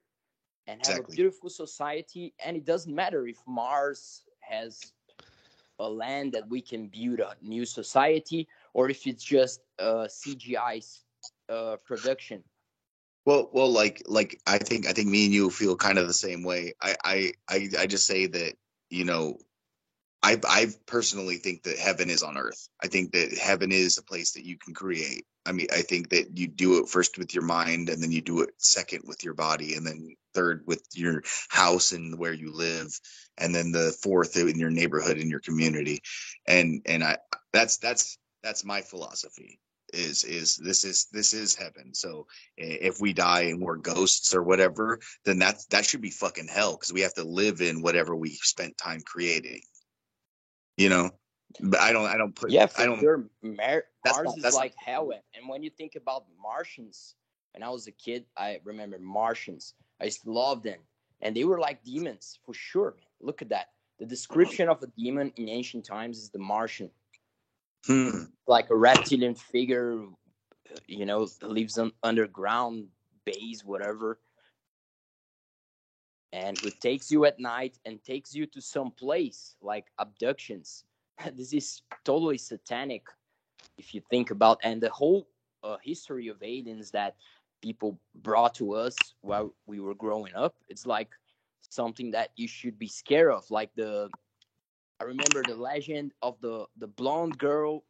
and 0.68 0.80
have 0.86 0.97
exactly. 0.97 1.14
a 1.14 1.16
beautiful 1.16 1.49
society. 1.49 2.34
And 2.43 2.56
it 2.56 2.66
doesn't 2.66 2.93
matter 2.93 3.28
if 3.28 3.38
Mars 3.47 4.24
has 4.41 4.93
a 5.80 5.89
land 5.89 6.34
that 6.34 6.47
we 6.47 6.62
can 6.62 6.88
build 6.88 7.20
a 7.20 7.36
new 7.41 7.66
society 7.66 8.47
or 8.74 8.89
if 8.89 9.08
it's 9.08 9.24
just 9.24 9.62
a 9.80 10.08
CGI 10.08 10.86
uh, 11.49 11.78
production. 11.84 12.43
Well, 13.26 13.49
well, 13.54 13.72
like, 13.72 14.02
like 14.08 14.39
I 14.47 14.58
think, 14.58 14.88
I 14.88 14.93
think 14.93 15.08
me 15.08 15.26
and 15.26 15.34
you 15.34 15.49
feel 15.49 15.76
kind 15.76 15.97
of 15.97 16.08
the 16.08 16.14
same 16.14 16.43
way. 16.43 16.74
I, 16.82 16.95
I, 17.04 17.32
I, 17.49 17.70
I 17.80 17.88
just 17.88 18.06
say 18.06 18.28
that 18.28 18.54
you 18.91 19.06
know, 19.06 19.38
I, 20.24 20.39
I 20.47 20.67
personally 20.86 21.38
think 21.38 21.63
that 21.63 21.80
heaven 21.80 22.09
is 22.09 22.22
on 22.22 22.38
earth. 22.38 22.67
I 22.84 22.88
think 22.88 23.11
that 23.13 23.38
heaven 23.38 23.72
is 23.72 23.97
a 23.97 24.03
place 24.03 24.34
that 24.34 24.45
you 24.45 24.57
can 24.57 24.74
create. 24.74 25.26
I 25.45 25.51
mean, 25.51 25.67
I 25.74 25.82
think 25.82 26.09
that 26.09 26.38
you 26.38 26.47
do 26.47 26.78
it 26.78 26.89
first 26.89 27.17
with 27.17 27.34
your 27.34 27.43
mind, 27.43 27.89
and 27.89 28.01
then 28.01 28.11
you 28.11 28.22
do 28.22 28.41
it 28.41 28.51
second 28.57 29.03
with 29.07 29.24
your 29.24 29.34
body, 29.34 29.74
and 29.74 29.86
then 29.86 30.15
third 30.34 30.63
with 30.65 30.84
your 30.93 31.24
house 31.49 31.91
and 31.91 32.17
where 32.17 32.34
you 32.34 32.51
live 32.53 32.97
and 33.38 33.53
then 33.53 33.72
the 33.72 33.95
fourth 34.01 34.38
in 34.38 34.59
your 34.59 34.69
neighborhood 34.69 35.17
in 35.17 35.30
your 35.30 35.39
community 35.39 35.99
and 36.47 36.82
and 36.86 37.03
i 37.03 37.17
that's 37.53 37.78
that's 37.78 38.17
that's 38.43 38.65
my 38.65 38.82
philosophy 38.82 39.59
is 39.93 40.24
is 40.24 40.55
this 40.57 40.86
is 40.86 41.07
this 41.11 41.34
is 41.34 41.53
heaven 41.53 41.93
so 41.93 42.26
if 42.57 43.01
we 43.01 43.11
die 43.11 43.41
and 43.41 43.61
we're 43.61 43.76
ghosts 43.76 44.34
or 44.34 44.41
whatever 44.41 44.99
then 45.26 45.39
that 45.39 45.57
that 45.69 45.86
should 45.86 46.01
be 46.01 46.11
fucking 46.11 46.47
hell 46.47 46.74
because 46.74 46.93
we 46.93 47.01
have 47.01 47.13
to 47.13 47.24
live 47.24 47.61
in 47.61 47.82
whatever 47.82 48.15
we 48.15 48.30
spent 48.30 48.78
time 48.78 49.01
creating 49.05 49.61
you 50.82 50.89
know 50.89 51.09
but 51.61 51.79
i 51.79 51.91
don't 51.91 52.07
i 52.07 52.17
don't 52.17 52.36
put 52.36 52.49
yeah 52.49 52.67
i 52.77 52.86
don't 52.86 52.99
sure. 52.99 53.25
Mar- 53.41 53.86
mars 54.05 54.25
not, 54.25 54.38
is 54.38 54.55
like 54.55 54.73
hell 54.77 55.11
and 55.36 55.47
when 55.49 55.61
you 55.63 55.69
think 55.69 55.95
about 55.95 56.25
martians 56.41 57.15
when 57.53 57.63
i 57.63 57.69
was 57.69 57.88
a 57.88 57.91
kid 57.91 58.26
i 58.38 58.60
remember 58.64 58.97
martians 58.99 59.73
I 60.01 60.06
used 60.06 60.23
to 60.23 60.31
love 60.31 60.64
them. 60.64 60.80
And 61.22 61.35
they 61.35 61.43
were 61.43 61.60
like 61.60 61.84
demons 61.84 62.39
for 62.43 62.53
sure. 62.53 62.95
Look 63.22 63.43
at 63.43 63.49
that. 63.49 63.68
The 63.99 64.07
description 64.07 64.68
of 64.68 64.81
a 64.81 64.88
demon 64.88 65.31
in 65.38 65.47
ancient 65.47 65.85
times 65.85 66.18
is 66.18 66.31
the 66.31 66.39
Martian. 66.39 66.89
Hmm. 67.85 68.23
Like 68.47 68.72
a 68.72 68.76
reptilian 68.76 69.35
figure, 69.35 70.03
you 70.88 71.06
know, 71.06 71.27
lives 71.43 71.77
on 71.77 71.91
underground 72.01 72.88
base, 73.26 73.64
whatever. 73.64 74.19
And 76.34 76.58
who 76.60 76.72
takes 76.72 77.12
you 77.12 77.26
at 77.26 77.40
night 77.40 77.80
and 77.86 78.03
takes 78.03 78.34
you 78.36 78.45
to 78.48 78.62
some 78.62 78.91
place 78.91 79.56
like 79.62 79.88
abductions. 79.98 80.86
this 81.36 81.53
is 81.53 81.82
totally 82.03 82.38
satanic 82.38 83.06
if 83.78 83.94
you 83.94 84.02
think 84.10 84.32
about 84.32 84.60
and 84.64 84.82
the 84.82 84.90
whole 84.90 85.28
uh, 85.64 85.78
history 85.84 86.28
of 86.28 86.41
aliens 86.44 86.91
that 86.91 87.16
people 87.62 87.99
brought 88.16 88.56
to 88.56 88.74
us 88.74 89.16
while 89.22 89.53
we 89.66 89.80
were 89.80 89.95
growing 89.95 90.34
up 90.36 90.56
it's 90.70 90.86
like 90.86 91.10
something 91.70 92.12
that 92.12 92.32
you 92.36 92.48
should 92.48 92.78
be 92.78 92.88
scared 92.88 93.32
of. 93.32 93.49
Like 93.49 93.74
the 93.76 94.12
i 94.99 95.03
remember 95.06 95.44
the 95.44 95.56
legend 95.56 96.14
of 96.22 96.40
the 96.41 96.66
the 96.78 96.88
blonde 96.88 97.38
girl 97.38 97.84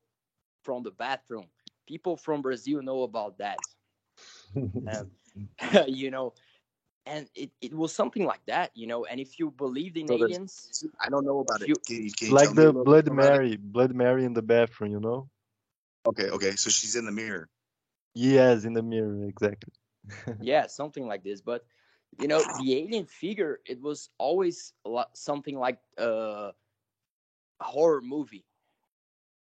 from 0.64 0.84
the 0.84 0.92
bathroom. 0.92 1.48
People 1.88 2.16
from 2.18 2.42
brazil 2.42 2.82
know 2.82 3.04
about 3.04 3.38
that. 3.40 3.64
Um, 4.88 5.12
you 5.88 6.12
know 6.12 6.34
and 7.06 7.28
it, 7.36 7.52
it 7.62 7.74
was 7.74 7.94
something 7.94 8.26
like 8.26 8.46
that 8.46 8.72
you 8.76 8.86
know 8.88 9.06
and 9.06 9.20
if 9.20 9.40
you 9.40 9.52
believed 9.52 9.98
in 9.98 10.08
so 10.08 10.16
aliens 10.16 10.86
i 11.00 11.10
don't 11.10 11.26
know 11.26 11.40
about 11.40 11.62
you, 11.68 11.76
it 11.76 11.86
can 11.86 12.04
you, 12.04 12.12
can 12.12 12.28
you 12.28 12.34
like 12.34 12.54
the 12.54 12.72
blood 12.72 13.12
mary 13.12 13.58
blood 13.58 13.94
mary 13.96 14.24
in 14.24 14.34
the 14.34 14.42
bathroom 14.42 14.92
you 14.92 15.00
know 15.00 15.28
okay 16.06 16.30
okay 16.30 16.52
so 16.56 16.70
she's 16.70 16.96
in 16.96 17.06
the 17.06 17.12
mirror 17.12 17.50
Yes, 18.14 18.66
in 18.66 18.74
the 18.74 18.84
mirror, 18.84 19.26
exactly. 19.26 19.74
yeah, 20.42 20.68
something 20.68 21.08
like 21.08 21.24
this. 21.24 21.42
But 21.42 21.66
you 22.18 22.28
know, 22.28 22.44
the 22.58 22.78
alien 22.78 23.06
figure, 23.06 23.62
it 23.66 23.82
was 23.82 24.10
always 24.18 24.74
something 25.14 25.58
like 25.58 25.80
uh, 26.00 26.52
a 27.60 27.64
horror 27.64 28.02
movie, 28.02 28.46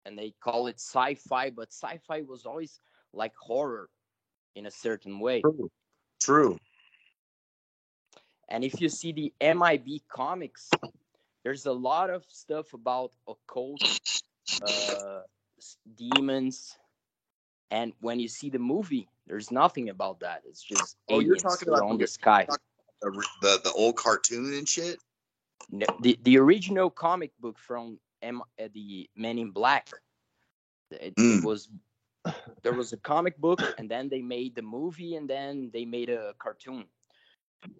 and 0.04 0.16
they 0.16 0.32
call 0.40 0.68
it 0.68 0.76
sci-fi. 0.76 1.50
But 1.50 1.72
sci-fi 1.72 2.22
was 2.22 2.46
always 2.46 2.80
like 3.12 3.34
horror 3.36 3.90
in 4.54 4.66
a 4.66 4.70
certain 4.70 5.18
way. 5.18 5.42
True. 5.42 5.70
True. 6.20 6.58
And 8.48 8.64
if 8.64 8.80
you 8.80 8.88
see 8.88 9.12
the 9.12 9.32
MIB 9.40 10.02
comics, 10.08 10.70
there's 11.44 11.66
a 11.66 11.72
lot 11.72 12.10
of 12.10 12.24
stuff 12.28 12.74
about 12.74 13.12
occult, 13.28 13.80
uh, 14.62 15.22
demons, 15.96 16.76
And 17.70 17.94
when 18.00 18.20
you 18.20 18.28
see 18.28 18.50
the 18.50 18.58
movie, 18.58 19.08
there's 19.26 19.50
nothing 19.50 19.88
about 19.88 20.20
that. 20.20 20.42
It's 20.46 20.62
just 20.62 20.96
Oh, 21.08 21.20
you're 21.20 21.36
talking 21.36 21.68
about 21.68 21.82
on 21.82 21.98
the- 21.98 22.06
sky. 22.06 22.46
The, 23.00 23.10
the 23.40 23.60
the 23.64 23.72
old 23.72 23.96
cartoon 23.96 24.52
and 24.52 24.68
shit. 24.68 24.98
No, 25.70 25.86
the 26.02 26.18
the 26.22 26.36
original 26.38 26.90
comic 26.90 27.32
book 27.40 27.58
from 27.58 27.98
M, 28.22 28.42
uh, 28.60 28.68
the 28.74 29.08
Men 29.16 29.38
in 29.38 29.50
Black. 29.52 29.88
It, 30.90 31.14
it 31.16 31.16
Mm. 31.16 31.44
was 31.44 31.68
there 32.62 32.74
was 32.74 32.92
a 32.92 32.98
comic 32.98 33.38
book, 33.38 33.60
and 33.78 33.90
then 33.90 34.08
they 34.08 34.22
made 34.22 34.54
the 34.54 34.62
movie, 34.62 35.16
and 35.16 35.28
then 35.28 35.70
they 35.72 35.84
made 35.86 36.10
a 36.10 36.34
cartoon. 36.38 36.84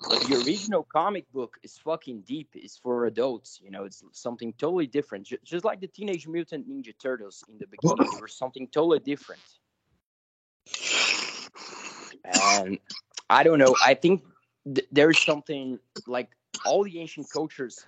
But 0.09 0.21
the 0.23 0.35
original 0.37 0.83
comic 0.85 1.31
book 1.33 1.59
is 1.63 1.79
fucking 1.79 2.23
deep. 2.23 2.51
It's 2.55 2.77
for 2.77 3.07
adults. 3.07 3.61
You 3.63 3.71
know, 3.71 3.85
it's 3.85 4.05
something 4.13 4.53
totally 4.55 4.87
different. 4.87 5.27
Ju- 5.27 5.39
Just 5.45 5.65
like 5.65 5.81
the 5.81 5.89
Teenage 5.89 6.27
Mutant 6.29 6.69
Ninja 6.69 6.93
Turtles 6.99 7.45
in 7.49 7.59
the 7.59 7.67
beginning, 7.67 8.17
were 8.17 8.29
something 8.29 8.69
totally 8.69 9.01
different. 9.01 9.43
And 12.25 12.79
I 13.31 13.43
don't 13.43 13.59
know. 13.59 13.77
I 13.81 13.95
think 13.95 14.23
th- 14.65 14.87
there's 14.93 15.21
something 15.21 15.79
like 16.07 16.31
all 16.65 16.85
the 16.85 17.01
ancient 17.01 17.31
cultures 17.31 17.87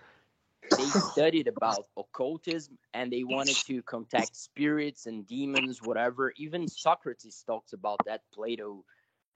they 0.77 0.93
studied 0.93 1.49
about 1.49 1.87
occultism 1.97 2.79
and 2.95 3.13
they 3.13 3.25
wanted 3.25 3.63
to 3.65 3.83
contact 3.83 4.37
spirits 4.37 5.07
and 5.07 5.27
demons 5.27 5.83
whatever 5.83 6.33
even 6.37 6.69
socrates 6.69 7.43
talks 7.47 7.73
about 7.73 8.05
that 8.05 8.23
plato 8.33 8.85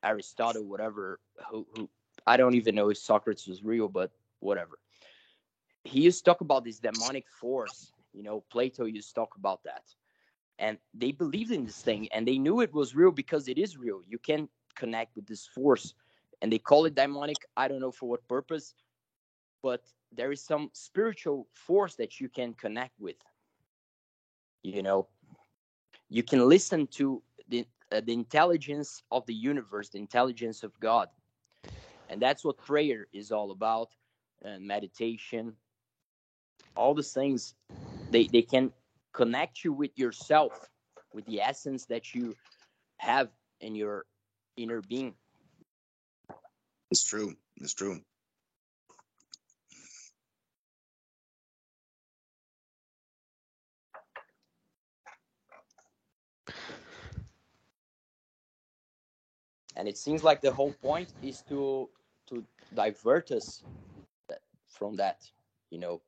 aristotle 0.04 0.64
whatever 0.64 1.20
who, 1.50 1.66
who 1.72 1.88
i 2.32 2.36
don't 2.36 2.54
even 2.54 2.74
know 2.74 2.90
if 2.90 2.98
socrates 2.98 3.46
was 3.48 3.64
real 3.64 3.88
but 3.88 4.10
whatever. 4.40 4.78
He 5.84 6.00
used 6.02 6.18
to 6.20 6.24
talk 6.30 6.40
about 6.42 6.64
this 6.64 6.78
demonic 6.78 7.26
force 7.40 7.92
you 8.12 8.22
know 8.22 8.44
plato 8.52 8.84
used 8.84 9.08
to 9.10 9.14
talk 9.14 9.36
about 9.36 9.62
that. 9.64 9.84
And 10.60 10.78
they 10.92 11.12
believed 11.12 11.52
in 11.52 11.64
this 11.64 11.82
thing 11.82 12.08
and 12.12 12.26
they 12.26 12.38
knew 12.38 12.60
it 12.60 12.74
was 12.74 12.94
real 12.94 13.12
because 13.12 13.48
it 13.48 13.58
is 13.58 13.76
real. 13.76 14.00
You 14.06 14.18
can 14.18 14.48
connect 14.74 15.16
with 15.16 15.26
this 15.26 15.46
force 15.46 15.94
and 16.40 16.52
they 16.52 16.58
call 16.58 16.86
it 16.86 16.94
demonic 16.94 17.36
i 17.56 17.68
don't 17.68 17.80
know 17.80 17.90
for 17.90 18.08
what 18.08 18.26
purpose 18.28 18.74
but 19.62 19.82
there 20.12 20.32
is 20.32 20.42
some 20.42 20.70
spiritual 20.72 21.48
force 21.52 21.96
that 21.96 22.20
you 22.20 22.28
can 22.28 22.54
connect 22.54 22.98
with 23.00 23.16
you 24.62 24.82
know. 24.82 25.08
You 26.10 26.22
can 26.22 26.48
listen 26.48 26.86
to 26.98 27.22
the, 27.48 27.66
uh, 27.92 28.00
the 28.04 28.12
intelligence 28.12 29.02
of 29.10 29.26
the 29.26 29.34
universe 29.34 29.88
the 29.90 29.98
intelligence 29.98 30.62
of 30.62 30.78
god 30.80 31.08
and 32.08 32.20
that's 32.22 32.44
what 32.44 32.58
prayer 32.58 33.06
is 33.12 33.32
all 33.32 33.50
about 33.50 33.90
and 34.42 34.66
meditation 34.66 35.54
all 36.76 36.94
these 36.94 37.12
things 37.12 37.54
they, 38.10 38.26
they 38.28 38.42
can 38.42 38.72
connect 39.14 39.64
you 39.64 39.72
with 39.72 39.92
yourself 39.96 40.68
with 41.14 41.26
the 41.26 41.40
essence 41.40 41.86
that 41.86 42.14
you 42.14 42.36
have 42.98 43.30
in 43.60 43.74
your 43.74 44.06
inner 44.56 44.82
being 44.82 45.14
It's 46.90 47.04
true. 47.04 47.34
It's 47.58 47.74
true. 47.74 48.00
and 59.76 59.88
it 59.88 59.96
seems 59.96 60.24
like 60.24 60.40
the 60.40 60.52
whole 60.52 60.72
point 60.82 61.14
is 61.22 61.42
to 61.42 61.88
to 61.96 61.97
divert 62.74 63.30
us 63.30 63.64
from 64.68 64.96
that 64.96 65.22
you 65.70 65.78
know 65.78 66.00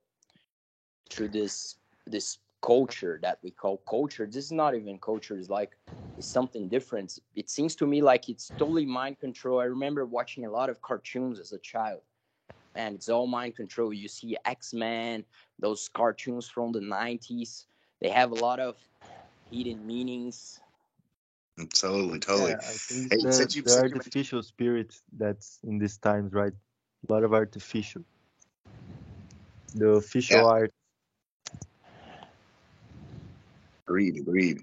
through 1.10 1.28
this 1.28 1.76
this 2.06 2.38
culture 2.62 3.18
that 3.22 3.38
we 3.42 3.50
call 3.50 3.78
culture. 3.88 4.26
This 4.26 4.46
is 4.46 4.52
not 4.52 4.74
even 4.74 4.98
culture 4.98 5.36
it's 5.36 5.48
like 5.48 5.76
it's 6.16 6.28
something 6.28 6.68
different. 6.68 7.18
It 7.34 7.48
seems 7.48 7.74
to 7.76 7.86
me 7.86 8.02
like 8.02 8.28
it's 8.28 8.52
totally 8.58 8.84
mind 8.86 9.18
control. 9.18 9.60
I 9.60 9.64
remember 9.64 10.04
watching 10.04 10.44
a 10.44 10.50
lot 10.50 10.68
of 10.68 10.80
cartoons 10.82 11.40
as 11.40 11.52
a 11.52 11.58
child 11.58 12.00
and 12.74 12.94
it's 12.94 13.08
all 13.08 13.26
mind 13.26 13.56
control. 13.56 13.92
You 13.92 14.08
see 14.08 14.36
x-men 14.44 15.24
those 15.58 15.88
cartoons 15.88 16.48
from 16.48 16.72
the 16.72 16.80
90s 16.80 17.66
they 18.00 18.08
have 18.10 18.32
a 18.32 18.34
lot 18.34 18.60
of 18.60 18.76
hidden 19.50 19.86
meanings 19.86 20.60
Totally, 21.68 22.18
totally. 22.18 22.50
Yeah, 22.52 22.56
I 22.58 22.72
think 22.72 23.12
Hey, 23.12 23.18
the, 23.22 23.32
since 23.32 23.54
you- 23.56 23.62
the 23.62 23.70
since 23.70 23.76
you 23.76 23.82
mentioned- 23.82 24.00
artificial 24.00 24.42
spirit 24.42 24.94
that's 25.16 25.58
in 25.64 25.78
these 25.78 25.98
times, 25.98 26.32
right? 26.32 26.52
A 27.08 27.12
lot 27.12 27.24
of 27.24 27.32
artificial. 27.32 28.04
The 29.74 29.88
official 29.90 30.38
Yeah. 30.38 30.44
art. 30.44 30.72
Agreed, 33.86 34.16
agreed. 34.18 34.60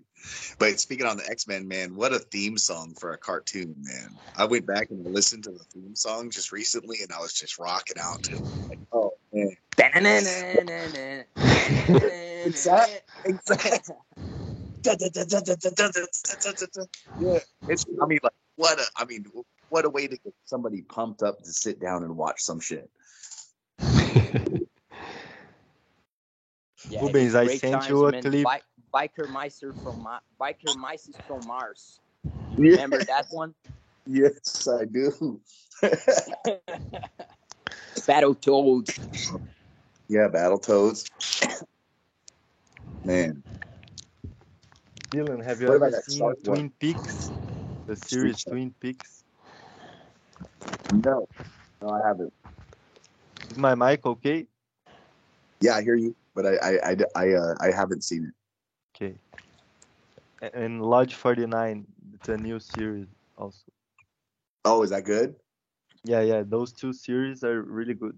But 0.58 0.80
speaking 0.80 1.06
on 1.06 1.18
the 1.18 1.30
X 1.30 1.48
Men, 1.48 1.68
man, 1.68 1.96
what 1.96 2.14
a 2.14 2.20
theme 2.20 2.58
song 2.58 2.94
for 3.00 3.12
a 3.12 3.18
cartoon, 3.18 3.76
man. 3.78 4.18
I 4.36 4.46
went 4.46 4.66
back 4.66 4.90
and 4.90 5.06
listened 5.06 5.44
to 5.46 5.52
the 5.52 5.64
theme 5.66 5.96
song 5.96 6.30
just 6.30 6.52
recently, 6.52 7.00
and 7.02 7.12
I 7.12 7.20
was 7.20 7.34
just 7.34 7.60
rocking 7.60 7.98
out 8.00 8.24
to 8.24 8.36
it. 8.36 8.42
Like, 8.70 8.80
oh 8.94 9.14
man, 9.34 9.56
Exact- 12.46 13.04
exactly. 13.26 13.96
Yeah, 14.86 14.96
it's. 17.68 17.86
I 18.02 18.06
mean, 18.06 18.20
like, 18.24 18.32
what 18.56 18.80
a. 18.80 18.86
I 18.96 19.06
mean, 19.06 19.26
what 19.70 19.86
a 19.86 19.90
way 19.90 20.08
to 20.08 20.18
get 20.18 20.34
somebody 20.46 20.82
pumped 20.82 21.24
up 21.24 21.40
to 21.40 21.52
sit 21.52 21.80
down 21.80 22.04
and 22.04 22.16
watch 22.16 22.42
some 22.42 22.60
shit. 22.60 22.90
Yeah, 26.90 27.02
Rubens, 27.02 27.28
it's 27.28 27.36
I 27.36 27.46
great 27.46 27.60
sent 27.60 27.74
times, 27.74 27.90
you 27.90 28.06
a 28.06 28.12
man. 28.12 28.22
clip. 28.22 28.44
Bi- 28.44 28.62
Biker 28.94 29.28
Meister 29.28 29.76
from 29.84 30.04
Ma- 30.04 30.20
Biker 30.40 30.76
Mice 30.76 31.10
from 31.26 31.48
Mars. 31.48 32.00
Yeah. 32.60 32.72
Remember 32.72 33.04
that 33.04 33.28
one? 33.30 33.54
Yes, 34.08 34.68
I 34.68 34.86
do. 34.86 35.40
Battle 38.08 38.34
Toads. 38.34 39.00
yeah, 40.08 40.28
Battle 40.28 40.58
Toads. 40.58 41.06
Man, 43.04 43.44
Dylan, 45.12 45.44
have 45.44 45.62
you 45.62 45.68
What 45.70 45.76
ever 45.76 45.92
seen? 46.02 46.36
Twin 46.44 46.70
Peaks? 46.80 47.32
The 47.86 47.96
series 47.96 48.44
Twin 48.44 48.74
Peaks? 48.80 49.24
no, 50.92 51.28
no, 51.82 51.90
I 51.90 52.06
haven't. 52.06 52.34
Is 53.50 53.58
my 53.58 53.76
mic 53.76 54.06
okay? 54.06 54.48
Yeah, 55.62 55.76
I 55.76 55.82
hear 55.82 55.96
you, 55.96 56.16
but 56.36 56.46
I, 56.46 56.56
I, 56.58 56.92
I, 56.92 56.96
I, 57.16 57.34
uh, 57.34 57.56
I 57.62 57.72
haven't 57.72 58.04
seen 58.04 58.26
it. 58.26 58.34
Okay. 58.96 59.16
And 60.54 60.82
Lodge 60.84 61.16
49, 61.16 61.88
it's 62.14 62.30
a 62.30 62.38
new 62.38 62.60
series 62.60 63.08
also. 63.38 63.72
Oh, 64.66 64.84
is 64.84 64.90
that 64.92 65.06
good? 65.06 65.36
Yeah, 66.04 66.22
yeah, 66.22 66.44
those 66.46 66.74
two 66.74 66.94
series 66.94 67.44
are 67.44 67.62
really 67.62 67.94
good. 67.94 68.18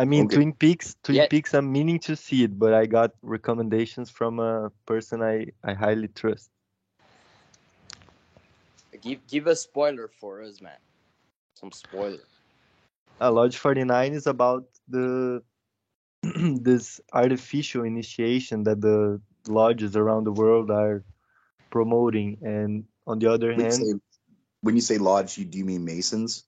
I 0.00 0.06
mean, 0.06 0.24
Okay. 0.24 0.36
Twin 0.36 0.54
Peaks, 0.54 0.96
Twin 1.02 1.16
Yeah. 1.18 1.26
Peaks, 1.28 1.52
I'm 1.52 1.70
meaning 1.70 1.98
to 2.08 2.16
see 2.16 2.42
it, 2.42 2.58
but 2.58 2.72
I 2.72 2.86
got 2.86 3.12
recommendations 3.20 4.08
from 4.08 4.40
a 4.40 4.70
person 4.86 5.20
I, 5.20 5.48
I 5.62 5.74
highly 5.74 6.08
trust. 6.08 6.48
Give 9.02 9.20
give 9.26 9.46
a 9.46 9.54
spoiler 9.54 10.08
for 10.08 10.40
us, 10.42 10.62
man. 10.62 10.80
Some 11.54 11.70
spoiler. 11.72 12.24
Uh, 13.20 13.30
Lodge 13.30 13.58
49 13.58 14.14
is 14.14 14.26
about 14.26 14.64
the 14.88 15.42
this 16.22 17.00
artificial 17.12 17.84
initiation 17.84 18.64
that 18.64 18.80
the 18.80 19.20
lodges 19.48 19.96
around 19.96 20.24
the 20.24 20.32
world 20.32 20.70
are 20.70 21.04
promoting, 21.70 22.38
and 22.40 22.84
on 23.06 23.18
the 23.18 23.30
other 23.30 23.52
When 23.52 23.66
you 23.66 23.70
hand, 23.70 23.82
say, 23.84 24.00
when 24.62 24.74
you 24.76 24.80
say 24.80 24.96
lodge, 24.96 25.36
you 25.36 25.44
do 25.44 25.58
you 25.58 25.66
mean 25.66 25.84
Masons? 25.84 26.44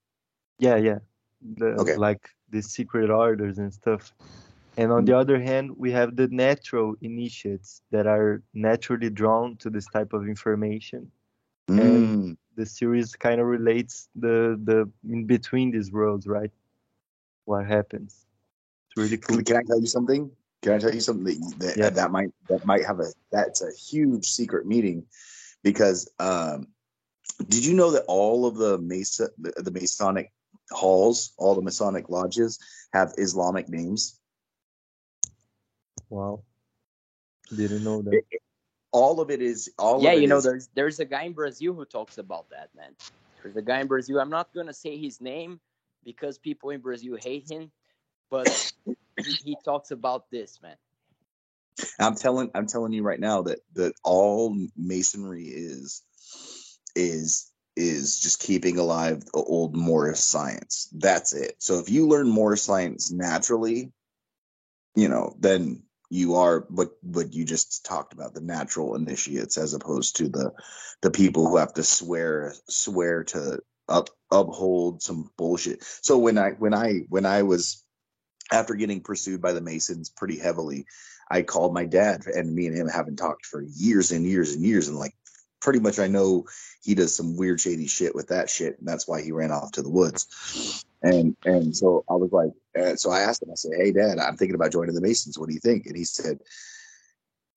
Yeah, 0.58 0.76
yeah. 0.76 1.00
The, 1.42 1.76
Okay. 1.80 1.96
Like 1.96 2.30
the 2.52 2.62
secret 2.62 3.10
orders 3.10 3.58
and 3.58 3.72
stuff. 3.72 4.12
And 4.76 4.90
on 4.92 5.04
the 5.04 5.16
other 5.16 5.40
hand, 5.40 5.72
we 5.76 5.90
have 5.92 6.16
the 6.16 6.28
natural 6.28 6.94
initiates 7.02 7.82
that 7.90 8.06
are 8.06 8.42
naturally 8.54 9.10
drawn 9.10 9.56
to 9.56 9.68
this 9.68 9.86
type 9.86 10.12
of 10.12 10.26
information. 10.26 11.10
Mm. 11.68 12.36
The 12.56 12.66
series 12.66 13.14
kind 13.14 13.40
of 13.40 13.46
relates 13.46 14.08
the 14.14 14.60
the 14.64 14.90
in 15.08 15.24
between 15.24 15.70
these 15.70 15.90
worlds, 15.92 16.26
right? 16.26 16.50
What 17.44 17.66
happens? 17.66 18.26
It's 18.88 18.96
really 18.96 19.16
cool. 19.18 19.42
Can, 19.42 19.56
I 19.56 19.62
tell 19.62 19.80
you 19.80 19.86
something? 19.86 20.30
Can 20.62 20.72
I 20.72 20.78
tell 20.78 20.94
you 20.94 21.00
something 21.00 21.40
that 21.40 21.58
that, 21.58 21.76
Yeah. 21.76 21.90
that 21.90 22.10
might 22.10 22.32
that 22.48 22.64
might 22.64 22.84
have 22.84 23.00
a 23.00 23.12
that's 23.30 23.62
a 23.62 23.72
huge 23.72 24.26
secret 24.26 24.66
meeting 24.66 25.06
because 25.62 26.10
um 26.18 26.68
did 27.48 27.64
you 27.64 27.74
know 27.74 27.90
that 27.90 28.04
all 28.06 28.46
of 28.46 28.56
the 28.56 28.78
Mesa 28.78 29.30
the, 29.38 29.52
the 29.56 29.70
Masonic 29.70 30.32
halls, 30.70 31.32
all 31.38 31.54
the 31.54 31.62
Masonic 31.62 32.08
lodges 32.08 32.58
have 32.92 33.14
Islamic 33.18 33.68
names? 33.68 34.18
Wow. 36.10 36.44
Didn't 37.54 37.84
know 37.84 38.02
that. 38.02 38.22
All 38.92 39.20
of 39.20 39.30
it 39.30 39.42
is 39.42 39.70
all 39.78 40.06
yeah, 40.06 40.08
of 40.08 40.16
it 40.16 40.22
you 40.22 40.28
know, 40.28 40.40
is- 40.40 40.42
there's 40.42 40.68
there's 40.74 41.00
a 41.00 41.04
guy 41.04 41.24
in 41.24 41.32
Brazil 41.34 41.74
who 41.74 41.84
talks 41.84 42.18
about 42.18 42.50
that, 42.50 42.70
man. 42.76 42.96
There's 43.42 43.56
a 43.56 43.62
guy 43.62 43.80
in 43.80 43.88
Brazil. 43.88 44.20
I'm 44.20 44.30
not 44.30 44.54
gonna 44.54 44.74
say 44.74 44.98
his 44.98 45.20
name 45.20 45.60
because 46.04 46.38
people 46.38 46.70
in 46.70 46.80
Brazil 46.80 47.16
hate 47.20 47.50
him, 47.50 47.72
but 48.30 48.52
he, 49.24 49.38
he 49.44 49.56
talks 49.64 49.90
about 49.92 50.30
this, 50.30 50.60
man. 50.62 50.76
I'm 52.00 52.16
telling 52.16 52.50
I'm 52.54 52.68
telling 52.68 52.92
you 52.94 53.04
right 53.04 53.20
now 53.20 53.44
that 53.44 53.60
that 53.74 53.94
all 54.04 54.56
masonry 54.76 55.44
is 55.46 56.02
is 56.96 57.51
is 57.76 58.20
just 58.20 58.40
keeping 58.40 58.78
alive 58.78 59.24
the 59.24 59.30
old 59.38 59.74
Moorish 59.74 60.20
science. 60.20 60.88
That's 60.92 61.32
it. 61.32 61.56
So 61.58 61.78
if 61.78 61.88
you 61.90 62.06
learn 62.06 62.28
Moorish 62.28 62.62
science 62.62 63.10
naturally, 63.10 63.92
you 64.94 65.08
know, 65.08 65.34
then 65.38 65.82
you 66.10 66.34
are 66.34 66.66
what 66.68 66.90
what 67.02 67.32
you 67.32 67.44
just 67.44 67.86
talked 67.86 68.12
about 68.12 68.34
the 68.34 68.40
natural 68.42 68.94
initiates 68.94 69.56
as 69.56 69.72
opposed 69.72 70.16
to 70.16 70.28
the 70.28 70.52
the 71.00 71.10
people 71.10 71.48
who 71.48 71.56
have 71.56 71.72
to 71.72 71.82
swear 71.82 72.54
swear 72.68 73.24
to 73.24 73.60
up 73.88 74.10
uphold 74.30 75.02
some 75.02 75.30
bullshit. 75.38 75.82
So 76.02 76.18
when 76.18 76.36
I 76.36 76.50
when 76.50 76.74
I 76.74 77.00
when 77.08 77.24
I 77.24 77.42
was 77.42 77.82
after 78.52 78.74
getting 78.74 79.00
pursued 79.00 79.40
by 79.40 79.52
the 79.52 79.62
Masons 79.62 80.10
pretty 80.10 80.38
heavily, 80.38 80.84
I 81.30 81.42
called 81.42 81.72
my 81.72 81.86
dad 81.86 82.26
and 82.26 82.54
me 82.54 82.66
and 82.66 82.76
him 82.76 82.88
haven't 82.88 83.16
talked 83.16 83.46
for 83.46 83.62
years 83.62 84.12
and 84.12 84.26
years 84.26 84.54
and 84.54 84.62
years 84.62 84.88
and 84.88 84.98
like 84.98 85.14
pretty 85.62 85.80
much 85.80 85.98
I 85.98 86.08
know 86.08 86.44
he 86.82 86.94
does 86.94 87.14
some 87.14 87.36
weird 87.36 87.60
shady 87.60 87.86
shit 87.86 88.14
with 88.14 88.28
that 88.28 88.50
shit 88.50 88.78
and 88.78 88.86
that's 88.86 89.08
why 89.08 89.22
he 89.22 89.32
ran 89.32 89.52
off 89.52 89.72
to 89.72 89.82
the 89.82 89.90
woods. 89.90 90.84
And 91.02 91.36
and 91.44 91.76
so 91.76 92.04
I 92.08 92.14
was 92.14 92.30
like, 92.32 92.52
uh, 92.78 92.96
so 92.96 93.10
I 93.10 93.20
asked 93.20 93.42
him, 93.42 93.50
I 93.50 93.54
said, 93.54 93.72
"Hey, 93.76 93.92
Dad, 93.92 94.18
I'm 94.18 94.36
thinking 94.36 94.54
about 94.54 94.70
joining 94.70 94.94
the 94.94 95.00
Masons. 95.00 95.38
What 95.38 95.48
do 95.48 95.54
you 95.54 95.60
think?" 95.60 95.86
And 95.86 95.96
he 95.96 96.04
said, 96.04 96.38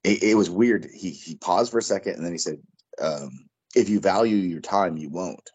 "It, 0.04 0.24
it 0.24 0.36
was 0.36 0.50
weird." 0.50 0.88
He 0.92 1.12
he 1.12 1.36
paused 1.36 1.72
for 1.72 1.78
a 1.78 1.84
second, 1.84 2.16
and 2.16 2.26
then 2.26 2.32
he 2.32 2.40
said, 2.40 2.58
um, 3.00 3.48
"If 3.76 3.88
you 3.88 4.00
value 4.00 4.36
your 4.38 4.62
time, 4.62 4.98
you 4.98 5.10
won't." 5.10 5.52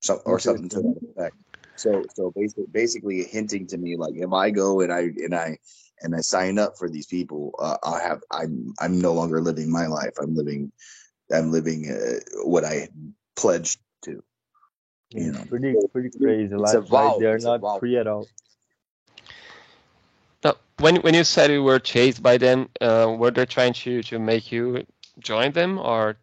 So, 0.00 0.22
or 0.24 0.38
something 0.38 0.70
to 0.70 0.80
that 0.80 1.00
effect. 1.16 1.36
So 1.76 2.02
so 2.14 2.32
basically 2.34 2.66
basically 2.72 3.24
hinting 3.24 3.66
to 3.68 3.78
me 3.78 3.96
like, 3.96 4.14
if 4.14 4.32
I 4.32 4.50
go 4.50 4.80
and 4.80 4.92
I 4.92 5.00
and 5.00 5.34
I 5.34 5.58
and 6.02 6.14
I 6.16 6.20
sign 6.20 6.58
up 6.58 6.78
for 6.78 6.88
these 6.90 7.06
people, 7.06 7.54
uh, 7.58 7.78
I 7.84 8.00
have 8.02 8.22
I'm 8.30 8.74
I'm 8.80 9.00
no 9.00 9.12
longer 9.14 9.40
living 9.40 9.70
my 9.72 9.86
life. 9.86 10.14
I'm 10.20 10.34
living 10.36 10.72
I'm 11.32 11.52
living 11.52 11.90
uh, 11.90 12.20
what 12.44 12.64
I 12.64 12.88
pledged 13.36 13.80
to. 14.04 14.22
Yeah, 15.10 15.24
You 15.24 15.32
know. 15.32 15.44
pretty 15.48 15.78
pretty 15.92 16.10
crazy. 16.10 16.54
a 16.74 16.80
Like, 16.80 16.82
vow, 16.82 17.16
like 17.18 17.18
they're 17.18 17.38
it's 17.38 17.48
not 17.48 17.62
vow. 17.62 17.80
free 17.80 17.96
at 17.98 18.06
all. 18.08 18.28
Now, 20.44 20.54
when 20.78 20.96
when 20.98 21.14
you 21.14 21.24
said 21.24 21.50
you 21.50 21.62
were 21.62 21.78
chased 21.80 22.22
by 22.22 22.38
them, 22.38 22.68
uh, 22.80 23.14
were 23.18 23.30
they 23.32 23.46
trying 23.46 23.74
to 23.74 24.02
to 24.04 24.18
make 24.18 24.52
you 24.52 24.86
join 25.20 25.52
them, 25.52 25.78
or 25.78 26.16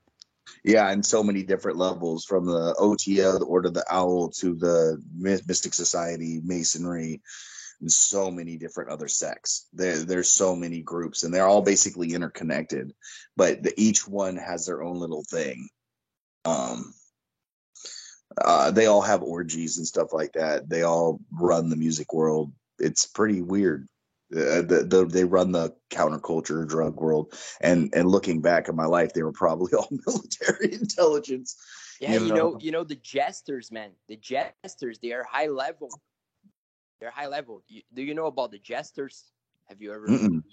Yeah, 0.63 0.89
and 0.91 1.05
so 1.05 1.23
many 1.23 1.43
different 1.43 1.77
levels 1.77 2.25
from 2.25 2.45
the 2.45 2.75
OTO, 2.79 3.39
the 3.39 3.45
Order 3.45 3.69
of 3.69 3.73
the 3.75 3.85
Owl, 3.89 4.29
to 4.39 4.55
the 4.55 5.01
Mystic 5.17 5.73
Society, 5.73 6.41
Masonry, 6.43 7.21
and 7.81 7.91
so 7.91 8.29
many 8.29 8.57
different 8.57 8.89
other 8.89 9.07
sects. 9.07 9.67
There, 9.73 9.97
there's 9.97 10.29
so 10.29 10.55
many 10.55 10.81
groups, 10.81 11.23
and 11.23 11.33
they're 11.33 11.47
all 11.47 11.61
basically 11.61 12.13
interconnected, 12.13 12.93
but 13.35 13.63
the, 13.63 13.73
each 13.77 14.07
one 14.07 14.35
has 14.37 14.65
their 14.65 14.83
own 14.83 14.99
little 14.99 15.23
thing. 15.29 15.69
Um, 16.45 16.93
uh, 18.39 18.71
they 18.71 18.85
all 18.85 19.01
have 19.01 19.23
orgies 19.23 19.77
and 19.77 19.87
stuff 19.87 20.13
like 20.13 20.33
that. 20.33 20.69
They 20.69 20.83
all 20.83 21.19
run 21.31 21.69
the 21.69 21.75
music 21.75 22.13
world. 22.13 22.51
It's 22.77 23.05
pretty 23.05 23.41
weird. 23.41 23.87
Uh, 24.31 24.61
the, 24.61 24.85
the, 24.87 25.05
they 25.05 25.23
run 25.23 25.51
the 25.51 25.73
counterculture 25.89 26.67
drug 26.67 27.01
world, 27.01 27.33
and 27.61 27.89
and 27.95 28.07
looking 28.07 28.41
back 28.41 28.69
at 28.69 28.75
my 28.75 28.85
life, 28.85 29.11
they 29.13 29.23
were 29.23 29.31
probably 29.31 29.73
all 29.77 29.89
military 30.05 30.73
intelligence. 30.73 31.55
Yeah, 31.99 32.13
You 32.13 32.19
you 32.19 32.29
know? 32.29 32.35
know, 32.35 32.59
you 32.61 32.71
know 32.71 32.83
the 32.83 32.95
jesters, 32.95 33.71
man. 33.71 33.89
The 34.07 34.17
jesters, 34.17 34.99
they 34.99 35.11
are 35.13 35.23
high 35.23 35.47
level. 35.47 35.89
They're 36.99 37.11
high 37.11 37.27
level. 37.27 37.63
You, 37.67 37.81
do 37.93 38.01
you 38.01 38.13
know 38.13 38.25
about 38.25 38.51
the 38.51 38.59
jesters? 38.59 39.31
Have 39.67 39.81
you 39.81 39.93
ever? 39.93 40.07
Mm-mm. 40.07 40.43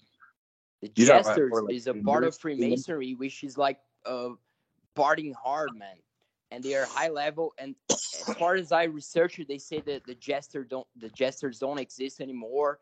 The 0.83 0.93
You 0.95 1.07
jesters 1.07 1.51
for, 1.51 1.63
like, 1.63 1.75
is 1.75 1.87
a 1.87 1.95
part 1.95 2.25
of? 2.25 2.37
Freemasonry, 2.37 3.15
which 3.15 3.43
is 3.43 3.57
like 3.59 3.81
uh, 4.05 4.31
partying 4.95 5.35
hard, 5.35 5.71
man. 5.77 5.97
And 6.53 6.63
they 6.63 6.75
are 6.75 6.87
high 6.87 7.09
level. 7.09 7.55
And 7.59 7.75
as 7.91 8.35
far 8.39 8.55
as 8.55 8.71
I 8.71 8.85
researched, 8.85 9.41
it, 9.41 9.49
they 9.49 9.59
say 9.59 9.81
that 9.81 10.05
the 10.07 10.15
jester 10.15 10.63
don't, 10.63 10.87
the 10.97 11.09
jesters 11.09 11.59
don't 11.59 11.79
exist 11.79 12.21
anymore. 12.21 12.79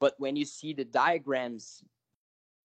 But 0.00 0.14
when 0.18 0.34
you 0.34 0.46
see 0.46 0.72
the 0.72 0.84
diagrams 0.86 1.84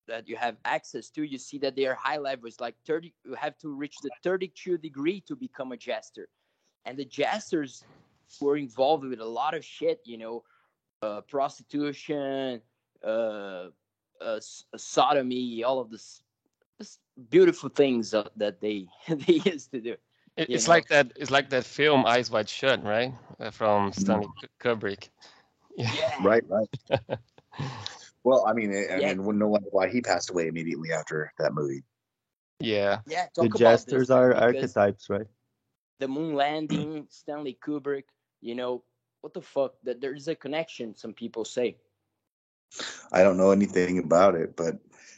that 0.07 0.27
you 0.29 0.37
have 0.37 0.55
access 0.63 1.09
to, 1.09 1.23
you 1.23 1.37
see 1.37 1.57
that 1.57 1.75
they 1.75 1.85
are 1.85 1.95
high 1.95 2.17
levels, 2.17 2.61
like 2.61 2.75
thirty. 2.85 3.13
You 3.25 3.35
have 3.35 3.57
to 3.57 3.69
reach 3.69 3.97
the 4.01 4.09
thirty-two 4.23 4.77
degree 4.77 5.19
to 5.27 5.35
become 5.35 5.73
a 5.73 5.77
jester. 5.77 6.29
And 6.85 6.97
the 6.97 7.03
jesters 7.03 7.83
were 8.41 8.57
involved 8.57 9.05
with 9.05 9.19
a 9.19 9.25
lot 9.25 9.53
of 9.53 9.63
shit, 9.63 10.01
you 10.05 10.17
know, 10.17 10.43
uh, 11.01 11.21
prostitution, 11.21 12.61
uh, 13.03 13.67
uh, 14.21 14.39
sodomy, 14.75 15.63
all 15.63 15.79
of 15.79 15.89
this, 15.89 16.23
this 16.79 16.99
beautiful 17.29 17.69
things 17.69 18.13
uh, 18.13 18.27
that 18.35 18.59
they 18.61 18.87
they 19.07 19.41
used 19.45 19.71
to 19.71 19.81
do. 19.81 19.95
it, 20.37 20.49
it's 20.49 20.67
know. 20.67 20.73
like 20.73 20.87
that? 20.89 21.11
It's 21.15 21.31
like 21.31 21.49
that 21.49 21.63
film 21.65 22.05
Eyes 22.05 22.29
Wide 22.31 22.49
Shut, 22.49 22.83
right, 22.83 23.13
uh, 23.39 23.51
from 23.51 23.91
Stanley 23.93 24.27
Kubrick. 24.59 25.09
Yeah, 25.77 26.11
Right, 26.23 26.43
right. 26.49 26.69
Well, 28.23 28.45
I 28.45 28.53
mean, 28.53 28.71
I 28.73 28.99
Yeah. 28.99 29.13
mean, 29.13 29.39
no 29.39 29.47
wonder 29.47 29.69
why 29.71 29.87
he 29.87 30.01
passed 30.01 30.31
away 30.31 30.47
immediately 30.47 30.91
after 30.91 31.31
that 31.39 31.53
movie. 31.53 31.83
Yeah, 32.59 32.99
yeah. 33.07 33.27
The 33.37 33.47
jesters 33.49 34.07
this, 34.07 34.09
are 34.09 34.33
archetypes, 34.33 35.09
right? 35.09 35.27
The 35.99 36.07
moon 36.07 36.35
landing, 36.35 37.07
Stanley 37.09 37.57
Kubrick. 37.61 38.09
You 38.41 38.55
know 38.55 38.83
what 39.21 39.33
the 39.33 39.41
fuck? 39.41 39.75
That 39.83 40.01
there 40.01 40.13
is 40.13 40.27
a 40.27 40.35
connection. 40.35 40.95
Some 40.95 41.13
people 41.13 41.45
say. 41.45 41.77
I 43.11 43.23
don't 43.23 43.37
know 43.37 43.51
anything 43.51 43.99
about 43.99 44.35
it, 44.35 44.55
but 44.55 44.75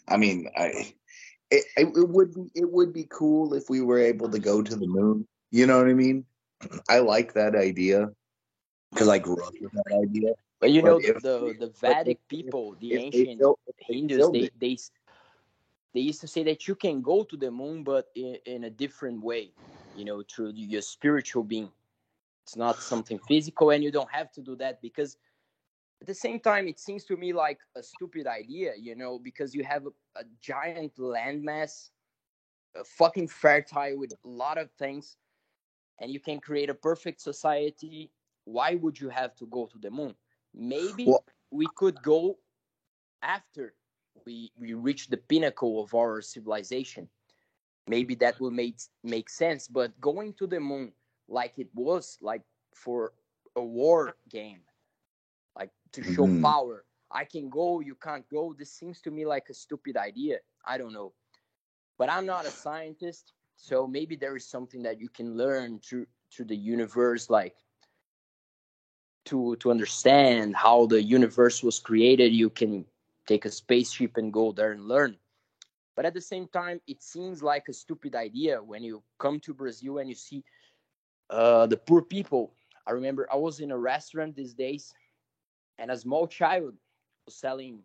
I 0.07 0.17
mean, 0.17 0.49
I 0.57 0.93
it, 1.51 1.65
it, 1.77 2.09
would 2.09 2.33
be 2.33 2.49
it 2.55 2.71
would 2.71 2.93
be 2.93 3.07
cool 3.09 3.53
if 3.53 3.69
we 3.69 3.81
were 3.81 3.99
able 3.99 4.29
to 4.29 4.39
go 4.39 4.61
to 4.61 4.75
the 4.75 4.87
moon. 4.87 5.27
You 5.51 5.65
know 5.67 5.77
what 5.77 5.87
I 5.89 5.93
mean? 5.93 6.25
I 6.89 6.99
like 6.99 7.33
that 7.33 7.55
idea 7.55 8.09
because 8.91 9.07
I 9.07 9.19
grew 9.19 9.43
up 9.43 9.53
with 9.59 9.71
that 9.73 9.99
idea. 10.03 10.33
But 10.59 10.71
you 10.71 10.81
But 10.81 10.89
know 10.89 10.97
if- 10.99 11.21
the 11.21 11.55
the 11.57 11.67
Vedic 11.67 12.27
people, 12.27 12.75
the 12.79 12.95
ancient 12.95 13.41
they 13.87 13.95
Hindus, 13.95 14.29
they, 14.29 14.49
they 14.59 14.77
they 15.93 16.01
used 16.01 16.21
to 16.21 16.27
say 16.27 16.43
that 16.43 16.67
you 16.67 16.75
can 16.75 17.01
go 17.01 17.23
to 17.23 17.37
the 17.37 17.51
moon, 17.51 17.83
but 17.83 18.09
in, 18.15 18.37
in 18.45 18.63
a 18.65 18.69
different 18.69 19.23
way, 19.23 19.51
you 19.93 20.05
know, 20.05 20.23
through 20.23 20.51
your 20.55 20.81
spiritual 20.81 21.43
being. 21.43 21.71
It's 22.49 22.57
not 22.57 22.81
something 22.81 23.19
physical, 23.27 23.69
and 23.69 23.83
you 23.83 23.91
don't 23.91 24.09
have 24.09 24.31
to 24.31 24.41
do 24.41 24.55
that 24.55 24.81
because 24.81 25.17
at 26.01 26.07
the 26.07 26.15
same 26.15 26.39
time, 26.39 26.67
it 26.67 26.79
seems 26.79 27.05
to 27.05 27.15
me 27.15 27.31
like 27.31 27.59
a 27.75 27.83
stupid 27.83 28.25
idea, 28.25 28.71
you 28.75 28.95
know, 28.95 29.19
because 29.19 29.53
you 29.53 29.63
have 29.63 29.85
a, 29.85 30.19
a 30.19 30.23
giant 30.41 30.95
landmass, 30.97 31.91
fucking 32.83 33.27
fertile 33.27 33.99
with 33.99 34.13
a 34.13 34.27
lot 34.27 34.57
of 34.57 34.71
things, 34.79 35.17
and 36.01 36.09
you 36.09 36.19
can 36.19 36.39
create 36.39 36.71
a 36.71 36.73
perfect 36.73 37.21
society. 37.21 38.09
Why 38.45 38.73
would 38.73 38.99
you 38.99 39.09
have 39.09 39.35
to 39.35 39.45
go 39.45 39.67
to 39.67 39.77
the 39.77 39.91
moon? 39.91 40.15
Maybe 40.51 41.05
Well- 41.05 41.23
we 41.51 41.67
could 41.75 42.01
go 42.01 42.39
after 43.21 43.75
we 44.25 44.51
we 44.57 44.73
reach 44.73 45.07
the 45.09 45.17
pinnacle 45.17 45.83
of 45.83 45.93
our 45.93 46.21
civilization 46.21 47.07
maybe 47.87 48.15
that 48.15 48.39
will 48.39 48.51
make 48.51 48.77
make 49.03 49.29
sense 49.29 49.67
but 49.67 49.99
going 49.99 50.33
to 50.33 50.45
the 50.47 50.59
moon 50.59 50.91
like 51.29 51.59
it 51.59 51.69
was 51.75 52.19
like 52.21 52.43
for 52.75 53.13
a 53.55 53.63
war 53.63 54.15
game. 54.29 54.61
Like 55.55 55.71
to 55.93 56.03
show 56.03 56.27
Mhm. 56.27 56.41
power. 56.41 56.85
I 57.11 57.25
can 57.25 57.49
go 57.49 57.79
you 57.81 57.95
can't 57.95 58.27
go. 58.29 58.53
This 58.57 58.71
seems 58.71 59.01
to 59.01 59.11
me 59.11 59.25
like 59.25 59.49
a 59.49 59.53
stupid 59.53 59.97
idea. 59.97 60.39
I 60.65 60.77
don't 60.77 60.93
know. 60.93 61.13
But 61.97 62.09
i'm 62.11 62.25
not 62.25 62.45
a 62.45 62.51
scientist 62.51 63.33
so 63.55 63.87
maybe 63.87 64.15
there 64.15 64.35
is 64.35 64.45
something 64.47 64.83
that 64.83 64.99
you 64.99 65.09
can 65.09 65.37
learn 65.37 65.79
through 65.79 66.07
through 66.31 66.45
the 66.45 66.55
universe 66.57 67.29
like 67.29 67.55
to 69.25 69.55
to 69.57 69.71
understand 69.71 70.55
how 70.55 70.85
the 70.87 71.01
universe 71.03 71.63
was 71.63 71.79
created. 71.79 72.33
You 72.33 72.49
can 72.49 72.85
take 73.27 73.45
a 73.45 73.51
spaceship 73.51 74.17
and 74.17 74.33
go 74.33 74.51
there 74.51 74.71
and 74.71 74.85
learn. 74.87 75.17
But 75.95 76.05
at 76.05 76.13
the 76.13 76.21
same 76.21 76.47
time 76.47 76.81
it 76.87 77.01
seems 77.01 77.43
like 77.43 77.67
a 77.69 77.73
stupid 77.73 78.15
idea 78.15 78.61
when 78.63 78.83
you 78.83 79.03
come 79.19 79.39
to 79.41 79.53
brazil 79.53 79.97
and 79.99 80.09
you 80.09 80.15
see 80.15 80.43
uh, 81.29 81.65
the 81.67 81.77
poor 81.77 82.01
people. 82.01 82.53
I 82.87 82.91
remember 82.91 83.27
i 83.31 83.35
was 83.35 83.59
in 83.59 83.71
a 83.71 83.77
restaurant 83.77 84.35
these 84.35 84.53
days 84.53 84.93
and 85.77 85.91
a 85.91 85.97
small 85.97 86.27
child 86.27 86.73
was 87.25 87.35
selling 87.35 87.79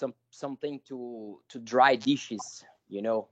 some 0.00 0.14
something 0.30 0.80
to 0.88 1.40
to 1.48 1.58
dry 1.60 1.96
dishes 1.96 2.64
you 2.88 3.02
know? 3.02 3.28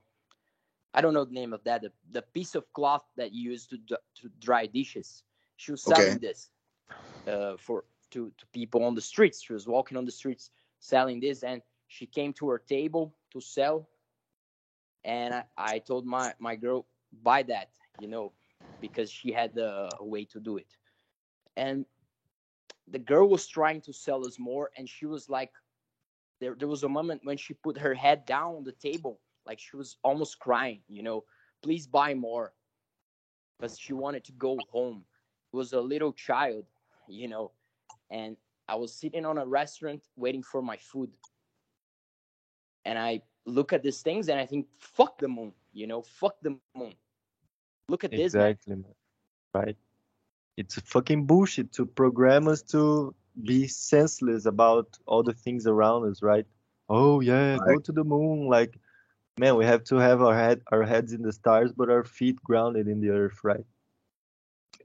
I 0.93 1.01
don't 1.01 1.13
know 1.13 1.25
the 1.25 1.33
name 1.33 1.53
of 1.53 1.63
that 1.63 1.81
the, 1.81 1.91
the 2.11 2.21
piece 2.21 2.55
of 2.55 2.71
cloth 2.73 3.03
that 3.15 3.31
you 3.33 3.51
use 3.51 3.65
to, 3.67 3.77
to 3.77 4.29
dry 4.39 4.65
dishes. 4.65 5.23
She 5.55 5.71
was 5.71 5.83
selling 5.83 6.19
Okay. 6.19 6.19
this 6.19 6.49
uh, 7.27 7.57
for 7.57 7.85
to, 8.11 8.31
to 8.37 8.45
people 8.53 8.83
on 8.83 8.95
the 8.95 9.01
streets. 9.01 9.41
She 9.43 9.53
was 9.53 9.67
walking 9.67 9.97
on 9.97 10.05
the 10.05 10.11
streets 10.11 10.51
selling 10.79 11.19
this 11.19 11.43
and 11.43 11.61
she 11.87 12.05
came 12.05 12.33
to 12.33 12.49
her 12.49 12.59
table 12.59 13.15
to 13.31 13.39
sell 13.41 13.87
and 15.03 15.33
i, 15.33 15.43
I 15.57 15.79
told 15.79 16.05
my, 16.05 16.33
my 16.39 16.55
girl 16.55 16.85
buy 17.23 17.43
that 17.43 17.69
you 17.99 18.07
know 18.07 18.31
because 18.81 19.09
she 19.11 19.31
had 19.31 19.57
a 19.57 19.89
way 20.01 20.25
to 20.25 20.39
do 20.39 20.57
it 20.57 20.77
and 21.57 21.85
the 22.87 22.99
girl 22.99 23.27
was 23.27 23.47
trying 23.47 23.81
to 23.81 23.93
sell 23.93 24.25
us 24.25 24.37
more 24.39 24.69
and 24.77 24.87
she 24.87 25.05
was 25.05 25.29
like 25.29 25.51
there, 26.39 26.55
there 26.57 26.67
was 26.67 26.83
a 26.83 26.89
moment 26.89 27.21
when 27.23 27.37
she 27.37 27.53
put 27.53 27.77
her 27.77 27.93
head 27.93 28.25
down 28.25 28.55
on 28.55 28.63
the 28.63 28.71
table, 28.73 29.19
like 29.45 29.59
she 29.59 29.75
was 29.75 29.97
almost 30.03 30.39
crying, 30.39 30.81
you 30.87 31.03
know, 31.03 31.23
please 31.61 31.87
buy 31.87 32.13
more. 32.13 32.53
Because 33.57 33.79
she 33.79 33.93
wanted 33.93 34.23
to 34.25 34.33
go 34.33 34.57
home. 34.71 35.05
It 35.53 35.55
was 35.55 35.73
a 35.73 35.79
little 35.79 36.11
child, 36.11 36.65
you 37.07 37.27
know, 37.29 37.51
and 38.09 38.35
I 38.67 38.75
was 38.75 38.93
sitting 38.93 39.25
on 39.25 39.37
a 39.37 39.45
restaurant 39.45 40.03
waiting 40.17 40.43
for 40.43 40.61
my 40.61 40.77
food. 40.77 41.09
And 42.83 42.99
I 42.99 43.21
look 43.45 43.71
at 43.71 43.81
these 43.81 44.01
things 44.01 44.27
and 44.29 44.39
I 44.39 44.45
think, 44.45 44.67
fuck 44.77 45.17
the 45.19 45.29
moon, 45.29 45.53
you 45.73 45.87
know, 45.87 46.01
fuck 46.01 46.35
the 46.41 46.57
moon. 46.75 46.93
Look 47.89 48.03
at 48.03 48.11
this. 48.11 48.33
Exactly, 48.33 48.75
man. 48.75 48.95
Right. 49.53 49.77
It's 50.57 50.79
fucking 50.81 51.25
bullshit 51.25 51.73
to 51.73 51.85
program 51.85 52.47
us 52.47 52.61
to 52.73 53.13
be 53.43 53.67
senseless 53.67 54.45
about 54.45 54.97
all 55.05 55.23
the 55.23 55.33
things 55.33 55.67
around 55.67 56.09
us, 56.09 56.21
right? 56.21 56.45
Oh 56.87 57.19
yeah, 57.19 57.57
go 57.57 57.79
to 57.79 57.91
the 57.91 58.03
moon. 58.03 58.47
Like, 58.47 58.79
man, 59.37 59.55
we 59.55 59.65
have 59.65 59.83
to 59.85 59.95
have 59.97 60.21
our 60.21 60.35
head, 60.35 60.61
our 60.71 60.83
heads 60.83 61.13
in 61.13 61.21
the 61.21 61.33
stars, 61.33 61.71
but 61.73 61.89
our 61.89 62.03
feet 62.03 62.41
grounded 62.43 62.87
in 62.87 63.01
the 63.01 63.09
earth, 63.09 63.39
right? 63.43 63.65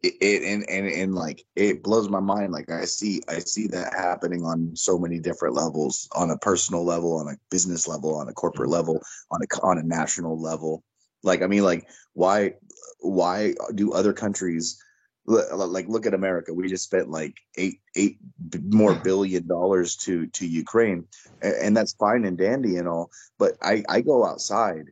it, 0.03 0.15
it 0.21 0.43
and, 0.43 0.69
and 0.69 0.87
and 0.87 1.15
like 1.15 1.45
it 1.57 1.83
blows 1.83 2.09
my 2.09 2.21
mind 2.21 2.53
like 2.53 2.71
i 2.71 2.85
see 2.85 3.21
i 3.29 3.39
see 3.39 3.67
that 3.67 3.93
happening 3.95 4.45
on 4.45 4.75
so 4.75 4.99
many 4.99 5.19
different 5.19 5.55
levels 5.55 6.09
on 6.13 6.31
a 6.31 6.39
personal 6.39 6.85
level 6.85 7.17
on 7.17 7.29
a 7.29 7.37
business 7.51 7.87
level 7.87 8.15
on 8.15 8.29
a 8.29 8.33
corporate 8.33 8.71
level 8.71 9.01
on 9.31 9.41
a 9.43 9.57
on 9.63 9.79
a 9.79 9.83
national 9.83 10.41
level 10.41 10.83
like 11.23 11.43
i 11.43 11.47
mean 11.47 11.63
like 11.63 11.87
why 12.15 12.55
why 13.01 13.55
do 13.75 13.93
other 13.93 14.13
countries 14.13 14.83
like 15.27 15.87
look 15.89 16.07
at 16.07 16.15
america 16.15 16.53
we 16.53 16.69
just 16.69 16.85
spent 16.85 17.11
like 17.11 17.37
eight 17.57 17.81
eight 17.95 18.19
more 18.65 18.95
billion 18.95 19.47
dollars 19.47 19.97
to 19.97 20.27
to 20.29 20.47
ukraine 20.47 21.07
and, 21.43 21.55
and 21.55 21.77
that's 21.77 21.93
fine 21.95 22.25
and 22.25 22.39
dandy 22.39 22.77
and 22.77 22.89
all 22.89 23.11
but 23.39 23.53
i 23.63 23.85
i 23.89 24.01
go 24.01 24.25
outside 24.25 24.87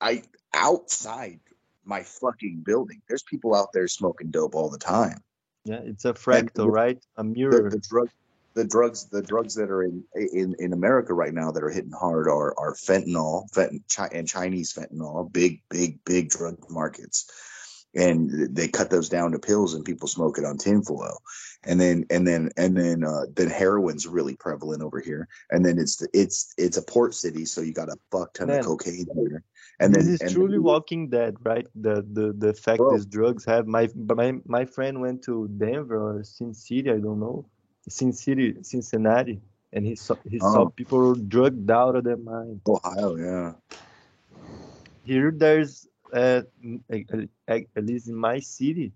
i 0.00 0.22
outside 0.54 1.40
my 1.84 2.02
fucking 2.02 2.62
building. 2.64 3.00
There's 3.08 3.22
people 3.22 3.54
out 3.54 3.68
there 3.72 3.88
smoking 3.88 4.30
dope 4.30 4.54
all 4.54 4.70
the 4.70 4.78
time. 4.78 5.18
Yeah, 5.64 5.80
it's 5.84 6.04
a 6.04 6.12
fractal, 6.12 6.70
right? 6.70 6.98
A 7.16 7.22
The, 7.22 7.28
mirror. 7.28 7.70
the 7.70 7.82
drug, 7.88 8.08
the 8.54 8.64
drugs, 8.64 9.06
the 9.08 9.22
drugs 9.22 9.54
that 9.54 9.70
are 9.70 9.82
in 9.82 10.04
in 10.14 10.54
in 10.58 10.72
America 10.72 11.14
right 11.14 11.32
now 11.34 11.50
that 11.50 11.62
are 11.62 11.70
hitting 11.70 11.92
hard 11.92 12.28
are 12.28 12.54
are 12.58 12.74
fentanyl, 12.74 13.52
fent, 13.54 13.82
chi, 13.94 14.08
and 14.12 14.28
Chinese 14.28 14.72
fentanyl, 14.72 15.32
big 15.32 15.62
big 15.70 16.04
big 16.04 16.28
drug 16.30 16.56
markets, 16.70 17.30
and 17.94 18.54
they 18.54 18.68
cut 18.68 18.90
those 18.90 19.08
down 19.08 19.32
to 19.32 19.38
pills 19.38 19.74
and 19.74 19.84
people 19.84 20.08
smoke 20.08 20.38
it 20.38 20.44
on 20.44 20.58
tinfoil, 20.58 21.18
and 21.64 21.80
then 21.80 22.04
and 22.10 22.26
then 22.26 22.50
and 22.56 22.76
then 22.76 23.04
uh, 23.04 23.22
then 23.34 23.48
heroin's 23.50 24.06
really 24.06 24.36
prevalent 24.36 24.82
over 24.82 25.00
here, 25.00 25.28
and 25.50 25.64
then 25.64 25.78
it's 25.78 25.96
the, 25.96 26.08
it's 26.12 26.52
it's 26.58 26.76
a 26.76 26.82
port 26.82 27.14
city, 27.14 27.44
so 27.44 27.60
you 27.60 27.72
got 27.72 27.88
a 27.88 27.96
fuck 28.10 28.34
ton 28.34 28.48
Man. 28.48 28.60
of 28.60 28.66
cocaine 28.66 29.06
here, 29.14 29.42
and 29.80 29.94
this 29.94 30.04
then 30.04 30.14
is 30.14 30.20
and 30.20 30.30
truly 30.30 30.52
then- 30.52 30.62
Walking 30.62 31.08
Dead, 31.08 31.36
right? 31.42 31.66
The 31.74 32.06
the 32.12 32.34
the 32.36 32.48
effect 32.48 32.78
Bro. 32.78 32.92
these 32.96 33.06
drugs 33.06 33.44
have. 33.46 33.66
My 33.66 33.88
my 33.94 34.34
my 34.44 34.64
friend 34.64 35.00
went 35.00 35.22
to 35.24 35.48
Denver 35.56 36.18
or 36.18 36.24
Sin 36.24 36.52
City, 36.54 36.90
I 36.90 36.98
don't 36.98 37.20
know, 37.20 37.48
Sin 37.88 38.12
City, 38.12 38.62
Cincinnati, 38.62 39.40
and 39.72 39.86
he 39.86 39.94
saw 39.96 40.16
he 40.28 40.38
saw 40.40 40.64
Oh. 40.64 40.70
people 40.76 41.14
drugged 41.14 41.70
out 41.70 41.96
of 41.96 42.04
their 42.04 42.16
mind. 42.16 42.60
Ohio, 42.66 43.16
yeah. 43.16 43.54
Here, 45.04 45.32
there's 45.34 45.88
uh, 46.12 46.42
m- 46.62 46.84
a- 46.90 47.06
a- 47.48 47.66
at 47.76 47.84
least 47.84 48.08
in 48.08 48.14
my 48.16 48.38
city, 48.40 48.92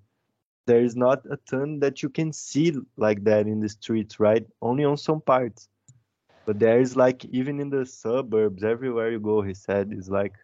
there 0.66 0.82
is 0.82 0.96
not 0.96 1.24
a 1.30 1.36
ton 1.48 1.80
that 1.80 2.02
you 2.02 2.08
can 2.08 2.32
see 2.32 2.72
like 2.96 3.24
that 3.24 3.46
in 3.46 3.60
the 3.60 3.68
streets, 3.68 4.18
right? 4.20 4.46
Only 4.62 4.84
on 4.84 4.96
some 4.96 5.20
parts. 5.20 5.68
But 6.46 6.58
there 6.58 6.80
is 6.80 6.96
like 6.96 7.24
even 7.26 7.60
in 7.60 7.70
the 7.70 7.84
suburbs, 7.86 8.64
everywhere 8.64 9.10
you 9.10 9.20
go, 9.20 9.42
he 9.42 9.54
said, 9.54 9.92
is 9.92 10.08
like 10.10 10.34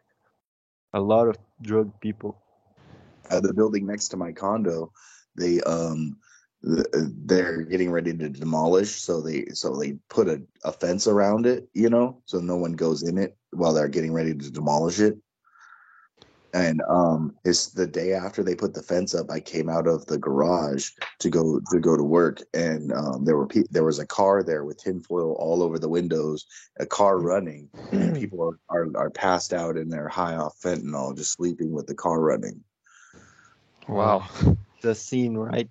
a 0.92 1.00
lot 1.00 1.28
of 1.28 1.36
drug 1.62 1.92
people. 2.00 2.36
uh, 3.30 3.40
the 3.40 3.52
building 3.54 3.86
next 3.86 4.08
to 4.08 4.16
my 4.16 4.32
condo 4.32 4.92
they 5.36 5.60
um 5.62 6.16
they're 6.62 7.62
getting 7.62 7.90
ready 7.90 8.16
to 8.16 8.28
demolish 8.28 9.00
so 9.00 9.20
they 9.20 9.46
so 9.52 9.76
they 9.76 9.94
put 10.08 10.28
a, 10.28 10.40
a 10.64 10.72
fence 10.72 11.06
around 11.06 11.44
it 11.46 11.68
you 11.74 11.90
know 11.90 12.22
so 12.24 12.38
no 12.38 12.56
one 12.56 12.72
goes 12.72 13.02
in 13.02 13.18
it 13.18 13.36
while 13.50 13.72
they're 13.72 13.88
getting 13.88 14.12
ready 14.12 14.34
to 14.34 14.50
demolish 14.50 15.00
it 15.00 15.16
and 16.54 16.80
um 16.88 17.34
it's 17.44 17.70
the 17.70 17.86
day 17.86 18.12
after 18.12 18.44
they 18.44 18.54
put 18.54 18.74
the 18.74 18.82
fence 18.82 19.12
up 19.14 19.28
i 19.30 19.40
came 19.40 19.68
out 19.68 19.88
of 19.88 20.06
the 20.06 20.18
garage 20.18 20.90
to 21.18 21.28
go 21.28 21.60
to 21.72 21.80
go 21.80 21.96
to 21.96 22.04
work 22.04 22.40
and 22.54 22.92
um 22.92 23.24
there 23.24 23.36
were 23.36 23.46
pe- 23.46 23.64
there 23.70 23.84
was 23.84 23.98
a 23.98 24.06
car 24.06 24.44
there 24.44 24.64
with 24.64 24.78
tinfoil 24.78 25.32
all 25.40 25.62
over 25.62 25.80
the 25.80 25.88
windows 25.88 26.46
a 26.78 26.86
car 26.86 27.18
running 27.18 27.68
and 27.90 28.14
people 28.20 28.40
are, 28.40 28.58
are 28.76 28.88
are 28.96 29.10
passed 29.10 29.52
out 29.52 29.76
and 29.76 29.92
they're 29.92 30.08
high 30.08 30.36
off 30.36 30.54
fentanyl 30.62 31.16
just 31.16 31.32
sleeping 31.32 31.72
with 31.72 31.86
the 31.86 31.94
car 31.94 32.20
running 32.20 32.62
Wow. 33.88 34.24
The 34.82 34.94
scene, 34.94 35.36
right? 35.36 35.68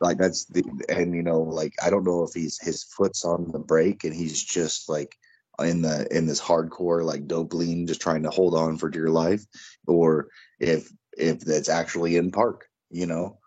Like 0.00 0.18
that's 0.18 0.44
the 0.46 0.62
and 0.88 1.14
you 1.14 1.22
know 1.22 1.40
like 1.40 1.72
i 1.82 1.90
don't 1.90 2.04
know 2.04 2.22
if 2.22 2.32
he's 2.32 2.58
his 2.60 2.84
foot's 2.84 3.24
on 3.24 3.50
the 3.52 3.58
brake 3.58 4.04
and 4.04 4.14
he's 4.14 4.42
just 4.42 4.88
like 4.88 5.16
in 5.60 5.82
the 5.82 6.06
in 6.16 6.26
this 6.26 6.40
hardcore 6.40 7.04
like 7.04 7.26
dope 7.26 7.52
lean 7.52 7.86
just 7.86 8.00
trying 8.00 8.22
to 8.22 8.30
hold 8.30 8.54
on 8.54 8.78
for 8.78 8.88
dear 8.88 9.08
life 9.08 9.44
or 9.86 10.28
if 10.60 10.88
if 11.16 11.40
that's 11.40 11.68
actually 11.68 12.16
in 12.16 12.30
park 12.30 12.68
you 12.90 13.06
know 13.06 13.38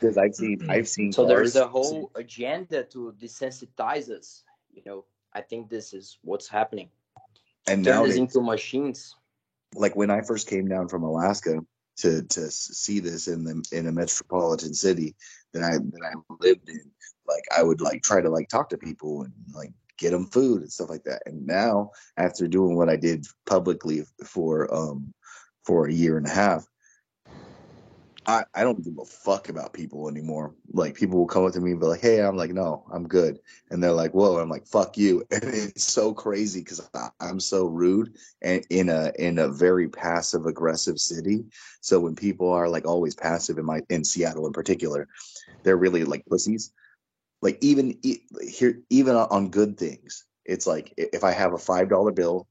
because 0.00 0.16
i've 0.16 0.34
seen 0.34 0.58
mm-hmm. 0.58 0.70
i've 0.70 0.88
seen 0.88 1.12
So 1.12 1.26
there's 1.26 1.56
a 1.56 1.66
whole 1.66 2.10
agenda 2.14 2.84
to 2.84 3.14
desensitize 3.20 4.08
us. 4.10 4.44
You 4.72 4.82
know, 4.86 5.04
I 5.32 5.40
think 5.40 5.68
this 5.68 5.92
is 5.92 6.18
what's 6.22 6.48
happening. 6.48 6.88
and 7.66 7.84
Turn 7.84 7.94
now 7.94 8.06
this 8.06 8.16
into 8.16 8.40
machines. 8.40 9.14
like 9.74 9.96
when 9.96 10.10
I 10.10 10.20
first 10.22 10.48
came 10.48 10.68
down 10.68 10.88
from 10.88 11.02
Alaska 11.02 11.58
to 11.98 12.22
to 12.22 12.50
see 12.50 13.00
this 13.00 13.28
in 13.28 13.44
the 13.44 13.62
in 13.72 13.86
a 13.86 13.92
metropolitan 13.92 14.74
city 14.74 15.14
that 15.52 15.62
I 15.62 15.72
that 15.78 16.02
I 16.04 16.34
lived 16.40 16.68
in, 16.68 16.90
like 17.28 17.44
I 17.56 17.62
would 17.62 17.80
like 17.80 18.02
try 18.02 18.20
to 18.20 18.30
like 18.30 18.48
talk 18.48 18.68
to 18.70 18.78
people 18.78 19.22
and 19.22 19.32
like 19.54 19.72
get 19.98 20.10
them 20.10 20.26
food 20.26 20.62
and 20.62 20.72
stuff 20.72 20.90
like 20.90 21.04
that. 21.04 21.22
And 21.26 21.46
now 21.46 21.90
after 22.16 22.48
doing 22.48 22.76
what 22.76 22.88
I 22.88 22.96
did 22.96 23.26
publicly 23.46 24.04
for 24.24 24.72
um 24.74 25.12
for 25.64 25.86
a 25.86 25.92
year 25.92 26.16
and 26.16 26.26
a 26.26 26.30
half, 26.30 26.64
I 28.26 28.44
I 28.54 28.62
don't 28.62 28.84
give 28.84 28.98
a 28.98 29.04
fuck 29.04 29.48
about 29.48 29.72
people 29.72 30.08
anymore. 30.08 30.54
Like 30.72 30.94
people 30.94 31.18
will 31.18 31.26
come 31.26 31.44
up 31.46 31.52
to 31.54 31.60
me 31.60 31.72
and 31.72 31.80
be 31.80 31.86
like, 31.86 32.00
"Hey," 32.00 32.20
I'm 32.20 32.36
like, 32.36 32.52
"No, 32.52 32.84
I'm 32.92 33.08
good," 33.08 33.40
and 33.70 33.82
they're 33.82 33.92
like, 33.92 34.12
"Whoa," 34.12 34.38
I'm 34.38 34.48
like, 34.50 34.66
"Fuck 34.66 34.98
you," 34.98 35.24
and 35.30 35.42
it's 35.44 35.84
so 35.84 36.12
crazy 36.12 36.60
because 36.60 36.88
I'm 37.20 37.40
so 37.40 37.66
rude 37.66 38.16
and 38.42 38.64
in 38.70 38.88
a 38.90 39.12
in 39.18 39.38
a 39.38 39.48
very 39.48 39.88
passive 39.88 40.46
aggressive 40.46 40.98
city. 40.98 41.44
So 41.80 41.98
when 42.00 42.14
people 42.14 42.50
are 42.52 42.68
like 42.68 42.86
always 42.86 43.14
passive 43.14 43.58
in 43.58 43.64
my 43.64 43.80
in 43.88 44.04
Seattle 44.04 44.46
in 44.46 44.52
particular, 44.52 45.08
they're 45.64 45.76
really 45.76 46.04
like 46.04 46.24
pussies. 46.26 46.72
Like 47.42 47.58
even 47.62 47.98
here, 48.48 48.80
even 48.90 49.16
on- 49.16 49.28
on 49.30 49.50
good 49.50 49.78
things, 49.78 50.26
it's 50.44 50.66
like 50.66 50.92
if 50.96 51.24
I 51.24 51.32
have 51.32 51.54
a 51.54 51.58
five 51.58 51.88
dollar 51.88 52.12
bill 52.12 52.48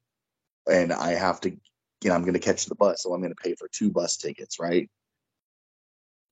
and 0.70 0.92
I 0.94 1.12
have 1.14 1.40
to, 1.42 1.52
you 1.52 1.60
know, 2.06 2.14
I'm 2.16 2.22
going 2.24 2.34
to 2.34 2.40
catch 2.40 2.66
the 2.66 2.76
bus, 2.76 3.04
so 3.04 3.14
I'm 3.14 3.22
going 3.22 3.34
to 3.34 3.44
pay 3.44 3.56
for 3.56 3.68
two 3.68 3.92
bus 3.92 4.18
tickets, 4.18 4.60
right? 4.60 4.90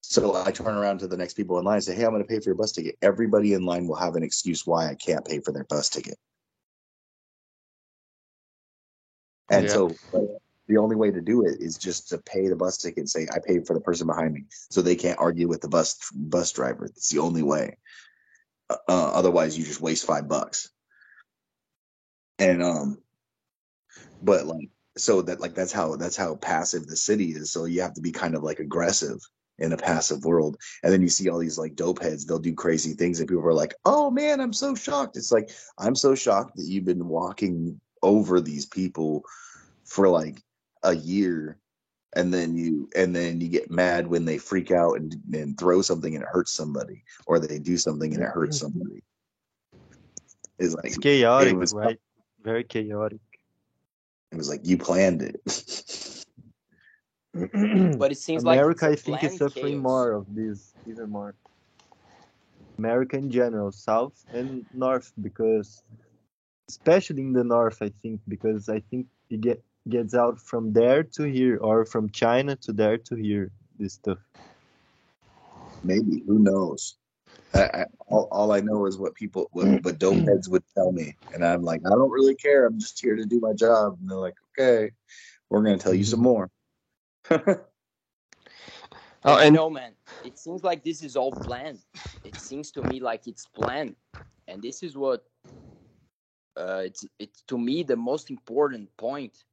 So 0.09 0.41
I 0.45 0.51
turn 0.51 0.77
around 0.77 0.99
to 0.99 1.07
the 1.07 1.17
next 1.17 1.33
people 1.33 1.59
in 1.59 1.65
line 1.65 1.75
and 1.75 1.83
say, 1.83 1.93
"Hey, 1.93 2.05
I'm 2.05 2.11
going 2.11 2.23
to 2.23 2.27
pay 2.27 2.39
for 2.39 2.45
your 2.45 2.55
bus 2.55 2.71
ticket." 2.71 2.97
Everybody 3.01 3.53
in 3.53 3.63
line 3.63 3.87
will 3.87 3.97
have 3.97 4.15
an 4.15 4.23
excuse 4.23 4.65
why 4.65 4.87
I 4.87 4.95
can't 4.95 5.25
pay 5.25 5.41
for 5.41 5.51
their 5.51 5.65
bus 5.65 5.89
ticket. 5.89 6.17
And 9.49 9.67
Yeah. 9.67 9.73
so 9.73 9.99
like, 10.13 10.29
the 10.67 10.77
only 10.77 10.95
way 10.95 11.11
to 11.11 11.19
do 11.19 11.45
it 11.45 11.59
is 11.59 11.77
just 11.77 12.07
to 12.09 12.19
pay 12.19 12.47
the 12.47 12.55
bus 12.55 12.77
ticket 12.77 12.99
and 12.99 13.09
say 13.09 13.27
I 13.33 13.39
paid 13.39 13.67
for 13.67 13.73
the 13.73 13.81
person 13.81 14.07
behind 14.07 14.33
me, 14.33 14.45
so 14.49 14.81
they 14.81 14.95
can't 14.95 15.19
argue 15.19 15.49
with 15.49 15.59
the 15.59 15.67
bus 15.67 15.97
bus 16.15 16.53
driver. 16.53 16.85
It's 16.85 17.09
the 17.09 17.19
only 17.19 17.43
way. 17.43 17.77
Uh, 18.69 18.77
uh, 18.87 19.11
otherwise, 19.13 19.57
you 19.57 19.65
just 19.65 19.81
waste 19.81 20.05
five 20.05 20.29
bucks. 20.29 20.69
And 22.39 22.63
um, 22.63 23.01
but 24.21 24.45
like 24.45 24.69
so 24.95 25.21
that 25.23 25.41
like 25.41 25.53
that's 25.53 25.73
how 25.73 25.97
that's 25.97 26.15
how 26.15 26.35
passive 26.37 26.87
the 26.87 26.95
city 26.95 27.31
is. 27.31 27.51
So 27.51 27.65
you 27.65 27.81
have 27.81 27.95
to 27.95 28.01
be 28.01 28.13
kind 28.13 28.35
of 28.35 28.43
like 28.43 28.59
aggressive 28.59 29.19
in 29.59 29.73
a 29.73 29.77
passive 29.77 30.25
world. 30.25 30.57
And 30.83 30.91
then 30.91 31.01
you 31.01 31.09
see 31.09 31.29
all 31.29 31.39
these 31.39 31.57
like 31.57 31.75
dope 31.75 32.01
heads, 32.01 32.25
they'll 32.25 32.39
do 32.39 32.53
crazy 32.53 32.93
things, 32.93 33.19
and 33.19 33.27
people 33.27 33.45
are 33.45 33.53
like, 33.53 33.73
"Oh 33.85 34.11
man, 34.11 34.39
I'm 34.39 34.53
so 34.53 34.75
shocked." 34.75 35.17
It's 35.17 35.31
like 35.31 35.51
I'm 35.77 35.95
so 35.95 36.15
shocked 36.15 36.55
that 36.57 36.67
you've 36.67 36.85
been 36.85 37.07
walking 37.07 37.79
over 38.03 38.39
these 38.39 38.65
people 38.65 39.23
for 39.83 40.07
like 40.09 40.41
a 40.83 40.95
year 40.95 41.57
and 42.15 42.33
then 42.33 42.55
you 42.55 42.89
and 42.95 43.15
then 43.15 43.41
you 43.41 43.47
get 43.47 43.69
mad 43.69 44.07
when 44.07 44.25
they 44.25 44.37
freak 44.37 44.71
out 44.71 44.93
and, 44.93 45.15
and 45.33 45.57
throw 45.57 45.81
something 45.81 46.15
and 46.15 46.23
it 46.23 46.29
hurts 46.29 46.51
somebody 46.51 47.03
or 47.25 47.39
they 47.39 47.59
do 47.59 47.77
something 47.77 48.13
and 48.13 48.23
it 48.23 48.29
hurts 48.29 48.57
mm-hmm. 48.59 48.79
somebody 48.79 49.03
it's 50.59 50.73
like 50.73 50.85
It's 50.85 50.97
chaotic, 50.97 51.53
it 51.53 51.57
was- 51.57 51.73
right? 51.73 51.99
Very 52.43 52.63
chaotic. 52.63 53.19
it 54.31 54.37
was 54.37 54.49
like 54.49 54.65
you 54.65 54.77
planned 54.77 55.21
it 55.21 55.41
But 57.97 58.11
it 58.11 58.17
seems 58.17 58.43
like 58.43 58.57
America, 58.57 58.87
I 58.87 58.95
think, 58.95 59.23
is 59.23 59.37
suffering 59.37 59.73
chaos. 59.73 59.83
more 59.83 60.11
of 60.11 60.25
this, 60.33 60.73
even 60.85 61.09
more. 61.09 61.35
America 62.77 63.17
in 63.17 63.29
general, 63.31 63.71
South 63.71 64.25
and 64.33 64.65
North, 64.73 65.11
because 65.21 65.81
especially 66.69 67.21
in 67.21 67.33
the 67.33 67.43
North, 67.43 67.81
I 67.81 67.89
think, 68.01 68.21
because 68.27 68.69
I 68.69 68.79
think 68.79 69.07
it 69.29 69.41
get 69.41 69.63
gets 69.89 70.13
out 70.13 70.39
from 70.39 70.73
there 70.73 71.03
to 71.03 71.23
here, 71.23 71.57
or 71.57 71.85
from 71.85 72.09
China 72.09 72.55
to 72.57 72.73
there 72.73 72.97
to 72.97 73.15
here. 73.15 73.51
This 73.79 73.93
stuff. 73.93 74.19
Maybe 75.83 76.23
who 76.27 76.39
knows? 76.39 76.97
I, 77.53 77.61
I, 77.61 77.85
all, 78.07 78.27
all 78.31 78.51
I 78.51 78.59
know 78.59 78.85
is 78.87 78.97
what 78.97 79.15
people, 79.15 79.47
what, 79.51 79.83
what 79.83 79.99
dope 80.03 80.27
heads 80.27 80.49
would 80.49 80.63
tell 80.75 80.91
me, 80.91 81.15
and 81.33 81.45
I'm 81.45 81.63
like, 81.63 81.81
I 81.85 81.89
don't 81.89 82.11
really 82.11 82.35
care. 82.35 82.65
I'm 82.65 82.79
just 82.79 82.99
here 82.99 83.15
to 83.15 83.25
do 83.25 83.39
my 83.39 83.53
job. 83.53 83.97
And 83.99 84.09
they're 84.09 84.17
like, 84.17 84.35
okay, 84.59 84.91
we're 85.49 85.63
gonna 85.63 85.77
tell 85.77 85.93
you 85.93 86.03
some 86.03 86.21
more. 86.31 86.49
Oh, 89.23 89.37
and 89.39 89.55
know, 89.55 89.69
man, 89.69 89.93
it 90.23 90.37
seems 90.37 90.63
like 90.63 90.83
this 90.83 91.03
is 91.03 91.15
all 91.15 91.33
planned. 91.33 91.79
It 92.23 92.39
seems 92.39 92.71
to 92.71 92.83
me 92.83 92.99
like 92.99 93.27
it's 93.27 93.45
planned, 93.45 93.95
and 94.47 94.61
this 94.61 94.83
is 94.83 94.97
what 94.97 95.25
uh, 96.57 96.81
it's 96.85 97.05
it's 97.19 97.41
to 97.43 97.57
me 97.57 97.83
the 97.83 97.95
most 97.95 98.29
important 98.29 98.95
point 98.97 99.45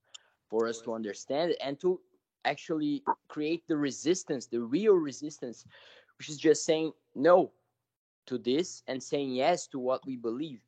for 0.49 0.69
us 0.69 0.81
to 0.83 0.95
understand 0.95 1.57
and 1.63 1.81
to 1.81 2.01
actually 2.45 3.05
create 3.29 3.67
the 3.69 3.77
resistance, 3.77 4.47
the 4.47 4.61
real 4.61 4.95
resistance, 4.95 5.67
which 6.19 6.29
is 6.29 6.39
just 6.39 6.65
saying 6.65 6.93
no 7.15 7.53
to 8.27 8.39
this 8.39 8.83
and 8.87 9.03
saying 9.03 9.33
yes 9.35 9.67
to 9.69 9.79
what 9.79 10.05
we 10.07 10.17
believe 10.17 10.61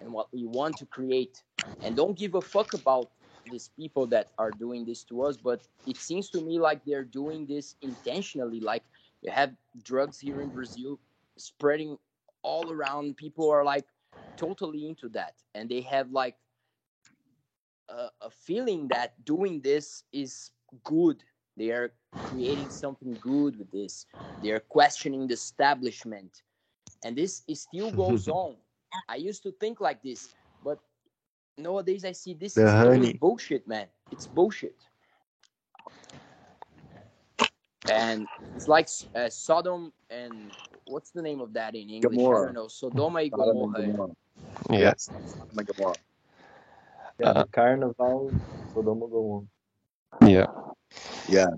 and 0.00 0.12
what 0.12 0.32
we 0.32 0.44
want 0.46 0.76
to 0.78 0.86
create, 0.86 1.42
and 1.82 1.96
don't 1.96 2.18
give 2.18 2.34
a 2.34 2.42
fuck 2.42 2.74
about 2.74 3.10
these 3.46 3.68
people 3.68 4.06
that 4.08 4.30
are 4.38 4.50
doing 4.52 4.84
this 4.84 5.04
to 5.04 5.22
us. 5.22 5.36
But 5.36 5.62
it 5.86 5.96
seems 5.96 6.30
to 6.30 6.40
me 6.40 6.58
like 6.58 6.84
they're 6.84 7.04
doing 7.04 7.46
this 7.46 7.76
intentionally. 7.82 8.60
Like 8.60 8.84
you 9.22 9.30
have 9.30 9.54
drugs 9.82 10.18
here 10.18 10.40
in 10.40 10.50
Brazil 10.50 10.98
spreading 11.36 11.98
all 12.42 12.70
around. 12.70 13.16
People 13.16 13.50
are 13.50 13.64
like 13.64 13.86
totally 14.36 14.86
into 14.88 15.08
that, 15.10 15.34
and 15.54 15.68
they 15.68 15.80
have 15.82 16.10
like 16.10 16.36
a, 17.88 18.08
a 18.22 18.30
feeling 18.30 18.88
that 18.88 19.24
doing 19.24 19.60
this 19.60 20.04
is 20.12 20.50
good. 20.84 21.22
They 21.56 21.70
are 21.70 21.92
creating 22.22 22.70
something 22.70 23.18
good 23.18 23.56
with 23.58 23.70
this. 23.70 24.06
They 24.42 24.50
are 24.50 24.60
questioning 24.60 25.26
the 25.26 25.34
establishment, 25.34 26.42
and 27.04 27.16
this 27.16 27.42
is 27.48 27.62
still 27.62 27.92
goes 27.92 28.28
on. 28.28 28.56
I 29.08 29.16
used 29.16 29.42
to 29.44 29.52
think 29.52 29.80
like 29.80 30.02
this, 30.02 30.34
nowadays 31.58 32.04
I 32.04 32.12
see 32.12 32.34
this 32.34 32.56
The 32.56 32.62
is 32.62 32.72
honey. 32.72 33.20
bullshit, 33.20 33.66
man. 33.68 33.88
It's 34.10 34.26
bullshit. 34.26 34.76
And 37.88 38.28
it's 38.54 38.68
like 38.68 38.88
uh, 39.14 39.30
Sodom 39.30 39.92
and 40.10 40.52
what's 40.84 41.10
the 41.10 41.22
name 41.22 41.40
of 41.40 41.52
that 41.54 41.74
in 41.74 41.90
English? 41.90 42.30
I 42.32 42.40
don't 42.40 42.54
know. 42.54 42.66
Sodoma 42.66 43.30
Sodom 43.30 43.62
and 43.62 43.74
Gomorrah. 43.74 43.74
Gomorrah. 43.74 44.12
yeah, 44.70 44.92
Yes, 44.94 45.10
Sodom 45.24 45.58
and 45.58 45.66
Gomorrah. 45.66 45.96
Yeah, 47.18 47.32
Uh, 47.32 47.34
the 47.34 47.46
Carnival, 47.46 48.36
Sodoma 48.74 49.10
Gomorrah. 49.10 49.46
yeah. 50.26 50.46
Yeah, 51.28 51.48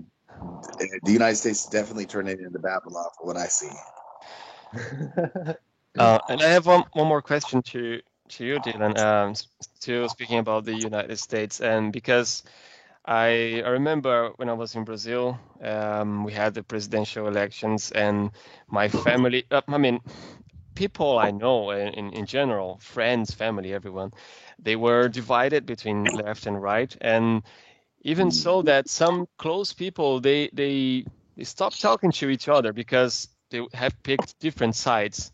the 1.03 1.11
United 1.11 1.35
States 1.37 1.65
is 1.65 1.69
definitely 1.71 2.05
turning 2.05 2.39
into 2.39 2.59
Babylon 2.59 3.05
for 3.17 3.27
what 3.27 3.37
I 3.37 3.47
see. 3.47 3.71
Uh, 5.97 6.19
and 6.29 6.41
I 6.41 6.47
have 6.47 6.65
one, 6.67 6.83
one 6.93 7.07
more 7.07 7.21
question 7.21 7.61
to 7.63 8.01
to 8.29 8.45
you, 8.45 8.59
Dylan. 8.59 8.97
Um, 8.97 9.35
still 9.35 10.09
speaking 10.09 10.39
about 10.39 10.65
the 10.65 10.75
United 10.75 11.17
States, 11.17 11.61
and 11.61 11.91
because 11.91 12.43
I, 13.05 13.61
I 13.65 13.69
remember 13.69 14.31
when 14.37 14.49
I 14.49 14.53
was 14.53 14.75
in 14.75 14.83
Brazil, 14.83 15.39
um, 15.61 16.23
we 16.23 16.33
had 16.33 16.53
the 16.53 16.63
presidential 16.63 17.27
elections, 17.27 17.91
and 17.91 18.31
my 18.67 18.87
family, 18.89 19.45
uh, 19.51 19.61
I 19.67 19.77
mean, 19.77 19.99
people 20.75 21.19
I 21.19 21.31
know 21.31 21.71
in, 21.71 22.11
in, 22.13 22.25
general, 22.25 22.77
friends, 22.77 23.33
family, 23.33 23.73
everyone, 23.73 24.11
they 24.59 24.75
were 24.75 25.07
divided 25.07 25.65
between 25.65 26.03
left 26.05 26.47
and 26.47 26.61
right, 26.61 26.95
and 27.01 27.43
even 28.01 28.31
so 28.31 28.61
that 28.63 28.89
some 28.89 29.27
close 29.37 29.73
people 29.73 30.19
they 30.19 30.49
they 30.53 31.05
they 31.35 31.43
stopped 31.43 31.81
talking 31.81 32.11
to 32.11 32.29
each 32.29 32.47
other 32.47 32.71
because 32.73 33.27
they 33.49 33.65
have 33.73 34.01
picked 34.03 34.39
different 34.39 34.75
sides. 34.75 35.31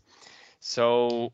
So 0.60 1.32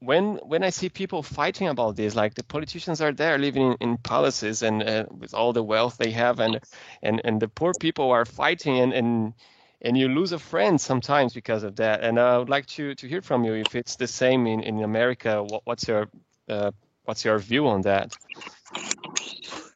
when 0.00 0.36
when 0.36 0.62
I 0.62 0.70
see 0.70 0.88
people 0.88 1.22
fighting 1.22 1.68
about 1.68 1.96
this, 1.96 2.14
like 2.14 2.34
the 2.34 2.44
politicians 2.44 3.00
are 3.00 3.12
there 3.12 3.38
living 3.38 3.72
in, 3.72 3.76
in 3.80 3.96
palaces 3.98 4.62
and 4.62 4.82
uh, 4.82 5.06
with 5.10 5.34
all 5.34 5.52
the 5.52 5.62
wealth 5.62 5.96
they 5.98 6.10
have, 6.12 6.40
and 6.40 6.60
and 7.02 7.20
and 7.24 7.40
the 7.40 7.48
poor 7.48 7.72
people 7.80 8.10
are 8.10 8.24
fighting, 8.24 8.78
and 8.78 8.92
and 8.92 9.34
and 9.80 9.96
you 9.98 10.08
lose 10.08 10.32
a 10.32 10.38
friend 10.38 10.80
sometimes 10.80 11.34
because 11.34 11.62
of 11.64 11.76
that. 11.76 12.02
And 12.02 12.18
I 12.18 12.38
would 12.38 12.48
like 12.48 12.66
to 12.66 12.94
to 12.94 13.08
hear 13.08 13.22
from 13.22 13.44
you 13.44 13.54
if 13.54 13.74
it's 13.74 13.96
the 13.96 14.06
same 14.06 14.46
in 14.46 14.60
in 14.62 14.82
America. 14.82 15.42
What, 15.42 15.62
what's 15.64 15.88
your 15.88 16.08
uh, 16.48 16.70
what's 17.04 17.24
your 17.24 17.38
view 17.38 17.66
on 17.68 17.82
that? 17.82 18.16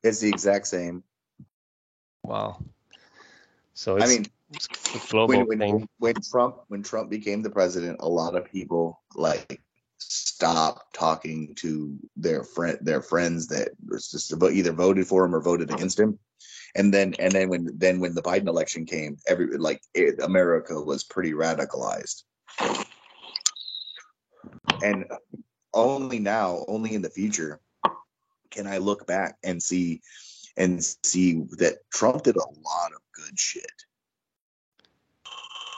It's 0.02 0.20
the 0.20 0.28
exact 0.28 0.66
same. 0.66 1.02
Wow. 2.22 2.62
So 3.74 3.98
I 3.98 4.04
it's 4.04 4.08
mean, 4.08 4.26
when, 5.26 5.46
when, 5.46 5.58
thing. 5.58 5.88
when 5.98 6.14
Trump 6.30 6.56
when 6.68 6.82
Trump 6.82 7.10
became 7.10 7.42
the 7.42 7.50
president, 7.50 7.98
a 8.00 8.08
lot 8.08 8.36
of 8.36 8.44
people 8.44 9.00
like 9.14 9.60
stopped 10.12 10.94
talking 10.94 11.54
to 11.56 11.98
their 12.16 12.44
friend 12.44 12.78
their 12.80 13.02
friends 13.02 13.48
that 13.48 13.70
just 13.90 14.32
either 14.32 14.72
voted 14.72 15.06
for 15.06 15.24
him 15.24 15.34
or 15.34 15.40
voted 15.40 15.70
uh-huh. 15.70 15.76
against 15.76 15.98
him. 15.98 16.18
And 16.74 16.92
then 16.92 17.14
and 17.18 17.32
then 17.32 17.48
when 17.48 17.68
then 17.76 18.00
when 18.00 18.14
the 18.14 18.22
Biden 18.22 18.48
election 18.48 18.84
came, 18.84 19.16
every 19.26 19.56
like 19.56 19.80
it, 19.94 20.20
America 20.22 20.80
was 20.80 21.04
pretty 21.04 21.32
radicalized. 21.32 22.22
And 24.82 25.06
only 25.72 26.18
now, 26.18 26.64
only 26.68 26.94
in 26.94 27.02
the 27.02 27.10
future, 27.10 27.60
can 28.50 28.66
I 28.66 28.78
look 28.78 29.06
back 29.06 29.36
and 29.42 29.62
see 29.62 30.02
and 30.56 30.82
see 31.02 31.44
that 31.58 31.78
Trump 31.92 32.22
did 32.24 32.36
a 32.36 32.40
lot 32.40 32.92
of 32.92 33.00
good 33.14 33.38
shit 33.38 33.72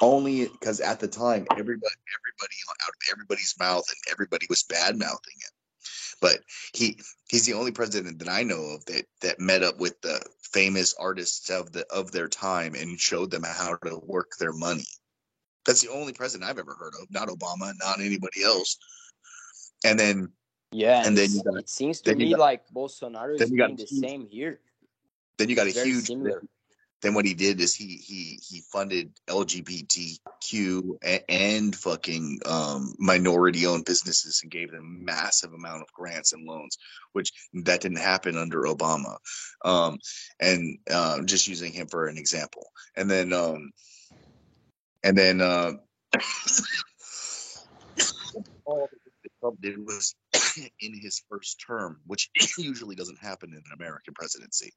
only 0.01 0.47
because 0.49 0.81
at 0.81 1.01
the 1.01 1.09
time 1.09 1.47
everybody 1.53 1.95
everybody 2.17 2.57
uh, 2.69 2.85
out 2.85 2.89
of 2.91 3.13
everybody's 3.13 3.55
mouth 3.59 3.85
and 3.89 4.13
everybody 4.13 4.47
was 4.49 4.63
bad 4.65 4.97
mouthing 4.97 5.35
him 5.37 5.51
but 6.21 6.39
he 6.75 6.99
he's 7.29 7.47
the 7.47 7.53
only 7.55 7.73
president 7.73 8.19
that 8.19 8.29
i 8.29 8.43
know 8.43 8.61
of 8.75 8.85
that 8.87 9.05
that 9.21 9.41
met 9.41 9.63
up 9.63 9.79
with 9.79 10.01
the 10.03 10.21
famous 10.53 10.95
artists 10.99 11.51
of 11.51 11.73
the 11.73 11.85
of 11.93 12.11
their 12.13 12.29
time 12.29 12.75
and 12.75 12.99
showed 13.01 13.31
them 13.31 13.43
how 13.45 13.77
to 13.85 14.01
work 14.05 14.31
their 14.39 14.53
money 14.53 14.87
that's 15.67 15.81
the 15.83 15.91
only 15.91 16.13
president 16.13 16.49
i've 16.49 16.59
ever 16.59 16.77
heard 16.79 16.95
of 17.01 17.07
not 17.11 17.29
obama 17.29 17.73
not 17.81 18.01
anybody 18.01 18.43
else 18.45 18.79
and 19.85 19.99
then 19.99 20.29
Yeah, 20.71 21.07
And 21.07 21.17
then 21.17 21.31
you 21.33 21.43
got- 21.43 21.57
it 21.57 21.69
seems 21.71 22.03
to 22.03 22.15
then 22.15 22.29
got- 22.31 22.39
like 22.41 22.69
Bolsonaro 22.69 23.33
is 23.33 23.39
then 23.41 23.57
doing 23.57 23.77
the 23.77 23.85
huge- 23.85 24.01
same 24.05 24.27
here. 24.29 24.61
then 25.39 25.49
you 25.49 25.57
got 25.57 25.67
a 25.67 25.71
huge 25.71 26.07
similar. 26.07 26.43
Then 27.01 27.15
what 27.15 27.25
he 27.25 27.35
did 27.35 27.61
is 27.61 27.75
he 27.75 27.97
he 27.97 28.41
he 28.43 28.63
funded 28.73 29.13
LGBTQ 29.29 30.99
and, 31.03 31.23
and 31.29 31.77
fucking 31.77 32.41
um, 32.45 32.95
minority 32.99 33.67
owned 33.67 33.85
businesses 33.85 34.41
and 34.43 34.51
gave 34.51 34.73
them 34.73 35.05
massive 35.05 35.53
amount 35.53 35.83
of 35.83 35.93
grants 35.93 36.33
and 36.33 36.45
loans, 36.45 36.77
which 37.13 37.33
that 37.53 37.81
didn't 37.81 37.99
happen 37.99 38.37
under 38.37 38.63
Obama. 38.63 39.17
Um, 39.65 39.99
and 40.41 40.79
uh, 40.91 41.23
just 41.23 41.47
using 41.47 41.73
him 41.73 41.87
for 41.87 42.09
an 42.09 42.19
example, 42.19 42.67
and 42.97 43.09
then 43.09 43.33
um, 43.33 43.71
and 45.05 45.17
then 45.17 45.41
uh, 45.41 45.73
all 48.65 48.89
that 48.91 49.31
Trump 49.41 49.61
did 49.61 49.79
was 49.79 50.17
in 50.81 50.99
his 51.01 51.23
first 51.31 51.63
term, 51.65 52.01
which 52.07 52.29
usually 52.59 52.97
doesn't 52.97 53.19
happen 53.21 53.51
in 53.51 53.59
an 53.59 53.73
American 53.77 54.15
presidency 54.15 54.73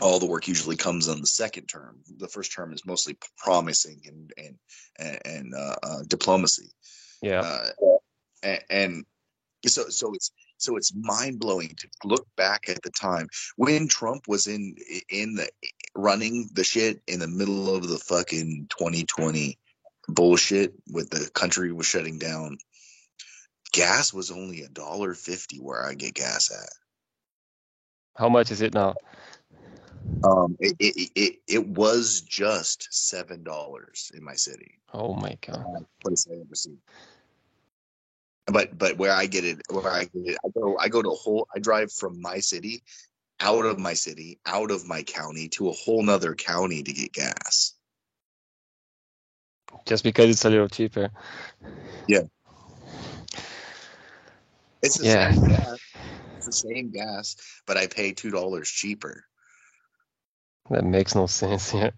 all 0.00 0.18
the 0.18 0.26
work 0.26 0.46
usually 0.46 0.76
comes 0.76 1.08
on 1.08 1.20
the 1.20 1.26
second 1.26 1.66
term. 1.66 2.00
The 2.18 2.28
first 2.28 2.52
term 2.52 2.72
is 2.72 2.86
mostly 2.86 3.16
promising 3.36 4.00
and 4.06 4.32
and 4.38 5.18
and, 5.24 5.54
uh, 5.54 5.76
uh, 5.82 6.02
diplomacy. 6.06 6.70
Yeah. 7.22 7.40
Uh, 7.40 7.96
and, 8.42 8.64
and 8.70 9.04
so 9.66 9.88
so 9.88 10.14
it's 10.14 10.30
so 10.58 10.76
it's 10.76 10.94
mind 10.94 11.40
blowing 11.40 11.74
to 11.78 11.88
look 12.04 12.26
back 12.36 12.68
at 12.68 12.82
the 12.82 12.90
time 12.90 13.28
when 13.56 13.88
Trump 13.88 14.28
was 14.28 14.46
in 14.46 14.76
in 15.08 15.34
the 15.34 15.48
running 15.94 16.48
the 16.52 16.64
shit 16.64 17.00
in 17.06 17.18
the 17.18 17.28
middle 17.28 17.74
of 17.74 17.88
the 17.88 17.98
fucking 17.98 18.66
2020 18.70 19.58
bullshit 20.08 20.74
with 20.90 21.10
the 21.10 21.28
country 21.34 21.72
was 21.72 21.86
shutting 21.86 22.18
down. 22.18 22.58
Gas 23.72 24.14
was 24.14 24.30
only 24.30 24.62
a 24.62 24.68
dollar 24.68 25.14
fifty 25.14 25.58
where 25.58 25.84
I 25.84 25.94
get 25.94 26.14
gas 26.14 26.50
at. 26.50 26.70
How 28.16 28.28
much 28.28 28.50
is 28.50 28.62
it 28.62 28.74
now? 28.74 28.94
Um, 30.24 30.56
it, 30.60 30.76
it, 30.80 31.10
it, 31.14 31.36
it 31.48 31.68
was 31.68 32.22
just 32.22 32.88
seven 32.90 33.44
dollars 33.44 34.10
in 34.14 34.24
my 34.24 34.34
city. 34.34 34.80
Oh 34.92 35.14
my 35.14 35.38
god. 35.46 35.86
Place 36.04 36.26
I 36.30 36.34
ever 36.36 36.54
seen. 36.54 36.78
But 38.46 38.76
but 38.78 38.98
where 38.98 39.12
I 39.12 39.26
get 39.26 39.44
it, 39.44 39.60
where 39.70 39.92
I 39.92 40.04
get 40.04 40.26
it, 40.26 40.38
I 40.44 40.48
go 40.48 40.76
I 40.78 40.88
go 40.88 41.02
to 41.02 41.10
a 41.10 41.14
whole. 41.14 41.46
I 41.54 41.58
drive 41.60 41.92
from 41.92 42.20
my 42.20 42.40
city, 42.40 42.82
out 43.40 43.66
of 43.66 43.78
my 43.78 43.94
city, 43.94 44.40
out 44.46 44.70
of 44.70 44.86
my 44.86 45.02
county 45.02 45.48
to 45.50 45.68
a 45.68 45.72
whole 45.72 46.02
nother 46.02 46.34
county 46.34 46.82
to 46.82 46.92
get 46.92 47.12
gas. 47.12 47.74
just 49.86 50.04
because 50.04 50.30
it's 50.30 50.44
a 50.44 50.50
little 50.50 50.68
cheaper. 50.68 51.10
Yeah. 52.06 52.22
It's 54.82 54.98
the 54.98 55.04
Yeah. 55.04 55.32
same 55.32 55.44
gas. 55.44 55.78
It's 56.38 56.46
the 56.46 56.52
same 56.52 56.90
gas, 56.90 57.36
but 57.66 57.76
I 57.76 57.86
pay 57.86 58.12
two 58.12 58.30
dollars 58.30 58.68
cheaper. 58.68 59.24
That 60.70 60.84
makes 60.84 61.14
no 61.14 61.26
sense. 61.26 61.74
Yeah. 61.74 61.90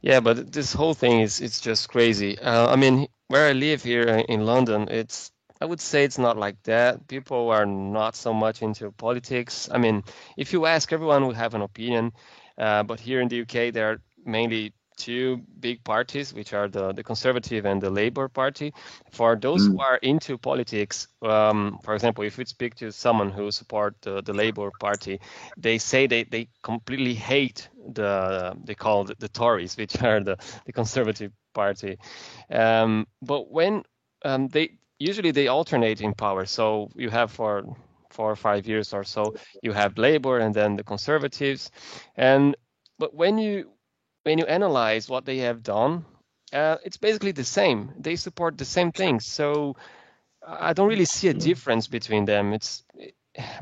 Yeah, 0.00 0.20
but 0.20 0.52
this 0.52 0.72
whole 0.72 0.94
thing 0.94 1.20
is 1.20 1.40
it's 1.40 1.60
just 1.60 1.88
crazy. 1.88 2.38
Uh, 2.38 2.68
I 2.68 2.76
mean, 2.76 3.08
where 3.28 3.48
I 3.48 3.52
live 3.52 3.82
here 3.82 4.06
in 4.28 4.46
London, 4.46 4.88
it's 4.88 5.32
I 5.60 5.64
would 5.66 5.80
say 5.80 6.04
it's 6.04 6.18
not 6.18 6.36
like 6.36 6.62
that. 6.64 7.08
People 7.08 7.50
are 7.50 7.66
not 7.66 8.14
so 8.14 8.32
much 8.32 8.62
into 8.62 8.92
politics. 8.92 9.68
I 9.72 9.78
mean, 9.78 10.04
if 10.36 10.52
you 10.52 10.66
ask 10.66 10.92
everyone 10.92 11.26
will 11.26 11.34
have 11.34 11.54
an 11.54 11.62
opinion, 11.62 12.12
uh, 12.58 12.84
but 12.84 13.00
here 13.00 13.20
in 13.20 13.28
the 13.28 13.36
UK 13.38 13.70
there 13.70 13.90
are 13.92 14.00
mainly 14.24 14.72
two 14.98 15.40
big 15.60 15.82
parties, 15.84 16.34
which 16.34 16.52
are 16.52 16.68
the, 16.68 16.92
the 16.92 17.02
Conservative 17.02 17.64
and 17.64 17.80
the 17.80 17.90
Labour 17.90 18.28
Party. 18.28 18.74
For 19.12 19.36
those 19.36 19.66
who 19.66 19.80
are 19.80 19.96
into 19.96 20.36
politics, 20.36 21.08
um, 21.22 21.78
for 21.82 21.94
example, 21.94 22.24
if 22.24 22.36
we 22.36 22.44
speak 22.44 22.74
to 22.76 22.92
someone 22.92 23.30
who 23.30 23.50
support 23.50 23.94
the, 24.02 24.20
the 24.22 24.34
Labour 24.34 24.70
Party, 24.80 25.20
they 25.56 25.78
say 25.78 26.06
they, 26.06 26.24
they 26.24 26.48
completely 26.62 27.14
hate 27.14 27.68
the 27.94 28.54
they 28.64 28.74
call 28.74 29.08
it 29.10 29.18
the 29.18 29.28
Tories, 29.28 29.76
which 29.76 30.02
are 30.02 30.20
the, 30.20 30.36
the 30.66 30.72
Conservative 30.72 31.32
Party. 31.54 31.98
Um, 32.50 33.06
but 33.22 33.50
when 33.50 33.84
um, 34.24 34.48
they 34.48 34.78
usually 34.98 35.30
they 35.30 35.48
alternate 35.48 36.00
in 36.00 36.12
power, 36.12 36.44
so 36.44 36.90
you 36.96 37.08
have 37.10 37.30
for 37.30 37.64
four 38.10 38.30
or 38.30 38.36
five 38.36 38.66
years 38.66 38.92
or 38.92 39.04
so, 39.04 39.34
you 39.62 39.72
have 39.72 39.96
Labour 39.96 40.38
and 40.38 40.54
then 40.54 40.76
the 40.76 40.84
Conservatives, 40.84 41.70
and 42.16 42.56
but 42.98 43.14
when 43.14 43.38
you 43.38 43.70
when 44.24 44.38
you 44.38 44.44
analyze 44.46 45.08
what 45.08 45.24
they 45.24 45.38
have 45.38 45.62
done, 45.62 46.04
uh, 46.52 46.76
it's 46.84 46.96
basically 46.96 47.32
the 47.32 47.44
same. 47.44 47.92
They 47.98 48.16
support 48.16 48.56
the 48.58 48.64
same 48.64 48.92
things. 48.92 49.26
So 49.26 49.76
I 50.46 50.72
don't 50.72 50.88
really 50.88 51.04
see 51.04 51.28
a 51.28 51.34
difference 51.34 51.86
between 51.86 52.24
them. 52.24 52.52
It's 52.52 52.84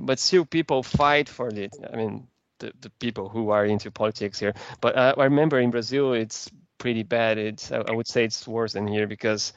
but 0.00 0.18
still 0.18 0.44
people 0.44 0.82
fight 0.82 1.28
for 1.28 1.48
it. 1.48 1.76
I 1.92 1.96
mean, 1.96 2.26
the, 2.58 2.72
the 2.80 2.90
people 2.90 3.28
who 3.28 3.50
are 3.50 3.64
into 3.64 3.90
politics 3.90 4.38
here. 4.38 4.54
But 4.80 4.96
uh, 4.96 5.14
I 5.16 5.24
remember 5.24 5.58
in 5.60 5.70
Brazil, 5.70 6.12
it's 6.14 6.50
pretty 6.78 7.02
bad. 7.02 7.38
It's 7.38 7.72
I 7.72 7.92
would 7.92 8.06
say 8.08 8.24
it's 8.24 8.46
worse 8.46 8.72
than 8.72 8.86
here 8.86 9.06
because 9.06 9.52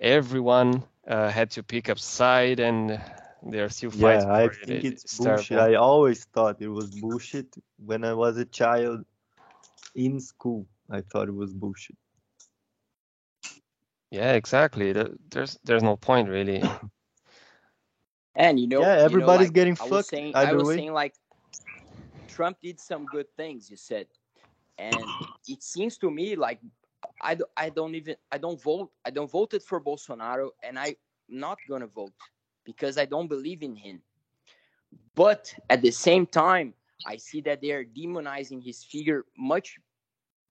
everyone 0.00 0.82
uh, 1.06 1.30
had 1.30 1.50
to 1.52 1.62
pick 1.62 1.88
up 1.88 1.98
side 1.98 2.60
and 2.60 3.00
they're 3.42 3.68
still 3.70 3.90
Yeah, 3.92 4.24
I 4.30 4.48
for 4.48 4.52
it. 4.52 4.68
think 4.68 4.84
It- 4.84 4.84
it's 4.84 5.04
bullshit. 5.12 5.58
terrible. 5.58 5.58
I 5.58 5.74
always 5.74 6.24
thought 6.24 6.60
it 6.60 6.68
was 6.68 6.90
bullshit 6.90 7.54
when 7.78 8.04
I 8.04 8.14
was 8.14 8.36
a 8.38 8.44
child 8.44 9.04
in 9.98 10.20
school. 10.20 10.66
I 10.90 11.02
thought 11.02 11.28
it 11.28 11.34
was 11.34 11.54
bullshit. 11.54 11.96
Yeah, 14.10 14.32
exactly. 14.34 14.92
There's 15.30 15.58
there's 15.64 15.82
no 15.84 15.96
point 15.96 16.28
really. 16.28 16.62
And 18.36 18.60
you 18.60 18.68
know, 18.68 18.82
Yeah, 18.82 18.98
you 19.04 19.16
know, 19.16 19.30
everybody's 19.30 19.30
like, 19.32 19.52
getting 19.52 19.76
I 19.80 19.86
was 19.86 20.04
fucked 20.04 20.08
saying, 20.08 20.36
I 20.42 20.54
was 20.54 20.68
way. 20.68 20.74
saying 20.74 20.92
like 20.92 21.14
Trump 22.28 22.58
did 22.62 22.80
some 22.80 23.08
good 23.08 23.26
things. 23.36 23.70
You 23.70 23.76
said, 23.76 24.06
and 24.78 25.14
it 25.48 25.62
seems 25.62 25.98
to 25.98 26.10
me 26.10 26.36
like 26.36 26.60
I, 27.20 27.34
do, 27.34 27.46
I 27.56 27.70
don't 27.70 27.94
even 27.94 28.16
I 28.32 28.38
don't 28.38 28.62
vote 28.62 28.90
I 29.04 29.10
don't 29.10 29.30
voted 29.30 29.62
for 29.62 29.80
Bolsonaro, 29.80 30.50
and 30.62 30.78
I'm 30.78 30.94
not 31.28 31.58
gonna 31.68 31.88
vote 31.88 32.14
because 32.64 32.98
I 32.98 33.06
don't 33.06 33.28
believe 33.28 33.62
in 33.62 33.76
him. 33.76 34.02
But 35.14 35.54
at 35.70 35.82
the 35.82 35.90
same 35.90 36.26
time, 36.26 36.74
I 37.04 37.16
see 37.16 37.40
that 37.42 37.60
they 37.60 37.72
are 37.72 37.84
demonizing 37.84 38.64
his 38.64 38.84
figure 38.84 39.24
much 39.36 39.78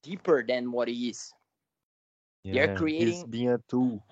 deeper 0.04 0.44
than 0.44 0.72
what 0.72 0.88
he 0.88 1.10
is. 1.10 1.34
They're 2.46 2.66
Yeah, 2.68 2.72
he's 2.74 2.78
creating- 2.78 3.30
being 3.32 3.50
a 3.50 3.58
tool. 3.68 4.04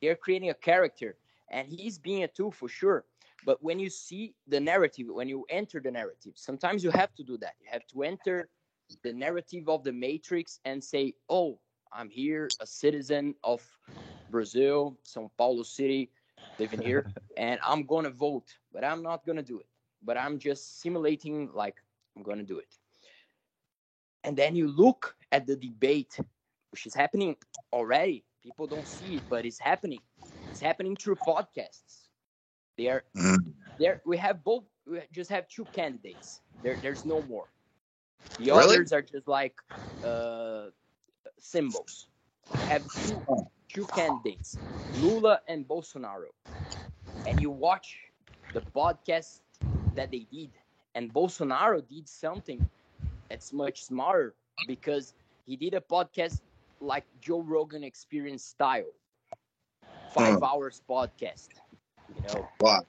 they're 0.00 0.16
creating 0.16 0.50
a 0.50 0.54
character 0.54 1.16
and 1.50 1.68
he's 1.68 1.98
being 1.98 2.22
a 2.22 2.28
tool 2.28 2.50
for 2.50 2.68
sure 2.68 3.04
but 3.44 3.62
when 3.62 3.78
you 3.78 3.90
see 3.90 4.34
the 4.46 4.58
narrative 4.60 5.06
when 5.10 5.28
you 5.28 5.44
enter 5.50 5.78
the 5.80 5.90
narrative 5.90 6.32
sometimes 6.36 6.82
you 6.82 6.90
have 6.90 7.14
to 7.14 7.22
do 7.22 7.36
that 7.36 7.54
you 7.60 7.68
have 7.70 7.86
to 7.86 8.02
enter 8.02 8.48
the 9.02 9.12
narrative 9.12 9.68
of 9.68 9.84
the 9.84 9.92
matrix 9.92 10.58
and 10.64 10.82
say 10.82 11.12
oh 11.28 11.58
i'm 11.92 12.08
here 12.08 12.54
a 12.60 12.66
citizen 12.66 13.34
of 13.44 13.60
brazil 14.30 14.98
sao 15.02 15.30
paulo 15.36 15.62
city 15.62 16.10
living 16.58 16.80
here 16.80 17.06
and 17.36 17.60
i'm 17.62 17.84
going 17.84 18.04
to 18.04 18.10
vote 18.10 18.48
but 18.72 18.84
i'm 18.84 19.02
not 19.02 19.24
going 19.26 19.36
to 19.36 19.42
do 19.42 19.58
it 19.60 19.66
but 20.02 20.16
i'm 20.16 20.38
just 20.38 20.80
simulating 20.80 21.50
like 21.52 21.76
i'm 22.16 22.22
going 22.22 22.38
to 22.38 22.44
do 22.44 22.58
it 22.58 22.79
and 24.24 24.36
then 24.36 24.54
you 24.56 24.68
look 24.68 25.16
at 25.32 25.46
the 25.46 25.56
debate 25.56 26.18
which 26.70 26.86
is 26.86 26.94
happening 26.94 27.36
already 27.72 28.24
people 28.42 28.66
don't 28.66 28.86
see 28.86 29.16
it 29.16 29.24
but 29.28 29.44
it's 29.44 29.58
happening 29.58 30.00
it's 30.50 30.60
happening 30.60 30.96
through 30.96 31.16
podcasts. 31.16 32.08
They 32.76 32.88
are 32.88 33.04
Mm. 33.16 33.54
there. 33.78 34.00
We 34.04 34.16
have 34.18 34.42
both. 34.44 34.64
We 34.86 35.00
just 35.12 35.30
have 35.30 35.48
two 35.48 35.66
candidates. 35.66 36.42
There, 36.62 36.78
there's 36.80 37.04
no 37.04 37.22
more. 37.22 37.46
The 38.38 38.50
Really? 38.50 38.78
others 38.78 38.92
are 38.92 39.02
just 39.02 39.28
like 39.28 39.56
uh, 40.02 40.66
symbols. 41.38 42.08
We 42.56 42.66
have 42.66 42.86
two, 42.94 43.22
two 43.68 43.86
candidates, 43.88 44.58
Lula 44.90 45.40
and 45.48 45.66
Bolsonaro. 45.66 46.32
And 47.26 47.40
you 47.40 47.50
watch 47.50 47.96
the 48.52 48.62
podcast 48.74 49.40
that 49.94 50.10
they 50.10 50.26
did, 50.30 50.50
and 50.94 51.12
Bolsonaro 51.12 51.86
did 51.86 52.08
something 52.08 52.64
that's 53.30 53.52
much 53.52 53.84
smarter 53.84 54.36
because 54.66 55.14
he 55.46 55.56
did 55.56 55.74
a 55.74 55.80
podcast 55.80 56.42
like 56.80 57.06
Joe 57.20 57.42
Rogan 57.42 57.84
Experience 57.84 58.44
style, 58.44 58.92
five 60.06 60.36
Hmm. 60.36 60.42
hours 60.42 60.82
podcast. 60.88 61.60
You 62.08 62.22
know, 62.22 62.50
Wow. 62.60 62.86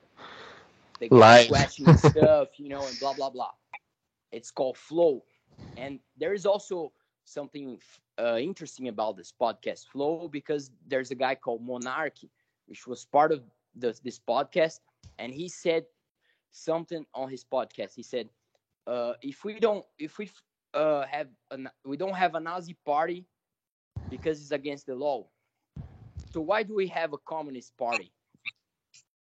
they 1.00 1.10
get 1.10 1.30
Live. 1.30 1.48
questions 1.48 1.90
and 1.90 2.00
stuff, 2.00 2.60
you 2.60 2.70
know, 2.70 2.88
and 2.88 3.00
blah 3.00 3.14
blah 3.14 3.30
blah. 3.30 3.52
It's 4.32 4.52
called 4.52 4.78
Flow, 4.78 5.24
and 5.78 6.00
there 6.18 6.34
is 6.34 6.46
also 6.46 6.94
something 7.26 7.80
uh, 8.20 8.38
interesting 8.40 8.88
about 8.88 9.18
this 9.18 9.34
podcast 9.34 9.88
Flow 9.88 10.28
because 10.28 10.72
there's 10.88 11.12
a 11.12 11.16
guy 11.16 11.36
called 11.36 11.66
Monark, 11.66 12.24
which 12.68 12.88
was 12.88 13.06
part 13.06 13.32
of 13.32 13.44
the, 13.76 13.98
this 14.04 14.20
podcast, 14.20 14.80
and 15.18 15.34
he 15.34 15.48
said 15.48 15.86
something 16.52 17.06
on 17.14 17.30
his 17.30 17.44
podcast. 17.44 17.96
He 17.96 18.04
said, 18.04 18.30
uh, 18.88 19.14
"If 19.22 19.44
we 19.44 19.60
don't, 19.60 19.86
if 20.00 20.18
we 20.18 20.30
uh, 20.74 21.06
have, 21.06 21.30
a, 21.52 21.60
we 21.86 21.98
don't 21.98 22.16
have 22.16 22.36
a 22.36 22.40
Nazi 22.40 22.78
party 22.86 23.28
because 24.10 24.42
it's 24.42 24.52
against 24.52 24.88
the 24.88 24.96
law. 24.96 25.30
So 26.26 26.42
why 26.42 26.64
do 26.64 26.76
we 26.76 26.88
have 26.88 27.14
a 27.14 27.18
communist 27.18 27.78
party?" 27.78 28.14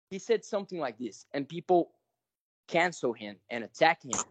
he 0.10 0.19
said 0.19 0.44
something 0.44 0.80
like 0.80 0.98
this 0.98 1.26
and 1.34 1.48
people 1.48 1.91
cancel 2.68 3.14
him 3.14 3.38
and 3.49 3.64
attack 3.64 4.03
him 4.03 4.23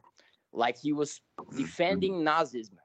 like 0.52 0.78
he 0.78 0.92
was 0.92 1.20
defending 1.54 2.24
nazism 2.24 2.78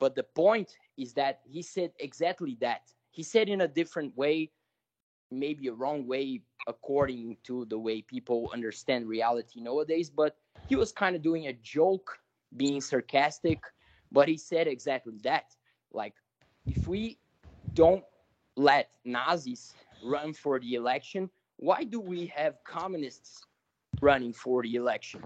but 0.00 0.14
the 0.14 0.22
point 0.22 0.76
is 0.98 1.14
that 1.14 1.40
he 1.44 1.62
said 1.62 1.92
exactly 2.00 2.56
that 2.60 2.82
he 3.10 3.22
said 3.22 3.48
in 3.48 3.60
a 3.62 3.68
different 3.68 4.16
way 4.16 4.50
maybe 5.30 5.68
a 5.68 5.72
wrong 5.72 6.06
way 6.06 6.42
according 6.66 7.36
to 7.44 7.64
the 7.66 7.78
way 7.78 8.02
people 8.02 8.50
understand 8.52 9.08
reality 9.08 9.60
nowadays 9.60 10.10
but 10.10 10.36
he 10.68 10.76
was 10.76 10.92
kind 10.92 11.16
of 11.16 11.22
doing 11.22 11.48
a 11.48 11.52
joke 11.54 12.18
being 12.56 12.80
sarcastic 12.80 13.60
but 14.10 14.28
he 14.28 14.36
said 14.36 14.66
exactly 14.66 15.18
that 15.22 15.54
like 15.92 16.14
if 16.66 16.86
we 16.86 17.18
don't 17.74 18.04
let 18.56 18.90
nazis 19.04 19.74
run 20.04 20.32
for 20.32 20.60
the 20.60 20.74
election 20.74 21.28
why 21.56 21.84
do 21.84 22.00
we 22.00 22.26
have 22.26 22.56
communists 22.64 23.46
running 24.00 24.32
for 24.32 24.62
the 24.62 24.74
election? 24.74 25.22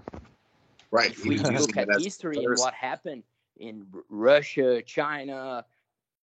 Right. 0.91 1.11
If 1.11 1.25
we 1.25 1.37
look 1.39 1.75
at 1.75 1.89
history 1.99 2.37
and 2.37 2.57
what 2.57 2.73
happened 2.73 3.23
in 3.57 3.87
Russia, 4.09 4.81
China, 4.83 5.65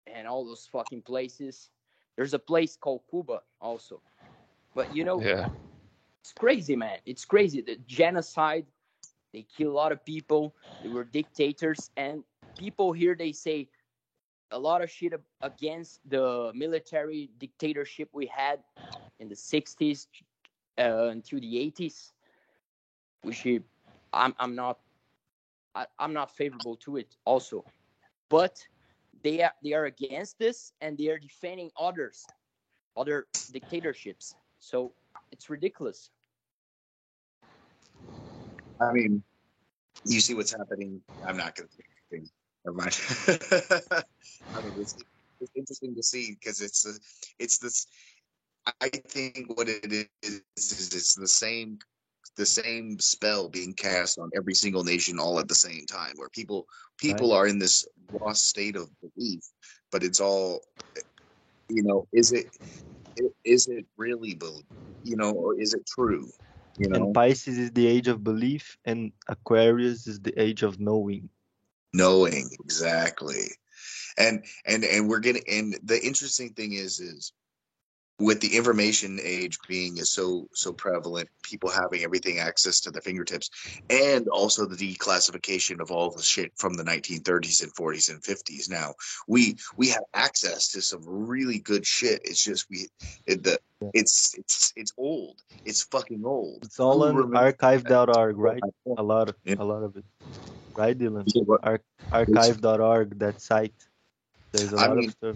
and 0.07 0.27
all 0.27 0.43
those 0.43 0.67
fucking 0.71 1.03
places, 1.03 1.69
there's 2.17 2.33
a 2.33 2.39
place 2.39 2.75
called 2.75 3.01
Cuba 3.09 3.41
also. 3.61 4.01
But 4.73 4.91
you 4.91 5.03
know, 5.03 5.25
Yeah. 5.25 5.49
it's 6.23 6.33
crazy, 6.33 6.75
man. 6.75 6.99
It's 7.05 7.25
crazy. 7.25 7.61
The 7.61 7.77
genocide, 7.87 8.65
they 9.33 9.43
kill 9.43 9.71
a 9.71 9.73
lot 9.73 9.91
of 9.91 10.03
people. 10.05 10.55
They 10.81 10.89
were 10.89 11.03
dictators, 11.03 11.91
and 11.97 12.23
people 12.57 12.91
here 12.93 13.15
they 13.15 13.31
say 13.31 13.69
a 14.51 14.59
lot 14.59 14.81
of 14.81 14.89
shit 14.89 15.13
against 15.41 16.01
the 16.09 16.51
military 16.53 17.31
dictatorship 17.37 18.09
we 18.13 18.25
had 18.27 18.59
in 19.19 19.27
the 19.29 19.35
60s 19.35 20.07
uh, 20.77 21.07
until 21.09 21.39
the 21.39 21.55
80s, 21.55 22.11
which 23.21 23.45
I'm 24.13 24.35
I'm 24.39 24.55
not 24.55 24.79
I, 25.75 25.87
I'm 25.99 26.13
not 26.13 26.35
favorable 26.35 26.75
to 26.77 26.97
it 26.97 27.15
also, 27.25 27.65
but 28.29 28.67
they 29.23 29.41
are 29.43 29.53
they 29.63 29.73
are 29.73 29.85
against 29.85 30.39
this 30.39 30.73
and 30.81 30.97
they 30.97 31.07
are 31.07 31.19
defending 31.19 31.71
others, 31.79 32.25
other 32.95 33.27
dictatorships. 33.51 34.35
So 34.61 34.93
it's 35.31 35.49
ridiculous. 35.49 36.11
I 38.79 38.93
mean, 38.93 39.23
you 40.05 40.21
see 40.21 40.33
what's 40.35 40.51
happening. 40.51 41.01
I'm 41.27 41.35
not 41.35 41.55
going 41.55 41.67
to 41.67 41.75
say 41.75 41.83
anything. 42.11 42.29
Never 42.63 42.77
mind. 42.77 42.95
I 44.55 44.61
don't 44.61 44.73
it's, 44.77 44.95
it's 45.39 45.51
interesting 45.55 45.95
to 45.95 46.03
see 46.03 46.37
because 46.39 46.61
it's 46.61 46.83
the 46.83 46.97
it's 47.39 47.57
this. 47.57 47.87
I 48.79 48.89
think 48.89 49.47
what 49.57 49.67
it 49.67 49.91
is 49.91 50.41
is 50.55 50.93
it's 50.93 51.15
the 51.15 51.27
same 51.27 51.79
the 52.37 52.45
same 52.45 52.99
spell 52.99 53.49
being 53.49 53.73
cast 53.73 54.19
on 54.19 54.29
every 54.35 54.53
single 54.53 54.83
nation 54.83 55.19
all 55.19 55.39
at 55.39 55.47
the 55.47 55.55
same 55.55 55.85
time 55.87 56.13
where 56.15 56.29
people 56.29 56.67
people 56.97 57.33
are 57.33 57.47
in 57.47 57.57
this 57.57 57.85
lost 58.11 58.47
state 58.47 58.75
of 58.75 58.89
belief 59.01 59.41
but 59.91 60.03
it's 60.03 60.21
all 60.21 60.61
you 61.67 61.83
know 61.83 62.07
is 62.13 62.31
it 62.31 62.45
is 63.43 63.67
it 63.67 63.85
really 63.97 64.35
belief 64.35 64.65
you 65.03 65.15
know 65.15 65.31
or 65.31 65.59
is 65.59 65.73
it 65.73 65.85
true 65.85 66.27
you 66.77 66.87
know 66.87 67.05
And 67.05 67.13
Pisces 67.13 67.57
is 67.57 67.71
the 67.71 67.87
age 67.87 68.07
of 68.07 68.23
belief, 68.23 68.77
and 68.85 69.11
Aquarius 69.27 70.07
is 70.07 70.19
the 70.19 70.33
age 70.41 70.63
of 70.63 70.79
knowing. 70.79 71.29
knowing 71.93 72.49
exactly 72.63 73.47
and 74.17 74.45
and 74.65 74.83
and 74.83 75.09
we're 75.09 75.19
getting 75.19 75.43
and 75.47 75.77
the 75.83 76.01
interesting 76.01 76.53
thing 76.53 76.73
is 76.73 76.99
is 76.99 77.33
with 78.21 78.39
the 78.39 78.55
information 78.55 79.19
age 79.23 79.57
being 79.67 79.97
is 79.97 80.11
so 80.11 80.47
so 80.53 80.71
prevalent 80.71 81.27
people 81.43 81.69
having 81.69 82.03
everything 82.03 82.37
access 82.39 82.79
to 82.81 82.91
their 82.91 83.01
fingertips 83.01 83.49
and 83.89 84.27
also 84.27 84.65
the 84.65 84.75
declassification 84.75 85.79
of 85.81 85.89
all 85.91 86.11
the 86.11 86.21
shit 86.21 86.51
from 86.55 86.73
the 86.75 86.83
1930s 86.83 87.63
and 87.63 87.73
40s 87.73 88.09
and 88.11 88.21
50s 88.21 88.69
now 88.69 88.93
we 89.27 89.55
we 89.75 89.87
have 89.89 90.03
access 90.13 90.67
to 90.71 90.81
some 90.81 91.01
really 91.05 91.59
good 91.59 91.85
shit 91.85 92.21
it's 92.23 92.43
just 92.43 92.69
we 92.69 92.87
it, 93.25 93.43
the 93.43 93.59
it's 93.93 94.35
it's 94.37 94.71
it's 94.75 94.93
old 94.97 95.41
it's 95.65 95.83
fucking 95.83 96.23
old 96.23 96.59
It's 96.63 96.79
all 96.79 97.03
on 97.03 97.35
archive.org, 97.35 98.37
right? 98.37 98.61
A 98.97 99.03
lot 99.03 99.29
of 99.29 99.35
Yeah. 99.43 99.55
a 99.59 99.63
lot 99.63 99.83
of 99.83 99.95
it. 99.97 100.05
Right, 100.75 100.97
Dylan? 100.97 101.23
Yeah, 101.35 101.43
but- 101.47 101.63
Ar- 101.63 101.81
archive.org, 102.11 103.19
that 103.19 103.41
site. 103.41 103.73
There's 104.53 104.73
a 104.73 104.77
I 104.77 104.87
lot 104.87 104.97
mean, 104.97 105.09
of 105.09 105.13
stuff. 105.13 105.35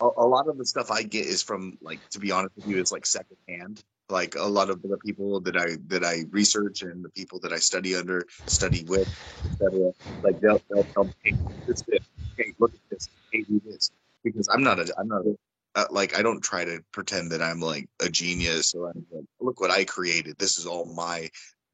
A, 0.00 0.26
lot 0.26 0.48
of 0.48 0.58
the 0.58 0.66
stuff 0.66 0.90
I 0.90 1.02
get 1.02 1.26
is 1.26 1.42
from 1.42 1.78
like 1.80 2.00
to 2.10 2.18
be 2.18 2.30
honest 2.30 2.56
with 2.56 2.66
you, 2.66 2.78
it's 2.78 2.92
like 2.92 3.06
secondhand. 3.06 3.82
Like 4.08 4.34
a 4.36 4.44
lot 4.44 4.70
of 4.70 4.82
the 4.82 4.96
people 5.04 5.40
that 5.40 5.56
I 5.56 5.76
that 5.88 6.04
I 6.04 6.24
research 6.30 6.82
and 6.82 7.04
the 7.04 7.08
people 7.10 7.40
that 7.40 7.52
I 7.52 7.58
study 7.58 7.96
under, 7.96 8.24
study 8.46 8.84
with, 8.84 9.08
etc. 9.44 9.92
Like 10.22 10.38
they'll 10.40 10.62
they'll 10.70 10.86
tell 10.94 11.04
me, 11.04 11.12
hey, 11.24 11.36
this 11.66 11.82
this, 11.82 12.00
hey, 12.36 12.52
look 12.58 12.72
at 12.72 12.80
this, 12.90 13.08
hey, 13.32 13.44
do 13.48 13.60
this, 13.64 13.90
because 14.22 14.48
I'm 14.48 14.62
not 14.62 14.78
a 14.78 14.92
I'm 14.98 15.08
not 15.08 15.26
a 15.26 15.36
uh, 15.74 15.84
like 15.90 16.16
I 16.16 16.22
don't 16.22 16.42
try 16.42 16.64
to 16.64 16.80
pretend 16.92 17.32
that 17.32 17.42
I'm 17.42 17.60
like 17.60 17.88
a 18.00 18.08
genius 18.08 18.74
or 18.74 18.90
I'm 18.90 19.04
like, 19.10 19.24
look 19.40 19.60
what 19.60 19.70
I 19.70 19.84
created. 19.84 20.36
This 20.38 20.58
is 20.58 20.66
all 20.66 20.86
my 20.86 21.28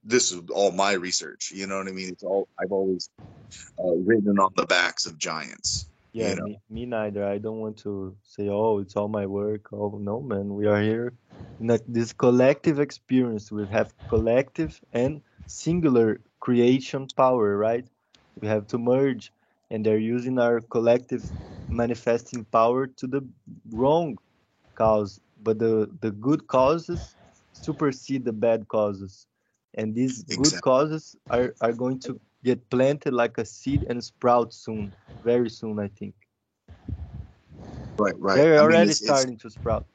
this 0.04 0.32
is 0.32 0.42
all 0.52 0.72
my 0.72 0.92
research. 0.92 1.52
You 1.54 1.66
know 1.66 1.78
what 1.78 1.88
I 1.88 1.92
mean? 1.92 2.08
It's 2.08 2.24
all 2.24 2.48
I've 2.58 2.72
always 2.72 3.08
uh, 3.78 3.94
written 3.94 4.38
on 4.38 4.52
the 4.56 4.66
backs 4.66 5.06
of 5.06 5.18
giants. 5.18 5.88
Yeah, 6.12 6.30
you 6.30 6.36
know. 6.36 6.44
me, 6.44 6.58
me 6.70 6.86
neither. 6.86 7.24
I 7.24 7.38
don't 7.38 7.60
want 7.60 7.78
to 7.78 8.16
say, 8.22 8.48
oh, 8.48 8.78
it's 8.78 8.96
all 8.96 9.08
my 9.08 9.26
work. 9.26 9.72
Oh, 9.72 9.98
no, 10.00 10.20
man. 10.20 10.54
We 10.54 10.66
are 10.66 10.80
here 10.80 11.14
in 11.60 11.70
a, 11.70 11.78
this 11.86 12.12
collective 12.12 12.80
experience. 12.80 13.50
We 13.52 13.66
have 13.68 13.94
collective 14.08 14.80
and 14.92 15.22
singular 15.46 16.20
creation 16.40 17.06
power, 17.16 17.56
right? 17.56 17.86
We 18.40 18.48
have 18.48 18.66
to 18.68 18.78
merge, 18.78 19.32
and 19.70 19.84
they're 19.86 19.98
using 19.98 20.38
our 20.38 20.60
collective 20.60 21.32
manifesting 21.68 22.44
power 22.46 22.86
to 22.86 23.06
the 23.06 23.26
wrong 23.70 24.18
cause. 24.74 25.20
But 25.42 25.58
the, 25.58 25.88
the 26.00 26.10
good 26.10 26.46
causes 26.46 27.16
supersede 27.52 28.24
the 28.24 28.32
bad 28.32 28.68
causes. 28.68 29.26
And 29.74 29.94
these 29.94 30.22
good 30.24 30.60
causes 30.60 31.16
are, 31.30 31.54
are 31.60 31.72
going 31.72 32.00
to 32.00 32.20
get 32.44 32.68
planted 32.70 33.12
like 33.12 33.38
a 33.38 33.44
seed 33.44 33.84
and 33.88 34.02
sprout 34.02 34.52
soon, 34.52 34.92
very 35.24 35.50
soon, 35.50 35.78
I 35.78 35.88
think. 35.88 36.14
Right, 37.98 38.14
right. 38.18 38.36
They're 38.36 38.54
I 38.54 38.56
mean, 38.56 38.64
already 38.64 38.90
it's- 38.90 39.02
it's- 39.02 39.18
starting 39.18 39.38
to 39.38 39.50
sprout. 39.50 39.86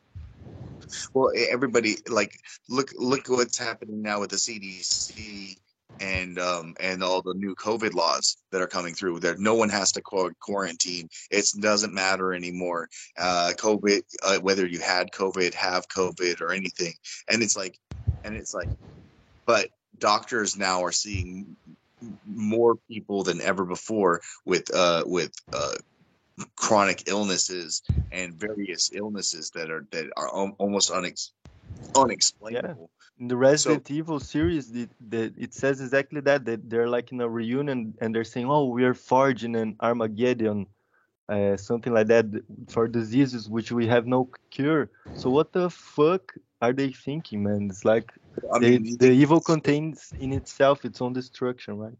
Well, 1.14 1.32
everybody 1.49 1.98
like 2.07 2.40
look 2.69 2.91
look 2.95 3.28
what's 3.28 3.57
happening 3.57 4.02
now 4.02 4.22
with 4.22 4.30
the 4.30 4.38
CDC 4.38 5.57
and 5.99 6.40
um 6.40 6.76
and 6.80 7.03
all 7.03 7.22
the 7.22 7.34
new 7.34 7.56
COVID 7.56 7.94
laws 7.94 8.38
that 8.52 8.61
are 8.61 8.68
coming 8.68 8.94
through. 8.94 9.19
That 9.19 9.40
no 9.40 9.53
one 9.53 9.68
has 9.68 9.91
to 9.94 10.02
qu- 10.02 10.32
quarantine. 10.40 11.10
It 11.30 11.45
doesn't 11.60 11.94
matter 11.94 12.34
anymore. 12.34 12.88
Uh, 13.18 13.52
COVID, 13.57 14.02
uh, 14.24 14.38
whether 14.40 14.65
you 14.65 14.80
had 14.80 15.11
COVID, 15.11 15.53
have 15.56 15.90
COVID, 15.90 16.40
or 16.40 16.53
anything, 16.53 16.94
and 17.28 17.44
it's 17.44 17.57
like, 17.57 17.78
and 18.24 18.38
it's 18.38 18.53
like, 18.53 18.69
but 19.45 19.68
doctors 19.99 20.56
now 20.56 20.84
are 20.84 20.91
seeing 20.94 21.57
more 22.26 22.76
people 22.90 23.24
than 23.24 23.41
ever 23.41 23.65
before 23.65 24.22
with 24.45 24.74
uh 24.74 25.03
with 25.06 25.32
uh 25.53 25.76
chronic 26.56 27.03
illnesses 27.07 27.82
and 28.11 28.36
various 28.36 28.91
illnesses 28.94 29.49
that 29.52 29.72
are 29.72 29.86
that 29.91 30.10
are 30.15 30.30
almost 30.30 30.91
unex- 30.91 31.32
unexplainable. 31.95 32.90
In 33.19 33.28
the 33.28 33.36
Resident 33.36 33.90
Evil 33.90 34.19
series, 34.19 34.72
the, 34.72 34.88
the, 35.10 35.34
it 35.38 35.52
says 35.52 35.82
exactly 35.82 36.22
that, 36.22 36.45
that 36.45 36.69
they're 36.69 36.88
like 36.88 37.11
in 37.11 37.19
a 37.19 37.28
reunion 37.28 37.95
and 37.99 38.14
they're 38.14 38.24
saying, 38.24 38.48
oh, 38.48 38.65
we 38.65 38.84
are 38.84 38.94
forging 38.94 39.56
an 39.56 39.76
Armageddon, 39.80 40.68
uh, 41.28 41.57
something 41.57 41.91
like 41.91 42.07
that, 42.07 42.28
for 42.69 42.88
diseases 42.88 43.49
which 43.49 43.72
we 43.72 43.88
have 43.88 44.06
no 44.06 44.30
cure. 44.52 44.91
So 45.15 45.32
what 45.32 45.52
the 45.52 45.72
fuck 45.72 46.32
are 46.61 46.74
they 46.74 46.91
thinking, 46.91 47.41
man? 47.41 47.69
It's 47.72 47.84
like 47.84 48.14
I 48.54 48.60
mean, 48.60 48.98
the 48.98 49.12
evil 49.12 49.42
contains 49.42 50.14
in 50.20 50.34
itself 50.34 50.86
its 50.86 51.02
own 51.02 51.14
destruction, 51.14 51.78
right? 51.78 51.98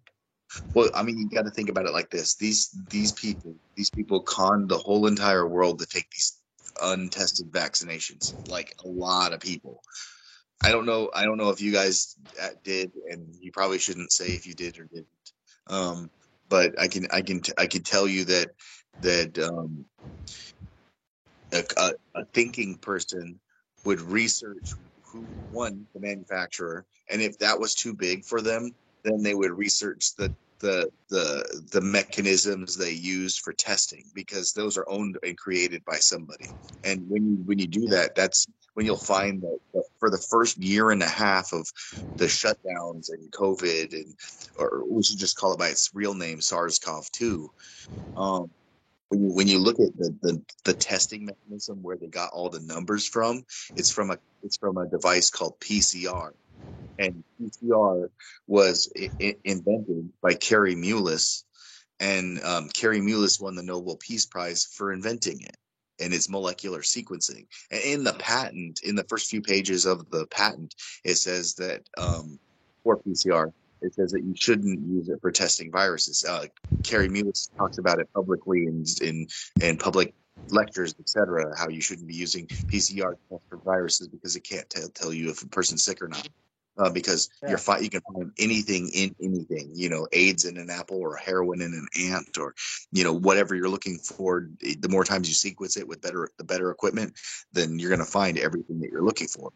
well, 0.74 0.90
I 0.94 1.04
mean, 1.04 1.18
you 1.18 1.30
got 1.30 1.46
to 1.46 1.52
think 1.52 1.70
about 1.70 1.86
it 1.88 1.94
like 1.94 2.10
this: 2.10 2.36
these 2.36 2.70
these 2.90 3.14
people, 3.14 3.56
these 3.76 3.90
people 3.92 4.22
conned 4.22 4.70
the 4.70 4.78
whole 4.78 5.08
entire 5.08 5.48
world 5.48 5.80
to 5.80 5.86
take 5.88 6.10
these 6.12 6.40
untested 6.82 7.52
vaccinations. 7.52 8.34
Like 8.48 8.74
a 8.84 8.88
lot 8.88 9.34
of 9.34 9.40
people. 9.40 9.82
I 10.64 10.72
don't 10.72 10.86
know. 10.86 11.10
I 11.14 11.26
don't 11.26 11.38
know 11.38 11.50
if 11.50 11.62
you 11.62 11.72
guys 11.72 12.16
uh, 12.42 12.50
did, 12.64 12.92
and 13.10 13.36
you 13.40 13.52
probably 13.52 13.80
shouldn't 13.80 14.12
say 14.12 14.36
if 14.36 14.46
you 14.48 14.54
did 14.54 14.80
or 14.80 14.86
didn't. 14.86 15.08
Um, 15.68 16.12
but 16.50 16.80
I 16.80 16.88
can, 16.88 17.08
I 17.12 17.22
can, 17.22 17.42
t- 17.42 17.54
I 17.58 17.68
can 17.68 17.84
tell 17.84 18.08
you 18.08 18.26
that 18.26 18.50
that 19.02 19.40
um, 19.40 19.86
a, 21.54 21.64
a, 21.78 21.92
a 22.16 22.26
thinking 22.34 22.78
person 22.78 23.40
would 23.86 24.02
research 24.02 24.76
who 25.26 25.48
won 25.50 25.86
the 25.94 26.00
manufacturer, 26.00 26.86
and 27.10 27.22
if 27.22 27.38
that 27.40 27.60
was 27.60 27.74
too 27.76 27.94
big 27.94 28.26
for 28.26 28.42
them, 28.42 28.72
then 29.04 29.24
they 29.24 29.36
would 29.36 29.52
research 29.52 30.16
the 30.18 30.34
the 30.60 30.90
the 31.10 31.64
the 31.72 31.82
mechanisms 31.82 32.76
they 32.76 32.92
use 32.92 33.38
for 33.38 33.54
testing 33.54 34.04
because 34.16 34.54
those 34.54 34.78
are 34.78 34.90
owned 34.90 35.18
and 35.24 35.38
created 35.38 35.84
by 35.86 35.98
somebody. 35.98 36.48
And 36.84 37.08
when 37.10 37.26
you 37.26 37.36
when 37.46 37.60
you 37.60 37.68
do 37.68 37.88
that, 37.88 38.16
that's 38.16 38.48
when 38.74 38.86
you'll 38.86 38.98
find 38.98 39.42
that, 39.42 39.84
for 40.00 40.10
the 40.10 40.24
first 40.30 40.58
year 40.58 40.92
and 40.92 41.04
a 41.04 41.08
half 41.08 41.54
of 41.54 41.68
the 42.18 42.26
shutdowns 42.26 43.10
and 43.10 43.32
COVID 43.32 43.94
and 43.94 44.16
or 44.58 44.84
we 44.90 45.04
should 45.04 45.20
just 45.20 45.38
call 45.38 45.54
it 45.54 45.60
by 45.60 45.70
its 45.70 45.92
real 45.94 46.14
name, 46.16 46.42
SARS-CoV-2. 46.42 47.48
Um, 48.16 48.52
when 49.10 49.24
you, 49.24 49.34
when 49.34 49.48
you 49.48 49.60
look 49.60 49.80
at 49.80 49.96
the, 49.98 50.16
the 50.22 50.42
the 50.66 50.74
testing 50.74 51.26
mechanism 51.26 51.84
where 51.84 51.98
they 51.98 52.08
got 52.08 52.32
all 52.34 52.50
the 52.50 52.60
numbers 52.62 53.08
from, 53.08 53.44
it's 53.76 53.92
from 53.92 54.12
a 54.12 54.18
it's 54.44 54.58
from 54.58 54.78
a 54.78 54.88
device 54.88 55.30
called 55.30 55.60
PCR 55.60 56.32
and 56.98 57.24
PCR 57.42 58.10
was 58.48 58.92
I- 58.98 59.38
invented 59.44 60.10
by 60.22 60.34
Kary 60.34 60.76
Mullis, 60.76 61.44
and 62.00 62.42
um, 62.44 62.70
Kary 62.70 63.00
Mullis 63.00 63.42
won 63.42 63.56
the 63.56 63.64
Nobel 63.64 63.98
Peace 63.98 64.26
Prize 64.26 64.66
for 64.66 64.92
inventing 64.92 65.42
it 65.42 65.56
and 66.00 66.14
its 66.14 66.30
molecular 66.30 66.82
sequencing. 66.82 67.48
And 67.72 67.82
in 67.84 68.04
the 68.04 68.14
patent, 68.14 68.82
in 68.84 68.96
the 68.96 69.06
first 69.06 69.30
few 69.30 69.42
pages 69.42 69.86
of 69.86 70.10
the 70.12 70.28
patent, 70.28 70.76
it 71.04 71.16
says 71.16 71.56
that 71.56 71.82
um, 71.98 72.40
for 72.84 73.00
PCR, 73.02 73.52
it 73.82 73.94
says 73.94 74.12
that 74.12 74.24
you 74.24 74.34
shouldn't 74.36 74.80
use 74.88 75.10
it 75.10 75.20
for 75.22 75.32
testing 75.32 75.72
viruses. 75.72 76.24
Uh, 76.28 76.46
Kary 76.84 77.10
Mullis 77.10 77.50
talks 77.58 77.78
about 77.78 78.00
it 78.00 78.10
publicly 78.14 78.66
in 78.66 78.84
in, 79.02 79.28
in 79.62 79.78
public 79.78 80.14
lectures, 80.50 80.96
etc. 81.00 81.54
How 81.58 81.70
you 81.70 81.82
shouldn't 81.82 82.08
be 82.08 82.16
using 82.16 82.48
PCR 82.72 83.14
test 83.30 83.42
for 83.50 83.58
viruses 83.64 84.08
because 84.08 84.36
it 84.36 84.42
can't 84.42 84.70
tell 84.70 84.88
tell 84.90 85.14
you 85.14 85.30
if 85.30 85.42
a 85.44 85.48
person's 85.48 85.84
sick 85.84 86.02
or 86.02 86.08
not 86.08 86.28
uh, 86.78 86.90
because 86.90 87.30
Yeah. 87.42 87.50
you're 87.50 87.58
fi- 87.58 87.80
you 87.80 87.90
can 87.90 88.02
find 88.14 88.32
anything 88.38 88.90
in 88.94 89.16
anything. 89.22 89.72
You 89.74 89.90
know, 89.90 90.08
AIDS 90.12 90.46
in 90.46 90.58
an 90.58 90.70
apple 90.70 90.98
or 90.98 91.16
heroin 91.16 91.62
in 91.62 91.74
an 91.74 91.88
ant 92.00 92.38
or 92.38 92.54
you 92.92 93.04
know 93.04 93.14
whatever 93.14 93.56
you're 93.56 93.70
looking 93.70 93.98
for. 93.98 94.50
The 94.60 94.90
more 94.90 95.04
times 95.04 95.28
you 95.28 95.34
sequence 95.34 95.78
it 95.78 95.88
with 95.88 96.02
better 96.02 96.30
the 96.38 96.44
better 96.44 96.72
equipment, 96.72 97.14
then 97.52 97.80
you're 97.80 97.90
going 97.90 98.00
to 98.00 98.06
find 98.06 98.38
everything 98.38 98.80
that 98.82 98.90
you're 98.92 99.04
looking 99.04 99.28
for. 99.28 99.52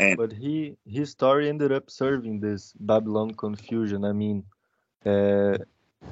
And 0.00 0.18
But 0.18 0.32
he 0.32 0.78
his 0.86 1.10
story 1.12 1.48
ended 1.48 1.72
up 1.72 1.90
serving 1.90 2.40
this 2.40 2.72
Babylon 2.80 3.34
confusion. 3.34 4.04
I 4.04 4.12
mean, 4.12 4.44
uh, 5.06 5.58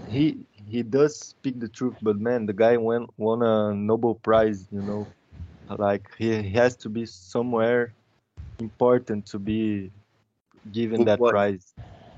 he 0.06 0.46
he 0.54 0.82
does 0.82 1.18
speak 1.20 1.60
the 1.60 1.68
truth, 1.68 1.96
but 2.02 2.18
man, 2.18 2.46
the 2.46 2.54
guy 2.54 2.76
won 2.78 3.08
won 3.16 3.42
a 3.42 3.74
Nobel 3.74 4.16
Prize. 4.16 4.68
You 4.72 4.82
know, 4.82 5.12
like 5.78 6.08
he, 6.18 6.42
he 6.42 6.50
has 6.52 6.76
to 6.78 6.90
be 6.90 7.06
somewhere 7.06 7.94
important 8.58 9.26
to 9.28 9.38
be 9.38 9.92
given 10.72 11.04
that 11.04 11.20
what- 11.20 11.30
prize. 11.30 11.74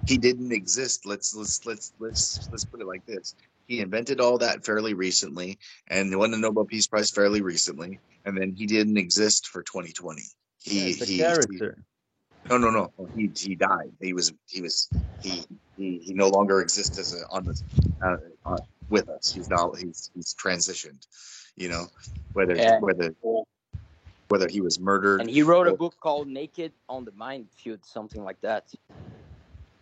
he 0.06 0.18
didn't 0.18 0.52
exist. 0.52 1.06
Let's 1.06 1.34
let's 1.34 1.64
let's 1.66 1.92
let's 2.00 2.48
let's 2.52 2.64
put 2.64 2.80
it 2.80 2.86
like 2.86 3.04
this. 3.06 3.34
he 3.66 3.80
invented 3.80 4.20
all 4.20 4.38
that 4.38 4.64
fairly 4.64 4.94
recently, 4.94 5.58
and 5.88 6.16
won 6.18 6.30
the 6.32 6.38
Nobel 6.38 6.64
Peace 6.64 6.86
Prize 6.88 7.10
fairly 7.10 7.42
recently, 7.42 8.00
and 8.24 8.36
then 8.36 8.54
he 8.56 8.66
didn't 8.66 8.98
exist 8.98 9.48
for 9.48 9.62
2020. 9.62 10.22
He 10.62 10.78
Yeah, 10.80 10.86
it's 10.90 11.02
a 11.02 11.06
he, 11.06 11.18
character. 11.18 11.76
he 11.76 12.50
no 12.50 12.58
no 12.58 12.70
no 12.70 12.92
he 13.14 13.30
he 13.36 13.54
died. 13.54 13.92
He 14.00 14.12
was 14.12 14.32
he 14.46 14.60
was 14.60 14.90
he 15.20 15.44
he, 15.76 15.98
he 15.98 16.14
no 16.14 16.28
longer 16.28 16.60
exists 16.60 16.98
as 16.98 17.14
a, 17.14 17.26
on 17.30 17.44
the 17.44 17.60
uh, 18.04 18.16
uh, 18.44 18.58
with 18.88 19.08
us. 19.08 19.32
He's 19.32 19.48
now 19.48 19.72
he's 19.72 20.10
he's 20.14 20.34
transitioned. 20.34 21.06
You 21.56 21.68
know 21.68 21.86
whether 22.32 22.56
Yeah. 22.56 22.80
whether 22.80 23.14
whether 24.28 24.48
he 24.48 24.60
was 24.60 24.78
murdered. 24.78 25.20
And 25.20 25.30
he 25.30 25.42
wrote 25.42 25.66
a 25.66 25.72
book 25.74 25.96
called 26.00 26.28
Naked 26.28 26.72
on 26.88 27.04
the 27.04 27.12
Mind 27.12 27.48
Field, 27.50 27.84
something 27.84 28.22
like 28.24 28.40
that. 28.42 28.72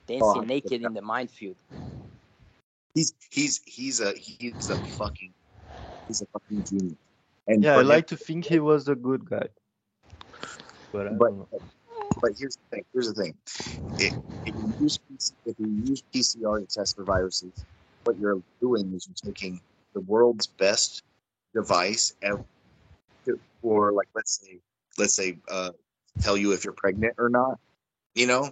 Dancing 0.07 0.27
Oh, 0.27 0.41
naked 0.41 0.83
in 0.83 0.95
the 0.95 1.03
mind 1.03 1.31
field. 1.31 1.57
he's 2.95 3.13
he's 3.31 3.61
he's 3.67 4.01
a 4.01 4.13
he's 4.15 4.71
a 4.71 4.77
fucking 4.77 5.35
he's 6.07 6.23
a 6.23 6.27
fucking 6.33 6.65
genius. 6.65 6.97
And 7.47 7.63
Yeah, 7.63 7.75
for 7.75 7.81
I 7.81 7.83
him- 7.83 7.89
like 7.89 8.07
to 8.09 8.17
think 8.17 8.47
he 8.47 8.59
was 8.59 8.89
a 8.89 8.95
good 8.95 9.29
guy. 9.29 9.49
But 10.93 11.19
but 11.19 11.33
but 12.21 12.31
here's 12.39 12.57
the 12.57 12.77
thing. 12.77 12.85
Here's 12.93 13.13
the 13.13 13.23
thing. 13.23 13.35
If, 13.99 14.15
if 14.45 14.55
you 14.55 14.75
use 14.79 14.99
PC 15.11 15.33
if 15.47 15.57
you 15.59 15.67
use 15.87 16.03
PCR 16.15 16.61
to 16.61 16.67
test 16.67 16.97
for 16.97 17.05
viruses, 17.05 17.65
what 18.05 18.17
you're 18.19 18.41
doing 18.61 18.93
is 18.95 19.09
you're 19.09 19.33
taking 19.33 19.61
the 19.95 20.01
world's 20.01 20.47
best 20.59 21.03
device 21.55 22.15
for 23.63 23.93
like 23.93 24.09
let's 24.15 24.41
say 24.41 24.61
let's 24.99 25.15
say 25.15 25.39
uh, 25.51 25.71
tell 26.21 26.37
you 26.37 26.53
if 26.53 26.65
you're 26.65 26.75
pregnant 26.75 27.15
or 27.19 27.29
not. 27.29 27.59
You 28.15 28.27
know, 28.27 28.51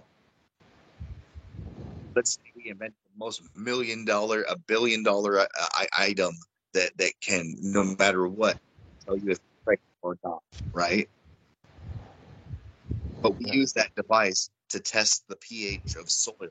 let's 2.15 2.33
say 2.35 2.51
we 2.55 2.69
invent 2.69 2.93
the 3.03 3.17
most 3.17 3.41
million 3.55 4.05
dollar, 4.05 4.43
a 4.49 4.57
billion 4.57 5.03
dollar 5.03 5.39
uh, 5.39 5.47
item 5.97 6.33
that 6.73 6.91
that 6.97 7.13
can 7.21 7.55
no 7.61 7.83
matter 7.97 8.27
what 8.27 8.57
tell 9.05 9.17
you 9.17 9.31
if 9.31 9.39
you're 9.39 9.63
pregnant 9.65 9.81
or 10.01 10.17
not, 10.23 10.41
right? 10.73 11.09
But 13.21 13.37
we 13.39 13.45
Yeah. 13.45 13.53
use 13.53 13.73
that 13.73 13.93
device 13.95 14.49
to 14.69 14.79
test 14.79 15.23
the 15.27 15.35
pH 15.37 15.95
of 15.95 16.09
soil. 16.09 16.49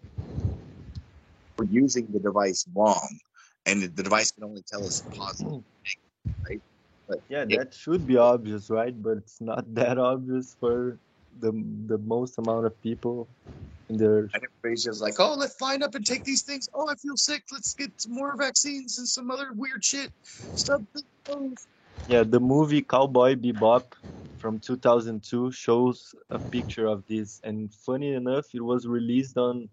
We're 1.58 1.64
using 1.66 2.06
the 2.12 2.20
device 2.20 2.66
wrong, 2.74 3.18
and 3.64 3.82
the 3.82 3.88
device 4.02 4.30
can 4.30 4.44
only 4.44 4.62
tell 4.62 4.84
us 4.84 5.02
positive, 5.16 5.52
hmm. 5.52 6.48
right? 6.48 6.60
But 7.08 7.20
Yeah, 7.28 7.42
it- 7.48 7.58
that 7.58 7.74
should 7.74 8.06
be 8.06 8.16
obvious, 8.16 8.68
right? 8.70 8.94
But 9.00 9.18
it's 9.18 9.40
not 9.40 9.64
that 9.74 9.98
obvious 9.98 10.54
for 10.60 10.98
the 11.38 11.52
the 11.86 11.98
most 11.98 12.38
amount 12.38 12.66
of 12.66 12.80
people 12.82 13.28
in 13.88 13.96
their 13.98 14.18
and 14.34 14.42
everybody's 14.42 14.84
just 14.84 15.00
like, 15.00 15.14
"Oh, 15.20 15.34
let's 15.34 15.60
line 15.60 15.82
up 15.82 15.94
and 15.94 16.04
take 16.04 16.24
these 16.24 16.42
things. 16.42 16.68
Oh, 16.74 16.88
I 16.88 16.94
feel 16.96 17.16
sick. 17.16 17.44
Let's 17.52 17.74
get 17.74 17.92
some 18.00 18.14
more 18.14 18.36
vaccines 18.36 18.98
and 18.98 19.06
some 19.08 19.30
other 19.30 19.52
weird 19.52 19.84
shit 19.84 20.10
stuff." 20.54 20.80
Yeah, 22.08 22.22
the 22.24 22.40
movie 22.40 22.82
Cowboy 22.82 23.34
Bebop 23.34 23.92
from 24.38 24.58
2002 24.60 25.50
shows 25.52 26.14
a 26.30 26.38
picture 26.38 26.86
of 26.86 27.06
this, 27.06 27.40
and 27.44 27.72
funny 27.72 28.12
enough, 28.14 28.46
it 28.54 28.60
was 28.62 28.86
released 28.86 29.36
on 29.36 29.68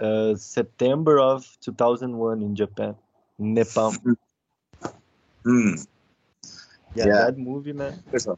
uh, 0.00 0.34
September 0.34 1.18
of 1.20 1.46
2001 1.60 2.42
in 2.42 2.54
Japan, 2.56 2.96
Nepal. 3.38 3.94
Hmm. 5.44 5.74
Yeah, 6.94 7.06
Yeah. 7.06 7.24
that 7.26 7.38
movie, 7.38 7.72
man. 7.72 8.02
There's 8.10 8.26
a 8.26 8.36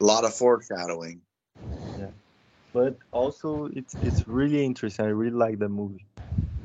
lot 0.00 0.24
of 0.24 0.34
foreshadowing. 0.34 1.22
Yeah, 1.96 2.10
But 2.72 2.98
also, 3.12 3.66
it's 3.72 3.96
it's 4.02 4.26
really 4.26 4.64
interesting. 4.64 5.06
I 5.06 5.08
really 5.08 5.36
like 5.36 5.58
the 5.58 5.68
movie 5.68 6.06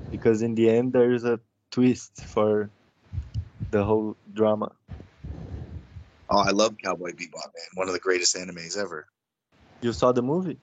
because 0.09 0.41
in 0.41 0.55
the 0.55 0.69
end, 0.69 0.93
there 0.93 1.11
is 1.11 1.23
a 1.23 1.39
twist 1.71 2.23
for 2.23 2.69
the 3.71 3.83
whole 3.83 4.17
drama. 4.33 4.71
Oh, 6.31 6.39
I 6.39 6.51
love 6.51 6.75
Cowboy 6.83 7.11
Bebop, 7.11 7.51
man. 7.53 7.69
One 7.75 7.87
of 7.87 7.93
the 7.93 7.99
greatest 7.99 8.35
animes 8.35 8.77
ever. 8.77 9.05
You 9.81 9.91
saw 9.91 10.11
the 10.11 10.21
movie? 10.21 10.57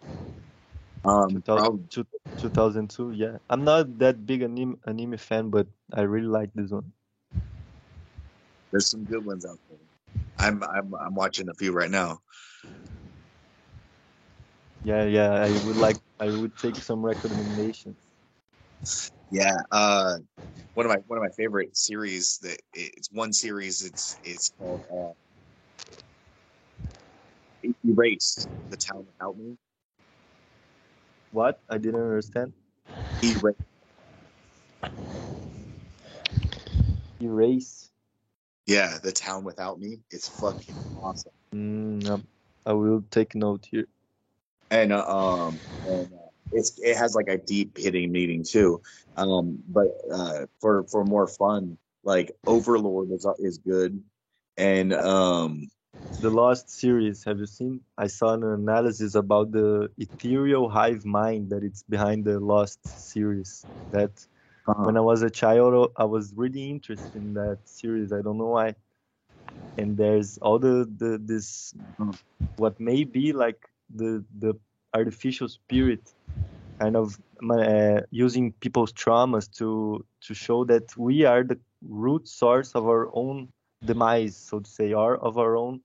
Um, 1.05 1.29
2000, 1.31 1.91
two- 1.91 2.07
2002 2.37 3.13
yeah 3.13 3.39
i'm 3.51 3.65
not 3.65 3.99
that 3.99 4.25
big 4.27 4.43
anime 4.43 4.79
anime 4.87 5.17
fan 5.17 5.51
but 5.51 5.67
i 5.93 6.03
really 6.03 6.27
like 6.27 6.51
this 6.55 6.71
one 6.71 6.93
there's 8.71 8.91
some 8.91 9.05
good 9.05 9.25
ones 9.25 9.47
out 9.47 9.59
there. 9.69 9.79
I'm 10.39 10.63
I'm 10.63 10.95
I'm 10.95 11.15
watching 11.15 11.49
a 11.49 11.55
few 11.55 11.73
right 11.73 11.91
now. 11.91 12.21
yeah 14.85 15.05
yeah 15.05 15.33
i 15.33 15.51
would 15.67 15.77
like 15.77 15.97
i 16.21 16.31
would 16.31 16.57
take 16.57 16.77
some 16.77 17.05
recommendations 17.05 17.97
Yeah. 19.31 19.57
Uh, 19.71 20.19
one 20.75 20.87
of 20.87 20.91
my 20.91 20.99
one 21.07 21.19
of 21.19 21.23
my 21.23 21.31
favorite 21.37 21.77
series 21.77 22.39
that 22.43 22.61
it's 22.73 23.09
one 23.13 23.33
series. 23.33 23.85
It's 23.85 24.17
it's 24.23 24.53
called 24.59 24.83
uh, 24.91 25.13
Erased. 27.63 28.49
The 28.71 28.77
town 28.77 29.07
without 29.07 29.37
me. 29.39 29.57
what 31.31 31.61
i 31.69 31.77
didn't 31.79 32.01
understand 32.01 32.53
Erased. 33.23 33.57
erase 37.21 37.91
Yeah, 38.67 38.99
the 39.03 39.13
town 39.13 39.45
without 39.45 39.81
me. 39.81 40.01
It's 40.11 40.29
fucking 40.29 40.77
awesome. 41.03 41.33
mm, 41.55 42.23
i 42.67 42.73
will 42.73 43.03
take 43.11 43.35
note 43.35 43.67
here 43.71 43.87
and 44.71 44.93
uh, 44.93 45.05
um 45.07 45.61
and 45.85 46.13
uh, 46.13 46.29
it's 46.53 46.79
it 46.83 46.97
has 46.97 47.15
like 47.15 47.29
a 47.29 47.39
deep 47.39 47.77
hitting 47.77 48.13
meaning 48.13 48.45
too 48.45 48.81
um 49.17 49.59
but 49.69 49.87
uh 50.13 50.47
for 50.61 50.85
for 50.85 51.05
more 51.05 51.27
fun 51.27 51.77
like 52.05 52.33
overlord 52.47 53.11
is 53.11 53.27
is 53.39 53.59
good 53.59 54.03
and 54.57 54.93
um 54.93 55.69
the 56.19 56.31
lost 56.31 56.71
series 56.71 57.25
have 57.25 57.39
you 57.39 57.47
seen 57.47 57.81
i 57.99 58.07
saw 58.07 58.35
an 58.35 58.43
analysis 58.45 59.15
about 59.15 59.53
the 59.53 59.89
ethereal 59.99 60.69
hive 60.69 61.05
mind 61.05 61.51
that 61.51 61.63
it's 61.63 61.83
behind 61.85 62.25
the 62.25 62.39
lost 62.41 62.81
series 62.85 63.67
that 63.91 64.27
when 64.83 64.97
I 64.97 65.01
was 65.01 65.23
a 65.23 65.31
child, 65.31 65.93
I 65.97 66.05
was 66.05 66.33
really 66.37 66.71
interested 66.71 67.23
in 67.23 67.35
that 67.35 67.59
series. 67.65 68.13
I 68.13 68.23
don't 68.23 68.39
know 68.39 68.49
why. 68.49 68.77
And 69.77 69.97
there's 69.97 70.39
all 70.39 70.59
the, 70.59 70.89
the 70.97 71.19
this 71.23 71.75
Mm. 72.01 72.19
what 72.57 72.79
may 72.81 73.05
be 73.05 73.33
like 73.33 73.69
the 73.95 74.25
the 74.39 74.55
artificial 74.95 75.49
spirit, 75.49 76.15
kind 76.81 76.97
of 76.97 77.19
uh, 77.51 78.01
using 78.11 78.53
people's 78.61 78.93
traumas 78.93 79.51
to 79.59 80.05
to 80.23 80.35
show 80.35 80.65
that 80.67 80.97
we 80.97 81.25
are 81.25 81.45
the 81.45 81.59
root 81.83 82.29
source 82.29 82.75
of 82.75 82.87
our 82.87 83.11
own 83.15 83.49
demise, 83.85 84.37
so 84.37 84.61
to 84.61 84.71
say, 84.71 84.93
or 84.95 85.17
of 85.17 85.39
our 85.39 85.57
own 85.57 85.81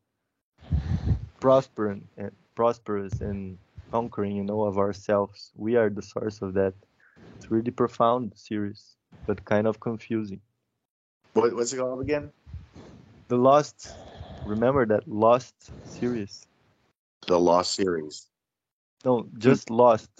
prospering 1.43 2.07
and 2.15 2.27
eh, 2.27 2.29
prosperous 2.55 3.19
and 3.19 3.57
conquering, 3.91 4.37
you 4.37 4.45
know, 4.45 4.61
of 4.61 4.77
ourselves. 4.77 5.51
We 5.57 5.75
are 5.75 5.89
the 5.89 6.01
source 6.01 6.41
of 6.41 6.53
that. 6.53 6.73
It's 7.35 7.51
really 7.51 7.71
profound 7.71 8.31
series, 8.37 8.95
but 9.27 9.43
kind 9.43 9.67
of 9.67 9.77
confusing. 9.81 10.39
what, 11.33 11.53
what's 11.53 11.73
it 11.73 11.77
called 11.77 12.01
again 12.01 12.31
The 13.27 13.35
Lost, 13.35 13.97
remember 14.45 14.85
that 14.85 15.05
Lost 15.05 15.71
series? 15.83 16.47
the 17.27 17.39
lost 17.39 17.73
series 17.75 18.27
No, 19.03 19.27
just 19.37 19.69
Lost. 19.69 20.11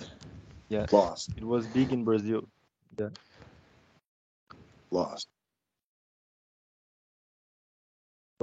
Yeah, 0.68 0.88
lost 0.92 1.32
it 1.38 1.44
was 1.46 1.68
big 1.68 1.94
in 1.94 2.04
Brazil. 2.04 2.50
Yeah. 3.00 3.10
Lost 4.92 5.28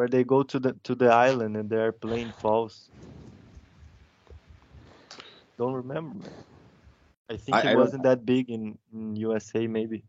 Where 0.01 0.09
they 0.09 0.25
go 0.25 0.43
to 0.43 0.59
the 0.59 0.73
to 0.89 0.95
the 0.95 1.13
island 1.13 1.59
and 1.61 1.69
their 1.69 1.93
plane 1.93 2.33
falls. 2.33 2.89
Don't 5.59 5.75
remember. 5.75 6.25
Man. 6.25 6.33
I 7.29 7.37
think 7.37 7.55
I- 7.55 7.61
it 7.61 7.73
I 7.73 7.75
wasn't 7.75 8.05
that 8.05 8.25
big 8.25 8.49
in, 8.49 8.79
in 8.95 9.15
USA, 9.17 9.67
maybe. 9.67 10.03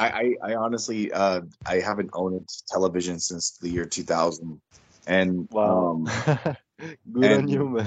I, 0.00 0.08
I, 0.10 0.24
I 0.42 0.54
honestly 0.56 1.12
uh 1.12 1.42
I 1.64 1.78
haven't 1.78 2.10
owned 2.14 2.48
television 2.66 3.20
since 3.20 3.58
the 3.62 3.70
year 3.70 3.86
2000 3.86 4.60
and 5.06 5.46
Wow. 5.52 6.02
um 6.02 6.56
Good 7.12 7.30
on 7.38 7.46
you, 7.46 7.68
man. 7.68 7.86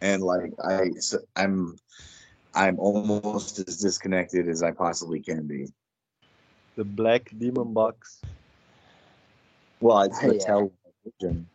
and 0.00 0.22
like 0.22 0.52
I 0.64 0.96
so 0.96 1.18
I'm 1.36 1.76
I'm 2.54 2.78
almost 2.80 3.58
as 3.68 3.76
disconnected 3.84 4.48
as 4.48 4.62
I 4.62 4.70
possibly 4.72 5.20
can 5.20 5.46
be. 5.46 5.68
The 6.76 6.84
Black 6.84 7.28
Demon 7.36 7.74
Box. 7.74 8.24
Well, 9.82 10.02
it's 10.02 10.20
the 10.20 10.34
Yeah. 10.36 10.44
television. 10.44 11.48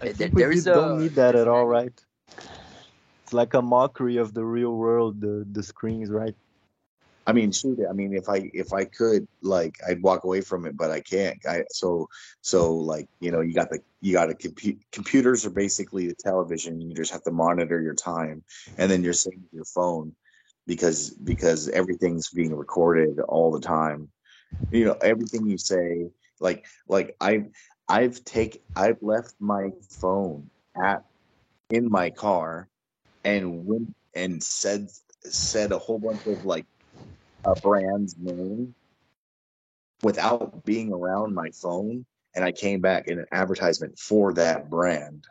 I 0.00 0.06
There- 0.06 0.12
think 0.14 0.34
we 0.34 0.42
there 0.42 0.52
is 0.52 0.64
don't 0.64 0.98
a- 0.98 1.02
need 1.02 1.14
that 1.16 1.34
at 1.34 1.48
all, 1.48 1.66
right? 1.66 1.92
It's 3.24 3.32
like 3.32 3.54
a 3.54 3.62
mockery 3.62 4.16
of 4.18 4.32
the 4.32 4.44
real 4.44 4.74
world, 4.76 5.20
the 5.20 5.44
the 5.50 5.62
screens, 5.62 6.10
right? 6.10 6.36
I 7.26 7.32
mean, 7.32 7.52
shoot. 7.52 7.78
It. 7.78 7.86
I 7.88 7.92
mean, 7.92 8.14
if 8.14 8.28
I 8.28 8.50
if 8.54 8.72
I 8.72 8.84
could, 8.84 9.26
like, 9.42 9.74
I'd 9.86 10.02
walk 10.02 10.24
away 10.24 10.40
from 10.40 10.66
it, 10.66 10.76
but 10.76 10.90
I 10.90 11.00
can't. 11.00 11.38
I 11.46 11.64
so 11.70 12.08
so 12.42 12.74
like 12.76 13.06
you 13.20 13.30
know, 13.32 13.40
you 13.40 13.54
got 13.54 13.70
the 13.70 13.80
you 14.00 14.12
got 14.12 14.30
a 14.30 14.34
compu- 14.34 14.80
computers 14.92 15.44
are 15.46 15.50
basically 15.50 16.06
the 16.08 16.14
television. 16.16 16.80
You 16.80 16.94
just 16.94 17.12
have 17.12 17.22
to 17.24 17.30
monitor 17.32 17.80
your 17.80 17.94
time, 17.94 18.44
and 18.76 18.88
then 18.90 19.02
you're 19.02 19.12
sitting 19.12 19.40
with 19.42 19.52
your 19.52 19.64
phone. 19.66 20.14
Because 20.66 21.10
because 21.10 21.68
everything's 21.68 22.30
being 22.30 22.54
recorded 22.54 23.20
all 23.20 23.50
the 23.50 23.60
time. 23.60 24.08
You 24.70 24.86
know, 24.86 24.96
everything 25.02 25.46
you 25.46 25.58
say, 25.58 26.08
like 26.40 26.66
like 26.88 27.16
I 27.20 27.46
I've 27.88 28.24
take 28.24 28.62
I've 28.76 29.02
left 29.02 29.34
my 29.40 29.70
phone 29.90 30.50
at 30.82 31.04
in 31.70 31.90
my 31.90 32.10
car 32.10 32.68
and 33.24 33.66
went 33.66 33.94
and 34.14 34.42
said 34.42 34.88
said 35.24 35.72
a 35.72 35.78
whole 35.78 35.98
bunch 35.98 36.26
of 36.26 36.44
like 36.44 36.66
a 37.44 37.54
brand's 37.60 38.16
name 38.18 38.74
without 40.02 40.64
being 40.64 40.92
around 40.92 41.34
my 41.34 41.50
phone 41.50 42.04
and 42.34 42.44
I 42.44 42.52
came 42.52 42.80
back 42.80 43.08
in 43.08 43.18
an 43.18 43.26
advertisement 43.32 43.98
for 43.98 44.32
that 44.34 44.70
brand. 44.70 45.26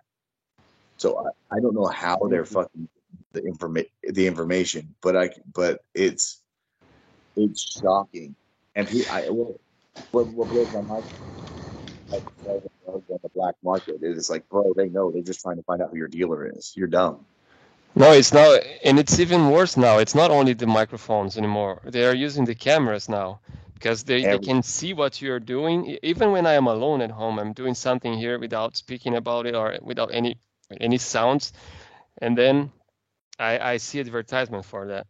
So 0.97 1.17
I, 1.17 1.57
I 1.57 1.59
don't 1.59 1.73
know 1.73 1.87
how 1.87 2.17
they're 2.29 2.43
mm-hmm. 2.43 2.53
fucking 2.53 2.89
the 3.33 3.43
information 3.43 3.91
the 4.03 4.27
information, 4.27 4.95
but 5.01 5.15
I 5.15 5.31
but 5.53 5.83
it's 5.93 6.41
it's 7.35 7.79
shocking. 7.81 8.35
And 8.75 8.87
he, 8.87 9.05
I 9.07 9.29
what 9.29 9.57
what 10.11 10.49
blows 10.49 10.73
my 10.73 10.81
mind 10.81 11.03
like 12.09 12.23
the 12.45 13.29
black 13.35 13.55
market 13.63 13.99
is 14.01 14.29
like, 14.29 14.47
bro, 14.49 14.73
they 14.75 14.89
know 14.89 15.11
they're 15.11 15.21
just 15.21 15.41
trying 15.41 15.57
to 15.57 15.63
find 15.63 15.81
out 15.81 15.91
who 15.91 15.97
your 15.97 16.07
dealer 16.07 16.51
is. 16.55 16.73
You're 16.75 16.87
dumb. 16.87 17.25
No, 17.95 18.11
it's 18.13 18.33
now, 18.33 18.57
and 18.85 18.99
it's 18.99 19.19
even 19.19 19.49
worse 19.49 19.75
now. 19.75 19.97
It's 19.97 20.15
not 20.15 20.31
only 20.31 20.53
the 20.53 20.67
microphones 20.67 21.37
anymore. 21.37 21.81
They 21.83 22.05
are 22.05 22.15
using 22.15 22.45
the 22.45 22.55
cameras 22.55 23.09
now 23.09 23.41
because 23.73 24.03
they, 24.03 24.23
they 24.23 24.39
can 24.39 24.63
see 24.63 24.93
what 24.93 25.21
you're 25.21 25.39
doing. 25.41 25.97
Even 26.01 26.31
when 26.31 26.45
I 26.45 26.53
am 26.53 26.67
alone 26.67 27.01
at 27.01 27.11
home, 27.11 27.37
I'm 27.39 27.53
doing 27.53 27.73
something 27.75 28.13
here 28.13 28.39
without 28.39 28.77
speaking 28.77 29.15
about 29.15 29.45
it 29.45 29.55
or 29.55 29.77
without 29.81 30.11
any 30.13 30.37
any 30.79 30.97
sounds, 30.97 31.51
and 32.21 32.37
then 32.37 32.71
I, 33.41 33.73
I 33.73 33.77
see 33.77 33.99
advertisement 33.99 34.65
for 34.65 34.87
that. 34.87 35.07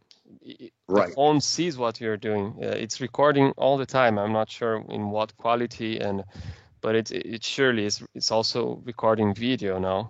Right. 0.87 1.09
The 1.09 1.13
phone 1.13 1.41
sees 1.41 1.77
what 1.77 1.99
you're 1.99 2.17
doing. 2.17 2.55
Uh, 2.61 2.67
it's 2.67 3.01
recording 3.01 3.51
all 3.57 3.77
the 3.77 3.85
time. 3.85 4.17
I'm 4.17 4.31
not 4.31 4.49
sure 4.49 4.83
in 4.89 5.09
what 5.09 5.35
quality, 5.35 5.99
and 5.99 6.23
but 6.79 6.95
it 6.95 7.11
it 7.11 7.43
surely 7.43 7.85
is. 7.85 8.01
It's 8.15 8.31
also 8.31 8.81
recording 8.85 9.35
video 9.35 9.77
now. 9.77 10.09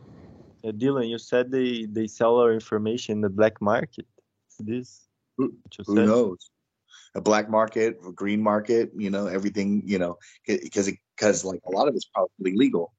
Yeah, 0.64 0.72
Dylan, 0.72 1.10
you 1.10 1.18
said 1.18 1.52
they 1.52 1.85
they 1.85 2.06
sell 2.06 2.38
our 2.38 2.53
information 2.53 3.14
in 3.14 3.22
the 3.22 3.30
black 3.30 3.60
market. 3.61 4.06
Is 4.49 4.57
this 4.60 5.07
who, 5.38 5.53
who 5.88 6.06
knows? 6.06 6.52
A 7.15 7.22
black 7.22 7.49
market, 7.49 7.98
a 8.07 8.11
green 8.11 8.41
market, 8.41 8.91
you 8.95 9.10
know, 9.10 9.26
everything, 9.26 9.81
you 9.85 9.98
know, 9.98 10.18
because 10.45 10.91
because 11.18 11.43
like 11.43 11.61
a 11.65 11.72
lot 11.72 11.88
of 11.88 11.95
it's 11.95 12.06
probably 12.06 12.56
legal. 12.56 12.93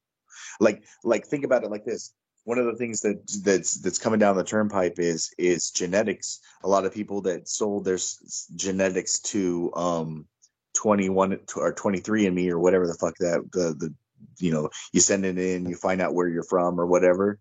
Like 0.59 0.83
like 1.05 1.27
think 1.27 1.45
about 1.45 1.63
it 1.63 1.71
like 1.71 1.85
this. 1.85 2.13
One 2.45 2.59
of 2.59 2.67
the 2.67 2.75
things 2.75 3.01
that 3.03 3.23
that's 3.45 3.81
that's 3.81 3.99
coming 3.99 4.19
down 4.19 4.37
the 4.37 4.45
turnpike 4.45 4.95
is 4.99 5.33
is 5.39 5.71
genetics. 5.71 6.41
A 6.65 6.69
lot 6.69 6.85
of 6.85 6.95
people 6.95 7.21
that 7.23 7.49
sold 7.49 7.85
their 7.85 7.99
genetics 8.57 9.21
to 9.21 9.73
um 9.75 10.27
21 10.75 11.39
or 11.57 11.73
23 11.73 12.27
and 12.27 12.35
me 12.35 12.51
or 12.51 12.59
whatever 12.59 12.87
the 12.87 12.95
fuck 12.95 13.15
that 13.19 13.49
the 13.53 13.75
the 13.79 13.95
you 14.39 14.51
know 14.51 14.71
you 14.93 15.01
send 15.01 15.25
it 15.25 15.39
in 15.39 15.69
you 15.69 15.77
find 15.77 16.01
out 16.01 16.15
where 16.15 16.29
you're 16.29 16.43
from 16.43 16.81
or 16.81 16.87
whatever 16.87 17.39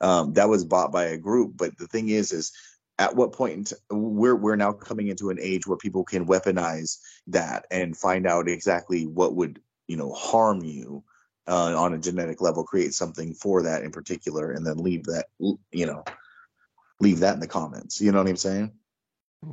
um, 0.00 0.32
that 0.34 0.48
was 0.48 0.64
bought 0.64 0.92
by 0.92 1.04
a 1.04 1.18
group. 1.18 1.56
But 1.56 1.76
the 1.78 1.86
thing 1.86 2.08
is, 2.08 2.32
is 2.32 2.52
at 2.98 3.14
what 3.14 3.32
point 3.32 3.72
we're 3.90 4.36
we're 4.36 4.56
now 4.56 4.72
coming 4.72 5.08
into 5.08 5.30
an 5.30 5.38
age 5.40 5.66
where 5.66 5.78
people 5.78 6.04
can 6.04 6.26
weaponize 6.26 6.98
that 7.28 7.66
and 7.70 7.96
find 7.96 8.26
out 8.26 8.48
exactly 8.48 9.06
what 9.06 9.34
would 9.34 9.60
you 9.86 9.96
know 9.96 10.12
harm 10.12 10.62
you 10.62 11.02
uh, 11.48 11.74
on 11.76 11.94
a 11.94 11.98
genetic 11.98 12.40
level, 12.40 12.64
create 12.64 12.94
something 12.94 13.34
for 13.34 13.62
that 13.62 13.82
in 13.82 13.90
particular, 13.90 14.52
and 14.52 14.66
then 14.66 14.78
leave 14.78 15.04
that 15.04 15.26
you 15.38 15.86
know 15.86 16.04
leave 17.00 17.20
that 17.20 17.34
in 17.34 17.40
the 17.40 17.46
comments. 17.46 18.00
You 18.00 18.12
know 18.12 18.18
what 18.18 18.28
I'm 18.28 18.36
saying? 18.36 18.72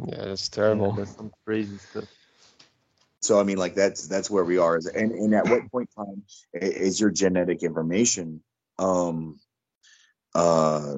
Yeah, 0.07 0.23
it's 0.23 0.49
terrible. 0.49 0.89
Yeah, 0.89 1.05
that's 1.05 1.15
some 1.15 1.31
crazy 1.45 1.77
stuff. 1.77 2.05
So 3.21 3.39
I 3.39 3.43
mean, 3.43 3.57
like 3.57 3.75
that's 3.75 4.07
that's 4.07 4.29
where 4.29 4.43
we 4.43 4.57
are. 4.57 4.75
And 4.75 5.11
and 5.11 5.33
at 5.33 5.49
what 5.49 5.71
point 5.71 5.89
in 5.97 6.05
time 6.05 6.23
is 6.53 6.99
your 6.99 7.09
genetic 7.09 7.63
information 7.63 8.41
um 8.79 9.39
uh, 10.35 10.97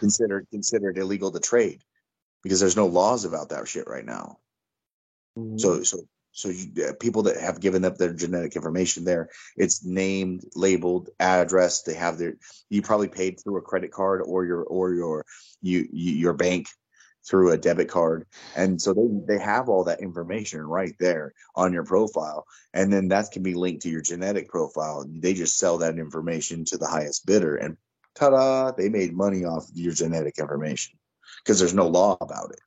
considered 0.00 0.46
considered 0.50 0.98
illegal 0.98 1.30
to 1.30 1.40
trade 1.40 1.82
because 2.42 2.60
there's 2.60 2.76
no 2.76 2.86
laws 2.86 3.24
about 3.24 3.50
that 3.50 3.68
shit 3.68 3.86
right 3.86 4.04
now. 4.04 4.38
Mm-hmm. 5.38 5.58
So 5.58 5.82
so 5.82 6.00
so 6.38 6.50
you, 6.50 6.68
uh, 6.84 6.92
people 7.00 7.22
that 7.24 7.40
have 7.40 7.58
given 7.58 7.84
up 7.84 7.96
their 7.96 8.12
genetic 8.12 8.54
information 8.54 9.04
there, 9.04 9.28
it's 9.56 9.84
named, 9.84 10.44
labeled, 10.54 11.10
address. 11.18 11.82
They 11.82 11.94
have 11.94 12.16
their. 12.16 12.34
You 12.70 12.80
probably 12.80 13.08
paid 13.08 13.40
through 13.40 13.58
a 13.58 13.62
credit 13.62 13.90
card 13.90 14.22
or 14.24 14.44
your 14.44 14.62
or 14.62 14.94
your 14.94 15.26
you, 15.62 15.88
you 15.90 16.12
your 16.12 16.34
bank 16.34 16.68
through 17.28 17.50
a 17.50 17.58
debit 17.58 17.88
card. 17.88 18.24
And 18.54 18.80
so 18.80 18.94
they, 18.94 19.34
they 19.34 19.42
have 19.42 19.68
all 19.68 19.84
that 19.84 20.00
information 20.00 20.62
right 20.62 20.94
there 21.00 21.34
on 21.56 21.72
your 21.72 21.84
profile. 21.84 22.46
And 22.72 22.92
then 22.92 23.08
that 23.08 23.32
can 23.32 23.42
be 23.42 23.54
linked 23.54 23.82
to 23.82 23.90
your 23.90 24.00
genetic 24.00 24.48
profile. 24.48 25.04
They 25.08 25.34
just 25.34 25.58
sell 25.58 25.78
that 25.78 25.98
information 25.98 26.64
to 26.66 26.78
the 26.78 26.86
highest 26.86 27.26
bidder 27.26 27.56
and 27.56 27.76
ta 28.14 28.30
da, 28.30 28.70
they 28.70 28.88
made 28.88 29.12
money 29.12 29.44
off 29.44 29.68
of 29.68 29.76
your 29.76 29.92
genetic 29.92 30.38
information 30.38 30.96
because 31.44 31.58
there's 31.58 31.74
no 31.74 31.88
law 31.88 32.16
about 32.20 32.52
it. 32.52 32.60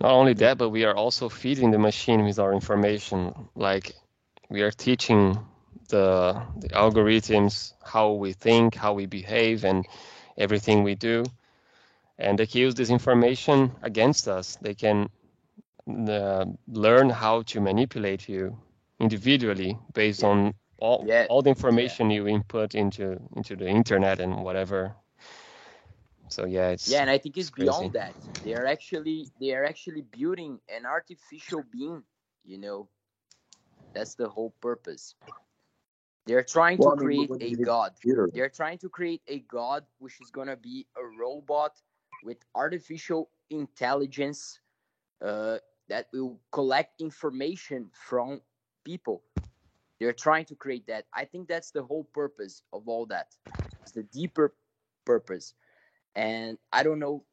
Not 0.00 0.12
only 0.12 0.34
that, 0.34 0.58
but 0.58 0.70
we 0.70 0.84
are 0.84 0.94
also 0.94 1.28
feeding 1.28 1.70
the 1.70 1.78
machine 1.78 2.24
with 2.24 2.38
our 2.38 2.52
information. 2.52 3.48
Like 3.54 3.92
we 4.48 4.62
are 4.62 4.70
teaching 4.70 5.38
the, 5.88 6.42
the 6.58 6.68
algorithms 6.68 7.72
how 7.82 8.12
we 8.12 8.32
think, 8.32 8.74
how 8.74 8.92
we 8.92 9.06
behave, 9.06 9.64
and 9.64 9.86
everything 10.36 10.82
we 10.82 10.94
do 10.94 11.24
and 12.18 12.38
they 12.38 12.46
can 12.46 12.60
use 12.60 12.74
this 12.74 12.90
information 12.90 13.72
against 13.82 14.28
us. 14.28 14.56
They 14.60 14.74
can 14.74 15.08
uh, 15.88 16.46
learn 16.68 17.10
how 17.10 17.42
to 17.42 17.60
manipulate 17.60 18.28
you 18.28 18.58
individually 18.98 19.78
based 19.92 20.24
on 20.24 20.54
all 20.78 21.04
yeah. 21.06 21.26
all 21.28 21.42
the 21.42 21.50
information 21.50 22.10
yeah. 22.10 22.16
you 22.16 22.28
input 22.28 22.74
into 22.74 23.18
into 23.36 23.56
the 23.56 23.68
internet 23.68 24.20
and 24.20 24.42
whatever. 24.42 24.94
So 26.28 26.44
yeah, 26.44 26.70
it's 26.70 26.88
yeah, 26.88 27.00
and 27.00 27.10
I 27.10 27.18
think 27.18 27.36
it's, 27.36 27.48
it's 27.48 27.56
beyond 27.56 27.92
that. 27.94 28.14
They 28.44 28.54
are 28.54 28.66
actually 28.66 29.28
they 29.40 29.54
are 29.54 29.64
actually 29.64 30.02
building 30.02 30.60
an 30.68 30.86
artificial 30.86 31.64
being. 31.70 32.02
You 32.44 32.58
know, 32.58 32.88
that's 33.94 34.14
the 34.14 34.28
whole 34.28 34.54
purpose. 34.60 35.14
They're 36.26 36.42
trying 36.42 36.78
well, 36.78 36.96
to 36.96 37.04
I 37.04 37.06
mean, 37.06 37.28
create 37.28 37.60
a 37.60 37.64
god. 37.64 37.92
They're 38.34 38.50
trying 38.50 38.78
to 38.78 38.88
create 38.88 39.22
a 39.28 39.40
god 39.40 39.84
which 39.98 40.20
is 40.20 40.30
gonna 40.30 40.56
be 40.56 40.86
a 40.96 41.04
robot 41.18 41.80
with 42.22 42.38
artificial 42.54 43.30
intelligence 43.50 44.60
uh, 45.24 45.58
that 45.88 46.08
will 46.12 46.40
collect 46.50 47.00
information 47.00 47.88
from 47.92 48.40
people. 48.84 49.22
They're 50.00 50.12
trying 50.12 50.44
to 50.46 50.54
create 50.54 50.86
that. 50.88 51.06
I 51.14 51.24
think 51.24 51.48
that's 51.48 51.70
the 51.70 51.82
whole 51.82 52.04
purpose 52.12 52.62
of 52.72 52.88
all 52.88 53.06
that. 53.06 53.34
It's 53.82 53.92
the 53.92 54.02
deeper 54.02 54.54
purpose. 55.04 55.54
And 56.16 56.58
I 56.72 56.82
don't 56.82 56.98
know 56.98 57.24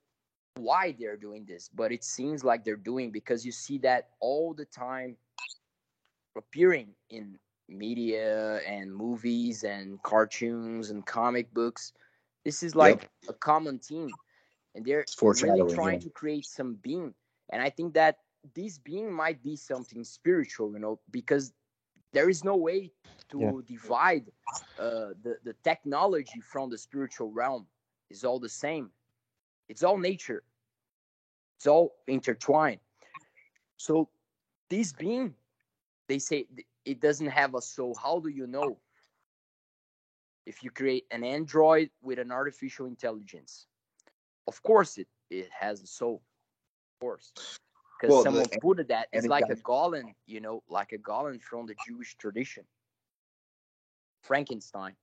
why 0.56 0.96
they're 1.00 1.18
doing 1.18 1.46
this, 1.46 1.70
but 1.74 1.92
it 1.92 2.04
seems 2.04 2.44
like 2.44 2.64
they're 2.64 2.76
doing 2.76 3.12
because 3.12 3.46
you 3.46 3.52
see 3.52 3.80
that 3.80 4.10
all 4.20 4.54
the 4.54 4.66
time 4.66 5.18
appearing 6.38 6.90
in 7.10 7.40
media 7.68 8.60
and 8.68 8.94
movies 8.94 9.64
and 9.64 10.02
cartoons 10.04 10.92
and 10.92 11.06
comic 11.06 11.52
books. 11.54 11.94
This 12.46 12.62
is 12.62 12.76
like 12.76 13.02
yep. 13.02 13.30
a 13.30 13.34
common 13.34 13.80
theme 13.80 14.12
and 14.76 14.86
they're 14.86 15.06
really 15.22 15.74
trying 15.74 16.00
yeah. 16.00 16.06
to 16.06 16.10
create 16.10 16.46
some 16.46 16.76
being 16.82 17.14
and 17.52 17.62
i 17.62 17.70
think 17.70 17.94
that 17.94 18.18
this 18.56 18.78
being 18.80 19.12
might 19.12 19.42
be 19.44 19.56
something 19.56 20.04
spiritual 20.04 20.72
you 20.74 20.80
know 20.80 21.00
because 21.12 21.54
there 22.12 22.30
is 22.30 22.44
no 22.44 22.56
way 22.56 22.92
to 23.30 23.40
yeah. 23.40 23.52
divide 23.68 24.32
uh, 24.80 25.10
the, 25.24 25.38
the 25.44 25.56
technology 25.64 26.40
from 26.42 26.70
the 26.70 26.78
spiritual 26.78 27.32
realm 27.32 27.66
it's 28.14 28.24
all 28.24 28.40
the 28.40 28.48
same. 28.48 28.92
It's 29.68 29.82
all 29.82 29.98
nature. 29.98 30.44
It's 31.58 31.66
all 31.66 31.96
intertwined. 32.08 32.80
So 33.78 34.10
this 34.70 34.94
being 34.94 35.34
they 36.08 36.20
say 36.20 36.46
it 36.86 37.02
doesn't 37.02 37.28
have 37.28 37.56
a 37.56 37.62
soul. 37.62 37.98
How 38.02 38.20
do 38.20 38.30
you 38.30 38.46
know 38.46 38.78
if 40.46 40.64
you 40.64 40.70
create 40.70 41.06
an 41.10 41.24
android 41.24 41.90
with 42.04 42.20
an 42.20 42.32
artificial 42.32 42.86
intelligence? 42.86 43.66
Of 44.48 44.62
course 44.62 45.00
it 45.00 45.08
it 45.32 45.50
has 45.60 45.82
a 45.82 45.88
soul. 45.88 46.22
Of 46.94 47.00
course. 47.00 47.32
Because 48.00 48.14
well, 48.14 48.24
someone 48.24 48.46
the, 48.52 48.60
put 48.60 48.80
it 48.80 48.90
that 48.90 49.08
it's 49.12 49.26
like 49.26 49.50
a 49.50 49.56
golem 49.56 50.14
you 50.28 50.40
know 50.40 50.62
like 50.70 50.92
a 50.92 51.00
golem 51.00 51.42
from 51.42 51.66
the 51.66 51.76
jewish 51.88 52.16
tradition. 52.18 52.64
Frankenstein 54.22 54.96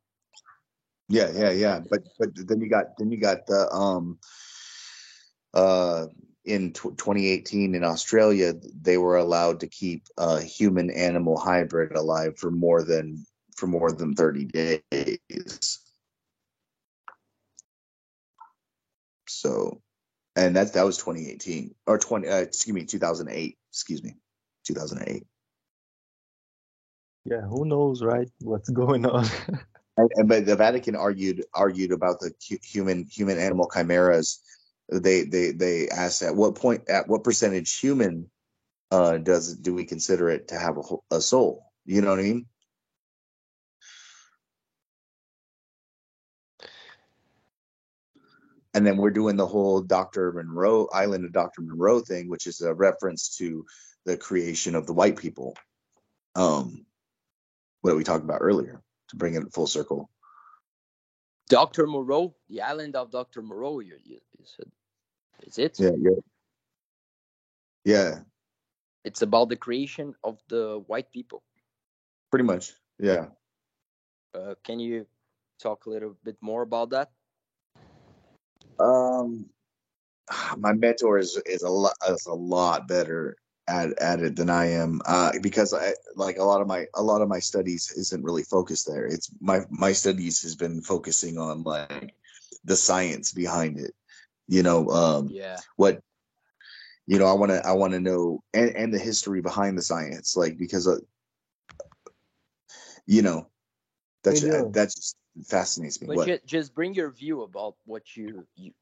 yeah 1.11 1.31
yeah 1.35 1.51
yeah 1.51 1.81
but 1.91 2.03
but 2.19 2.31
then 2.49 2.61
you 2.61 2.71
got 2.71 2.97
then 2.97 3.11
you 3.11 3.19
got 3.19 3.47
the 3.47 3.71
um 3.73 4.19
uh 5.53 6.07
in 6.45 6.73
t- 6.73 6.89
2018 6.97 7.75
in 7.75 7.85
Australia, 7.85 8.55
they 8.81 8.97
were 8.97 9.17
allowed 9.17 9.61
to 9.61 9.67
keep 9.67 10.07
a 10.17 10.41
human 10.41 10.91
animal 10.91 11.39
hybrid 11.39 11.93
alive 11.93 12.39
for 12.39 12.51
more 12.51 12.83
than 12.83 13.25
for 13.57 13.67
more 13.67 13.93
than 13.93 14.15
30 14.15 14.47
days. 14.47 15.79
So, 19.29 19.83
and 20.35 20.57
that 20.57 20.73
that 20.73 20.85
was 20.85 20.97
2018 20.97 21.75
or 21.87 21.99
20. 21.99 22.29
Uh, 22.29 22.37
excuse 22.37 22.75
me, 22.75 22.85
2008. 22.85 23.59
Excuse 23.71 24.03
me, 24.03 24.17
2008. 24.65 25.27
Yeah, 27.27 27.43
who 27.43 27.67
knows, 27.67 28.03
right? 28.03 28.29
What's 28.41 28.71
going 28.71 29.05
on? 29.05 29.27
And, 30.17 30.29
but 30.29 30.47
the 30.47 30.57
Vatican 30.57 30.97
argued 30.97 31.45
argued 31.55 31.93
about 31.93 32.21
the 32.21 32.33
human 32.63 33.05
human 33.05 33.39
animal 33.39 33.69
chimeras. 33.73 34.41
They 34.89 35.25
they 35.25 35.53
they 35.53 35.89
asked 35.89 36.23
at 36.23 36.35
what 36.35 36.55
point 36.55 36.89
at 36.89 37.09
what 37.09 37.25
percentage 37.25 37.79
human 37.79 38.31
uh, 38.91 39.19
does 39.19 39.55
do 39.55 39.75
we 39.75 39.85
consider 39.85 40.31
it 40.31 40.49
to 40.49 40.59
have 40.59 40.79
a, 40.79 41.17
a 41.17 41.21
soul? 41.21 41.65
You 41.85 42.01
know 42.03 42.11
what 42.11 42.19
I 42.19 42.23
mean? 42.23 42.47
And 48.73 48.87
then 48.87 48.97
we're 48.97 49.11
doing 49.11 49.37
the 49.37 49.47
whole 49.47 49.81
Dr. 49.81 50.33
Moreau 50.33 50.89
Island 50.93 51.25
of 51.25 51.33
Dr. 51.33 51.63
Moreau 51.63 52.01
thing, 52.01 52.29
which 52.29 52.47
is 52.47 52.61
a 52.61 52.73
reference 52.73 53.37
to 53.39 53.67
the 54.07 54.17
creation 54.17 54.77
of 54.77 54.87
the 54.87 54.93
white 54.93 55.17
people. 55.17 55.57
Um, 56.37 56.87
what 57.81 57.97
we 57.97 58.05
talked 58.05 58.25
about 58.25 58.39
earlier 58.41 58.81
to 59.11 59.17
bring 59.17 59.35
it 59.35 59.53
full 59.53 59.67
circle. 59.67 60.11
Dr. 61.49 61.87
Moreau, 61.87 62.35
the 62.49 62.63
island 62.63 62.97
of 62.97 63.11
Dr. 63.11 63.43
Moreau, 63.43 63.81
you, 63.81 63.97
you, 64.05 64.19
you 64.39 64.45
said. 64.45 64.71
Is 65.47 65.59
it? 65.59 65.79
Yeah, 65.81 65.91
yeah. 65.99 66.21
Yeah, 67.85 68.21
It's 69.05 69.23
about 69.23 69.49
the 69.49 69.57
creation 69.57 70.15
of 70.23 70.39
the 70.49 70.83
white 70.87 71.11
people. 71.11 71.43
pretty 72.31 72.45
much. 72.45 72.73
Yeah. 72.99 73.27
Uh, 74.35 74.55
can 74.63 74.79
you 74.79 75.07
talk 75.59 75.87
a 75.87 75.91
little 75.91 76.15
bit 76.23 76.37
more 76.41 76.63
about 76.63 76.91
that? 76.91 77.11
Um 78.79 79.47
my 80.59 80.73
mentor 80.73 81.19
is 81.19 81.41
is 81.47 81.63
a 81.63 81.69
lot 81.69 81.95
is 82.09 82.27
a 82.27 82.35
lot 82.35 82.87
better 82.87 83.37
at 83.69 83.99
at 84.01 84.21
it 84.21 84.37
than 84.37 84.51
I 84.51 84.67
am. 84.73 85.01
Uh 85.07 85.33
because 85.43 85.73
I 85.75 85.93
like 86.17 86.39
a 86.39 86.45
lot 86.45 86.61
of 86.61 86.67
my 86.69 86.87
a 86.95 87.03
lot 87.03 87.23
of 87.23 87.29
my 87.29 87.41
studies 87.41 87.93
isn't 87.97 88.25
really 88.25 88.45
focused 88.45 88.87
there. 88.87 89.07
It's 89.07 89.31
my 89.41 89.61
my 89.71 89.93
studies 89.93 90.43
has 90.43 90.57
been 90.57 90.83
focusing 90.83 91.39
on 91.39 91.63
like 91.65 92.01
the 92.65 92.77
science 92.77 93.33
behind 93.33 93.79
it. 93.79 93.95
You 94.49 94.63
know, 94.63 94.89
um 94.91 95.29
Yeah. 95.29 95.63
what 95.77 96.03
you 97.07 97.19
know 97.19 97.27
i 97.27 97.33
want 97.33 97.51
to 97.51 97.67
i 97.67 97.73
want 97.73 97.93
to 97.93 98.01
know 98.01 98.43
and 98.55 98.75
and 98.77 98.93
the 98.95 98.99
history 98.99 99.41
behind 99.41 99.77
the 99.77 99.83
science 99.83 100.37
like 100.37 100.59
because 100.59 100.87
uh, 100.87 100.97
you 103.07 103.23
know 103.23 103.47
that's 104.23 104.41
Hey, 104.41 104.41
Dylan. 104.41 104.73
that 104.73 104.87
just 104.91 105.17
fascinates 105.47 106.01
me 106.03 106.09
But 106.09 106.19
what 106.19 106.33
just 106.47 106.75
bring 106.75 106.95
your 106.95 107.11
view 107.11 107.43
about 107.43 107.77
what 107.85 108.17
you, 108.17 108.47
you 108.57 108.73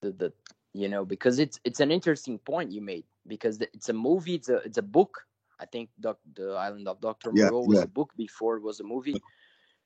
the, 0.00 0.12
the 0.12 0.32
you 0.74 0.88
know 0.88 1.04
because 1.04 1.38
it's 1.38 1.60
it's 1.64 1.80
an 1.80 1.90
interesting 1.90 2.38
point 2.38 2.72
you 2.72 2.80
made 2.80 3.04
because 3.26 3.60
it's 3.60 3.88
a 3.88 3.92
movie 3.92 4.34
it's 4.34 4.48
a 4.48 4.56
it's 4.56 4.78
a 4.78 4.82
book 4.82 5.26
I 5.60 5.66
think 5.66 5.90
doc, 6.00 6.18
the 6.34 6.52
Island 6.54 6.88
of 6.88 7.00
Doctor 7.00 7.30
Yeah, 7.32 7.50
Moreau 7.50 7.66
was 7.66 7.78
yeah. 7.78 7.84
a 7.84 7.86
book 7.86 8.12
before 8.16 8.56
it 8.56 8.62
was 8.62 8.80
a 8.80 8.84
movie. 8.84 9.22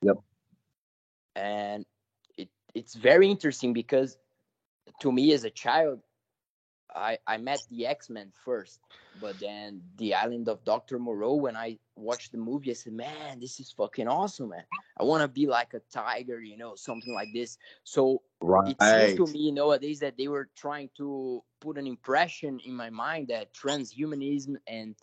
Yep. 0.01 0.17
And 1.35 1.85
it 2.37 2.49
it's 2.73 2.95
very 2.95 3.29
interesting 3.29 3.73
because 3.73 4.17
to 5.01 5.11
me 5.11 5.33
as 5.33 5.43
a 5.43 5.51
child 5.51 5.99
I 6.95 7.19
I 7.27 7.37
met 7.37 7.59
the 7.69 7.85
X-Men 7.85 8.31
first 8.43 8.79
but 9.21 9.39
then 9.39 9.81
the 9.97 10.15
Island 10.15 10.47
of 10.47 10.63
Doctor 10.63 10.97
Moreau 10.97 11.35
when 11.35 11.55
I 11.55 11.77
watched 11.95 12.31
the 12.31 12.37
movie 12.37 12.71
I 12.71 12.73
said 12.73 12.93
man 12.93 13.39
this 13.39 13.59
is 13.59 13.71
fucking 13.71 14.07
awesome 14.07 14.49
man 14.49 14.63
I 14.99 15.03
want 15.03 15.21
to 15.21 15.27
be 15.27 15.45
like 15.45 15.73
a 15.73 15.81
tiger, 15.91 16.41
you 16.41 16.57
know, 16.57 16.75
something 16.75 17.13
like 17.13 17.29
this. 17.33 17.57
So 17.83 18.21
right 18.41 18.75
it 18.79 18.81
seems 18.81 19.29
to 19.29 19.33
me 19.33 19.51
nowadays 19.51 19.99
that 19.99 20.17
they 20.17 20.27
were 20.27 20.49
trying 20.55 20.89
to 20.97 21.43
put 21.59 21.77
an 21.77 21.87
impression 21.87 22.59
in 22.65 22.73
my 22.73 22.89
mind 22.89 23.27
that 23.29 23.53
transhumanism 23.53 24.55
and 24.67 24.95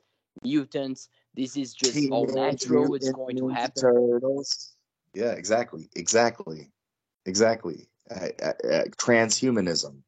mutants, 0.43 1.09
this 1.35 1.57
is 1.57 1.75
just 1.75 2.11
all 2.11 2.27
natural. 2.27 2.95
It's 2.95 3.11
going 3.13 3.37
to 3.37 3.49
happen. 3.49 3.83
Turtles. 3.83 4.75
yeah 5.15 5.33
exactly 5.33 5.89
exactly 5.97 6.71
exactly 7.27 7.89
uh, 8.11 8.29
uh, 8.43 8.53
uh, 8.69 8.85
transhumanism 8.97 10.03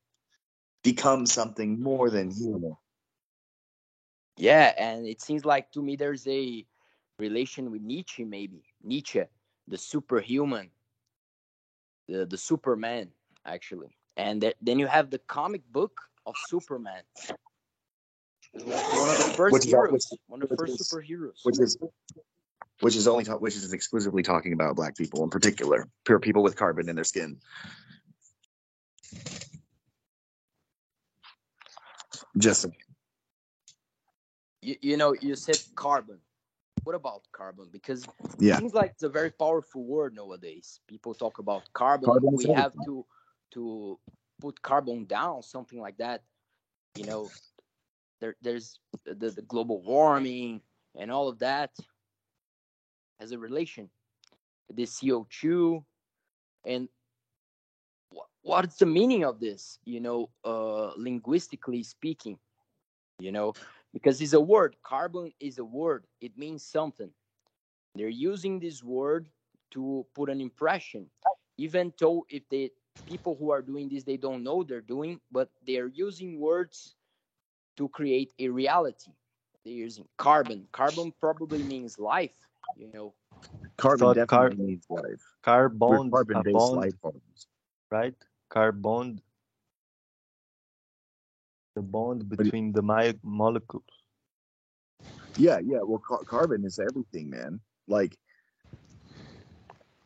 becomes 0.82 1.32
something 1.32 1.80
more 1.80 2.10
than 2.10 2.30
human 2.30 2.76
Yeah, 4.36 4.72
and 4.76 5.06
it 5.06 5.22
seems 5.22 5.44
like 5.44 5.72
to 5.72 5.82
me 5.82 5.96
there's 5.96 6.26
a 6.28 6.64
relation 7.18 7.70
with 7.70 7.82
Nietzsche, 7.82 8.24
maybe 8.24 8.62
Nietzsche, 8.84 9.22
the 9.66 9.78
superhuman, 9.78 10.70
the 12.06 12.26
the 12.26 12.36
Superman, 12.36 13.08
actually. 13.46 13.96
And 14.16 14.40
th- 14.40 14.56
then 14.60 14.78
you 14.78 14.86
have 14.86 15.10
the 15.10 15.18
comic 15.18 15.62
book 15.72 16.00
of 16.26 16.34
Superman. 16.48 17.02
One 18.52 19.10
of 19.10 19.18
the 19.18 19.32
first 19.36 19.52
Which 19.52 19.64
heroes, 19.64 19.92
which- 20.10 20.20
one 20.26 20.42
of 20.42 20.48
the 20.48 20.56
first 20.56 20.80
is- 20.80 20.88
superheroes. 20.90 21.40
which 21.44 21.60
is 21.60 21.78
which 22.80 22.94
is 22.96 23.08
only 23.08 23.24
ta- 23.24 23.36
which 23.36 23.56
is 23.56 23.72
exclusively 23.72 24.22
talking 24.22 24.52
about 24.52 24.76
black 24.76 24.96
people 24.96 25.24
in 25.24 25.30
particular 25.30 25.88
pure 26.04 26.18
people 26.20 26.42
with 26.42 26.56
carbon 26.56 26.88
in 26.90 26.94
their 26.94 27.04
skin 27.04 27.40
just 32.38 32.66
you, 34.62 34.76
you 34.82 34.96
know, 34.96 35.14
you 35.20 35.36
said 35.36 35.58
carbon. 35.74 36.18
What 36.84 36.94
about 36.94 37.22
carbon? 37.32 37.68
Because 37.70 38.06
Yeah. 38.38 38.54
it 38.56 38.58
seems 38.58 38.74
like 38.74 38.90
it's 38.92 39.02
a 39.02 39.08
very 39.08 39.30
powerful 39.30 39.84
word 39.84 40.14
nowadays. 40.14 40.80
People 40.86 41.14
talk 41.14 41.38
about 41.38 41.62
carbon. 41.72 42.06
Carbon 42.06 42.34
we 42.34 42.44
have 42.52 42.72
to 42.84 43.04
to 43.52 43.98
put 44.40 44.60
carbon 44.62 45.04
down, 45.04 45.42
something 45.42 45.80
like 45.80 45.96
that. 45.98 46.22
You 46.96 47.04
know, 47.04 47.30
there 48.20 48.36
there's 48.42 48.78
the, 49.04 49.30
the 49.30 49.42
global 49.42 49.82
warming 49.82 50.60
and 50.98 51.10
all 51.10 51.28
of 51.28 51.38
that 51.40 51.70
has 53.20 53.32
a 53.32 53.38
relation. 53.38 53.88
The 54.74 54.84
CO2 54.84 55.84
and 56.64 56.88
what, 58.10 58.26
what's 58.42 58.76
the 58.76 58.86
meaning 58.86 59.24
of 59.24 59.40
this? 59.40 59.78
You 59.84 60.00
know, 60.00 60.30
uh, 60.44 60.92
linguistically 60.96 61.82
speaking, 61.82 62.38
you 63.18 63.32
know, 63.32 63.54
because 63.92 64.20
it's 64.20 64.32
a 64.32 64.40
word. 64.40 64.76
Carbon 64.82 65.32
is 65.40 65.58
a 65.58 65.64
word. 65.64 66.04
It 66.20 66.36
means 66.36 66.64
something. 66.64 67.10
They're 67.94 68.08
using 68.08 68.58
this 68.58 68.82
word 68.82 69.28
to 69.72 70.06
put 70.14 70.28
an 70.28 70.40
impression, 70.40 71.06
even 71.56 71.92
though 71.98 72.26
if 72.28 72.42
the 72.50 72.70
people 73.04 73.36
who 73.38 73.50
are 73.50 73.62
doing 73.62 73.88
this 73.88 74.04
they 74.04 74.16
don't 74.16 74.42
know 74.42 74.62
they're 74.62 74.80
doing, 74.80 75.20
but 75.30 75.50
they 75.66 75.76
are 75.78 75.88
using 75.88 76.38
words 76.40 76.96
to 77.76 77.88
create 77.88 78.32
a 78.38 78.48
reality. 78.48 79.12
They're 79.64 79.74
using 79.74 80.08
carbon. 80.16 80.68
Carbon 80.72 81.12
probably 81.20 81.62
means 81.62 81.98
life. 81.98 82.48
You 82.76 82.88
know, 82.92 83.14
carbon 83.76 83.98
thought 83.98 84.12
definitely 84.12 84.56
car- 84.56 84.56
needs 84.56 84.86
life 84.90 85.22
Car 85.42 85.68
We're 85.86 86.00
bond, 86.00 86.20
a 86.32 86.42
carbon-based 86.42 86.52
bond, 86.52 86.74
life 86.74 86.98
forms 87.00 87.46
right? 87.90 88.14
Car 88.48 88.72
bond. 88.72 89.22
The 91.74 91.82
bond 91.82 92.28
between 92.28 92.72
the 92.72 92.82
mi- 92.82 93.18
molecules. 93.22 94.04
yeah 95.36 95.58
yeah 95.62 95.80
well 95.82 96.00
ca- 96.06 96.24
carbon 96.24 96.64
is 96.64 96.78
everything 96.78 97.30
man 97.30 97.60
like 97.86 98.16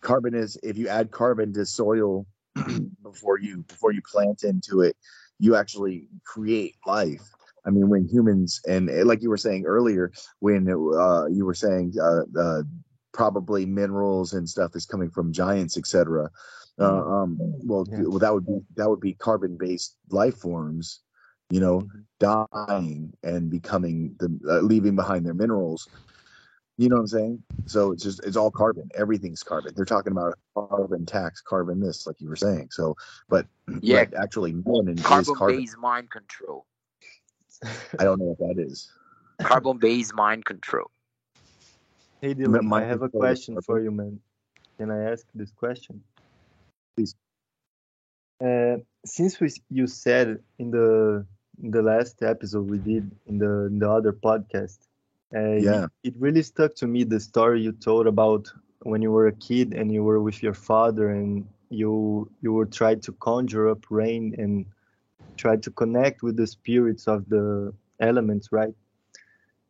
carbon 0.00 0.34
is 0.34 0.58
if 0.62 0.76
you 0.76 0.88
add 0.88 1.10
carbon 1.10 1.52
to 1.52 1.64
soil 1.64 2.26
before 3.02 3.38
you 3.38 3.62
before 3.68 3.92
you 3.92 4.02
plant 4.10 4.42
into 4.44 4.80
it 4.80 4.96
you 5.38 5.56
actually 5.56 6.06
create 6.24 6.74
life. 6.86 7.22
I 7.66 7.70
mean 7.70 7.88
when 7.88 8.06
humans 8.06 8.60
and 8.66 8.88
eh, 8.90 9.02
like 9.04 9.22
you 9.22 9.30
were 9.30 9.36
saying 9.36 9.64
earlier 9.66 10.12
when 10.40 10.68
uh, 10.68 11.26
you 11.26 11.44
were 11.44 11.54
saying 11.54 11.94
uh, 12.00 12.22
uh, 12.38 12.62
probably 13.12 13.66
minerals 13.66 14.32
and 14.32 14.48
stuff 14.48 14.74
is 14.74 14.86
coming 14.86 15.10
from 15.10 15.32
giants 15.32 15.76
etc 15.76 16.30
uh, 16.80 16.84
um, 16.84 17.36
well, 17.38 17.86
Yeah. 17.90 18.02
well 18.04 18.18
that 18.18 18.32
would 18.32 18.46
be 18.46 18.60
that 18.76 18.88
would 18.88 19.00
be 19.00 19.14
carbon 19.14 19.56
based 19.58 19.96
life 20.10 20.36
forms 20.36 21.00
you 21.50 21.60
know 21.60 21.86
dying 22.18 23.12
and 23.22 23.50
becoming 23.50 24.14
the 24.18 24.38
uh, 24.48 24.60
leaving 24.60 24.96
behind 24.96 25.26
their 25.26 25.34
minerals 25.34 25.88
you 26.80 26.88
know 26.88 26.96
what 26.96 27.02
i'm 27.02 27.06
saying 27.06 27.42
so 27.66 27.92
it's 27.92 28.02
just 28.02 28.24
it's 28.24 28.36
all 28.36 28.50
carbon 28.50 28.88
everything's 28.94 29.42
carbon 29.42 29.72
they're 29.76 29.84
talking 29.84 30.12
about 30.12 30.38
carbon 30.54 31.04
tax 31.04 31.40
carbon 31.40 31.80
this 31.80 32.06
like 32.06 32.20
you 32.20 32.28
were 32.28 32.36
saying 32.36 32.68
so 32.70 32.96
but 33.28 33.46
Yeah. 33.82 34.04
but 34.04 34.14
actually 34.14 34.54
melanin 34.54 34.98
is 34.98 35.04
carbon 35.04 35.34
carbon 35.34 35.56
based 35.58 35.78
mind 35.78 36.10
control. 36.10 36.66
i 37.98 38.04
don't 38.04 38.18
know 38.18 38.34
what 38.34 38.38
that 38.38 38.62
is 38.62 38.90
Carbon 39.42 39.78
based 39.78 40.14
mind 40.14 40.44
control. 40.44 40.90
Hey 42.20 42.34
meant 42.34 42.64
Dylan, 42.64 42.82
I 42.82 42.84
have 42.86 43.02
a 43.02 43.08
question 43.08 43.60
for 43.62 43.80
you, 43.80 43.90
man. 43.90 44.20
Can 44.78 44.90
I 44.90 45.10
ask 45.10 45.24
this 45.34 45.50
question? 45.52 46.02
Please. 46.96 47.14
Uh, 48.44 48.76
since 49.04 49.40
we, 49.40 49.50
you 49.70 49.86
said 49.86 50.38
in 50.58 50.70
the 50.70 51.26
in 51.62 51.70
the 51.70 51.82
last 51.82 52.22
episode 52.22 52.68
we 52.68 52.78
did 52.78 53.10
in 53.26 53.38
the 53.38 53.66
in 53.66 53.78
the 53.78 53.90
other 53.90 54.12
podcast, 54.12 54.78
uh, 55.34 55.54
Yeah. 55.56 55.84
it, 55.84 55.90
it 56.02 56.14
really 56.18 56.42
stuck 56.42 56.74
to 56.76 56.86
me 56.86 57.04
the 57.04 57.20
story 57.20 57.62
you 57.62 57.72
told 57.72 58.06
about 58.06 58.52
when 58.82 59.02
you 59.02 59.10
were 59.12 59.26
a 59.28 59.32
kid 59.32 59.74
and 59.74 59.92
you 59.92 60.02
were 60.02 60.20
with 60.20 60.42
your 60.42 60.54
father 60.54 61.10
and 61.10 61.46
you 61.70 62.30
you 62.42 62.52
were 62.52 62.66
trying 62.66 63.00
to 63.00 63.12
conjure 63.12 63.68
up 63.68 63.90
rain 63.90 64.34
and 64.38 64.66
try 65.36 65.56
to 65.56 65.70
connect 65.70 66.22
with 66.22 66.36
the 66.36 66.46
spirits 66.46 67.06
of 67.08 67.28
the 67.28 67.72
elements, 68.00 68.52
right? 68.52 68.74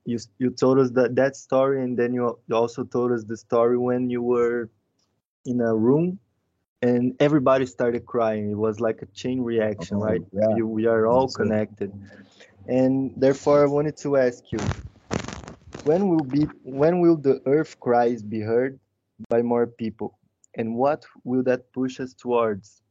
You 0.04 0.18
you 0.38 0.50
told 0.50 0.78
us 0.78 0.90
that 0.92 1.14
that 1.16 1.36
story, 1.36 1.82
and 1.82 1.96
then 1.98 2.14
you, 2.14 2.38
you 2.48 2.56
also 2.56 2.84
told 2.84 3.12
us 3.12 3.24
the 3.24 3.36
story 3.36 3.76
when 3.78 4.10
you 4.10 4.22
were 4.22 4.70
in 5.44 5.60
a 5.60 5.74
room 5.74 6.18
and 6.82 7.14
everybody 7.20 7.66
started 7.66 8.06
crying. 8.06 8.50
It 8.50 8.56
was 8.58 8.80
like 8.80 9.02
a 9.02 9.06
chain 9.06 9.40
reaction, 9.40 9.98
oh, 9.98 10.00
right? 10.00 10.22
Yeah. 10.32 10.54
We, 10.54 10.62
we 10.62 10.86
are 10.86 11.06
all 11.06 11.28
connected, 11.28 11.92
and 12.66 13.12
therefore 13.16 13.62
I 13.62 13.66
wanted 13.66 13.96
to 13.98 14.16
ask 14.16 14.50
you, 14.52 14.58
when 15.84 16.08
will 16.08 16.24
be 16.24 16.44
when 16.64 17.00
will 17.00 17.16
the 17.16 17.40
Earth 17.46 17.78
cries 17.80 18.22
be 18.22 18.40
heard 18.40 18.78
by 19.28 19.42
more 19.42 19.66
people, 19.66 20.18
and 20.56 20.74
what 20.74 21.04
will 21.24 21.42
that 21.44 21.72
push 21.72 22.00
us 22.00 22.14
towards? 22.14 22.82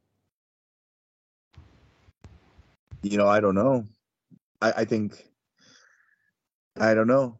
You 3.03 3.17
know, 3.17 3.27
I 3.27 3.39
don't 3.39 3.55
know. 3.55 3.85
I, 4.61 4.73
I 4.77 4.85
think 4.85 5.25
I 6.77 6.93
don't 6.93 7.07
know. 7.07 7.39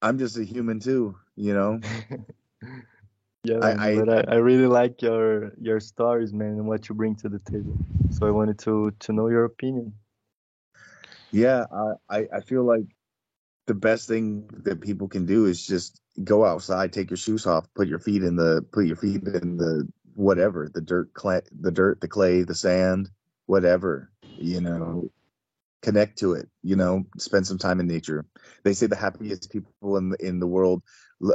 I'm 0.00 0.18
just 0.18 0.38
a 0.38 0.44
human 0.44 0.80
too, 0.80 1.16
you 1.36 1.54
know. 1.54 1.80
yeah, 3.44 3.58
I, 3.62 3.94
but 3.96 4.08
I, 4.08 4.34
I, 4.34 4.36
really 4.36 4.66
like 4.66 5.02
your 5.02 5.52
your 5.60 5.80
stories, 5.80 6.32
man, 6.32 6.52
and 6.52 6.66
what 6.66 6.88
you 6.88 6.94
bring 6.94 7.16
to 7.16 7.28
the 7.28 7.40
table. 7.40 7.76
So 8.10 8.26
I 8.26 8.30
wanted 8.30 8.58
to 8.60 8.92
to 9.00 9.12
know 9.12 9.28
your 9.28 9.44
opinion. 9.44 9.92
Yeah, 11.32 11.66
I 12.08 12.28
I 12.32 12.40
feel 12.40 12.64
like 12.64 12.86
the 13.68 13.74
best 13.74 14.08
thing 14.08 14.48
that 14.64 14.80
people 14.80 15.06
can 15.06 15.26
do 15.26 15.44
is 15.44 15.64
just 15.64 16.00
go 16.24 16.44
outside, 16.44 16.92
take 16.92 17.10
your 17.10 17.16
shoes 17.18 17.46
off, 17.46 17.68
put 17.74 17.86
your 17.86 18.00
feet 18.00 18.24
in 18.24 18.34
the 18.34 18.64
put 18.72 18.86
your 18.86 18.96
feet 18.96 19.22
in 19.22 19.58
the 19.58 19.86
whatever, 20.14 20.68
the 20.72 20.80
dirt, 20.80 21.14
clay, 21.14 21.42
the 21.60 21.70
dirt, 21.70 22.00
the 22.00 22.08
clay, 22.08 22.42
the 22.42 22.54
sand, 22.54 23.08
whatever, 23.46 24.10
you 24.38 24.60
know, 24.60 25.10
connect 25.82 26.18
to 26.18 26.32
it, 26.32 26.48
you 26.62 26.74
know, 26.74 27.04
spend 27.18 27.46
some 27.46 27.58
time 27.58 27.78
in 27.78 27.86
nature. 27.86 28.24
They 28.64 28.72
say 28.72 28.86
the 28.86 28.96
happiest 28.96 29.52
people 29.52 29.96
in 29.98 30.10
the, 30.10 30.26
in 30.26 30.40
the 30.40 30.46
world 30.46 30.82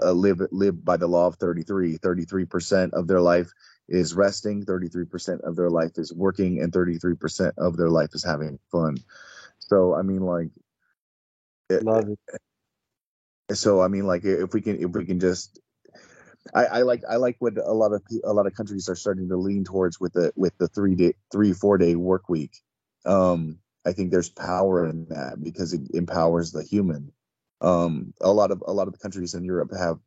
uh, 0.01 0.11
live 0.11 0.41
live 0.51 0.83
by 0.83 0.97
the 0.97 1.07
law 1.07 1.27
of 1.27 1.35
33. 1.35 1.99
33% 1.99 2.93
of 2.93 3.07
their 3.07 3.21
life 3.21 3.51
is 3.87 4.15
resting, 4.15 4.65
33% 4.65 5.41
of 5.41 5.55
their 5.55 5.69
life 5.69 5.91
is 5.97 6.11
working 6.11 6.61
and 6.61 6.73
33% 6.73 7.51
of 7.57 7.77
their 7.77 7.89
life 7.89 8.09
is 8.13 8.23
having 8.23 8.57
fun. 8.71 8.97
So 9.59 9.93
I 9.93 10.01
mean 10.01 10.21
like 10.21 10.49
Love 11.69 12.09
it. 12.09 12.19
Eh, 13.49 13.53
so 13.53 13.81
I 13.81 13.87
mean, 13.87 14.05
like, 14.05 14.23
if 14.25 14.53
we 14.53 14.61
can, 14.61 14.77
if 14.81 14.91
we 14.91 15.05
can 15.05 15.19
just, 15.19 15.59
I, 16.53 16.65
I 16.65 16.81
like, 16.83 17.03
I 17.09 17.17
like 17.17 17.37
what 17.39 17.57
a 17.57 17.73
lot 17.73 17.93
of 17.93 18.01
a 18.23 18.33
lot 18.33 18.47
of 18.47 18.55
countries 18.55 18.89
are 18.89 18.95
starting 18.95 19.29
to 19.29 19.37
lean 19.37 19.63
towards 19.63 19.99
with 19.99 20.13
the 20.13 20.31
with 20.35 20.57
the 20.57 20.67
three 20.67 20.95
day, 20.95 21.13
three 21.31 21.53
four 21.53 21.77
day 21.77 21.95
work 21.95 22.29
week. 22.29 22.57
Um, 23.05 23.59
I 23.85 23.93
think 23.93 24.11
there's 24.11 24.29
power 24.29 24.87
in 24.89 25.05
that 25.09 25.41
because 25.43 25.73
it 25.73 25.81
empowers 25.93 26.51
the 26.51 26.63
human. 26.63 27.11
Um, 27.61 28.13
a 28.21 28.31
lot 28.31 28.51
of 28.51 28.63
a 28.67 28.73
lot 28.73 28.87
of 28.87 28.93
the 28.93 28.99
countries 28.99 29.33
in 29.33 29.43
Europe 29.45 29.71
have 29.77 29.99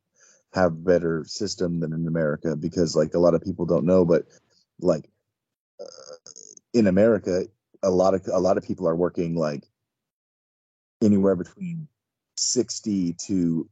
have 0.52 0.84
better 0.84 1.24
system 1.26 1.80
than 1.80 1.92
in 1.92 2.06
America 2.06 2.56
because 2.56 2.96
like 2.96 3.14
a 3.14 3.18
lot 3.18 3.34
of 3.34 3.42
people 3.42 3.66
don't 3.66 3.86
know, 3.86 4.04
but 4.04 4.24
like 4.80 5.08
uh, 5.80 5.86
in 6.74 6.86
America, 6.86 7.46
a 7.82 7.90
lot 7.90 8.14
of 8.14 8.26
a 8.32 8.40
lot 8.40 8.58
of 8.58 8.64
people 8.64 8.88
are 8.88 8.96
working 8.96 9.34
like 9.36 9.64
anywhere 11.02 11.36
between 11.36 11.88
60 12.36 13.14
to 13.26 13.68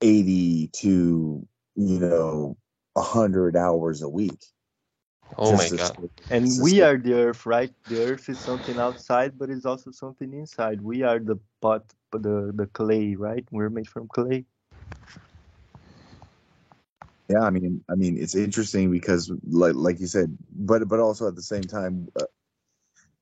80 0.00 0.68
to 0.68 1.46
you 1.74 1.98
know 1.98 2.56
100 2.94 3.56
hours 3.56 4.02
a 4.02 4.08
week. 4.08 4.44
Oh 5.38 5.52
my 5.52 5.68
god. 5.68 6.08
and 6.30 6.46
we 6.62 6.80
are 6.80 6.96
the 6.96 7.14
earth 7.14 7.46
right? 7.46 7.72
The 7.86 8.00
earth 8.00 8.28
is 8.28 8.42
something 8.42 8.78
outside 8.78 9.38
but 9.38 9.50
it's 9.50 9.66
also 9.66 9.90
something 9.90 10.32
inside. 10.32 10.80
We 10.80 11.02
are 11.02 11.18
the 11.18 11.36
pot 11.60 11.84
the 12.12 12.52
the 12.54 12.66
clay 12.66 13.14
right? 13.16 13.46
We're 13.50 13.70
made 13.70 13.88
from 13.88 14.08
clay. 14.08 14.44
Yeah 17.28 17.40
i 17.40 17.50
mean 17.50 17.82
i 17.90 17.94
mean 17.96 18.16
it's 18.16 18.36
interesting 18.36 18.90
because 18.92 19.32
like 19.50 19.74
like 19.74 19.98
you 19.98 20.06
said 20.06 20.36
but 20.54 20.86
but 20.86 21.00
also 21.00 21.26
at 21.26 21.34
the 21.34 21.42
same 21.42 21.64
time 21.64 22.06
uh, 22.14 22.24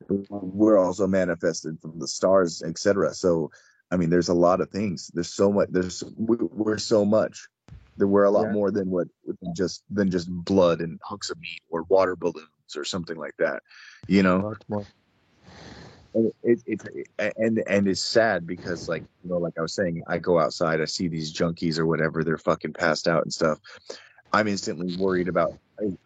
we're 0.08 0.78
also 0.78 1.06
manifested 1.06 1.80
from 1.80 1.98
the 1.98 2.08
stars, 2.08 2.62
etc. 2.62 3.14
So, 3.14 3.50
I 3.90 3.96
mean, 3.96 4.10
there's 4.10 4.28
a 4.28 4.34
lot 4.34 4.60
of 4.60 4.70
things. 4.70 5.10
There's 5.14 5.32
so 5.32 5.52
much. 5.52 5.68
There's 5.70 6.02
we're 6.16 6.78
so 6.78 7.04
much 7.04 7.48
that 7.96 8.06
we're 8.06 8.24
a 8.24 8.30
lot 8.30 8.46
yeah. 8.46 8.52
more 8.52 8.70
than 8.70 8.90
what 8.90 9.08
than 9.26 9.54
just 9.54 9.84
than 9.90 10.10
just 10.10 10.28
blood 10.30 10.80
and 10.80 10.98
hunks 11.04 11.30
of 11.30 11.38
meat 11.40 11.60
or 11.70 11.84
water 11.84 12.16
balloons 12.16 12.48
or 12.76 12.84
something 12.84 13.16
like 13.16 13.36
that. 13.38 13.62
You 14.08 14.22
know. 14.22 14.54
It, 16.44 16.62
it, 16.64 16.82
it, 17.18 17.34
and 17.38 17.60
and 17.66 17.88
it's 17.88 18.00
sad 18.00 18.46
because 18.46 18.88
like 18.88 19.02
you 19.24 19.30
know 19.30 19.38
like 19.38 19.54
I 19.58 19.62
was 19.62 19.74
saying 19.74 20.04
I 20.06 20.18
go 20.18 20.38
outside 20.38 20.80
I 20.80 20.84
see 20.84 21.08
these 21.08 21.34
junkies 21.34 21.76
or 21.76 21.86
whatever 21.86 22.22
they're 22.22 22.38
fucking 22.38 22.72
passed 22.72 23.08
out 23.08 23.24
and 23.24 23.34
stuff 23.34 23.58
I'm 24.32 24.46
instantly 24.46 24.96
worried 24.96 25.26
about 25.26 25.54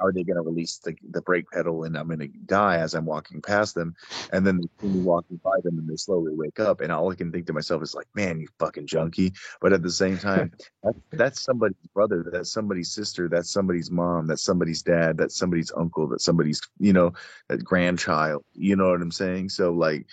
are 0.00 0.12
they 0.12 0.22
going 0.22 0.36
to 0.36 0.42
release 0.42 0.78
the, 0.78 0.94
the 1.10 1.22
brake 1.22 1.50
pedal 1.50 1.84
and 1.84 1.96
I'm 1.96 2.06
going 2.06 2.20
to 2.20 2.28
die 2.28 2.76
as 2.76 2.94
I'm 2.94 3.04
walking 3.04 3.42
past 3.42 3.74
them. 3.74 3.94
And 4.32 4.46
then 4.46 4.58
they 4.58 4.68
see 4.80 4.92
me 4.92 5.00
walking 5.00 5.40
by 5.42 5.56
them 5.62 5.78
and 5.78 5.88
they 5.88 5.96
slowly 5.96 6.32
wake 6.34 6.60
up. 6.60 6.80
And 6.80 6.90
all 6.90 7.10
I 7.10 7.14
can 7.14 7.30
think 7.30 7.46
to 7.46 7.52
myself 7.52 7.82
is 7.82 7.94
like, 7.94 8.06
man, 8.14 8.40
you 8.40 8.48
fucking 8.58 8.86
junkie. 8.86 9.32
But 9.60 9.72
at 9.72 9.82
the 9.82 9.90
same 9.90 10.18
time, 10.18 10.52
that's, 10.82 10.98
that's 11.12 11.42
somebody's 11.42 11.76
brother. 11.94 12.28
That's 12.32 12.52
somebody's 12.52 12.92
sister. 12.92 13.28
That's 13.28 13.50
somebody's 13.50 13.90
mom. 13.90 14.26
That's 14.26 14.44
somebody's 14.44 14.82
dad. 14.82 15.18
That's 15.18 15.36
somebody's 15.36 15.72
uncle. 15.76 16.08
That's 16.08 16.24
somebody's, 16.24 16.60
you 16.78 16.92
know, 16.92 17.12
that 17.48 17.64
grandchild. 17.64 18.44
You 18.54 18.76
know 18.76 18.90
what 18.90 19.02
I'm 19.02 19.12
saying? 19.12 19.50
So 19.50 19.72
like, 19.72 20.06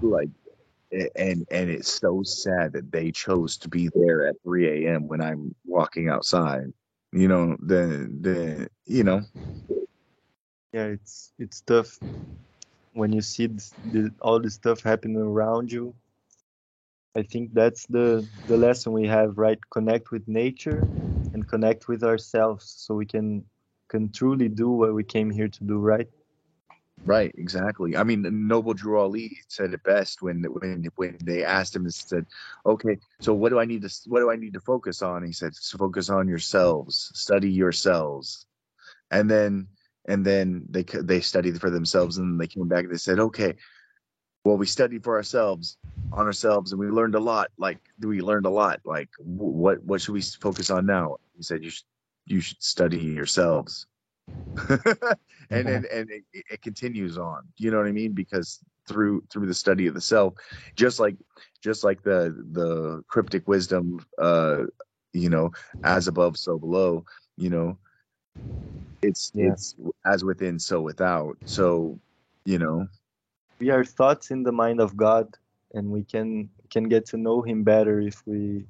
like, 0.00 0.28
and 0.90 1.46
and 1.50 1.68
it's 1.68 2.00
so 2.00 2.22
sad 2.24 2.72
that 2.72 2.90
they 2.90 3.10
chose 3.10 3.58
to 3.58 3.68
be 3.68 3.90
there 3.94 4.26
at 4.26 4.36
3 4.42 4.86
a.m. 4.86 5.06
when 5.06 5.20
I'm 5.20 5.54
walking 5.66 6.08
outside 6.08 6.72
you 7.12 7.28
know 7.28 7.56
the 7.60 8.10
the 8.20 8.68
you 8.86 9.04
know. 9.04 9.22
Yeah 10.72 10.86
it's 10.86 11.32
it's 11.38 11.60
tough 11.62 11.98
when 12.92 13.12
you 13.12 13.20
see 13.22 13.46
this, 13.46 13.74
the, 13.92 14.10
all 14.20 14.40
this 14.40 14.54
stuff 14.54 14.82
happening 14.82 15.16
around 15.16 15.70
you. 15.72 15.94
I 17.16 17.22
think 17.22 17.54
that's 17.54 17.86
the 17.86 18.28
the 18.46 18.56
lesson 18.56 18.92
we 18.92 19.06
have 19.06 19.38
right? 19.38 19.58
Connect 19.70 20.10
with 20.10 20.26
nature 20.28 20.88
and 21.34 21.46
connect 21.48 21.88
with 21.88 22.02
ourselves 22.04 22.74
so 22.76 22.94
we 22.94 23.06
can 23.06 23.44
can 23.88 24.10
truly 24.12 24.48
do 24.48 24.70
what 24.70 24.94
we 24.94 25.04
came 25.04 25.30
here 25.30 25.48
to 25.48 25.64
do 25.64 25.78
right 25.78 26.08
Right, 27.04 27.32
exactly. 27.38 27.96
I 27.96 28.02
mean, 28.04 28.26
Noble 28.48 28.74
Drew 28.74 28.98
Ali 28.98 29.38
said 29.48 29.72
it 29.72 29.82
best 29.82 30.20
when 30.20 30.42
when 30.44 30.84
when 30.96 31.16
they 31.24 31.42
asked 31.44 31.74
him 31.74 31.84
and 31.84 31.94
said, 31.94 32.26
"Okay, 32.66 32.98
so 33.20 33.32
what 33.32 33.48
do 33.50 33.58
I 33.58 33.64
need 33.64 33.82
to 33.82 33.90
what 34.08 34.20
do 34.20 34.30
I 34.30 34.36
need 34.36 34.52
to 34.54 34.60
focus 34.60 35.00
on?" 35.00 35.24
He 35.24 35.32
said, 35.32 35.54
"Focus 35.56 36.10
on 36.10 36.28
yourselves, 36.28 37.10
study 37.14 37.50
yourselves," 37.50 38.46
and 39.10 39.30
then 39.30 39.68
and 40.06 40.24
then 40.24 40.66
they 40.68 40.82
they 40.82 41.20
studied 41.20 41.60
for 41.60 41.70
themselves, 41.70 42.18
and 42.18 42.38
they 42.40 42.46
came 42.46 42.68
back 42.68 42.84
and 42.84 42.92
they 42.92 42.98
said, 42.98 43.20
"Okay, 43.20 43.54
well, 44.44 44.56
we 44.58 44.66
studied 44.66 45.04
for 45.04 45.16
ourselves 45.16 45.78
on 46.12 46.26
ourselves, 46.26 46.72
and 46.72 46.80
we 46.80 46.88
learned 46.88 47.14
a 47.14 47.20
lot. 47.20 47.50
Like, 47.58 47.80
we 48.00 48.20
learned 48.20 48.46
a 48.46 48.50
lot. 48.50 48.80
Like, 48.84 49.08
what 49.18 49.82
what 49.84 50.00
should 50.02 50.12
we 50.14 50.22
focus 50.22 50.70
on 50.70 50.86
now?" 50.86 51.16
He 51.36 51.42
said, 51.42 51.64
"You 51.64 51.70
should 51.70 51.86
you 52.26 52.40
should 52.40 52.62
study 52.62 52.98
yourselves." 52.98 53.86
and 55.50 55.68
and, 55.68 55.84
and 55.86 56.10
it, 56.10 56.24
it, 56.32 56.62
continues 56.62 57.16
on 57.16 57.42
you 57.58 57.70
know 57.70 57.76
what 57.76 57.86
i 57.86 57.92
mean? 57.92 58.12
Because 58.12 58.58
through 58.88 59.22
through 59.30 59.46
the 59.46 59.54
study 59.54 59.86
of 59.86 59.94
the 59.94 60.00
self 60.00 60.34
just 60.74 60.98
like 60.98 61.16
just 61.62 61.84
like 61.84 62.02
the 62.02 62.34
the 62.52 63.02
cryptic 63.06 63.46
wisdom 63.46 64.04
uh 64.18 64.62
you 65.12 65.28
know 65.28 65.50
as 65.84 66.08
above 66.08 66.36
so 66.36 66.58
below 66.58 67.04
you 67.38 67.48
know? 67.48 67.78
It's 69.00 69.30
yeah. 69.32 69.52
it's 69.52 69.76
as 70.04 70.24
within 70.24 70.58
so 70.58 70.80
without. 70.80 71.38
So 71.44 71.98
you 72.44 72.58
know? 72.58 72.88
We 73.60 73.70
are 73.70 73.84
thoughts 73.84 74.30
in 74.30 74.42
the 74.42 74.52
mind 74.52 74.80
of 74.80 74.96
god 74.96 75.36
and 75.72 75.90
we 75.90 76.02
can 76.02 76.50
can 76.70 76.88
get 76.88 77.06
to 77.06 77.16
know 77.16 77.40
him 77.40 77.62
better 77.62 78.00
if 78.00 78.22
we 78.26 78.66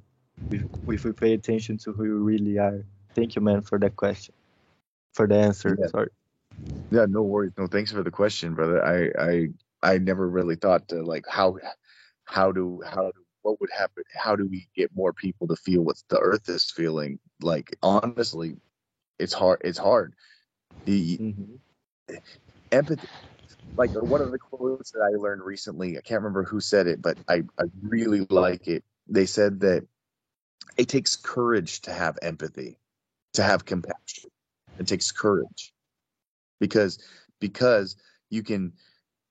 if, 0.50 0.62
if 0.86 1.04
we 1.04 1.12
pay 1.12 1.32
attention 1.32 1.78
to 1.78 1.92
who 1.92 2.02
we 2.02 2.36
really 2.36 2.58
are. 2.58 2.84
Thank 3.14 3.34
you 3.34 3.42
man 3.42 3.62
for 3.62 3.78
that 3.78 3.96
question 3.96 4.34
for 5.18 5.26
the 5.26 5.36
answer 5.36 5.76
yeah. 5.78 5.86
sorry 5.88 6.10
yeah, 6.90 7.06
no 7.08 7.22
worries. 7.22 7.52
No, 7.58 7.66
thanks 7.66 7.92
for 7.92 8.02
the 8.02 8.10
question, 8.10 8.54
brother. 8.54 8.84
I 8.84 9.10
I 9.22 9.48
I 9.82 9.98
never 9.98 10.28
really 10.28 10.56
thought 10.56 10.88
to 10.88 11.02
like 11.02 11.24
how 11.28 11.58
how 12.24 12.52
do 12.52 12.82
how 12.86 13.10
do 13.10 13.20
what 13.42 13.60
would 13.60 13.70
happen? 13.76 14.04
How 14.14 14.36
do 14.36 14.46
we 14.46 14.68
get 14.74 14.94
more 14.94 15.12
people 15.12 15.46
to 15.48 15.56
feel 15.56 15.82
what 15.82 16.02
the 16.08 16.18
earth 16.18 16.48
is 16.48 16.70
feeling? 16.70 17.18
Like 17.40 17.76
honestly, 17.82 18.56
it's 19.18 19.32
hard. 19.32 19.60
It's 19.64 19.78
hard. 19.78 20.14
The 20.84 21.18
mm-hmm. 21.18 22.14
empathy. 22.72 23.08
Like 23.76 23.90
one 23.90 24.20
of 24.20 24.32
the 24.32 24.38
quotes 24.38 24.90
that 24.92 25.00
I 25.00 25.16
learned 25.16 25.42
recently, 25.42 25.98
I 25.98 26.00
can't 26.00 26.22
remember 26.22 26.42
who 26.42 26.58
said 26.58 26.88
it, 26.88 27.00
but 27.00 27.16
I, 27.28 27.44
I 27.58 27.64
really 27.82 28.26
like 28.28 28.66
it. 28.66 28.82
They 29.06 29.26
said 29.26 29.60
that 29.60 29.86
it 30.76 30.88
takes 30.88 31.14
courage 31.14 31.82
to 31.82 31.92
have 31.92 32.18
empathy, 32.20 32.78
to 33.34 33.42
have 33.42 33.64
compassion. 33.64 34.30
It 34.78 34.86
takes 34.86 35.10
courage. 35.12 35.72
Because 36.60 36.98
because 37.40 37.96
you 38.30 38.42
can 38.42 38.72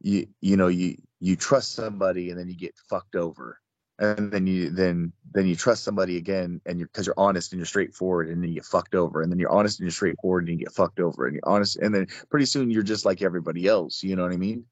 you 0.01 0.27
you 0.41 0.57
know 0.57 0.67
you 0.67 0.97
you 1.19 1.35
trust 1.35 1.73
somebody 1.73 2.29
and 2.29 2.39
then 2.39 2.47
you 2.47 2.55
get 2.55 2.75
fucked 2.89 3.15
over. 3.15 3.59
And 3.99 4.31
then 4.31 4.45
you 4.45 4.69
then 4.69 5.11
then 5.33 5.47
you 5.47 5.55
trust 5.55 5.83
somebody 5.83 6.17
again 6.17 6.61
and 6.67 6.77
you're 6.77 6.87
because 6.87 7.07
you're 7.07 7.15
honest 7.17 7.51
and 7.51 7.59
you're 7.59 7.65
straightforward 7.65 8.29
and 8.29 8.41
then 8.41 8.49
you 8.49 8.55
get 8.55 8.65
fucked 8.65 8.93
over. 8.93 9.23
And 9.23 9.31
then 9.31 9.39
you're 9.39 9.51
honest 9.51 9.79
and 9.79 9.85
you're 9.85 9.91
straightforward 9.91 10.47
and 10.47 10.59
you 10.59 10.65
get 10.65 10.73
fucked 10.73 10.99
over. 10.99 11.25
And 11.25 11.33
you're 11.33 11.49
honest 11.49 11.77
and 11.77 11.93
then 11.93 12.07
pretty 12.29 12.45
soon 12.45 12.69
you're 12.69 12.83
just 12.83 13.05
like 13.05 13.21
everybody 13.21 13.67
else 13.67 14.03
you 14.03 14.15
know 14.15 14.23
what 14.23 14.31
i 14.31 14.37
mean? 14.37 14.65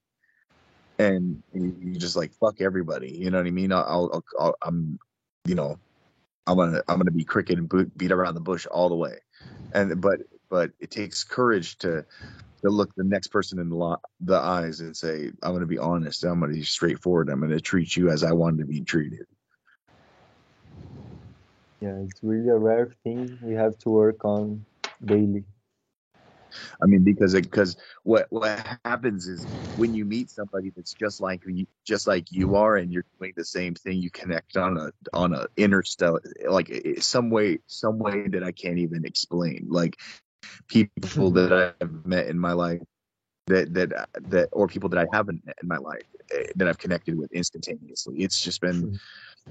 And 0.99 1.41
you 1.53 1.97
just 1.97 2.15
like 2.15 2.31
fuck 2.33 2.61
everybody 2.61 3.11
you 3.11 3.31
know 3.31 3.39
what 3.39 3.47
i 3.47 3.51
mean? 3.51 3.71
I'll, 3.71 4.11
I'll, 4.13 4.23
I'll 4.39 4.55
i'm 4.61 4.99
you 5.45 5.55
know 5.55 5.77
i'm 6.47 6.57
gonna 6.57 6.81
i'm 6.87 6.97
gonna 6.97 7.11
be 7.11 7.23
cricket 7.23 7.57
and 7.57 7.67
boot, 7.67 7.97
beat 7.97 8.11
around 8.11 8.35
the 8.35 8.41
bush 8.41 8.65
all 8.67 8.89
the 8.89 8.95
way. 8.95 9.17
And 9.73 9.99
but 9.99 10.19
but 10.55 10.71
it 10.79 10.89
takes 10.89 11.25
courage 11.25 11.77
to 11.79 12.05
to 12.63 12.69
look 12.69 12.89
the 12.95 13.03
next 13.03 13.27
person 13.27 13.59
in 13.59 13.67
the, 13.67 13.75
lo- 13.75 14.01
the 14.21 14.37
eyes 14.37 14.79
and 14.79 14.95
say, 14.95 15.29
I'm 15.43 15.51
going 15.51 15.59
to 15.59 15.67
be 15.67 15.77
honest. 15.77 16.23
I'm 16.23 16.39
going 16.39 16.53
to 16.53 16.57
be 16.57 16.63
straightforward. 16.63 17.29
I'm 17.29 17.41
going 17.41 17.51
to 17.51 17.59
treat 17.59 17.93
you 17.97 18.09
as 18.09 18.23
I 18.23 18.31
wanted 18.31 18.59
to 18.59 18.65
be 18.65 18.79
treated. 18.79 19.25
Yeah, 21.81 21.97
it's 22.05 22.21
really 22.23 22.47
a 22.47 22.57
rare 22.57 22.89
thing 23.03 23.37
we 23.41 23.53
have 23.55 23.77
to 23.79 23.89
work 23.89 24.23
on 24.23 24.65
daily. 25.03 25.43
I 26.81 26.85
mean, 26.85 27.03
because 27.03 27.33
it 27.33 27.43
because 27.43 27.75
what 28.03 28.27
what 28.29 28.65
happens 28.85 29.27
is 29.27 29.45
when 29.75 29.93
you 29.93 30.05
meet 30.05 30.29
somebody 30.29 30.71
that's 30.73 30.93
just 30.93 31.19
like 31.19 31.41
you, 31.45 31.67
just 31.85 32.07
like 32.07 32.31
you 32.31 32.55
are, 32.55 32.77
and 32.77 32.93
you're 32.93 33.05
doing 33.19 33.33
the 33.35 33.43
same 33.43 33.75
thing, 33.75 33.97
you 33.97 34.09
connect 34.09 34.55
on 34.55 34.77
a 34.77 34.91
on 35.13 35.33
a 35.33 35.47
interstellar 35.57 36.21
like 36.47 36.71
some 36.99 37.29
way 37.29 37.59
some 37.67 37.99
way 37.99 38.29
that 38.29 38.43
I 38.43 38.53
can't 38.53 38.79
even 38.79 39.03
explain. 39.05 39.67
Like 39.69 39.97
people 40.67 41.31
that 41.31 41.75
I've 41.81 42.05
met 42.05 42.27
in 42.27 42.39
my 42.39 42.53
life 42.53 42.81
that 43.47 43.73
that 43.73 44.09
that 44.29 44.49
or 44.51 44.67
people 44.67 44.89
that 44.89 44.99
I 44.99 45.05
haven't 45.15 45.45
met 45.45 45.57
in 45.61 45.67
my 45.67 45.77
life 45.77 46.03
eh, 46.31 46.47
that 46.55 46.67
I've 46.67 46.77
connected 46.77 47.17
with 47.17 47.31
instantaneously. 47.31 48.17
It's 48.17 48.41
just 48.41 48.61
been 48.61 48.99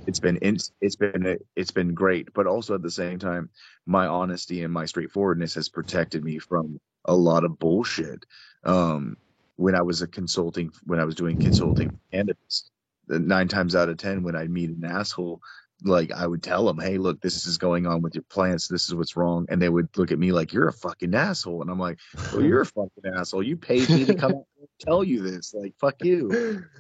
it's 0.07 0.21
been 0.21 0.39
it's 0.43 0.97
been 0.97 1.39
it's 1.57 1.71
been 1.71 1.95
great, 1.95 2.33
but 2.35 2.47
also 2.47 2.75
at 2.75 2.83
the 2.83 2.91
same 2.91 3.19
time, 3.19 3.51
my 3.87 4.07
honesty 4.07 4.63
and 4.63 4.73
my 4.73 4.85
straightforwardness 4.85 5.55
has 5.55 5.69
protected 5.69 6.25
me 6.25 6.39
from 6.39 6.81
a 7.07 7.15
lot 7.15 7.45
of 7.45 7.59
bullshit. 7.59 8.25
Um, 8.65 9.17
when 9.57 9.75
I 9.75 9.83
was 9.83 10.03
a 10.03 10.09
consulting, 10.09 10.73
when 10.85 10.99
I 10.99 11.05
was 11.05 11.15
doing 11.15 11.39
consulting 11.39 11.93
candidates, 12.13 12.71
nine 13.09 13.49
times 13.49 13.75
out 13.77 13.89
of 13.89 13.97
ten, 13.97 14.23
when 14.23 14.35
I 14.35 14.47
meet 14.49 14.71
an 14.71 14.85
asshole, 14.85 15.41
like 15.85 16.13
I 16.13 16.27
would 16.27 16.43
tell 16.43 16.65
them, 16.65 16.79
"Hey, 16.79 16.99
look, 16.99 17.21
this 17.21 17.47
is 17.47 17.59
going 17.59 17.87
on 17.87 18.03
with 18.03 18.15
your 18.15 18.25
plants. 18.25 18.69
This 18.69 18.89
is 18.89 18.95
what's 18.95 19.17
wrong," 19.17 19.47
and 19.49 19.61
they 19.61 19.69
would 19.69 19.89
look 19.97 20.11
at 20.11 20.19
me 20.19 20.33
like, 20.33 20.53
"You're 20.53 20.69
a 20.69 20.73
fucking 20.73 21.15
asshole," 21.15 21.63
and 21.63 21.71
I'm 21.71 21.79
like, 21.79 21.99
"Well, 22.33 22.45
you're 22.45 22.63
a 22.63 22.67
fucking 22.67 23.13
asshole. 23.15 23.43
You 23.43 23.57
paid 23.57 23.89
me 23.89 24.05
to 24.05 24.15
come 24.15 24.33
and 24.33 24.69
tell 24.81 25.05
you 25.05 25.23
this. 25.23 25.55
Like, 25.55 25.75
fuck 25.79 25.97
you." 26.03 26.65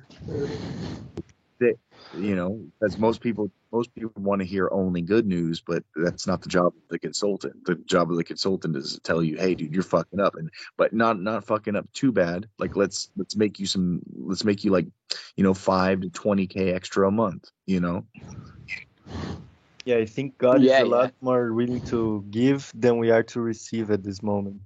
That 1.60 1.76
you 2.12 2.35
know, 2.35 2.64
because 2.81 2.98
most 2.98 3.20
people 3.20 3.51
most 3.72 3.94
people 3.94 4.12
want 4.16 4.40
to 4.40 4.47
hear 4.47 4.68
only 4.72 5.02
good 5.02 5.26
news, 5.26 5.62
but 5.64 5.82
that's 5.97 6.26
not 6.26 6.43
the 6.43 6.48
job 6.48 6.66
of 6.66 6.82
the 6.90 6.98
consultant. 6.98 7.64
The 7.64 7.76
job 7.76 8.10
of 8.10 8.16
the 8.16 8.24
consultant 8.24 8.76
is 8.76 8.94
to 8.94 9.01
tell 9.01 9.22
you, 9.22 9.36
"Hey, 9.36 9.55
dude, 9.55 9.72
you're 9.72 9.82
fucking 9.82 10.20
up," 10.20 10.36
and 10.36 10.51
but 10.76 10.93
not 10.93 11.20
not 11.20 11.44
fucking 11.44 11.76
up 11.76 11.90
too 11.93 12.12
bad. 12.12 12.48
Like, 12.59 12.76
let's 12.76 13.10
let's 13.16 13.36
make 13.36 13.59
you 13.59 13.66
some, 13.66 14.01
let's 14.16 14.44
make 14.44 14.64
you 14.64 14.70
like, 14.70 14.86
you 15.36 15.44
know, 15.44 15.55
five 15.55 16.01
to 16.01 16.10
twenty 16.10 16.47
k 16.47 16.72
extra 16.72 17.09
a 17.09 17.10
month. 17.12 17.51
You 17.66 17.81
know. 17.81 18.06
Yeah, 19.85 19.97
I 19.99 20.07
think 20.07 20.39
God 20.39 20.62
Yeah, 20.62 20.65
is 20.65 20.78
a 20.81 20.86
yeah. 20.86 20.86
lot 20.86 21.15
more 21.20 21.53
willing 21.53 21.82
to 21.85 22.24
give 22.31 22.70
than 22.74 22.99
we 22.99 23.11
are 23.11 23.23
to 23.24 23.41
receive 23.41 23.91
at 23.91 24.03
this 24.03 24.23
moment. 24.23 24.62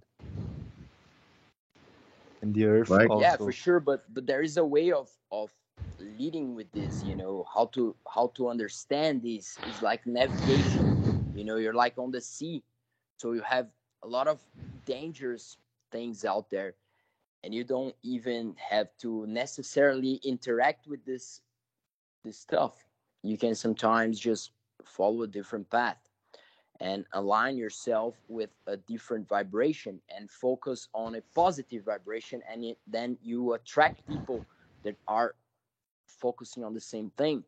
And 2.43 2.55
the 2.55 2.67
earth 2.67 2.89
Right. 2.89 3.09
also. 3.09 3.23
yeah 3.23 3.37
for 3.37 3.53
sure 3.53 3.81
but 3.81 4.05
but 4.13 4.27
there 4.27 4.43
is 4.43 4.57
a 4.57 4.65
way 4.65 4.93
of 4.93 5.11
of 5.31 5.53
leading 5.99 6.55
with 6.55 6.73
this 6.73 7.03
you 7.05 7.15
know 7.17 7.45
how 7.55 7.67
to 7.67 7.97
how 8.15 8.29
to 8.35 8.49
understand 8.49 9.23
this 9.23 9.59
is 9.65 9.83
like 9.83 10.07
navigation 10.07 10.95
you 11.33 11.45
know 11.45 11.57
you're 11.57 11.75
like 11.75 11.99
on 11.99 12.11
the 12.11 12.21
sea 12.21 12.65
so 13.19 13.33
you 13.33 13.43
have 13.43 13.69
a 14.03 14.09
lot 14.09 14.29
of 14.29 14.41
dangerous 14.87 15.59
things 15.93 16.25
out 16.25 16.51
there 16.51 16.75
and 17.45 17.55
you 17.55 17.65
don't 17.65 17.95
even 18.03 18.55
have 18.59 18.89
to 18.99 19.27
necessarily 19.27 20.21
interact 20.25 20.87
with 20.89 21.05
this 21.05 21.43
this 22.25 22.39
stuff 22.39 22.88
you 23.31 23.39
can 23.39 23.55
sometimes 23.55 24.19
just 24.19 24.53
follow 24.85 25.23
a 25.23 25.27
different 25.27 25.69
path 25.71 25.99
and 26.81 27.05
align 27.13 27.57
yourself 27.57 28.15
with 28.29 28.51
a 28.67 28.77
different 28.77 29.29
vibration 29.29 30.01
and 30.17 30.31
focus 30.31 30.89
on 30.95 31.17
a 31.17 31.23
positive 31.35 31.85
vibration 31.85 32.41
and 32.51 32.65
it, 32.65 32.79
then 32.87 33.19
you 33.23 33.55
attract 33.55 34.07
people 34.07 34.45
that 34.85 34.97
are 35.09 35.35
focusing 36.07 36.63
on 36.65 36.75
the 36.75 36.81
same 36.81 37.11
thing. 37.17 37.43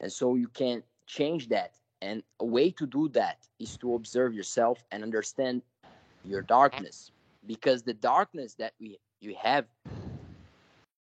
And 0.00 0.10
so 0.10 0.34
you 0.34 0.48
can 0.48 0.82
change 1.06 1.48
that. 1.48 1.74
And 2.02 2.22
a 2.40 2.46
way 2.46 2.70
to 2.72 2.86
do 2.86 3.08
that 3.10 3.46
is 3.58 3.76
to 3.78 3.94
observe 3.94 4.34
yourself 4.34 4.82
and 4.90 5.02
understand 5.02 5.62
your 6.24 6.40
darkness 6.42 7.10
because 7.46 7.82
the 7.82 7.94
darkness 7.94 8.54
that 8.54 8.72
we 8.80 8.98
you 9.20 9.34
have 9.38 9.66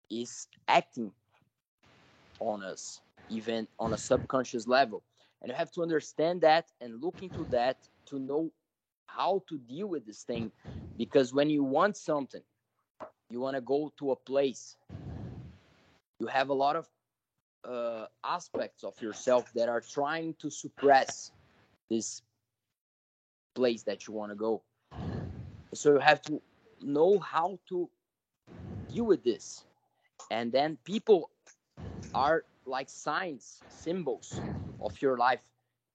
is 0.09 0.49
acting 0.69 1.13
on 2.41 2.63
us 2.63 3.01
even 3.31 3.67
on 3.79 3.93
a 3.93 3.99
subconscious 3.99 4.67
level. 4.67 5.03
And 5.43 5.51
you 5.51 5.57
have 5.57 5.71
to 5.73 5.83
understand 5.83 6.41
that 6.43 6.67
and 6.81 7.03
look 7.03 7.23
into 7.23 7.45
that 7.51 7.77
to 8.07 8.19
know 8.19 8.51
how 9.07 9.43
to 9.49 9.59
deal 9.59 9.87
with 9.87 10.07
this 10.07 10.23
thing. 10.23 10.51
Because 10.97 11.33
when 11.35 11.51
you 11.51 11.63
want 11.63 11.97
something 11.97 12.43
you 13.31 13.41
want 13.41 13.57
to 13.57 13.61
go 13.61 13.93
to 13.99 14.13
a 14.13 14.17
place. 14.17 14.77
You 16.21 16.27
have 16.29 16.49
a 16.49 16.55
lot 16.55 16.77
of 16.77 16.89
uh, 17.65 18.07
aspects 18.25 18.85
of 18.85 19.01
yourself 19.03 19.53
that 19.55 19.69
are 19.69 19.81
trying 19.81 20.35
to 20.39 20.51
suppress 20.51 21.33
this 21.91 22.23
place 23.55 23.83
that 23.83 24.07
you 24.07 24.15
want 24.15 24.31
to 24.33 24.37
go. 24.37 24.63
So 25.75 25.95
you 25.95 25.99
have 25.99 26.23
to 26.23 26.41
know 26.81 27.19
how 27.19 27.59
to 27.69 27.89
deal 28.93 29.05
with 29.05 29.25
this. 29.25 29.65
And 30.31 30.53
then 30.53 30.79
people 30.85 31.31
are 32.15 32.45
like 32.67 32.89
signs 32.89 33.61
symbols 33.69 34.41
of 34.81 35.01
your 35.01 35.17
life. 35.17 35.41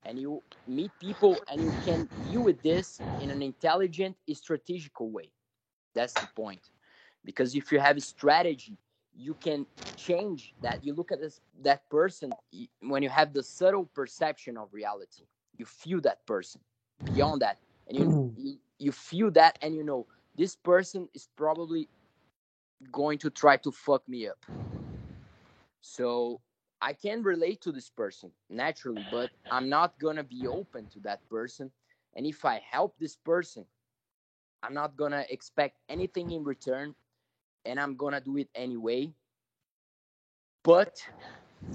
And 0.04 0.18
you 0.18 0.42
meet 0.68 0.92
people 1.00 1.38
and 1.48 1.62
you 1.62 1.74
can 1.86 2.10
deal 2.32 2.42
with 2.44 2.62
this 2.64 3.00
in 3.22 3.30
an 3.30 3.44
intelligent 3.44 4.16
strategical 4.34 5.12
way. 5.12 5.30
That's 5.94 6.14
the 6.14 6.28
point. 6.36 6.72
Because 7.24 7.56
if 7.56 7.72
you 7.72 7.80
have 7.80 7.98
a 7.98 8.02
strategy 8.02 8.78
you 9.14 9.34
can 9.36 9.66
change 9.98 10.54
that. 10.62 10.84
You 10.86 10.94
look 10.94 11.12
at 11.12 11.20
this 11.20 11.42
that 11.64 11.88
person 11.90 12.32
when 12.80 13.04
you 13.04 13.10
have 13.10 13.34
the 13.34 13.44
subtle 13.44 13.86
perception 13.94 14.58
of 14.58 14.74
reality 14.74 15.26
you 15.58 15.66
feel 15.66 16.02
that 16.02 16.26
person 16.26 16.62
beyond 17.04 17.42
that. 17.42 17.58
And 17.88 17.98
you 17.98 18.06
mm-hmm. 18.06 18.42
you, 18.42 18.58
you 18.80 18.92
feel 18.92 19.32
that 19.32 19.58
and 19.62 19.76
you 19.76 19.84
know 19.84 20.08
this 20.38 20.56
person 20.56 21.08
is 21.14 21.28
probably 21.36 21.88
going 22.92 23.20
to 23.20 23.30
try 23.30 23.58
to 23.58 23.72
fuck 23.72 24.08
me 24.08 24.28
up. 24.28 24.44
So 25.82 26.42
I 26.82 26.94
can 26.94 27.24
relate 27.24 27.62
to 27.62 27.72
this 27.72 27.90
person 27.90 28.32
naturally, 28.50 29.04
but 29.04 29.32
I'm 29.52 29.70
not 29.70 30.00
gonna 30.00 30.24
be 30.24 30.48
open 30.48 30.88
to 30.90 31.00
that 31.02 31.28
person. 31.30 31.72
And 32.16 32.26
if 32.26 32.44
I 32.46 32.62
help 32.70 32.98
this 33.00 33.16
person, 33.16 33.66
I'm 34.64 34.74
not 34.74 34.98
gonna 34.98 35.26
expect 35.30 35.78
anything 35.90 36.32
in 36.32 36.44
return, 36.44 36.96
and 37.66 37.80
I'm 37.80 37.96
gonna 37.96 38.22
do 38.22 38.38
it 38.38 38.50
anyway. 38.56 39.14
But 40.64 41.02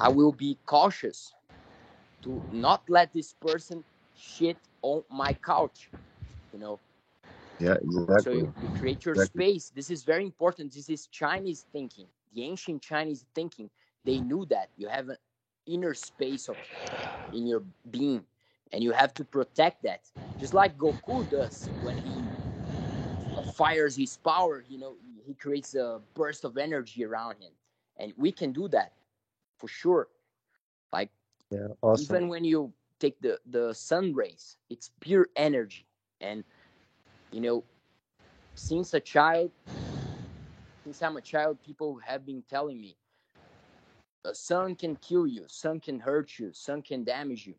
I 0.00 0.08
will 0.08 0.32
be 0.32 0.58
cautious 0.66 1.34
to 2.22 2.44
not 2.50 2.88
let 2.88 3.12
this 3.12 3.32
person 3.34 3.84
shit 4.14 4.58
on 4.82 5.04
my 5.10 5.34
couch, 5.34 5.92
you 6.52 6.58
know. 6.58 6.80
Yeah, 7.60 7.76
So 8.16 8.30
exactly. 8.30 8.40
you, 8.40 8.52
you 8.56 8.68
create 8.68 9.04
your 9.04 9.14
Exactly. 9.14 9.42
space. 9.42 9.70
This 9.70 9.90
is 9.90 10.04
very 10.04 10.24
important. 10.24 10.72
This 10.72 10.88
is 10.88 11.06
Chinese 11.08 11.66
thinking, 11.72 12.08
the 12.34 12.44
ancient 12.44 12.82
Chinese 12.82 13.26
thinking. 13.34 13.70
They 14.06 14.20
knew 14.22 14.46
that 14.46 14.70
you 14.76 14.88
have 14.88 15.10
an 15.10 15.18
inner 15.66 15.94
space 15.94 16.48
of 16.48 16.58
in 17.32 17.46
your 17.46 17.64
being, 17.90 18.24
and 18.72 18.82
you 18.84 18.92
have 18.92 19.14
to 19.16 19.24
protect 19.24 19.84
that. 19.84 20.10
Just 20.38 20.54
like 20.54 20.78
Goku 20.78 21.28
does 21.28 21.70
when 21.78 21.98
he 21.98 22.30
uh, 23.36 23.42
fires 23.42 23.96
his 23.96 24.16
power. 24.16 24.64
You 24.68 24.78
know, 24.78 24.96
he 25.26 25.34
creates 25.34 25.74
a 25.74 26.00
burst 26.14 26.44
of 26.44 26.58
energy 26.58 27.04
around 27.04 27.36
him, 27.40 27.52
and 27.98 28.12
we 28.16 28.32
can 28.32 28.52
do 28.52 28.68
that 28.68 28.92
for 29.56 29.68
sure. 29.68 30.08
Like 30.92 31.10
Yeah, 31.50 31.68
awesome. 31.82 32.16
even 32.16 32.28
when 32.28 32.44
you 32.44 32.72
take 33.00 33.20
the 33.20 33.38
the 33.46 33.74
sun 33.74 34.14
rays 34.14 34.56
it's 34.70 34.90
pure 35.00 35.28
energy 35.36 35.86
and 36.20 36.44
you 37.30 37.40
know 37.40 37.64
since 38.54 38.94
a 38.94 39.00
child 39.00 39.50
since 40.84 41.02
i'm 41.02 41.16
a 41.16 41.22
child 41.22 41.62
people 41.62 41.98
have 42.06 42.24
been 42.26 42.42
telling 42.48 42.80
me 42.80 42.96
sun 44.34 44.74
can 44.74 44.96
kill 44.96 45.26
you 45.26 45.44
sun 45.48 45.80
can 45.80 45.98
hurt 46.00 46.38
you 46.38 46.52
sun 46.52 46.82
can 46.82 47.04
damage 47.04 47.46
you 47.46 47.54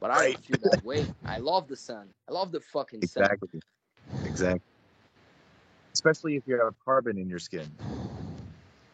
but 0.00 0.10
i 0.10 0.20
Right. 0.20 0.32
don't 0.34 0.44
feel 0.44 0.58
that 0.60 0.82
way 0.82 1.10
i 1.26 1.38
love 1.38 1.68
the 1.68 1.76
sun 1.76 2.08
i 2.28 2.32
love 2.32 2.52
the 2.52 2.60
fucking 2.60 3.02
sun 3.02 3.24
Exactly. 3.24 3.60
Exactly. 4.24 4.60
Especially 5.94 6.36
if 6.36 6.42
you 6.46 6.60
have 6.62 6.74
carbon 6.84 7.18
in 7.18 7.28
your 7.28 7.38
skin. 7.38 7.70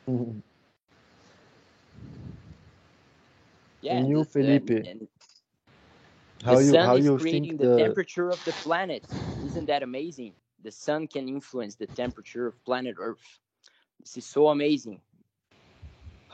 Mm-hmm. 0.08 0.38
Yeah, 3.82 3.98
And 3.98 4.08
you, 4.08 4.18
the- 4.18 4.24
the- 4.24 4.30
Felipe, 4.30 4.70
and 4.86 5.08
How 6.44 6.52
the 6.52 6.64
you 6.64 6.72
sun 6.72 6.86
how 6.86 6.94
is 6.96 7.04
you 7.04 7.18
creating 7.18 7.56
the, 7.58 7.66
the 7.66 7.76
temperature 7.76 8.30
of 8.30 8.44
the 8.44 8.52
planet. 8.52 9.04
Isn't 9.42 9.66
that 9.66 9.82
amazing? 9.82 10.34
The 10.62 10.70
sun 10.70 11.06
can 11.06 11.28
influence 11.28 11.74
the 11.76 11.86
temperature 11.86 12.46
of 12.46 12.64
planet 12.64 12.96
Earth. 12.98 13.40
This 14.00 14.16
is 14.16 14.26
so 14.26 14.48
amazing. 14.48 15.00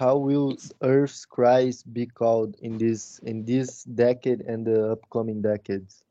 How 0.02 0.16
will 0.16 0.56
Earth's 0.82 1.24
Christ 1.24 1.94
be 1.94 2.06
called 2.06 2.56
in 2.58 2.76
this 2.76 3.20
in 3.22 3.44
this 3.44 3.84
decade 3.84 4.40
and 4.40 4.66
the 4.66 4.90
upcoming 4.90 5.40
decades? 5.40 6.02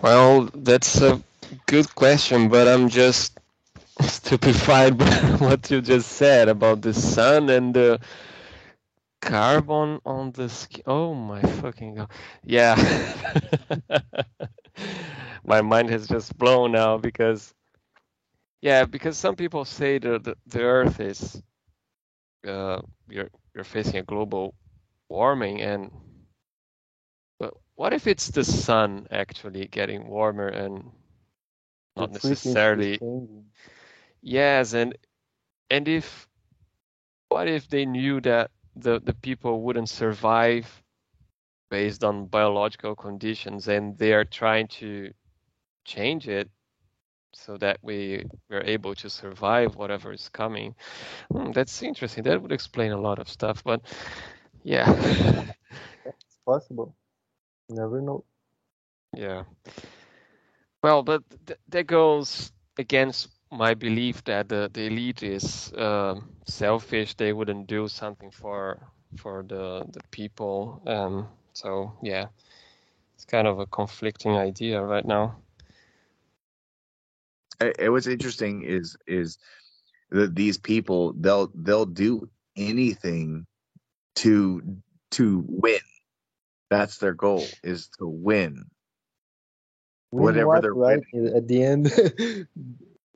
Well, 0.00 0.48
that's 0.54 1.02
a 1.02 1.22
good 1.66 1.94
question, 1.94 2.48
but 2.48 2.66
I'm 2.66 2.88
just 2.88 3.38
stupefied 4.00 4.96
by 4.96 5.04
what 5.44 5.70
you 5.70 5.82
just 5.82 6.12
said 6.12 6.48
about 6.48 6.80
the 6.80 6.94
sun 6.94 7.50
and 7.50 7.74
the 7.74 8.00
carbon 9.20 10.00
on 10.06 10.32
the 10.32 10.48
skin. 10.48 10.82
Oh 10.86 11.12
my 11.12 11.42
fucking 11.60 11.96
god. 11.96 12.08
Yeah. 12.42 12.72
My 15.44 15.60
mind 15.60 15.90
has 15.90 16.08
just 16.08 16.38
blown 16.38 16.72
now 16.72 16.96
because 16.96 17.52
yeah, 18.60 18.84
because 18.84 19.16
some 19.18 19.36
people 19.36 19.64
say 19.64 19.98
that 19.98 20.24
the, 20.24 20.36
the 20.46 20.62
earth 20.62 21.00
is 21.00 21.42
uh 22.46 22.80
you're 23.08 23.28
you're 23.54 23.64
facing 23.64 23.96
a 23.96 24.02
global 24.02 24.54
warming 25.08 25.60
and 25.60 25.90
but 27.38 27.54
what 27.74 27.92
if 27.92 28.06
it's 28.06 28.28
the 28.30 28.44
sun 28.44 29.06
actually 29.10 29.66
getting 29.66 30.06
warmer 30.08 30.48
and 30.48 30.90
not 31.96 32.10
necessarily. 32.12 33.00
Yes, 34.22 34.72
and 34.74 34.96
and 35.70 35.88
if 35.88 36.28
what 37.28 37.48
if 37.48 37.68
they 37.68 37.84
knew 37.86 38.20
that 38.20 38.50
the 38.76 39.00
the 39.00 39.14
people 39.14 39.62
wouldn't 39.62 39.88
survive 39.88 40.82
based 41.70 42.04
on 42.04 42.26
biological 42.26 42.94
conditions 42.94 43.68
and 43.68 43.98
they 43.98 44.12
are 44.12 44.24
trying 44.24 44.66
to 44.68 45.12
change 45.84 46.28
it 46.28 46.50
so 47.44 47.56
that 47.58 47.78
we 47.82 48.24
we're 48.50 48.62
able 48.64 48.94
to 48.96 49.08
survive 49.10 49.76
whatever 49.76 50.12
is 50.12 50.28
coming. 50.28 50.74
Hmm, 51.30 51.52
that's 51.52 51.82
interesting. 51.82 52.24
That 52.24 52.42
would 52.42 52.52
explain 52.52 52.92
a 52.92 53.00
lot 53.00 53.18
of 53.18 53.28
stuff, 53.28 53.62
but 53.64 53.80
yeah. 54.64 54.86
It's 56.04 56.38
possible. 56.44 56.94
Never 57.68 58.00
know. 58.00 58.24
Yeah. 59.14 59.44
Well, 60.82 61.02
but 61.02 61.22
th 61.46 61.58
that 61.68 61.86
goes 61.86 62.52
against 62.78 63.28
my 63.50 63.74
belief 63.74 64.24
that 64.24 64.48
the, 64.48 64.68
the 64.72 64.86
elite 64.86 65.22
is 65.22 65.72
um 65.76 66.16
selfish. 66.44 67.14
They 67.14 67.32
wouldn't 67.32 67.66
do 67.68 67.88
something 67.88 68.30
for 68.30 68.78
for 69.16 69.42
the 69.52 69.84
the 69.94 70.02
people. 70.10 70.80
Um, 70.86 71.28
so 71.52 71.92
yeah, 72.02 72.26
it's 73.14 73.24
kind 73.24 73.46
of 73.48 73.58
a 73.60 73.66
conflicting 73.66 74.36
idea 74.36 74.82
right 74.82 75.06
now. 75.06 75.36
And- 77.60 77.92
what's 77.92 78.06
interesting 78.06 78.62
is 78.62 78.96
is 79.06 79.38
that 80.10 80.34
these 80.34 80.58
people 80.58 81.12
they'll 81.14 81.50
they'll 81.54 81.86
do 81.86 82.28
anything 82.56 83.46
to 84.16 84.62
to 85.12 85.44
win. 85.48 85.80
That's 86.70 86.98
their 86.98 87.14
goal 87.14 87.44
is 87.62 87.88
to 87.98 88.06
win. 88.06 88.64
Win 90.10 90.24
Whatever 90.24 90.46
what, 90.46 90.62
they're 90.62 90.74
right? 90.74 91.02
At 91.34 91.48
the 91.48 91.62
end, 91.62 91.86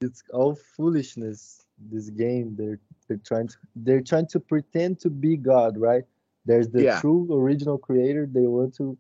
it's 0.00 0.22
all 0.32 0.54
foolishness. 0.54 1.64
This 1.90 2.10
game, 2.10 2.54
they're 2.56 2.78
they're 3.08 3.20
trying 3.24 3.48
to 3.48 3.56
they're 3.76 4.00
trying 4.02 4.26
to 4.28 4.40
pretend 4.40 5.00
to 5.00 5.10
be 5.10 5.36
God, 5.36 5.76
right? 5.76 6.04
There's 6.44 6.68
the 6.68 6.82
Yeah. 6.84 7.00
true 7.00 7.26
original 7.30 7.78
creator. 7.78 8.26
They 8.30 8.46
want 8.46 8.74
to 8.76 8.96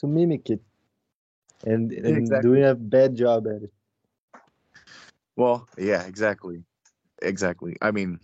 to 0.00 0.06
mimic 0.06 0.50
it, 0.50 0.60
and 1.64 1.92
and 1.92 2.16
exactly. 2.18 2.48
doing 2.50 2.64
a 2.64 2.74
bad 2.74 3.14
job 3.16 3.46
at 3.46 3.62
it. 3.62 3.72
Well, 5.36 5.68
yeah, 5.78 6.04
exactly. 6.04 6.64
Exactly. 7.22 7.76
I 7.82 7.90
mean, 7.92 8.20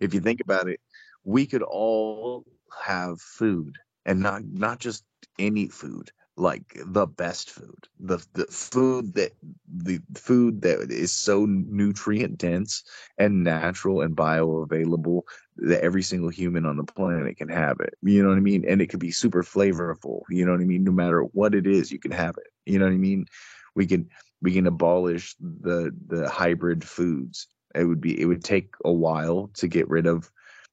if 0.00 0.14
you 0.14 0.20
think 0.20 0.40
about 0.40 0.68
it, 0.68 0.80
we 1.24 1.46
could 1.46 1.62
all 1.62 2.44
have 2.84 3.20
food 3.20 3.76
and 4.06 4.20
not 4.20 4.42
not 4.44 4.78
just 4.78 5.04
any 5.38 5.68
food, 5.68 6.10
like 6.36 6.76
the 6.86 7.06
best 7.06 7.50
food. 7.50 7.88
The 7.98 8.24
the 8.34 8.46
food 8.46 9.14
that 9.14 9.32
the 9.68 10.00
food 10.16 10.62
that 10.62 10.90
is 10.90 11.12
so 11.12 11.46
nutrient 11.46 12.38
dense 12.38 12.82
and 13.18 13.44
natural 13.44 14.00
and 14.02 14.16
bioavailable 14.16 15.22
that 15.58 15.82
every 15.82 16.02
single 16.02 16.30
human 16.30 16.64
on 16.64 16.76
the 16.76 16.84
planet 16.84 17.36
can 17.36 17.48
have 17.48 17.76
it. 17.80 17.94
You 18.02 18.22
know 18.22 18.30
what 18.30 18.38
I 18.38 18.40
mean? 18.40 18.64
And 18.66 18.80
it 18.80 18.86
could 18.88 19.00
be 19.00 19.10
super 19.10 19.42
flavorful. 19.42 20.22
You 20.30 20.46
know 20.46 20.52
what 20.52 20.60
I 20.60 20.64
mean? 20.64 20.84
No 20.84 20.92
matter 20.92 21.22
what 21.22 21.54
it 21.54 21.66
is, 21.66 21.92
you 21.92 21.98
can 21.98 22.12
have 22.12 22.36
it. 22.38 22.46
You 22.64 22.78
know 22.78 22.86
what 22.86 22.94
I 22.94 22.98
mean? 22.98 23.26
We 23.74 23.86
can 23.86 24.08
we 24.42 24.52
can 24.52 24.66
abolish 24.66 25.34
the 25.40 25.94
the 26.06 26.28
hybrid 26.28 26.84
foods. 26.84 27.46
It 27.74 27.84
would 27.84 28.00
be 28.00 28.20
it 28.20 28.24
would 28.26 28.44
take 28.44 28.74
a 28.84 28.92
while 28.92 29.50
to 29.54 29.68
get 29.68 29.88
rid 29.88 30.06
of, 30.06 30.30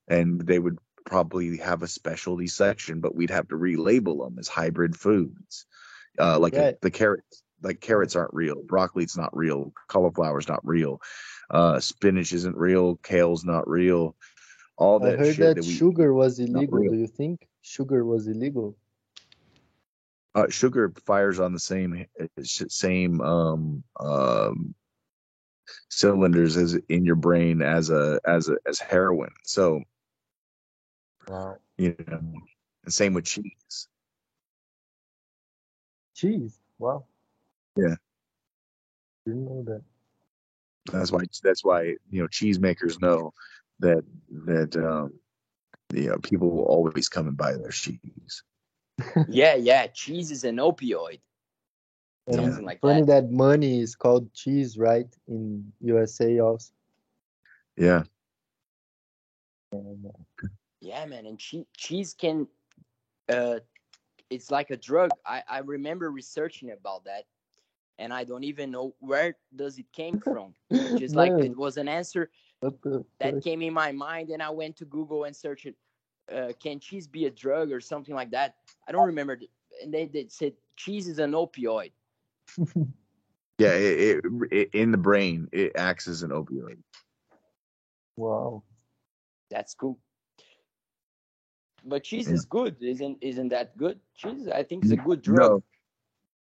and 0.07 0.41
they 0.41 0.59
would 0.59 0.77
probably 1.05 1.57
have 1.57 1.83
a 1.83 1.87
specialty 1.87 2.47
section, 2.47 2.99
but 2.99 3.15
we'd 3.15 3.29
have 3.29 3.47
to 3.49 3.55
relabel 3.55 4.25
them 4.25 4.37
as 4.39 4.47
hybrid 4.47 4.95
foods. 4.95 5.65
Uh, 6.19 6.37
like 6.39 6.53
Yeah. 6.53 6.71
the 6.81 6.91
carrots, 6.91 7.43
like 7.61 7.79
carrots 7.79 8.15
aren't 8.15 8.33
real, 8.33 8.61
broccoli's 8.63 9.15
not 9.15 9.35
real, 9.35 9.71
cauliflower's 9.87 10.47
not 10.47 10.59
real, 10.67 10.99
uh, 11.49 11.79
spinach 11.79 12.33
isn't 12.33 12.57
real, 12.57 12.95
kale's 12.97 13.45
not 13.45 13.67
real. 13.69 14.15
All 14.77 15.01
I 15.03 15.11
that 15.11 15.19
heard 15.19 15.35
shit 15.35 15.45
that, 15.45 15.55
that 15.57 15.65
we 15.65 15.73
sugar 15.73 16.13
was 16.13 16.39
illegal. 16.39 16.79
Do 16.79 16.97
you 16.97 17.07
think 17.07 17.47
sugar 17.61 18.03
was 18.03 18.27
illegal? 18.27 18.75
Uh, 20.37 20.47
sugar 20.49 20.93
fires 21.03 21.39
on 21.39 21.51
the 21.51 21.59
same 21.59 22.05
same 22.43 23.21
um, 23.21 23.83
um, 23.99 24.75
cylinders 25.89 26.55
as 26.57 26.75
in 26.89 27.03
your 27.03 27.15
brain 27.15 27.63
as 27.63 27.89
a 27.89 28.19
as 28.25 28.47
a 28.47 28.55
as 28.67 28.79
heroin. 28.79 29.31
So 29.43 29.81
Wow. 31.27 31.57
you 31.77 31.95
know, 32.07 32.21
and 32.83 32.93
same 32.93 33.13
with 33.13 33.25
cheese. 33.25 33.87
Cheese. 36.13 36.59
Wow. 36.77 37.05
Yeah. 37.75 37.95
Didn't 39.25 39.45
know 39.45 39.63
that. 39.63 39.81
That's 40.91 41.11
why 41.11 41.23
that's 41.43 41.65
why 41.65 41.95
you 42.09 42.21
know 42.21 42.27
cheesemakers 42.27 43.01
know 43.01 43.33
that 43.79 44.03
that 44.45 44.75
um, 44.77 45.13
you 45.91 46.09
know 46.09 46.17
people 46.19 46.51
will 46.51 46.63
always 46.63 47.09
come 47.09 47.27
and 47.27 47.35
buy 47.35 47.53
their 47.53 47.71
cheese. 47.71 48.43
Yeah, 49.27 49.55
yeah. 49.55 49.87
Cheese 49.87 50.31
is 50.31 50.43
an 50.43 50.57
opioid. 50.57 51.19
And 52.27 52.55
Something 52.55 52.65
like 52.65 52.81
funny 52.81 53.03
that. 53.03 53.05
that 53.05 53.31
money 53.31 53.79
is 53.81 53.95
called 53.95 54.33
cheese, 54.33 54.77
right? 54.77 55.07
In 55.27 55.73
USA 55.81 56.39
also. 56.39 56.73
Yeah, 57.77 58.03
Yeah, 60.79 61.05
man, 61.05 61.25
and 61.25 61.39
che- 61.39 61.67
cheese 61.75 62.13
can, 62.13 62.47
uh, 63.29 63.59
it's 64.29 64.51
like 64.51 64.71
a 64.71 64.77
drug. 64.77 65.15
I 65.25 65.43
I 65.47 65.59
remember 65.59 66.11
researching 66.11 66.71
about 66.71 67.05
that, 67.05 67.25
and 67.97 68.13
I 68.13 68.23
don't 68.23 68.43
even 68.43 68.71
know 68.71 68.95
where 68.99 69.37
does 69.55 69.77
it 69.79 69.91
came 69.93 70.19
from. 70.21 70.55
Just 70.95 71.15
like 71.15 71.35
it 71.39 71.55
was 71.57 71.77
an 71.77 71.87
answer 71.87 72.29
that 73.19 73.41
came 73.41 73.61
in 73.61 73.73
my 73.73 73.91
mind, 73.91 74.29
and 74.29 74.41
I 74.41 74.49
went 74.51 74.77
to 74.77 74.85
Google 74.85 75.23
and 75.25 75.35
searched 75.35 75.65
it. 75.67 75.75
Uh, 76.31 76.51
can 76.61 76.79
cheese 76.79 77.07
be 77.07 77.25
a 77.25 77.31
drug 77.31 77.71
or 77.71 77.79
something 77.79 78.15
like 78.15 78.31
that? 78.31 78.55
I 78.87 78.91
don't 78.91 79.07
remember. 79.07 79.39
And 79.81 79.93
they, 79.93 80.05
they 80.05 80.27
said 80.29 80.53
cheese 80.75 81.07
is 81.07 81.19
an 81.19 81.31
opioid. 81.31 81.91
yeah. 83.57 83.73
It, 83.73 83.99
it, 83.99 84.25
it 84.51 84.69
in 84.73 84.91
the 84.91 84.97
brain 84.97 85.47
it 85.51 85.73
acts 85.75 86.07
as 86.07 86.23
an 86.23 86.31
opioid. 86.31 86.77
Wow. 88.17 88.63
That's 89.49 89.73
cool. 89.75 89.99
But 91.85 92.03
cheese 92.03 92.27
Yeah. 92.27 92.33
is 92.33 92.45
good, 92.45 92.75
isn't 92.81 93.19
isn't 93.21 93.49
that 93.49 93.77
good? 93.77 93.99
Cheese, 94.15 94.47
I 94.47 94.63
think, 94.63 94.83
is 94.85 94.91
a 94.91 94.97
good 94.97 95.21
drug. 95.21 95.61
No. 95.61 95.63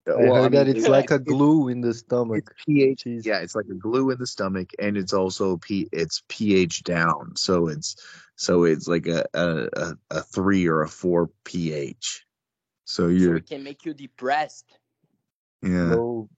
I 0.07 0.23
heard 0.41 0.53
that 0.53 0.67
mean, 0.67 0.77
it's 0.77 0.87
it- 0.87 0.91
like 0.91 1.11
a 1.11 1.19
glue 1.33 1.69
in 1.69 1.81
the 1.81 1.93
stomach. 1.93 2.51
It's 2.51 2.65
pH. 2.65 3.03
Cheese. 3.05 3.27
Yeah, 3.27 3.41
it's 3.41 3.55
like 3.55 3.67
a 3.71 3.75
glue 3.75 4.11
in 4.11 4.19
the 4.19 4.27
stomach, 4.27 4.71
and 4.79 4.97
it's 4.97 5.13
also 5.13 5.57
p. 5.59 5.89
It's 5.93 6.23
pH 6.29 6.85
down, 6.85 7.37
so 7.37 7.69
it's 7.69 7.97
so 8.37 8.65
it's 8.65 8.89
like 8.89 9.07
a 9.07 9.25
a, 9.35 9.69
a, 9.73 9.97
a 10.11 10.23
three 10.23 10.67
or 10.67 10.83
a 10.83 10.89
four 10.89 11.31
pH. 11.45 12.27
So 12.85 13.05
So 13.05 13.09
you're 13.09 13.37
it 13.37 13.47
can 13.49 13.63
make 13.63 13.85
you 13.85 13.95
depressed. 13.95 14.79
yeah 15.63 15.95
Low. 15.95 16.29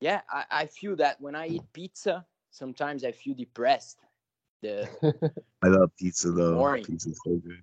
Yeah, 0.00 0.20
I, 0.30 0.44
I 0.50 0.66
feel 0.66 0.96
that 0.96 1.20
when 1.20 1.34
I 1.34 1.46
eat 1.46 1.62
pizza, 1.72 2.26
sometimes 2.50 3.04
I 3.04 3.12
feel 3.12 3.34
depressed. 3.34 4.00
The 4.60 4.88
I 5.62 5.68
love 5.68 5.90
pizza 5.98 6.30
though. 6.30 6.56
Boring. 6.56 6.84
Pizza's 6.84 7.18
so 7.24 7.36
good. 7.36 7.62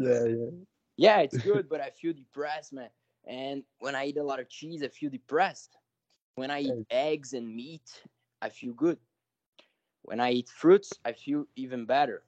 yeah, 0.00 0.24
yeah. 0.24 0.50
yeah, 0.96 1.18
it's 1.20 1.38
good, 1.38 1.68
but 1.68 1.80
I 1.80 1.90
feel 1.90 2.12
depressed, 2.12 2.72
man. 2.72 2.90
And 3.26 3.64
when 3.78 3.94
I 3.94 4.06
eat 4.06 4.16
a 4.16 4.22
lot 4.22 4.40
of 4.40 4.48
cheese, 4.48 4.82
I 4.82 4.88
feel 4.88 5.10
depressed. 5.10 5.76
When 6.34 6.50
I 6.50 6.60
eat 6.60 6.86
eggs 6.90 7.32
and 7.32 7.54
meat, 7.54 8.02
I 8.40 8.48
feel 8.48 8.72
good. 8.74 8.98
When 10.02 10.20
I 10.20 10.32
eat 10.32 10.48
fruits, 10.48 10.92
I 11.04 11.12
feel 11.12 11.46
even 11.56 11.84
better. 11.86 12.22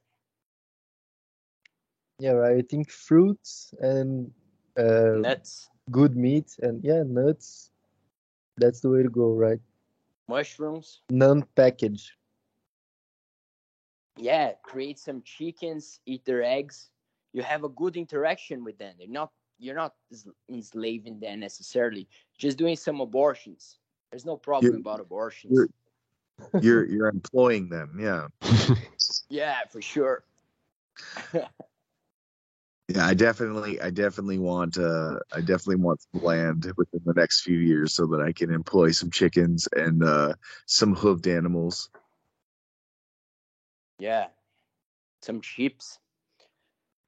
Yeah, 2.19 2.33
right. 2.33 2.59
I 2.59 2.63
think 2.63 2.91
fruits 2.91 3.75
and 3.81 4.31
uh, 4.79 5.19
Nuts, 5.19 5.69
good 5.91 6.17
meat 6.17 6.55
and 6.63 6.83
yeah, 6.85 7.03
nuts. 7.07 7.71
That's 8.57 8.81
the 8.81 8.89
way 8.89 9.03
to 9.03 9.09
go, 9.11 9.33
right? 9.35 9.61
mushrooms. 10.27 11.03
Non-packaged. 11.11 12.13
Yeah, 14.17 14.53
create 14.63 14.99
some 14.99 15.21
chickens, 15.23 16.01
eat 16.07 16.25
their 16.25 16.43
eggs. 16.43 16.89
You 17.33 17.43
have 17.43 17.65
a 17.65 17.69
good 17.69 17.97
interaction 17.97 18.65
with 18.65 18.79
them. 18.79 18.95
They're 18.99 19.09
not 19.09 19.33
you're 19.59 19.75
not 19.75 19.95
enslaving 20.49 21.21
them 21.21 21.41
necessarily. 21.41 22.09
Just 22.39 22.59
doing 22.59 22.77
some 22.77 23.01
abortions. 23.01 23.79
There's 24.11 24.25
no 24.25 24.37
problem 24.37 24.73
You're- 24.73 24.81
about 24.81 25.01
abortions. 25.01 25.53
you're- 25.53 25.69
You're 26.61 26.85
you're 26.87 27.09
employing 27.09 27.69
them, 27.69 27.97
yeah. 28.01 28.27
Yeah, 29.29 29.59
for 29.71 29.81
sure. 29.83 30.25
Yeah, 32.89 33.07
I 33.07 33.15
definitely, 33.15 33.81
I 33.81 33.89
definitely 33.91 34.39
want, 34.39 34.77
uh, 34.77 35.19
I 35.33 35.41
definitely 35.41 35.77
want 35.77 36.03
some 36.03 36.23
land 36.23 36.71
within 36.77 37.01
the 37.07 37.15
next 37.15 37.41
few 37.41 37.59
years 37.59 37.95
so 37.95 38.07
that 38.09 38.21
I 38.21 38.33
can 38.33 38.53
employ 38.53 38.91
some 38.91 39.11
chickens 39.11 39.67
and 39.75 40.05
uh, 40.05 40.35
some 40.67 40.95
hoofed 40.95 41.27
animals. 41.27 41.89
Yeah. 43.99 44.27
Some 45.23 45.41
chips. 45.41 45.99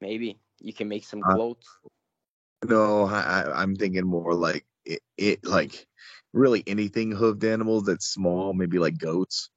Maybe 0.01 0.41
you 0.61 0.73
can 0.73 0.89
make 0.89 1.05
some 1.05 1.23
Uh, 1.23 1.35
clothes. 1.35 1.67
No, 2.67 3.05
I, 3.05 3.43
I- 3.43 3.63
I'm 3.63 3.77
thinking 3.77 4.07
more 4.07 4.33
like 4.35 4.65
it, 4.87 5.03
it, 5.19 5.45
like 5.45 5.87
really 6.33 6.63
anything 6.67 7.13
hoofed 7.13 7.45
animals 7.45 7.85
that's 7.85 8.07
small, 8.07 8.55
maybe 8.55 8.79
like 8.79 8.97
goats, 8.97 9.51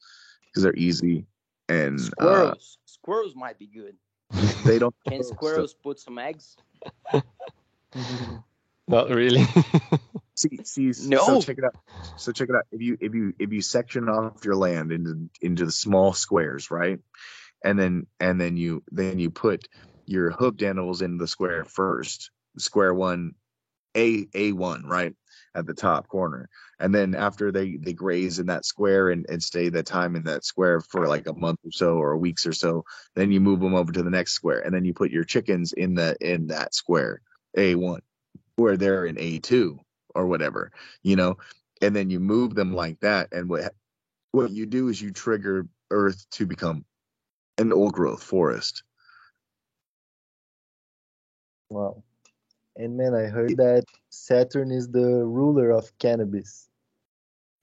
because 0.45 0.63
they're 0.63 0.75
easy 0.75 1.25
and 1.69 1.97
uh, 2.19 2.51
Squirrels. 2.51 2.77
Squirrels 2.85 3.35
might 3.35 3.57
be 3.57 3.67
good. 3.67 3.95
They 4.63 4.79
don't. 4.79 4.95
Can 5.07 5.23
squirrels 5.23 5.73
put 5.73 5.99
some 5.99 6.17
eggs? 6.17 6.55
Not 8.87 9.09
really. 9.09 9.45
See, 10.35 10.57
see, 10.63 10.93
so 10.93 11.41
check 11.41 11.57
it 11.57 11.65
out. 11.65 11.75
So 12.15 12.31
check 12.31 12.47
it 12.47 12.55
out. 12.55 12.63
If 12.71 12.81
you 12.81 12.97
if 13.01 13.13
you 13.13 13.33
if 13.39 13.51
you 13.51 13.61
section 13.61 14.07
off 14.07 14.45
your 14.45 14.55
land 14.55 14.93
into 14.93 15.29
into 15.41 15.65
the 15.65 15.71
small 15.71 16.13
squares, 16.13 16.71
right? 16.71 16.99
And 17.61 17.77
then 17.77 18.07
and 18.21 18.39
then 18.39 18.55
you 18.55 18.81
then 18.89 19.19
you 19.19 19.31
put 19.31 19.67
your 20.05 20.31
hoofed 20.31 20.63
animals 20.63 21.01
in 21.01 21.17
the 21.17 21.27
square 21.27 21.65
first, 21.65 22.31
square 22.57 22.93
one, 22.93 23.33
a 23.97 24.27
a 24.33 24.53
one, 24.53 24.85
right 24.85 25.13
at 25.55 25.65
the 25.65 25.73
top 25.73 26.07
corner, 26.07 26.49
and 26.79 26.93
then 26.93 27.15
after 27.15 27.51
they 27.51 27.77
they 27.77 27.93
graze 27.93 28.39
in 28.39 28.47
that 28.47 28.65
square 28.65 29.09
and 29.09 29.25
and 29.29 29.41
stay 29.41 29.69
the 29.69 29.83
time 29.83 30.15
in 30.15 30.23
that 30.23 30.45
square 30.45 30.81
for 30.81 31.07
like 31.07 31.27
a 31.27 31.33
month 31.33 31.59
or 31.65 31.71
so 31.71 31.95
or 31.97 32.17
weeks 32.17 32.45
or 32.45 32.53
so, 32.53 32.85
then 33.15 33.31
you 33.31 33.39
move 33.39 33.59
them 33.59 33.75
over 33.75 33.91
to 33.91 34.03
the 34.03 34.09
next 34.09 34.33
square, 34.33 34.59
and 34.59 34.73
then 34.73 34.85
you 34.85 34.93
put 34.93 35.11
your 35.11 35.23
chickens 35.23 35.73
in 35.73 35.95
the 35.95 36.15
in 36.21 36.47
that 36.47 36.73
square, 36.73 37.21
a 37.57 37.75
one, 37.75 38.01
where 38.55 38.77
they're 38.77 39.05
in 39.05 39.19
a 39.19 39.39
two 39.39 39.79
or 40.15 40.27
whatever, 40.27 40.71
you 41.03 41.15
know, 41.15 41.37
and 41.81 41.95
then 41.95 42.09
you 42.09 42.19
move 42.19 42.55
them 42.55 42.73
like 42.73 42.99
that. 43.01 43.29
And 43.31 43.49
what 43.49 43.73
what 44.31 44.51
you 44.51 44.65
do 44.65 44.89
is 44.89 45.01
you 45.01 45.11
trigger 45.11 45.67
Earth 45.91 46.25
to 46.31 46.45
become 46.45 46.85
an 47.57 47.73
old 47.73 47.93
growth 47.93 48.23
forest. 48.23 48.83
Wow. 51.69 52.03
And 52.79 52.95
man, 52.95 53.13
I 53.13 53.23
heard 53.23 53.57
that 53.57 53.83
Saturn 54.09 54.71
is 54.71 54.87
the 54.87 55.25
ruler 55.25 55.69
of 55.69 55.91
cannabis. 55.99 56.69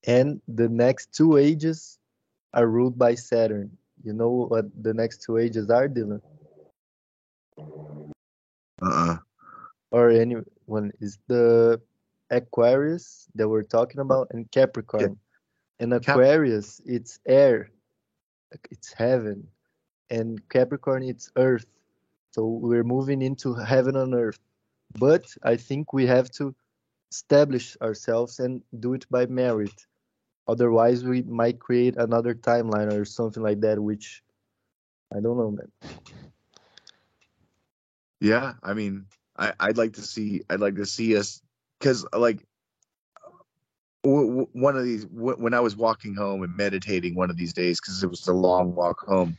And 0.06 0.42
the 0.46 0.68
next 0.68 1.14
two 1.14 1.38
ages 1.38 1.98
are 2.52 2.66
ruled 2.66 2.98
by 2.98 3.14
Saturn. 3.14 3.70
You 4.04 4.12
know 4.12 4.28
what 4.28 4.66
the 4.82 4.92
next 4.92 5.22
two 5.22 5.38
ages 5.38 5.70
are, 5.70 5.88
Dylan? 5.88 6.20
Uh-uh. 8.82 9.16
Or 9.90 10.10
anyone 10.10 10.92
is 11.00 11.18
the 11.28 11.80
Aquarius 12.30 13.26
that 13.36 13.48
we're 13.48 13.62
talking 13.62 14.00
about 14.00 14.28
and 14.32 14.50
Capricorn. 14.50 15.18
And 15.80 15.94
Aquarius, 15.94 16.82
it's 16.84 17.20
air, 17.26 17.70
it's 18.70 18.92
heaven. 18.92 19.48
And 20.10 20.46
Capricorn, 20.50 21.02
it's 21.02 21.32
earth. 21.36 21.66
So 22.32 22.44
we're 22.46 22.84
moving 22.84 23.22
into 23.22 23.54
heaven 23.54 23.96
on 23.96 24.12
earth. 24.12 24.38
But 24.98 25.26
I 25.42 25.56
think 25.56 25.92
we 25.92 26.06
have 26.06 26.30
to 26.32 26.54
establish 27.10 27.76
ourselves 27.82 28.40
and 28.40 28.62
do 28.80 28.94
it 28.94 29.06
by 29.10 29.26
merit. 29.26 29.86
Otherwise, 30.48 31.04
we 31.04 31.22
might 31.22 31.58
create 31.58 31.96
another 31.96 32.34
timeline 32.34 32.92
or 32.92 33.04
something 33.04 33.42
like 33.42 33.60
that, 33.60 33.78
which 33.78 34.22
I 35.14 35.20
don't 35.20 35.36
know, 35.36 35.50
man. 35.50 35.70
Yeah, 38.20 38.54
I 38.62 38.74
mean, 38.74 39.06
I, 39.36 39.52
I'd 39.60 39.76
like 39.76 39.92
to 39.94 40.02
see, 40.02 40.42
I'd 40.48 40.60
like 40.60 40.76
to 40.76 40.86
see 40.86 41.16
us, 41.16 41.42
because 41.78 42.06
like 42.16 42.46
one 44.02 44.76
of 44.76 44.84
these, 44.84 45.04
when 45.10 45.52
I 45.52 45.60
was 45.60 45.76
walking 45.76 46.14
home 46.14 46.42
and 46.42 46.56
meditating 46.56 47.14
one 47.14 47.28
of 47.28 47.36
these 47.36 47.52
days, 47.52 47.80
because 47.80 48.02
it 48.02 48.08
was 48.08 48.26
a 48.28 48.32
long 48.32 48.74
walk 48.74 49.00
home, 49.00 49.36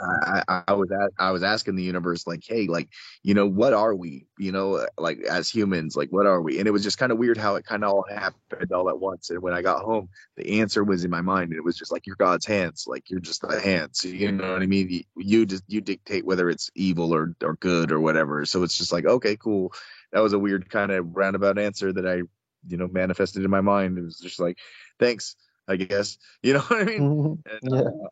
I, 0.00 0.62
I, 0.68 0.72
was 0.72 0.90
at, 0.90 1.10
I 1.18 1.30
was 1.30 1.42
asking 1.42 1.76
the 1.76 1.82
universe, 1.82 2.26
like, 2.26 2.42
hey, 2.46 2.66
like, 2.66 2.88
you 3.22 3.34
know, 3.34 3.46
what 3.46 3.72
are 3.72 3.94
we? 3.94 4.26
You 4.38 4.52
know, 4.52 4.86
like 4.98 5.20
as 5.20 5.48
humans, 5.48 5.96
like, 5.96 6.10
what 6.10 6.26
are 6.26 6.40
we? 6.40 6.58
And 6.58 6.66
it 6.66 6.70
was 6.70 6.82
just 6.82 6.98
kind 6.98 7.12
of 7.12 7.18
weird 7.18 7.38
how 7.38 7.54
it 7.56 7.64
kind 7.64 7.84
of 7.84 7.90
all 7.90 8.04
happened 8.08 8.72
all 8.72 8.88
at 8.88 8.98
once. 8.98 9.30
And 9.30 9.40
when 9.40 9.54
I 9.54 9.62
got 9.62 9.84
home, 9.84 10.08
the 10.36 10.60
answer 10.60 10.84
was 10.84 11.04
in 11.04 11.10
my 11.10 11.20
mind, 11.20 11.50
and 11.50 11.58
it 11.58 11.64
was 11.64 11.76
just 11.76 11.92
like, 11.92 12.06
you're 12.06 12.16
God's 12.16 12.46
hands, 12.46 12.84
like 12.86 13.08
you're 13.10 13.20
just 13.20 13.42
the 13.42 13.60
hands. 13.60 14.04
You 14.04 14.32
know 14.32 14.52
what 14.52 14.62
I 14.62 14.66
mean? 14.66 14.88
You, 14.90 15.02
you 15.16 15.46
just 15.46 15.64
you 15.68 15.80
dictate 15.80 16.24
whether 16.24 16.50
it's 16.50 16.70
evil 16.74 17.14
or 17.14 17.34
or 17.42 17.56
good 17.56 17.92
or 17.92 18.00
whatever. 18.00 18.44
So 18.46 18.62
it's 18.62 18.76
just 18.78 18.92
like, 18.92 19.06
okay, 19.06 19.36
cool. 19.36 19.72
That 20.12 20.20
was 20.20 20.32
a 20.32 20.38
weird 20.38 20.68
kind 20.70 20.92
of 20.92 21.14
roundabout 21.16 21.58
answer 21.58 21.92
that 21.92 22.06
I, 22.06 22.22
you 22.66 22.76
know, 22.76 22.88
manifested 22.88 23.44
in 23.44 23.50
my 23.50 23.60
mind. 23.60 23.98
It 23.98 24.04
was 24.04 24.18
just 24.18 24.40
like, 24.40 24.58
thanks, 24.98 25.36
I 25.68 25.76
guess. 25.76 26.18
You 26.42 26.54
know 26.54 26.60
what 26.60 26.82
I 26.82 26.84
mean? 26.84 27.42
And, 27.50 27.60
Yeah. 27.62 27.80
uh, 27.80 28.08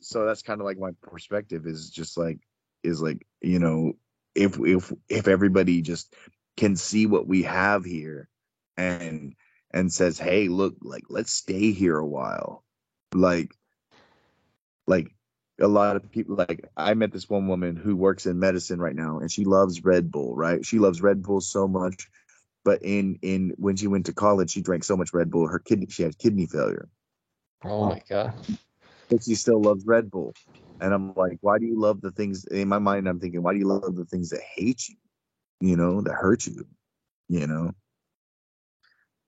so 0.00 0.24
that's 0.24 0.42
kind 0.42 0.60
of 0.60 0.66
like 0.66 0.78
my 0.78 0.90
perspective 1.02 1.66
is 1.66 1.90
just 1.90 2.16
like 2.16 2.38
is 2.82 3.02
like 3.02 3.26
you 3.40 3.58
know 3.58 3.92
if 4.34 4.58
if 4.60 4.92
if 5.08 5.28
everybody 5.28 5.82
just 5.82 6.14
can 6.56 6.76
see 6.76 7.06
what 7.06 7.26
we 7.26 7.42
have 7.42 7.84
here 7.84 8.28
and 8.76 9.34
and 9.72 9.92
says 9.92 10.18
hey 10.18 10.48
look 10.48 10.74
like 10.82 11.04
let's 11.08 11.32
stay 11.32 11.72
here 11.72 11.98
a 11.98 12.06
while 12.06 12.64
like 13.14 13.52
like 14.86 15.08
a 15.60 15.66
lot 15.66 15.96
of 15.96 16.10
people 16.10 16.36
like 16.36 16.68
i 16.76 16.92
met 16.94 17.12
this 17.12 17.28
one 17.28 17.48
woman 17.48 17.76
who 17.76 17.96
works 17.96 18.26
in 18.26 18.38
medicine 18.38 18.78
right 18.78 18.96
now 18.96 19.18
and 19.18 19.30
she 19.32 19.44
loves 19.44 19.84
red 19.84 20.10
bull 20.10 20.34
right 20.36 20.64
she 20.64 20.78
loves 20.78 21.02
red 21.02 21.22
bull 21.22 21.40
so 21.40 21.66
much 21.66 22.08
but 22.64 22.82
in 22.82 23.18
in 23.22 23.52
when 23.56 23.76
she 23.76 23.86
went 23.86 24.04
to 24.06 24.12
college 24.12 24.50
she 24.50 24.60
drank 24.60 24.84
so 24.84 24.96
much 24.96 25.14
red 25.14 25.30
bull 25.30 25.48
her 25.48 25.58
kidney 25.58 25.86
she 25.88 26.02
had 26.02 26.18
kidney 26.18 26.46
failure 26.46 26.88
oh 27.64 27.86
my 27.88 28.02
god. 28.08 28.34
But 29.10 29.22
she 29.24 29.34
still 29.34 29.60
loves 29.62 29.84
Red 29.86 30.10
Bull. 30.10 30.34
And 30.80 30.92
I'm 30.92 31.14
like, 31.14 31.38
why 31.40 31.58
do 31.58 31.66
you 31.66 31.78
love 31.78 32.00
the 32.02 32.10
things 32.12 32.44
in 32.46 32.68
my 32.68 32.78
mind? 32.78 33.08
I'm 33.08 33.20
thinking, 33.20 33.42
why 33.42 33.52
do 33.52 33.58
you 33.58 33.66
love 33.66 33.96
the 33.96 34.04
things 34.04 34.30
that 34.30 34.40
hate 34.42 34.88
you? 34.88 34.96
You 35.60 35.76
know, 35.76 36.00
that 36.02 36.12
hurt 36.14 36.46
you. 36.46 36.66
You 37.28 37.46
know, 37.46 37.72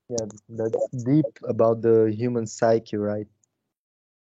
Yeah, 0.08 0.26
that's 0.48 0.88
deep 1.04 1.38
about 1.48 1.82
the 1.82 2.12
human 2.14 2.46
psyche, 2.46 2.96
right? 2.96 3.26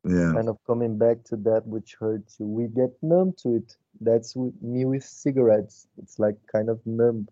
yeah, 0.05 0.33
Kind 0.33 0.49
of 0.49 0.57
coming 0.65 0.97
back 0.97 1.23
to 1.25 1.35
that 1.37 1.65
which 1.67 1.95
hurts 1.99 2.39
you. 2.39 2.47
We 2.47 2.67
get 2.67 2.91
numb 3.01 3.33
to 3.39 3.55
it. 3.57 3.77
That's 4.01 4.35
with 4.35 4.61
me 4.61 4.85
with 4.85 5.03
cigarettes. 5.03 5.87
It's 5.97 6.19
like 6.19 6.35
kind 6.51 6.69
of 6.69 6.85
numb. 6.85 7.27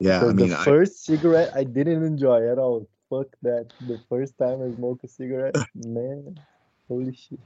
yeah. 0.00 0.20
Because 0.20 0.30
I 0.30 0.32
mean, 0.32 0.50
the 0.50 0.56
I, 0.56 0.64
first 0.64 1.04
cigarette 1.04 1.50
I 1.54 1.64
didn't 1.64 2.04
enjoy 2.04 2.50
at 2.50 2.58
all. 2.58 2.88
Fuck 3.12 3.26
that. 3.42 3.68
The 3.78 4.00
first 4.08 4.38
time 4.38 4.62
I 4.62 4.74
smoke 4.74 5.00
a 5.04 5.08
cigarette, 5.08 5.54
man, 5.74 6.34
holy 6.88 7.14
shit. 7.14 7.38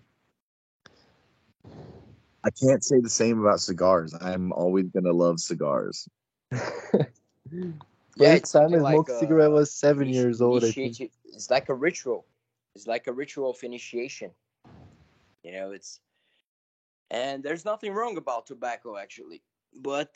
I 2.44 2.50
can't 2.50 2.84
say 2.84 3.00
the 3.00 3.10
same 3.10 3.40
about 3.40 3.58
cigars. 3.58 4.14
I'm 4.14 4.52
always 4.52 4.86
gonna 4.94 5.12
love 5.12 5.40
cigars. 5.40 6.08
Yeah, 8.18 8.32
it's 8.32 8.50
time 8.52 8.72
I 8.74 8.78
like 8.78 8.94
smoked 8.94 9.10
a 9.10 9.18
cigarette 9.18 9.48
uh, 9.48 9.54
was 9.54 9.74
seven 9.74 10.08
years 10.08 10.40
old. 10.40 10.64
I 10.64 10.70
think. 10.70 10.98
It's 11.24 11.50
like 11.50 11.68
a 11.68 11.74
ritual. 11.74 12.24
It's 12.74 12.86
like 12.86 13.08
a 13.08 13.12
ritual 13.12 13.50
of 13.50 13.62
initiation. 13.62 14.30
You 15.42 15.52
know, 15.52 15.72
it's 15.72 16.00
and 17.10 17.42
there's 17.42 17.64
nothing 17.64 17.92
wrong 17.92 18.16
about 18.16 18.46
tobacco 18.46 18.96
actually, 18.96 19.42
but 19.74 20.08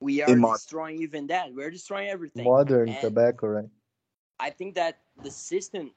we 0.00 0.20
are 0.22 0.30
In 0.30 0.40
mod- 0.40 0.56
destroying 0.56 1.00
even 1.00 1.28
that. 1.28 1.54
We're 1.54 1.70
destroying 1.70 2.08
everything. 2.10 2.44
Modern 2.44 2.88
And 2.88 2.98
tobacco, 3.00 3.46
right? 3.46 3.68
I 4.42 4.50
think 4.50 4.74
that 4.76 4.98
the 5.22 5.30
system, 5.30 5.92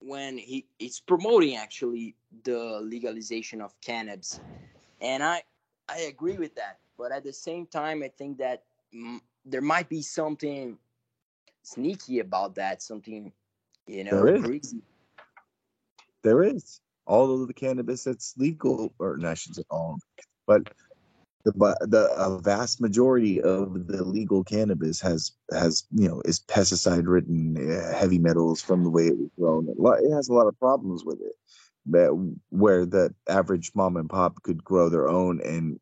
when 0.00 0.38
he 0.38 0.66
is 0.80 1.00
promoting 1.00 1.56
actually 1.56 2.16
the 2.44 2.80
legalization 2.82 3.60
of 3.60 3.78
cannabis, 3.82 4.40
and 5.00 5.22
I 5.22 5.42
I 5.88 6.00
agree 6.02 6.38
with 6.38 6.54
that. 6.56 6.78
But 6.98 7.12
at 7.12 7.24
the 7.24 7.32
same 7.32 7.66
time, 7.66 8.02
I 8.02 8.08
think 8.08 8.38
that 8.38 8.64
mm, 8.94 9.20
there 9.44 9.60
might 9.62 9.88
be 9.90 10.02
something 10.02 10.78
sneaky 11.62 12.20
about 12.20 12.56
that, 12.56 12.82
something 12.82 13.32
You 13.86 14.04
know, 14.04 14.10
There 14.10 14.36
is. 14.36 14.42
crazy. 14.44 14.82
There 16.22 16.42
is 16.42 16.80
all 17.06 17.42
of 17.42 17.48
the 17.48 17.54
cannabis 17.54 18.04
that's 18.04 18.34
legal, 18.38 18.94
or 18.98 19.16
not, 19.18 19.30
I 19.32 19.34
should 19.34 19.56
say 19.56 19.64
all, 19.70 19.98
but 20.46 20.62
the 21.44 21.52
but 21.52 21.78
the 21.90 22.10
a 22.16 22.38
vast 22.38 22.80
majority 22.80 23.40
of 23.40 23.86
the 23.86 24.04
legal 24.04 24.44
cannabis 24.44 25.00
has 25.00 25.32
has 25.52 25.84
you 25.92 26.08
know 26.08 26.22
is 26.24 26.40
pesticide 26.40 27.06
ridden, 27.06 27.56
uh, 27.56 27.96
heavy 27.96 28.18
metals 28.18 28.60
from 28.60 28.84
the 28.84 28.90
way 28.90 29.08
it 29.08 29.18
was 29.18 29.30
grown. 29.38 29.68
It 29.68 30.14
has 30.14 30.28
a 30.28 30.34
lot 30.34 30.46
of 30.46 30.58
problems 30.58 31.04
with 31.04 31.20
it. 31.20 31.32
That 31.86 32.34
where 32.50 32.86
the 32.86 33.14
average 33.28 33.72
mom 33.74 33.96
and 33.96 34.08
pop 34.08 34.42
could 34.42 34.62
grow 34.62 34.88
their 34.88 35.08
own 35.08 35.40
and 35.40 35.80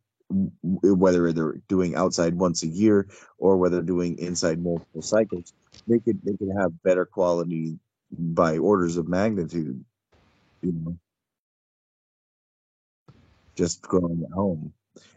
whether 0.63 1.33
they're 1.33 1.61
doing 1.69 1.95
outside 1.95 2.35
once 2.35 2.63
a 2.63 2.69
year 2.69 3.09
or 3.39 3.57
whether 3.59 3.77
they're 3.77 3.85
doing 3.85 4.19
inside 4.19 4.63
multiple 4.63 5.03
cycles, 5.03 5.53
they 5.87 5.99
could 5.99 6.21
they 6.25 6.37
could 6.37 6.51
have 6.59 6.83
better 6.83 7.05
quality 7.05 7.79
by 8.13 8.59
orders 8.59 8.97
of 8.97 9.09
magnitude 9.09 9.85
you 10.63 10.73
know, 10.73 10.97
just 13.57 13.83
growing 13.83 14.23
at 14.25 14.33
home. 14.33 14.73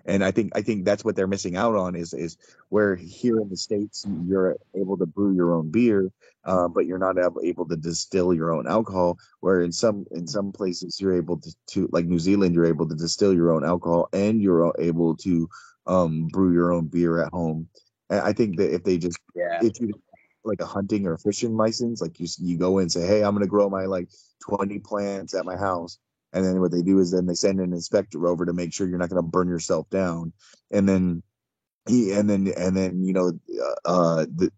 And 0.06 0.24
I 0.24 0.32
think 0.32 0.52
I 0.56 0.62
think 0.62 0.86
that's 0.86 1.06
what 1.06 1.16
they're 1.16 1.28
missing 1.28 1.56
out 1.56 1.76
on 1.76 1.96
is 1.96 2.14
is 2.14 2.38
where 2.70 2.96
here 2.96 3.40
in 3.40 3.50
the 3.50 3.58
states 3.58 4.06
you're 4.28 4.58
able 4.76 4.98
to 4.98 5.06
brew 5.06 5.34
your 5.34 5.54
own 5.54 5.72
beer, 5.72 6.12
uh, 6.46 6.68
but 6.68 6.86
you're 6.86 6.98
not 6.98 7.16
able 7.44 7.68
to 7.68 7.76
distill 7.76 8.34
your 8.34 8.52
own 8.52 8.68
alcohol. 8.68 9.18
Where 9.40 9.62
in 9.62 9.72
some 9.72 10.06
in 10.12 10.28
some 10.28 10.52
places 10.52 11.00
you're 11.00 11.16
able 11.16 11.38
to, 11.40 11.56
to 11.68 11.90
like 11.92 12.06
New 12.06 12.20
Zealand, 12.20 12.54
you're 12.54 12.66
able 12.66 12.88
to 12.90 12.96
distill 12.96 13.34
your 13.34 13.52
own 13.54 13.64
alcohol 13.64 14.10
and 14.14 14.42
you're 14.42 14.74
able 14.80 15.16
to 15.18 15.50
um, 15.88 16.28
brew 16.28 16.54
your 16.54 16.74
own 16.74 16.88
beer 16.88 17.22
at 17.24 17.32
home. 17.32 17.68
And 18.10 18.20
I 18.22 18.34
think 18.34 18.58
that 18.58 18.74
if 18.74 18.84
they 18.84 18.98
just 18.98 19.18
Yeah. 19.36 19.62
if 19.64 19.80
you 19.80 19.94
like 20.44 20.60
a 20.62 20.66
hunting 20.66 21.08
or 21.08 21.18
fishing 21.18 21.56
license, 21.56 22.02
like 22.02 22.20
you 22.20 22.28
you 22.40 22.58
go 22.58 22.80
in 22.80 22.84
and 22.84 22.92
say, 22.92 23.08
hey, 23.08 23.24
I'm 23.24 23.34
gonna 23.34 23.48
grow 23.48 23.70
my 23.70 23.86
like 23.86 24.10
20 24.50 24.80
plants 24.80 25.34
at 25.34 25.46
my 25.46 25.56
house. 25.56 25.98
And 26.34 26.44
then 26.44 26.60
what 26.60 26.72
they 26.72 26.82
do 26.82 27.00
is 27.00 27.12
then 27.12 27.28
they 27.28 27.36
send 27.36 27.60
an 27.60 27.74
inspector 27.74 28.28
over 28.28 28.46
to 28.46 28.54
make 28.54 28.74
sure 28.74 28.88
you're 28.88 28.98
not 28.98 29.10
going 29.10 29.22
to 29.22 29.30
burn 29.30 29.48
yourself 29.48 29.90
down. 29.90 30.34
And 30.72 30.90
then 30.90 31.24
he 31.88 32.12
and 32.12 32.30
then 32.30 32.52
and 32.58 32.76
then 32.76 33.04
you 33.04 33.14
know 33.14 33.34
uh, 33.62 33.76
uh 33.86 34.26
the 34.36 34.52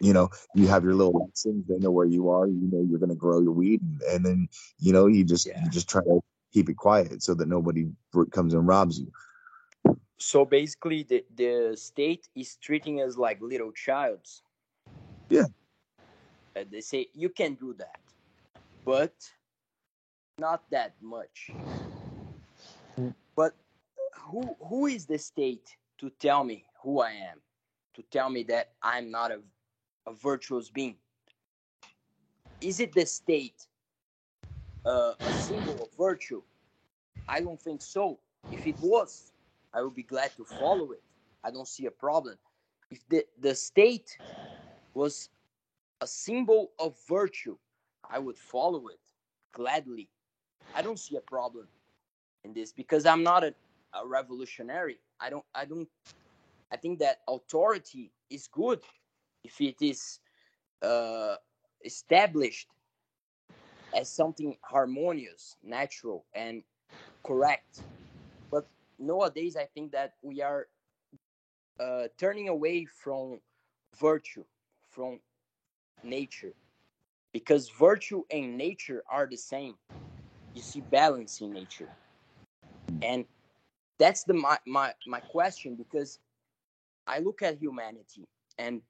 you 0.00 0.12
know 0.12 0.28
you 0.54 0.68
have 0.68 0.84
your 0.84 0.94
little 0.94 1.18
license. 1.18 1.64
They 1.68 1.78
know 1.78 1.90
where 1.90 2.06
you 2.06 2.28
are. 2.30 2.46
You 2.46 2.68
know 2.70 2.86
you're 2.88 2.98
going 2.98 3.10
to 3.10 3.16
grow 3.16 3.40
your 3.40 3.52
weed, 3.52 3.80
and, 3.80 4.02
and 4.02 4.24
then 4.24 4.48
you 4.78 4.92
know 4.92 5.06
you 5.06 5.24
just 5.24 5.46
Yeah. 5.46 5.62
you 5.64 5.70
just 5.70 5.88
try 5.88 6.02
to 6.02 6.20
keep 6.52 6.68
it 6.68 6.76
quiet 6.76 7.22
so 7.22 7.34
that 7.34 7.48
nobody 7.48 7.90
comes 8.30 8.54
and 8.54 8.66
robs 8.66 9.00
you. 9.00 9.10
So 10.18 10.44
basically, 10.44 11.02
the, 11.02 11.24
the 11.34 11.76
state 11.76 12.28
is 12.34 12.56
treating 12.56 13.02
us 13.02 13.16
like 13.16 13.40
little 13.40 13.72
childs. 13.72 14.42
Yeah. 15.28 15.46
They 16.70 16.80
say 16.80 17.08
you 17.12 17.30
can 17.30 17.54
do 17.54 17.74
that, 17.74 17.98
but 18.84 19.12
not 20.38 20.62
that 20.70 20.94
much. 21.00 21.50
But 23.36 23.54
who 24.26 24.56
who 24.68 24.86
is 24.86 25.06
the 25.06 25.18
state 25.18 25.76
to 25.98 26.10
tell 26.10 26.44
me 26.44 26.64
who 26.82 27.00
I 27.00 27.10
am? 27.10 27.40
To 27.94 28.02
tell 28.10 28.30
me 28.30 28.42
that 28.44 28.72
I'm 28.82 29.10
not 29.10 29.30
a, 29.30 29.40
a 30.06 30.12
virtuous 30.12 30.70
being? 30.70 30.96
Is 32.60 32.80
it 32.80 32.92
the 32.92 33.06
state 33.06 33.66
uh, 34.84 35.12
a 35.20 35.32
symbol 35.32 35.82
of 35.82 35.88
virtue? 35.96 36.42
I 37.28 37.40
don't 37.40 37.60
think 37.60 37.82
so. 37.82 38.18
If 38.50 38.66
it 38.66 38.76
was, 38.80 39.32
I 39.72 39.82
would 39.82 39.94
be 39.94 40.02
glad 40.02 40.36
to 40.36 40.44
follow 40.44 40.92
it. 40.92 41.02
I 41.42 41.50
don't 41.50 41.68
see 41.68 41.86
a 41.86 41.90
problem. 41.90 42.36
If 42.90 43.06
the, 43.08 43.24
the 43.38 43.54
state 43.54 44.18
was 44.94 45.30
a 46.00 46.06
symbol 46.06 46.72
of 46.78 46.96
virtue, 47.08 47.56
I 48.08 48.18
would 48.18 48.38
follow 48.38 48.88
it 48.88 49.00
gladly. 49.52 50.08
I 50.74 50.82
don't 50.82 50.98
see 50.98 51.16
a 51.16 51.20
problem 51.20 51.68
in 52.44 52.52
this 52.52 52.72
because 52.72 53.06
I'm 53.06 53.22
not 53.22 53.44
a, 53.44 53.54
a 53.94 54.06
revolutionary. 54.06 54.98
I 55.20 55.30
don't 55.30 55.44
I 55.54 55.64
don't 55.64 55.88
I 56.72 56.76
think 56.76 56.98
that 56.98 57.18
authority 57.28 58.10
is 58.30 58.48
good 58.48 58.80
if 59.44 59.60
it 59.60 59.76
is 59.80 60.18
uh, 60.82 61.36
established 61.84 62.68
as 63.94 64.10
something 64.10 64.56
harmonious, 64.62 65.56
natural, 65.62 66.24
and 66.34 66.62
correct. 67.24 67.84
But 68.50 68.66
nowadays, 68.98 69.56
I 69.56 69.66
think 69.66 69.92
that 69.92 70.14
we 70.22 70.42
are 70.42 70.66
uh, 71.78 72.08
turning 72.18 72.48
away 72.48 72.86
from 72.86 73.40
virtue, 74.00 74.44
from 74.90 75.20
nature, 76.02 76.54
because 77.32 77.68
virtue 77.68 78.22
and 78.32 78.56
nature 78.58 79.04
are 79.08 79.26
the 79.26 79.36
same. 79.36 79.74
You 80.54 80.62
see 80.62 80.80
balance 80.82 81.40
in 81.40 81.52
nature, 81.52 81.90
and 83.02 83.24
that's 83.98 84.24
the 84.24 84.34
my 84.34 84.58
my, 84.66 84.92
my 85.06 85.20
question 85.20 85.76
because 85.76 86.20
I 87.06 87.18
look 87.18 87.42
at 87.42 87.58
humanity 87.58 88.26
and 88.58 88.80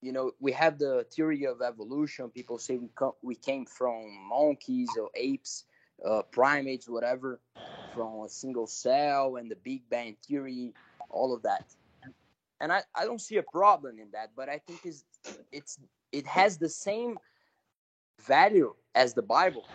you 0.00 0.12
know 0.12 0.32
we 0.40 0.52
have 0.52 0.78
the 0.78 1.06
theory 1.12 1.44
of 1.46 1.62
evolution. 1.62 2.30
People 2.30 2.58
say 2.58 2.76
we 2.78 2.88
come 2.96 3.12
we 3.22 3.34
came 3.34 3.66
from 3.66 4.10
monkeys 4.28 4.90
or 4.98 5.10
apes 5.14 5.64
uh, 6.04 6.22
primates 6.32 6.88
whatever 6.88 7.40
from 7.94 8.24
a 8.24 8.28
single 8.28 8.66
cell 8.66 9.36
and 9.36 9.50
the 9.50 9.56
big 9.56 9.82
bang 9.90 10.16
theory 10.26 10.72
all 11.10 11.34
of 11.34 11.42
that. 11.42 11.64
And 12.60 12.72
i, 12.72 12.82
I 12.94 13.04
don't 13.04 13.20
see 13.20 13.36
a 13.38 13.42
problem 13.42 13.98
in 13.98 14.10
that 14.12 14.30
but 14.36 14.48
i 14.48 14.58
think 14.58 14.80
it's, 14.84 15.04
it's 15.52 15.78
it 16.12 16.26
has 16.26 16.58
the 16.58 16.68
same 16.68 17.18
value 18.26 18.74
as 18.94 19.14
the 19.14 19.22
bible 19.22 19.66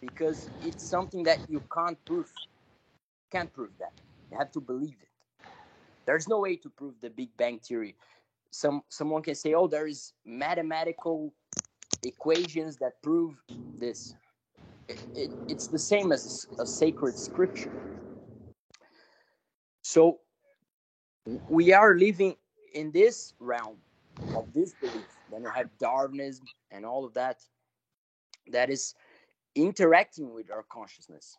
because 0.00 0.50
it's 0.60 0.88
something 0.88 1.24
that 1.24 1.42
you 1.48 1.62
can't 1.72 1.98
prove 2.04 2.32
can't 3.30 3.52
prove 3.52 3.72
that 3.78 3.92
you 4.30 4.38
have 4.38 4.52
to 4.52 4.60
believe 4.60 4.96
it 5.02 5.08
there's 6.06 6.28
no 6.28 6.40
way 6.40 6.56
to 6.56 6.70
prove 6.70 6.94
the 7.00 7.10
big 7.10 7.30
bang 7.36 7.58
theory 7.58 7.96
some 8.50 8.82
someone 8.88 9.22
can 9.22 9.34
say, 9.34 9.54
"Oh, 9.54 9.66
there 9.66 9.86
is 9.86 10.12
mathematical 10.24 11.34
equations 12.02 12.76
that 12.78 13.02
prove 13.02 13.36
this." 13.78 14.14
It, 14.88 15.06
it, 15.14 15.30
it's 15.48 15.68
the 15.68 15.78
same 15.78 16.12
as 16.12 16.46
a 16.58 16.66
sacred 16.66 17.14
scripture. 17.14 17.72
So 19.82 20.20
we 21.48 21.72
are 21.72 21.94
living 21.94 22.36
in 22.74 22.90
this 22.90 23.34
realm 23.38 23.78
of 24.34 24.52
this 24.54 24.74
belief. 24.74 25.06
Then 25.30 25.42
you 25.42 25.50
have 25.50 25.68
Darwinism 25.78 26.48
and 26.70 26.86
all 26.86 27.04
of 27.04 27.14
that. 27.14 27.42
That 28.50 28.70
is 28.70 28.94
interacting 29.66 30.32
with 30.34 30.50
our 30.50 30.64
consciousness. 30.70 31.38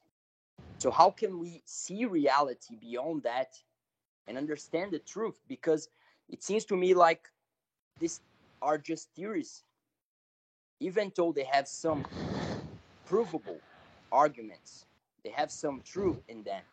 So 0.80 0.92
how 0.92 1.12
can 1.12 1.40
we 1.40 1.62
see 1.66 2.06
reality 2.06 2.76
beyond 2.80 3.24
that 3.24 3.54
and 4.28 4.38
understand 4.38 4.92
the 4.92 5.00
truth? 5.00 5.40
Because 5.48 5.90
it 6.30 6.44
seems 6.44 6.66
to 6.66 6.78
me 6.78 6.94
like 6.94 7.22
these 8.00 8.22
are 8.62 8.78
just 8.78 9.10
theories 9.16 9.64
even 10.80 11.12
though 11.16 11.32
they 11.32 11.44
have 11.44 11.68
some 11.68 12.06
provable 13.06 13.60
arguments 14.12 14.86
they 15.24 15.32
have 15.32 15.52
some 15.52 15.82
truth 15.82 16.18
in 16.28 16.44
them 16.44 16.64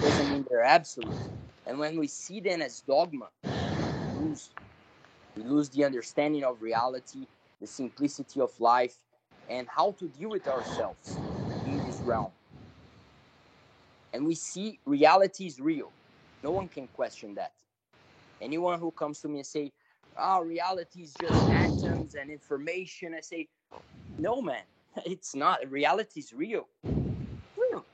doesn't 0.00 0.30
mean 0.30 0.44
they're 0.48 0.62
absolute 0.64 1.18
and 1.66 1.78
when 1.78 1.98
we 1.98 2.06
see 2.06 2.40
them 2.40 2.62
as 2.62 2.80
dogma 2.82 3.28
we 4.00 4.06
lose 4.08 4.50
we 5.36 5.42
lose 5.42 5.68
the 5.70 5.84
understanding 5.84 6.44
of 6.44 6.62
reality 6.62 7.26
the 7.60 7.66
simplicity 7.66 8.40
of 8.40 8.58
life 8.60 8.98
and 9.50 9.68
how 9.68 9.92
to 10.00 10.08
deal 10.08 10.30
with 10.30 10.48
ourselves 10.48 11.20
in 11.66 11.82
this 11.82 12.02
realm. 12.04 12.32
And 14.14 14.26
we 14.26 14.36
see 14.36 14.80
reality 14.86 15.46
is 15.46 15.60
real. 15.60 15.94
No 16.42 16.52
one 16.52 16.68
can 16.68 16.88
question 16.88 17.34
that. 17.36 17.54
Anyone 18.40 18.80
who 18.80 18.92
comes 18.92 19.20
to 19.22 19.28
me 19.28 19.40
and 19.40 19.46
say 19.46 19.72
oh 20.18 20.42
reality 20.42 21.02
is 21.02 21.16
just 21.16 21.44
atoms 21.50 22.14
and 22.16 22.30
information 22.30 23.14
i 23.16 23.20
say 23.20 23.48
no 24.18 24.42
man 24.42 24.64
it's 25.06 25.34
not. 25.34 25.70
Reality 25.70 26.20
is 26.20 26.32
real. 26.32 26.68
Real. 27.56 27.86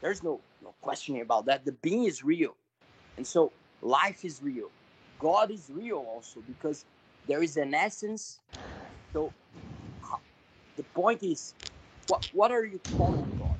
There's 0.00 0.22
no 0.22 0.42
no 0.62 0.74
questioning 0.82 1.22
about 1.22 1.46
that. 1.46 1.64
The 1.64 1.72
being 1.72 2.04
is 2.04 2.24
real. 2.24 2.56
And 3.16 3.26
so 3.26 3.52
life 3.82 4.24
is 4.24 4.42
real. 4.42 4.70
God 5.18 5.50
is 5.50 5.70
real 5.72 5.98
also 5.98 6.42
because 6.46 6.86
there 7.26 7.42
is 7.42 7.56
an 7.56 7.74
essence. 7.74 8.40
So 9.14 9.34
the 10.76 10.84
point 10.84 11.22
is 11.22 11.54
what 12.08 12.24
what 12.32 12.52
are 12.52 12.64
you 12.64 12.80
calling 12.92 13.32
god? 13.38 13.58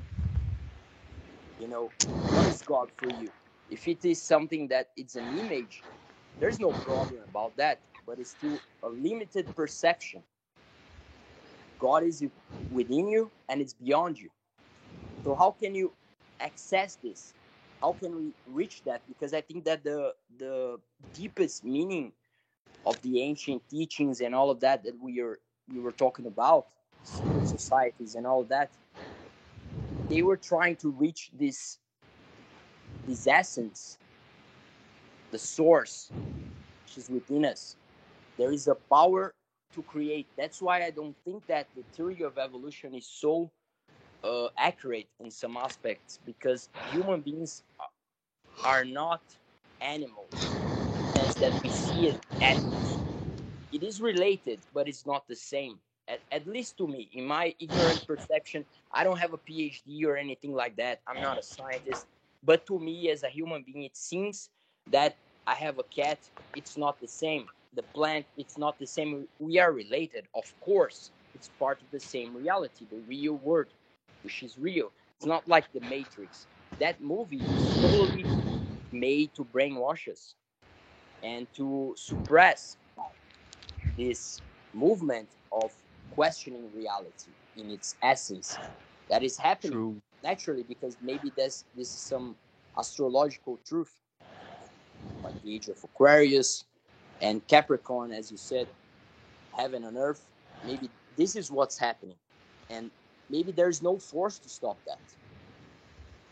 You 1.59 1.67
know 1.67 1.91
what 2.29 2.47
is 2.47 2.61
god 2.61 2.91
for 2.97 3.09
you? 3.09 3.31
If 3.69 3.87
it 3.87 4.05
is 4.05 4.21
something 4.21 4.67
that 4.69 4.91
it's 4.97 5.15
an 5.15 5.37
image 5.37 5.85
there's 6.39 6.59
no 6.59 6.73
problem 6.73 7.21
about 7.23 7.57
that 7.57 7.81
but 8.05 8.19
it's 8.19 8.31
still 8.31 8.59
a 8.83 8.89
limited 8.89 9.55
perception. 9.55 10.23
God 11.79 12.03
is 12.03 12.23
within 12.69 13.07
you 13.07 13.31
and 13.49 13.61
it's 13.61 13.73
beyond 13.73 14.19
you. 14.19 14.29
So 15.23 15.35
how 15.35 15.51
can 15.51 15.75
you 15.75 15.93
access 16.39 16.97
this? 16.97 17.35
How 17.81 17.93
can 17.93 18.15
we 18.15 18.33
reach 18.47 18.83
that? 18.85 19.03
Because 19.07 19.33
i 19.33 19.41
think 19.41 19.65
that 19.65 19.83
the 19.83 20.13
the 20.37 20.79
deepest 21.13 21.63
meaning 21.65 22.13
of 22.85 23.01
the 23.01 23.21
ancient 23.21 23.67
teachings 23.69 24.21
and 24.21 24.35
all 24.35 24.49
of 24.49 24.59
that 24.61 24.83
that 24.83 24.99
we 25.01 25.21
are 25.21 25.39
we 25.69 25.79
were 25.79 25.91
talking 25.93 26.25
about, 26.27 26.67
societies 27.03 28.15
and 28.15 28.27
all 28.27 28.43
that, 28.45 28.71
they 30.09 30.21
were 30.21 30.37
trying 30.37 30.75
to 30.77 30.91
reach 30.91 31.31
this 31.33 31.79
this 33.05 33.27
essence, 33.27 33.99
the 35.31 35.37
source, 35.39 36.11
which 36.85 36.97
is 36.97 37.09
within 37.09 37.45
us. 37.45 37.75
There 38.37 38.51
is 38.51 38.67
a 38.67 38.75
power 38.75 39.33
to 39.73 39.83
create. 39.83 40.27
That's 40.37 40.61
why 40.61 40.83
I 40.85 40.91
don't 40.91 41.15
think 41.25 41.45
that 41.47 41.67
the 41.75 41.83
theory 41.93 42.21
of 42.23 42.37
evolution 42.37 42.95
is 42.95 43.07
so 43.07 43.51
uh, 44.23 44.47
accurate 44.57 45.07
in 45.19 45.31
some 45.31 45.57
aspects 45.57 46.19
because 46.25 46.69
human 46.91 47.21
beings 47.21 47.63
are 48.63 48.85
not 48.85 49.21
animals 49.81 50.59
sense 51.03 51.35
that 51.37 51.55
we 51.61 51.69
see 51.69 52.07
it 52.07 52.19
animals. 52.41 53.03
It 53.71 53.83
is 53.83 54.01
related, 54.01 54.59
but 54.73 54.87
it's 54.87 55.05
not 55.05 55.27
the 55.27 55.35
same. 55.35 55.79
At, 56.07 56.21
at 56.31 56.47
least 56.47 56.77
to 56.77 56.87
me, 56.87 57.09
in 57.13 57.25
my 57.25 57.55
ignorant 57.59 58.05
perception, 58.07 58.65
I 58.91 59.03
don't 59.03 59.17
have 59.19 59.33
a 59.33 59.37
PhD 59.37 60.05
or 60.05 60.17
anything 60.17 60.53
like 60.53 60.75
that. 60.77 61.01
I'm 61.07 61.21
not 61.21 61.39
a 61.39 61.43
scientist. 61.43 62.07
But 62.43 62.65
to 62.67 62.79
me, 62.79 63.09
as 63.09 63.23
a 63.23 63.29
human 63.29 63.63
being, 63.63 63.83
it 63.83 63.95
seems 63.97 64.49
that 64.87 65.17
I 65.47 65.55
have 65.55 65.79
a 65.79 65.83
cat. 65.83 66.29
It's 66.55 66.77
not 66.77 66.99
the 66.99 67.07
same. 67.07 67.47
The 67.73 67.83
plant, 67.83 68.27
it's 68.37 68.57
not 68.57 68.77
the 68.79 68.87
same. 68.87 69.27
We 69.39 69.59
are 69.59 69.71
related, 69.71 70.27
of 70.35 70.53
course. 70.59 71.11
It's 71.33 71.49
part 71.59 71.81
of 71.81 71.89
the 71.91 71.99
same 71.99 72.35
reality, 72.35 72.85
the 72.89 72.99
real 72.99 73.33
world, 73.35 73.73
which 74.21 74.43
is 74.43 74.57
real. 74.57 74.91
It's 75.17 75.25
not 75.25 75.47
like 75.47 75.71
the 75.73 75.81
Matrix. 75.81 76.47
That 76.79 77.01
movie 77.01 77.53
is 77.55 77.71
totally 77.79 78.29
made 78.91 79.33
to 79.35 79.45
brainwash 79.45 80.11
us 80.11 80.35
and 81.23 81.47
to 81.55 81.95
suppress 81.97 82.77
this 83.97 84.41
movement 84.73 85.29
of 85.51 85.71
questioning 86.15 86.69
reality 86.73 87.31
in 87.55 87.69
its 87.69 87.95
essence 88.01 88.59
that 89.09 89.23
is 89.23 89.37
happening 89.37 89.73
True. 89.73 90.01
naturally 90.23 90.63
because 90.63 90.97
maybe 91.01 91.31
this 91.35 91.65
this 91.75 91.93
is 91.93 92.01
some 92.01 92.35
astrological 92.77 93.59
truth 93.65 93.93
like 95.23 95.35
the 95.43 95.55
age 95.55 95.67
of 95.67 95.77
aquarius 95.83 96.65
and 97.21 97.45
capricorn 97.47 98.11
as 98.11 98.31
you 98.31 98.37
said 98.37 98.67
heaven 99.57 99.83
and 99.85 99.97
earth 99.97 100.27
maybe 100.63 100.89
this 101.17 101.35
is 101.35 101.51
what's 101.51 101.77
happening 101.77 102.17
and 102.69 102.91
maybe 103.29 103.51
there's 103.51 103.81
no 103.81 103.97
force 103.97 104.39
to 104.39 104.49
stop 104.49 104.77
that 104.85 105.01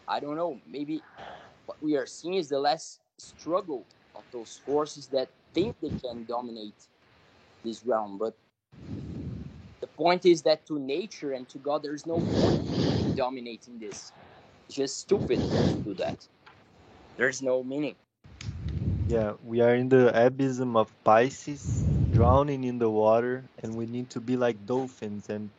i 0.08 0.20
don't 0.20 0.36
know 0.36 0.60
maybe 0.68 1.04
what 1.66 1.82
we 1.82 1.96
are 1.96 2.06
seeing 2.06 2.36
is 2.36 2.50
the 2.50 2.60
less 2.60 3.00
struggle 3.18 3.86
of 4.16 4.24
those 4.32 4.62
forces 4.66 5.08
that 5.08 5.30
think 5.54 5.76
they 5.82 5.92
can 5.92 6.26
dominate 6.26 6.88
this 7.64 7.86
realm. 7.86 8.18
But 8.18 8.36
point 10.02 10.26
is 10.26 10.42
that 10.44 10.66
to 10.68 10.80
nature 10.80 11.32
and 11.34 11.48
to 11.50 11.60
God, 11.60 11.84
there's 11.84 12.08
no 12.08 12.22
point 12.22 12.64
in 12.98 13.14
dominating 13.14 13.80
this. 13.80 14.14
It's 14.68 14.78
just 14.78 14.98
stupid 15.00 15.42
to 15.74 15.80
do 15.80 15.94
that. 15.96 16.28
There's 17.18 17.42
no 17.42 17.64
meaning. 17.64 17.98
Yeah, 19.08 19.34
we 19.44 19.62
are 19.62 19.76
in 19.76 19.90
the 19.90 20.10
abysm 20.26 20.76
of 20.78 20.94
Pisces, 21.04 21.86
drowning 22.12 22.64
in 22.64 22.80
the 22.80 22.90
water, 22.90 23.50
and 23.64 23.76
we 23.76 23.86
need 23.86 24.10
to 24.12 24.22
be 24.22 24.38
like 24.38 24.66
dolphins 24.66 25.30
and 25.30 25.52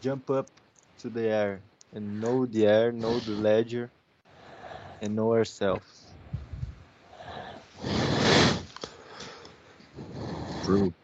jump 0.00 0.30
up 0.30 0.50
to 0.98 1.10
the 1.10 1.28
air 1.28 1.62
and 1.92 2.20
know 2.20 2.46
the 2.46 2.66
air, 2.66 2.92
know 2.92 3.20
the 3.20 3.32
ledger, 3.32 3.92
and 5.02 5.16
know 5.16 5.32
ourselves. 5.32 6.14
True. 10.64 10.94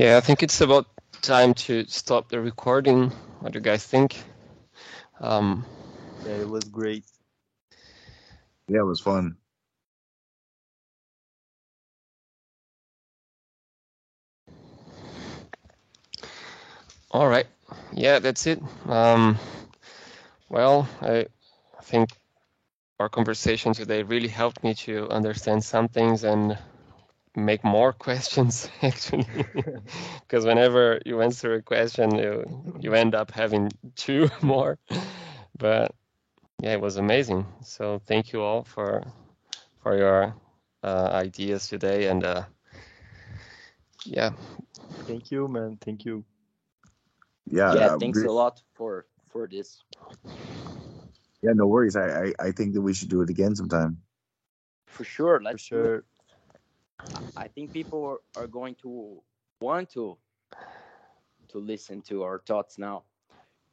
Yeah, 0.00 0.16
I 0.16 0.20
think 0.20 0.42
it's 0.42 0.62
about 0.62 0.86
time 1.20 1.52
to 1.68 1.84
stop 1.86 2.30
the 2.30 2.40
recording. 2.40 3.10
What 3.40 3.52
do 3.52 3.58
you 3.58 3.62
guys 3.62 3.84
think? 3.84 4.16
Um, 5.20 5.66
yeah, 6.24 6.36
it 6.36 6.48
was 6.48 6.64
great. 6.64 7.04
Yeah, 8.66 8.80
it 8.80 8.84
was 8.84 8.98
fun. 8.98 9.36
All 17.10 17.28
right. 17.28 17.46
Yeah, 17.92 18.20
that's 18.20 18.46
it. 18.46 18.58
Um, 18.88 19.38
well, 20.48 20.88
I 21.02 21.26
think 21.82 22.08
our 22.98 23.10
conversation 23.10 23.74
today 23.74 24.02
really 24.02 24.28
helped 24.28 24.64
me 24.64 24.72
to 24.76 25.10
understand 25.10 25.62
some 25.62 25.88
things 25.88 26.24
and 26.24 26.56
make 27.36 27.64
more 27.64 27.92
questions 28.06 28.68
actually 28.82 29.26
because 30.20 30.44
whenever 30.44 31.00
you 31.04 31.22
answer 31.22 31.54
a 31.54 31.62
question 31.62 32.14
you, 32.16 32.76
you 32.80 32.94
end 32.94 33.14
up 33.14 33.30
having 33.30 33.70
two 33.96 34.28
more 34.42 34.78
but 35.56 35.94
yeah 36.62 36.72
it 36.72 36.80
was 36.80 36.96
amazing 36.96 37.46
so 37.62 38.00
thank 38.06 38.32
you 38.32 38.42
all 38.42 38.64
for 38.64 39.02
for 39.82 39.96
your 39.96 40.34
uh, 40.82 41.08
ideas 41.12 41.68
today 41.68 42.08
and 42.08 42.24
uh, 42.24 42.42
yeah 44.04 44.30
thank 45.06 45.30
you 45.30 45.46
man 45.48 45.78
thank 45.80 46.04
you 46.04 46.24
yeah 47.46 47.74
yeah 47.74 47.96
thanks 47.98 48.22
a 48.22 48.30
lot 48.30 48.60
for 48.74 49.06
for 49.30 49.46
this. 49.46 49.82
Yeah, 51.42 51.52
no 51.54 51.66
worries. 51.66 51.96
I, 51.96 52.24
I, 52.24 52.32
I 52.38 52.52
think 52.52 52.74
that 52.74 52.82
we 52.82 52.92
should 52.92 53.08
do 53.08 53.22
it 53.22 53.30
again 53.30 53.56
sometime. 53.56 53.98
For 54.86 55.04
sure. 55.04 55.40
Let's 55.42 55.66
For 55.66 55.76
sure. 55.76 56.04
I 57.36 57.48
think 57.48 57.72
people 57.72 58.18
are 58.36 58.46
going 58.46 58.74
to 58.82 59.22
want 59.60 59.90
to 59.94 60.18
to 61.48 61.58
listen 61.58 62.00
to 62.02 62.22
our 62.22 62.38
thoughts 62.38 62.78
now. 62.78 63.04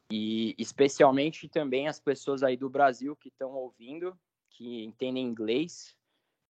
E 0.09 0.55
especialmente 0.57 1.47
também 1.47 1.87
as 1.87 1.99
pessoas 1.99 2.41
aí 2.41 2.55
do 2.55 2.69
Brasil 2.69 3.15
que 3.15 3.29
estão 3.29 3.51
ouvindo, 3.51 4.17
que 4.49 4.83
entendem 4.83 5.25
inglês. 5.25 5.95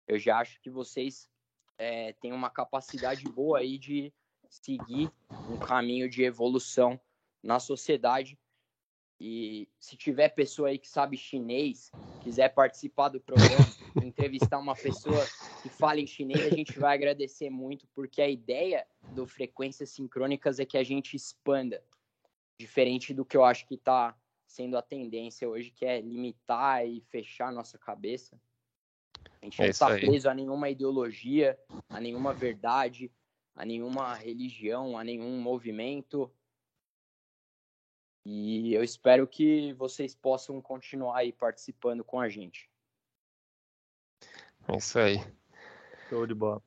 Eu 0.08 0.20
já 0.20 0.40
acho 0.40 0.62
que 0.62 0.70
vocês 0.70 1.30
é, 1.78 2.14
têm 2.14 2.32
uma 2.32 2.50
capacidade 2.50 3.24
boa 3.26 3.60
aí 3.60 3.78
de 3.78 4.14
seguir 4.50 5.12
um 5.50 5.58
caminho 5.58 6.10
de 6.10 6.24
evolução 6.24 7.00
na 7.44 7.60
sociedade 7.60 8.38
e 9.20 9.68
se 9.80 9.98
tiver 9.98 10.30
pessoa 10.30 10.70
aí 10.70 10.78
que 10.78 10.88
sabe 10.88 11.18
chinês, 11.18 11.92
quiser 12.22 12.50
participar 12.50 13.10
do 13.10 13.20
programa, 13.20 13.66
entrevistar 14.04 14.60
uma 14.60 14.76
pessoa 14.76 15.26
que 15.64 15.70
fala 15.70 16.00
em 16.00 16.06
chinês, 16.06 16.46
a 16.46 16.56
gente 16.56 16.78
vai 16.78 16.96
agradecer 16.96 17.50
muito, 17.50 17.88
porque 17.96 18.22
a 18.22 18.30
ideia 18.30 18.86
do 19.14 19.26
Frequências 19.26 19.90
Sincrônicas 19.90 20.60
é 20.60 20.66
que 20.66 20.78
a 20.78 20.84
gente 20.84 21.16
expanda, 21.16 21.84
diferente 22.60 23.14
do 23.14 23.26
que 23.26 23.36
eu 23.36 23.44
acho 23.44 23.68
que 23.68 23.76
está 23.76 24.16
sendo 24.46 24.78
a 24.78 24.82
tendência 24.84 25.50
hoje, 25.50 25.72
que 25.72 25.86
é 25.86 26.00
limitar 26.00 26.86
e 26.88 27.02
fechar 27.02 27.48
a 27.48 27.52
nossa 27.52 27.78
cabeça. 27.78 28.40
A 29.42 29.46
gente 29.46 29.60
não 29.60 29.68
está 29.68 29.88
preso 29.88 30.30
a 30.30 30.34
nenhuma 30.34 30.70
ideologia, 30.70 31.58
a 31.90 32.00
nenhuma 32.00 32.34
verdade, 32.34 33.12
a 33.56 33.66
nenhuma 33.66 34.14
religião, 34.14 34.98
a 34.98 35.04
nenhum 35.04 35.40
movimento. 35.40 36.32
E 38.30 38.74
eu 38.74 38.84
espero 38.84 39.26
que 39.26 39.72
vocês 39.76 40.14
possam 40.14 40.62
continuar 40.62 41.20
aí 41.20 41.32
participando 41.32 42.04
com 42.04 42.20
a 42.20 42.28
gente. 42.28 42.70
É 44.68 44.76
isso 44.76 45.00
aí. 45.00 45.16
Show 46.10 46.28
de 46.28 46.34
bola. 46.34 46.62